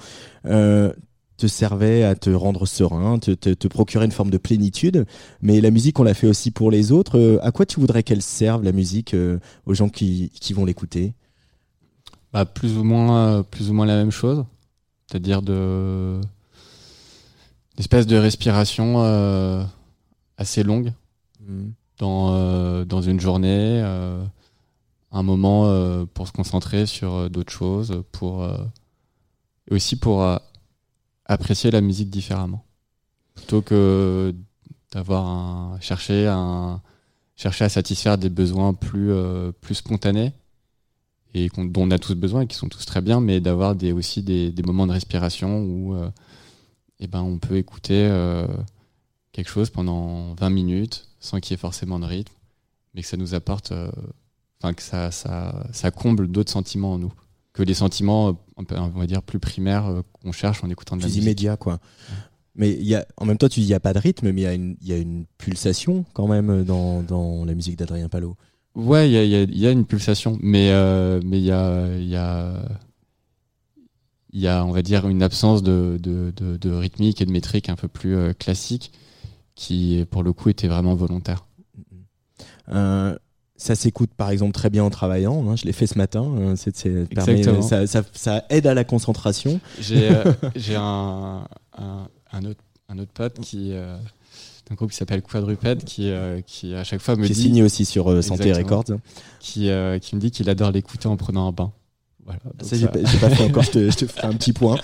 te 1.38 1.48
servait 1.48 2.04
à 2.04 2.16
te 2.16 2.30
rendre 2.30 2.66
serein, 2.66 3.18
te, 3.18 3.32
te, 3.32 3.52
te, 3.52 3.68
procurer 3.70 4.04
une 4.04 4.12
forme 4.12 4.30
de 4.30 4.38
plénitude. 4.38 5.06
Mais 5.42 5.62
la 5.62 5.72
musique, 5.72 5.98
on 5.98 6.04
l'a 6.04 6.14
fait 6.14 6.28
aussi 6.28 6.52
pour 6.52 6.70
les 6.70 6.92
autres. 6.92 7.40
À 7.42 7.52
quoi 7.52 7.66
tu 7.66 7.80
voudrais 7.80 8.04
qu'elle 8.04 8.22
serve, 8.22 8.62
la 8.62 8.74
musique, 8.74 9.16
aux 9.66 9.74
gens 9.74 9.88
qui, 9.88 10.32
qui 10.42 10.52
vont 10.52 10.66
l'écouter? 10.66 11.14
Bah, 12.34 12.44
plus 12.44 12.78
ou 12.78 12.84
moins, 12.84 13.44
plus 13.44 13.70
ou 13.70 13.74
moins 13.74 13.86
la 13.86 13.96
même 13.96 14.12
chose. 14.12 14.44
C'est-à-dire 15.10 15.42
de 15.42 16.22
espèce 17.80 18.06
de 18.06 18.16
respiration 18.16 18.96
euh, 18.98 19.64
assez 20.38 20.62
longue. 20.64 20.94
Mmh. 21.42 21.70
dans, 21.98 22.34
euh, 22.34 22.86
dans 22.86 23.02
une 23.02 23.20
journée, 23.20 23.82
euh, 23.82 24.24
un 25.12 25.24
moment 25.24 25.66
pour 26.14 26.28
se 26.28 26.32
concentrer 26.32 26.86
sur 26.86 27.30
d'autres 27.32 27.52
choses, 27.52 28.04
pour 28.12 28.46
et 28.46 29.74
aussi 29.74 29.96
pour 29.96 30.24
apprécier 31.26 31.72
la 31.72 31.82
musique 31.82 32.12
différemment, 32.12 32.64
plutôt 33.34 33.64
que 33.64 34.36
d'avoir 34.92 35.26
un 35.26 35.80
chercher 35.80 36.28
un 36.28 36.82
chercher 37.36 37.66
à 37.66 37.70
satisfaire 37.70 38.20
des 38.20 38.30
besoins 38.30 38.76
plus 38.76 39.12
plus 39.62 39.76
spontanés 39.76 40.34
et 41.34 41.50
dont 41.50 41.84
on 41.84 41.92
a 41.92 42.00
tous 42.00 42.16
besoin 42.16 42.42
et 42.42 42.48
qui 42.48 42.56
sont 42.56 42.70
tous 42.70 42.86
très 42.86 43.02
bien, 43.02 43.22
mais 43.22 43.40
d'avoir 43.40 43.76
des 43.76 43.92
aussi 43.92 44.24
des, 44.24 44.52
des 44.52 44.64
moments 44.64 44.88
de 44.88 44.94
respiration 44.94 45.62
où 45.62 45.96
eh 47.00 47.08
ben, 47.08 47.22
on 47.22 47.38
peut 47.38 47.58
écouter 47.58 48.08
euh, 48.10 48.48
quelque 49.32 49.50
chose 49.50 49.70
pendant 49.70 50.34
20 50.36 50.50
minutes 50.50 51.08
sans 51.20 51.40
qu'il 51.40 51.52
y 51.52 51.54
ait 51.56 51.58
forcément 51.58 52.00
de 52.00 52.06
rythme, 52.06 52.34
mais 52.94 53.02
que 53.02 53.08
ça 53.08 53.18
nous 53.18 53.34
apporte, 53.34 53.72
euh, 53.72 53.92
enfin 54.62 54.74
que 54.74 54.82
ça, 54.82 55.12
ça, 55.12 55.68
ça 55.72 55.92
comble 55.92 56.28
d'autres 56.28 56.52
sentiments 56.52 56.94
en 56.94 57.00
nous, 57.00 57.14
que 57.54 57.64
les 57.64 57.74
sentiments, 57.74 58.38
on 58.58 58.88
va 58.90 59.08
dire, 59.08 59.24
plus 59.24 59.40
primaires 59.40 59.88
euh, 59.88 60.02
qu'on 60.14 60.32
cherche 60.32 60.64
en 60.64 60.70
écoutant 60.70 60.96
de 60.96 61.02
la 61.02 61.08
plus 61.08 61.12
musique. 61.12 61.24
immédiat, 61.24 61.58
quoi. 61.58 61.80
Mais 62.56 62.72
y 62.72 62.96
a, 62.96 63.06
en 63.16 63.26
même 63.26 63.38
temps, 63.38 63.48
tu 63.48 63.62
dis 63.62 63.68
il 63.68 63.70
n'y 63.70 63.76
a 63.76 63.80
pas 63.80 63.94
de 63.94 64.00
rythme, 64.00 64.32
mais 64.32 64.42
il 64.42 64.44
y, 64.44 64.48
a 64.48 64.54
une, 64.54 64.76
y 64.82 64.92
a 64.92 64.98
une 64.98 65.26
pulsation 65.38 66.04
quand 66.14 66.28
même 66.28 66.64
dans, 66.66 67.02
dans 67.04 67.46
la 67.46 67.54
musique 67.54 67.78
d'Adrien 67.78 68.10
Palot. 68.10 68.36
Ouais, 68.76 69.10
il 69.10 69.14
y 69.14 69.18
a, 69.18 69.24
y, 69.24 69.36
a, 69.36 69.44
y 69.44 69.68
a, 69.68 69.72
une 69.72 69.86
pulsation, 69.86 70.38
mais 70.42 70.72
euh, 70.72 71.20
mais 71.26 71.40
il 71.40 71.46
y 71.46 71.52
a, 71.52 71.88
y 71.98 72.16
a 72.16 72.54
il 74.32 74.42
y 74.42 74.48
a, 74.48 74.64
on 74.64 74.72
va 74.72 74.82
dire, 74.82 75.08
une 75.08 75.24
absence 75.24 75.64
de, 75.64 75.98
de, 76.02 76.32
de, 76.36 76.58
de 76.58 76.72
rythmique 76.72 77.22
et 77.22 77.26
de 77.26 77.32
métrique 77.32 77.70
un 77.70 77.76
peu 77.76 77.88
plus 77.88 78.16
euh, 78.16 78.34
classique 78.34 78.92
qui, 79.56 80.06
pour 80.10 80.24
le 80.24 80.34
coup, 80.34 80.50
était 80.50 80.68
vraiment 80.68 80.96
volontaire. 80.96 81.46
Euh, 82.70 83.18
ça 83.58 83.76
s'écoute 83.76 84.12
par 84.16 84.30
exemple 84.30 84.54
très 84.54 84.70
bien 84.70 84.84
en 84.84 84.90
travaillant. 84.90 85.50
Hein, 85.50 85.56
je 85.56 85.66
l'ai 85.66 85.74
fait 85.74 85.88
ce 85.88 85.98
matin. 85.98 86.24
Euh, 86.38 86.56
permet, 87.14 87.44
ça, 87.62 87.88
ça, 87.88 88.04
ça, 88.14 88.46
aide 88.50 88.68
à 88.68 88.74
la 88.74 88.84
concentration. 88.84 89.60
J'ai, 89.82 90.10
j'ai 90.56 90.76
un, 90.76 91.46
un, 91.78 92.08
un, 92.32 92.46
autre, 92.46 92.62
un 92.88 93.00
autre 93.00 93.12
pote 93.12 93.40
qui. 93.42 93.74
Euh, 94.70 94.74
un 94.74 94.76
groupe 94.76 94.92
qui 94.92 94.98
s'appelle 94.98 95.22
Quadruped 95.22 95.84
qui, 95.84 96.12
qui 96.46 96.76
à 96.76 96.84
chaque 96.84 97.02
fois 97.02 97.16
me 97.16 97.26
qui 97.26 97.34
dit. 97.34 97.40
est 97.40 97.44
signé 97.44 97.64
aussi 97.64 97.86
sur 97.86 98.24
Santé 98.24 98.54
Records. 98.54 98.86
Qui, 99.40 99.70
qui 100.02 100.16
me 100.16 100.20
dit 100.20 100.32
qu'il 100.32 100.50
adore 100.50 100.72
l'écouter 100.72 101.08
en 101.08 101.18
prenant 101.18 101.48
un 101.48 101.52
bain. 101.52 101.72
Voilà, 102.26 102.40
ça, 102.62 102.76
j'ai, 102.76 102.86
pas, 102.86 103.00
pas 103.00 103.30
fait 103.32 103.44
encore, 103.44 103.64
je 103.64 103.72
te, 103.72 103.80
je 103.92 103.96
te 103.96 104.06
ferai 104.06 104.28
un 104.28 104.34
petit 104.34 104.54
point. 104.54 104.78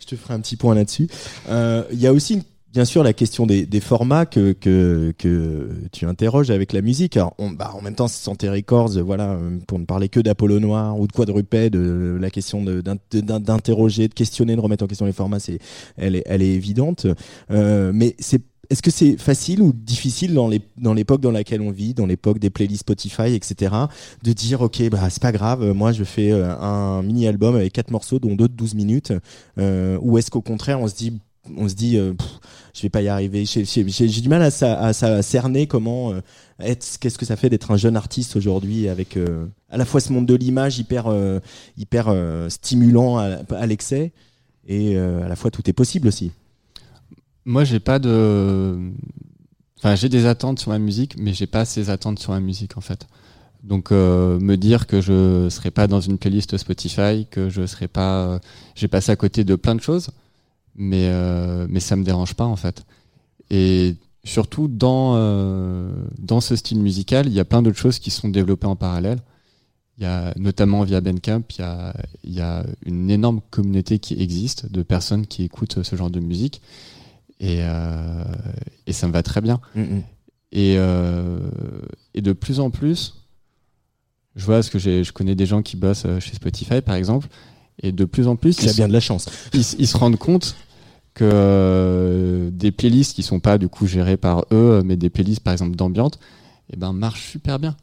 je 0.00 0.06
te 0.06 0.16
ferai 0.16 0.34
un 0.34 0.40
petit 0.40 0.56
point 0.56 0.74
là-dessus. 0.74 1.08
Il 1.46 1.50
euh, 1.50 1.82
y 1.92 2.06
a 2.06 2.12
aussi 2.12 2.42
bien 2.72 2.84
sûr 2.84 3.02
la 3.02 3.12
question 3.12 3.46
des, 3.46 3.80
formats 3.80 4.26
que, 4.26 4.52
que, 4.52 5.12
que, 5.18 5.68
tu 5.92 6.06
interroges 6.06 6.50
avec 6.50 6.72
la 6.72 6.80
musique. 6.80 7.16
Alors, 7.16 7.34
on, 7.38 7.50
bah, 7.50 7.72
en 7.74 7.82
même 7.82 7.94
temps, 7.94 8.08
Santé 8.08 8.48
Records, 8.48 9.02
voilà, 9.02 9.38
pour 9.66 9.78
ne 9.78 9.84
parler 9.84 10.08
que 10.08 10.20
d'Apollo 10.20 10.60
Noir 10.60 10.98
ou 10.98 11.06
de 11.06 11.12
Quadrupède, 11.12 11.72
de, 11.72 12.16
la 12.20 12.30
question 12.30 12.64
d'interroger, 12.64 14.08
de 14.08 14.14
questionner, 14.14 14.56
de 14.56 14.60
remettre 14.60 14.84
en 14.84 14.86
question 14.86 15.06
les 15.06 15.12
formats, 15.12 15.40
c'est, 15.40 15.58
elle, 15.96 16.16
est, 16.16 16.22
elle 16.26 16.42
est 16.42 16.54
évidente. 16.54 17.06
Euh, 17.50 17.92
mais 17.94 18.16
c'est 18.18 18.42
est-ce 18.70 18.80
que 18.80 18.90
c'est 18.90 19.18
facile 19.18 19.60
ou 19.60 19.72
difficile 19.74 20.32
dans 20.32 20.48
les 20.48 20.62
dans 20.78 20.94
l'époque 20.94 21.20
dans 21.20 21.30
laquelle 21.30 21.60
on 21.60 21.70
vit, 21.70 21.92
dans 21.92 22.06
l'époque 22.06 22.38
des 22.38 22.48
playlists 22.48 22.82
Spotify, 22.82 23.34
etc., 23.34 23.74
de 24.22 24.32
dire 24.32 24.62
ok 24.62 24.88
bah 24.88 25.10
c'est 25.10 25.20
pas 25.20 25.32
grave, 25.32 25.72
moi 25.72 25.92
je 25.92 26.04
fais 26.04 26.32
euh, 26.32 26.56
un 26.56 27.02
mini 27.02 27.26
album 27.26 27.54
avec 27.54 27.72
quatre 27.74 27.90
morceaux 27.90 28.18
dont 28.18 28.34
deux 28.34 28.48
de 28.48 28.54
12 28.54 28.74
minutes, 28.74 29.12
euh, 29.58 29.98
ou 30.00 30.16
est-ce 30.16 30.30
qu'au 30.30 30.40
contraire 30.40 30.80
on 30.80 30.88
se 30.88 30.94
dit 30.94 31.20
on 31.56 31.68
se 31.68 31.74
dit 31.74 31.96
euh, 31.96 32.14
je 32.74 32.82
vais 32.82 32.88
pas 32.88 33.02
y 33.02 33.08
arriver, 33.08 33.44
j'ai 33.44 34.06
du 34.06 34.28
mal 34.28 34.42
à, 34.42 35.22
cerner 35.22 35.66
comment 35.66 36.12
euh, 36.12 36.20
être, 36.58 36.98
qu'est-ce 36.98 37.18
que 37.18 37.26
ça 37.26 37.36
fait 37.36 37.50
d'être 37.50 37.70
un 37.70 37.76
jeune 37.76 37.96
artiste 37.96 38.34
aujourd'hui 38.36 38.88
avec 38.88 39.16
euh, 39.16 39.46
à 39.68 39.76
la 39.76 39.84
fois 39.84 40.00
ce 40.00 40.12
monde 40.12 40.26
de 40.26 40.34
l'image 40.34 40.78
hyper 40.78 41.08
euh, 41.08 42.48
stimulant 42.48 43.18
à, 43.18 43.66
l'excès 43.66 44.12
et 44.66 44.96
à 44.96 45.28
la 45.28 45.36
fois 45.36 45.50
tout 45.50 45.68
est 45.68 45.72
possible 45.72 46.08
aussi. 46.08 46.30
Moi, 47.44 47.64
j'ai 47.64 47.80
pas 47.80 47.98
de. 47.98 48.92
J'ai 49.96 50.08
des 50.08 50.26
attentes 50.26 50.60
sur 50.60 50.70
ma 50.70 50.78
musique, 50.78 51.16
mais 51.18 51.32
j'ai 51.34 51.48
pas 51.48 51.64
ces 51.64 51.90
attentes 51.90 52.20
sur 52.20 52.32
ma 52.32 52.38
musique 52.38 52.78
en 52.78 52.80
fait. 52.80 53.08
Donc, 53.64 53.90
me 53.90 54.54
dire 54.54 54.86
que 54.86 55.00
je 55.00 55.48
serai 55.50 55.72
pas 55.72 55.88
dans 55.88 56.00
une 56.00 56.18
playlist 56.18 56.56
Spotify, 56.56 57.26
que 57.28 57.50
je 57.50 57.66
serai 57.66 57.88
pas, 57.88 58.40
j'ai 58.76 58.86
passé 58.86 59.10
à 59.10 59.16
côté 59.16 59.42
de 59.42 59.56
plein 59.56 59.74
de 59.74 59.80
choses, 59.80 60.10
mais 60.74 61.06
euh, 61.08 61.66
mais 61.68 61.80
ça 61.80 61.96
me 61.96 62.04
dérange 62.04 62.34
pas 62.34 62.44
en 62.46 62.56
fait. 62.56 62.84
Et 63.50 63.96
surtout 64.24 64.68
dans 64.68 65.14
euh, 65.16 65.92
dans 66.18 66.40
ce 66.40 66.56
style 66.56 66.80
musical, 66.80 67.26
il 67.26 67.32
y 67.32 67.40
a 67.40 67.44
plein 67.44 67.62
d'autres 67.62 67.78
choses 67.78 67.98
qui 67.98 68.10
sont 68.10 68.28
développées 68.28 68.66
en 68.66 68.76
parallèle. 68.76 69.18
Il 69.98 70.04
y 70.04 70.06
a 70.06 70.32
notamment 70.36 70.82
via 70.84 71.00
Bandcamp, 71.00 71.42
il 71.58 71.60
y 71.60 71.64
a 71.64 71.94
il 72.24 72.32
y 72.32 72.40
a 72.40 72.64
une 72.86 73.10
énorme 73.10 73.40
communauté 73.50 73.98
qui 73.98 74.14
existe 74.20 74.70
de 74.72 74.82
personnes 74.82 75.26
qui 75.26 75.44
écoutent 75.44 75.82
ce 75.82 75.96
genre 75.96 76.10
de 76.10 76.20
musique 76.20 76.62
et, 77.42 77.58
euh, 77.60 78.24
et 78.86 78.92
ça 78.92 79.08
me 79.08 79.12
va 79.12 79.22
très 79.22 79.40
bien. 79.40 79.60
Mm 79.74 79.82
-hmm. 79.82 80.02
Et, 80.52 80.74
euh, 80.78 81.38
et 82.14 82.20
de 82.20 82.32
plus 82.32 82.60
en 82.60 82.70
plus, 82.70 83.14
je 84.36 84.44
vois 84.44 84.62
ce 84.62 84.70
que 84.70 84.78
je 84.78 85.12
connais 85.12 85.34
des 85.34 85.46
gens 85.46 85.62
qui 85.62 85.76
bossent 85.76 86.06
chez 86.20 86.34
Spotify 86.34 86.80
par 86.80 86.94
exemple, 86.94 87.28
et 87.80 87.92
de 87.92 88.04
plus 88.04 88.28
en 88.28 88.36
plus, 88.36 88.62
il 88.62 88.68
a 88.68 88.72
bien 88.72 88.88
de 88.88 88.92
la 88.92 89.00
chance. 89.00 89.26
Ils, 89.52 89.64
ils 89.78 89.86
se 89.86 89.96
rendent 89.96 90.18
compte 90.18 90.56
que 91.14 91.28
euh, 91.30 92.50
des 92.50 92.72
playlists 92.72 93.14
qui 93.14 93.22
sont 93.22 93.40
pas 93.40 93.58
du 93.58 93.68
coup 93.68 93.86
gérées 93.86 94.16
par 94.16 94.44
eux, 94.52 94.82
mais 94.84 94.96
des 94.96 95.10
playlists 95.10 95.42
par 95.42 95.52
exemple 95.52 95.76
d'ambiance, 95.76 96.14
et 96.70 96.74
eh 96.74 96.76
ben 96.76 96.92
marchent 96.92 97.30
super 97.30 97.58
bien 97.58 97.76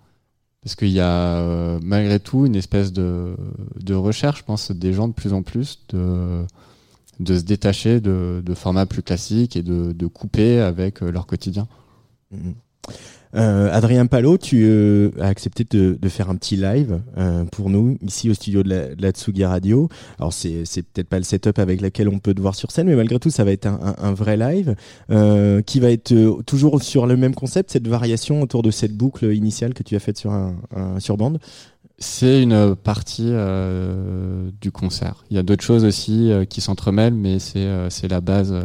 parce 0.61 0.75
qu'il 0.75 0.89
y 0.89 0.99
a 0.99 1.37
euh, 1.37 1.79
malgré 1.81 2.19
tout 2.19 2.45
une 2.45 2.55
espèce 2.55 2.91
de, 2.91 3.35
de 3.79 3.93
recherche, 3.93 4.39
je 4.39 4.43
pense, 4.43 4.71
des 4.71 4.91
gens 4.93 5.07
de 5.07 5.13
plus 5.13 5.33
en 5.33 5.41
plus 5.41 5.79
de 5.89 6.45
de 7.19 7.37
se 7.37 7.43
détacher 7.43 7.99
de, 7.99 8.41
de 8.45 8.53
formats 8.53 8.85
plus 8.85 9.03
classiques 9.03 9.57
et 9.57 9.61
de, 9.61 9.91
de 9.91 10.07
couper 10.07 10.61
avec 10.61 11.01
leur 11.01 11.27
quotidien. 11.27 11.67
Mmh. 12.31 12.51
Euh, 13.35 13.69
Adrien 13.71 14.07
Palot, 14.07 14.37
tu 14.37 14.63
euh, 14.63 15.11
as 15.19 15.27
accepté 15.27 15.63
de, 15.63 16.09
faire 16.09 16.29
un 16.29 16.35
petit 16.35 16.55
live 16.55 16.99
euh, 17.17 17.45
pour 17.45 17.69
nous 17.69 17.97
ici 18.01 18.29
au 18.29 18.33
studio 18.33 18.63
de 18.63 18.95
la, 18.97 19.11
Tsugi 19.11 19.45
Radio. 19.45 19.87
Alors 20.17 20.33
c'est 20.33 20.63
peut-être 20.93 21.07
pas 21.07 21.17
le 21.17 21.23
setup 21.23 21.59
avec 21.59 21.81
lequel 21.81 22.09
on 22.09 22.19
peut 22.19 22.33
te 22.33 22.41
voir 22.41 22.55
sur 22.55 22.71
scène, 22.71 22.87
mais 22.87 22.95
malgré 22.95 23.19
tout 23.19 23.29
ça 23.29 23.43
va 23.43 23.51
être 23.51 23.67
un, 23.67 24.13
vrai 24.13 24.37
live 24.37 24.75
qui 25.65 25.79
va 25.79 25.91
être 25.91 26.41
toujours 26.43 26.81
sur 26.81 27.05
le 27.05 27.17
même 27.17 27.35
concept, 27.35 27.71
cette 27.71 27.87
variation 27.87 28.41
autour 28.41 28.63
de 28.63 28.71
cette 28.71 28.95
boucle 28.95 29.33
initiale 29.33 29.73
que 29.73 29.83
tu 29.83 29.95
as 29.95 29.99
faite 29.99 30.17
sur 30.17 30.31
un, 30.31 30.55
un 30.75 31.15
bande. 31.15 31.39
C'est 31.97 32.41
une 32.41 32.75
partie 32.75 33.31
du 34.61 34.71
concert. 34.71 35.23
Il 35.29 35.35
y 35.35 35.39
a 35.39 35.43
d'autres 35.43 35.63
choses 35.63 35.85
aussi 35.85 36.31
qui 36.49 36.61
s'entremêlent, 36.61 37.13
mais 37.13 37.39
c'est 37.39 38.07
la 38.09 38.21
base 38.21 38.55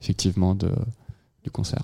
effectivement 0.00 0.54
du 0.54 1.50
concert. 1.50 1.82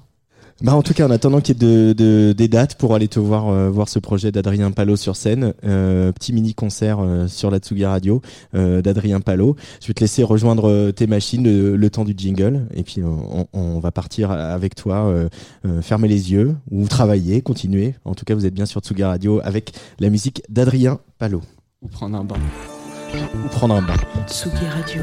Bah 0.62 0.74
en 0.74 0.82
tout 0.82 0.94
cas, 0.94 1.06
en 1.06 1.10
attendant 1.10 1.40
qu'il 1.40 1.56
y 1.60 1.64
ait 1.64 1.68
de, 1.68 1.93
de, 1.93 2.32
des 2.32 2.47
dates 2.47 2.76
pour 2.76 2.94
aller 2.94 3.09
te 3.09 3.18
voir 3.18 3.48
euh, 3.48 3.68
voir 3.70 3.89
ce 3.89 3.98
projet 3.98 4.31
d'Adrien 4.31 4.70
Palot 4.70 4.94
sur 4.97 5.16
scène, 5.16 5.52
euh, 5.64 6.12
petit 6.12 6.32
mini 6.32 6.55
concert 6.55 7.01
euh, 7.01 7.26
sur 7.26 7.51
la 7.51 7.59
Tsugi 7.59 7.85
Radio 7.85 8.22
euh, 8.55 8.81
d'Adrien 8.81 9.20
Palot. 9.20 9.56
Je 9.81 9.89
vais 9.89 9.94
te 9.94 10.01
laisser 10.01 10.22
rejoindre 10.22 10.93
tes 10.93 11.09
machines 11.09 11.43
le, 11.43 11.76
le, 11.76 11.90
temps 11.90 12.05
du 12.05 12.14
jingle 12.16 12.66
et 12.72 12.85
puis 12.85 13.02
on, 13.02 13.48
on 13.52 13.78
va 13.81 13.90
partir 13.90 14.31
avec 14.31 14.74
toi, 14.74 15.12
fermer 15.82 16.09
les 16.09 16.32
yeux 16.32 16.56
ou 16.70 16.86
travailler, 16.86 17.43
continuer. 17.43 17.94
En 18.05 18.14
tout 18.14 18.24
cas, 18.24 18.35
vous 18.35 18.47
êtes 18.47 18.55
bien 18.55 18.66
sur 18.66 18.81
Tsugi 18.81 19.05
Radio 19.05 19.40
avec 19.44 19.72
la 19.98 20.09
musique 20.09 20.43
d'Adrien 20.48 20.98
Palot. 21.18 21.43
Ou 21.82 21.89
prendre 21.89 22.16
un 22.16 22.24
bain. 22.24 22.36
ou 23.12 23.48
prendre 23.48 23.74
un 23.74 23.82
bain. 23.82 23.94
Tsugi 24.26 24.66
Radio. 24.66 25.02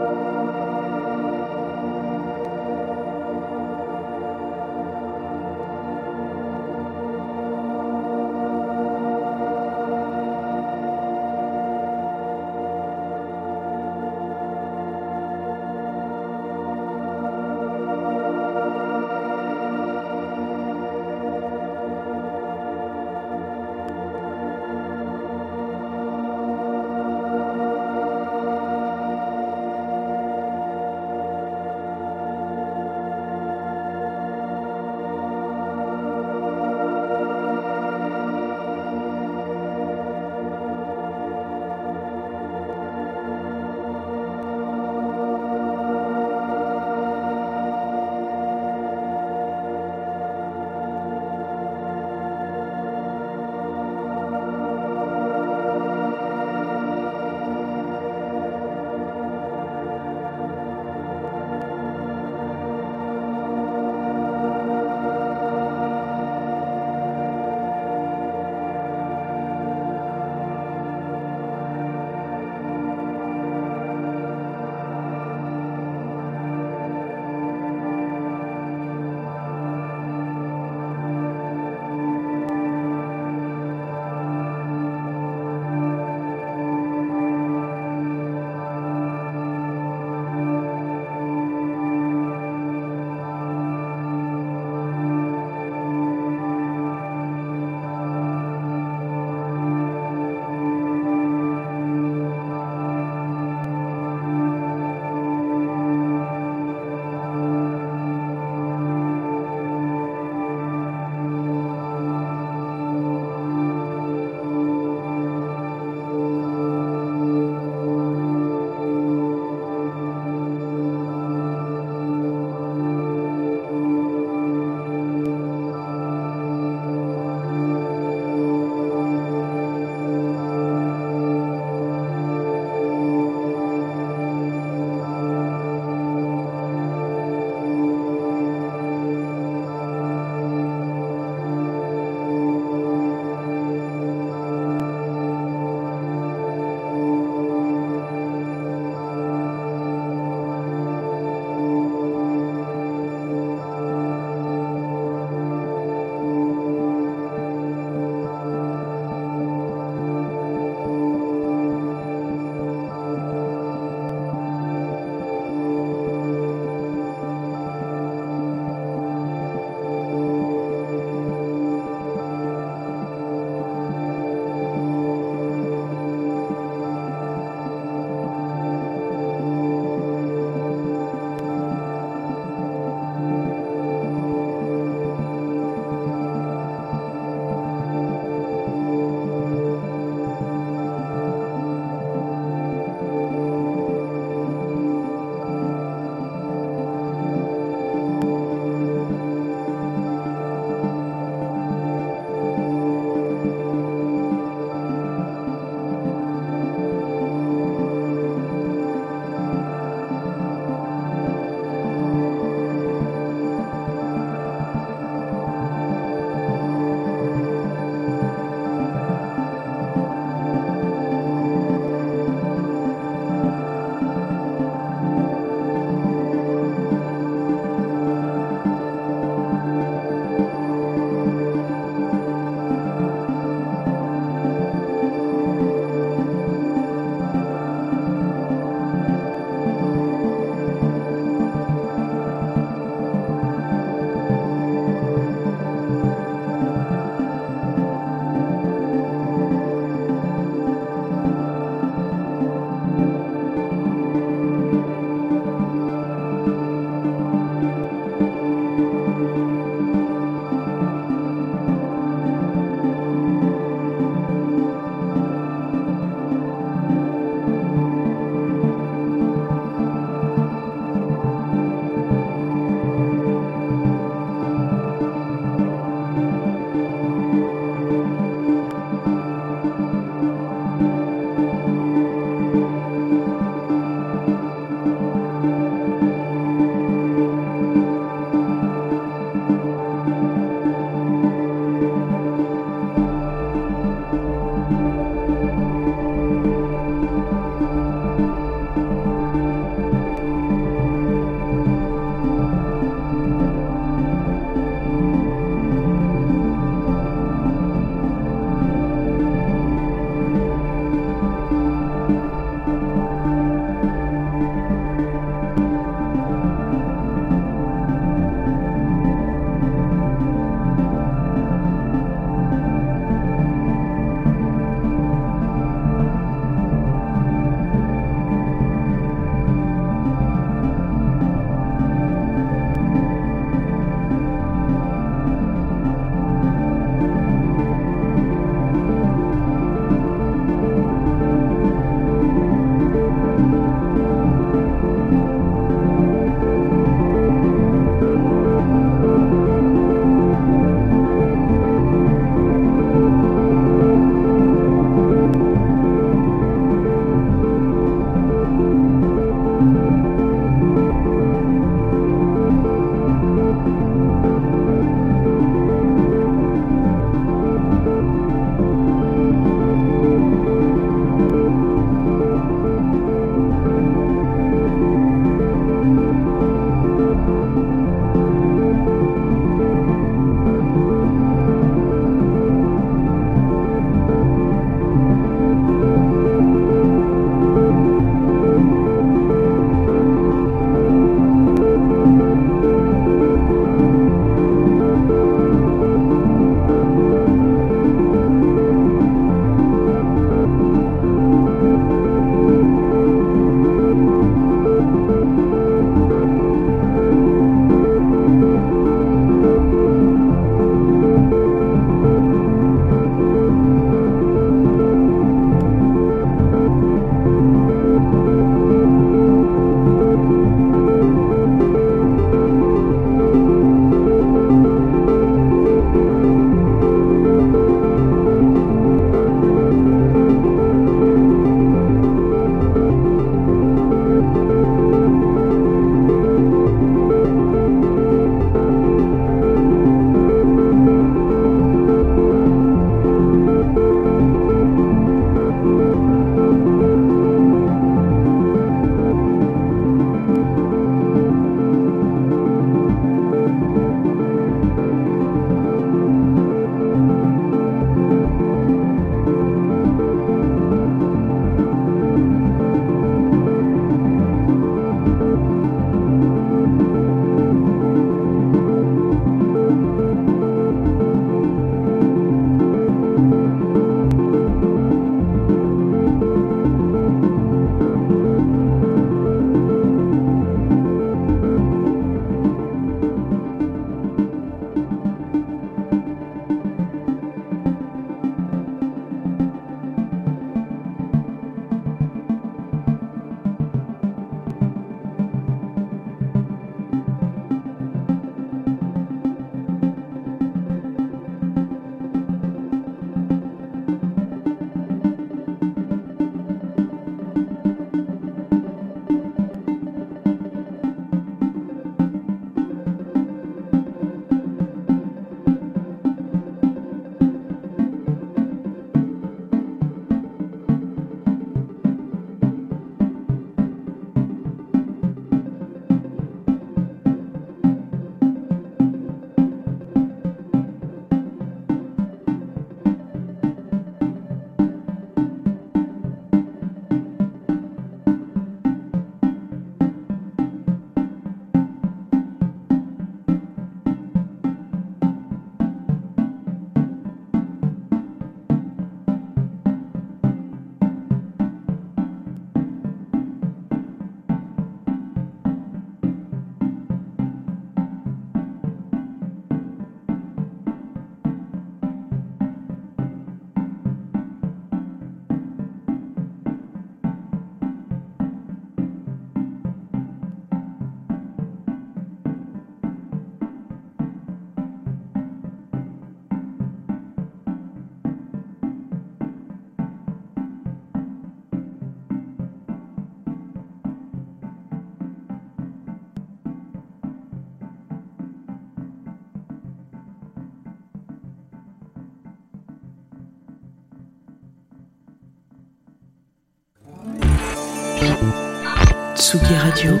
Tsugi 599.54 599.62
Radio. 599.62 600.00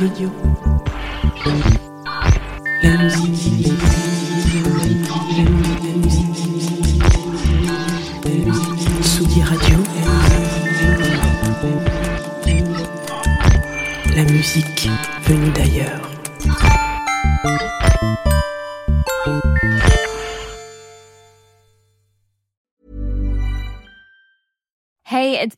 Radio. 0.00 0.57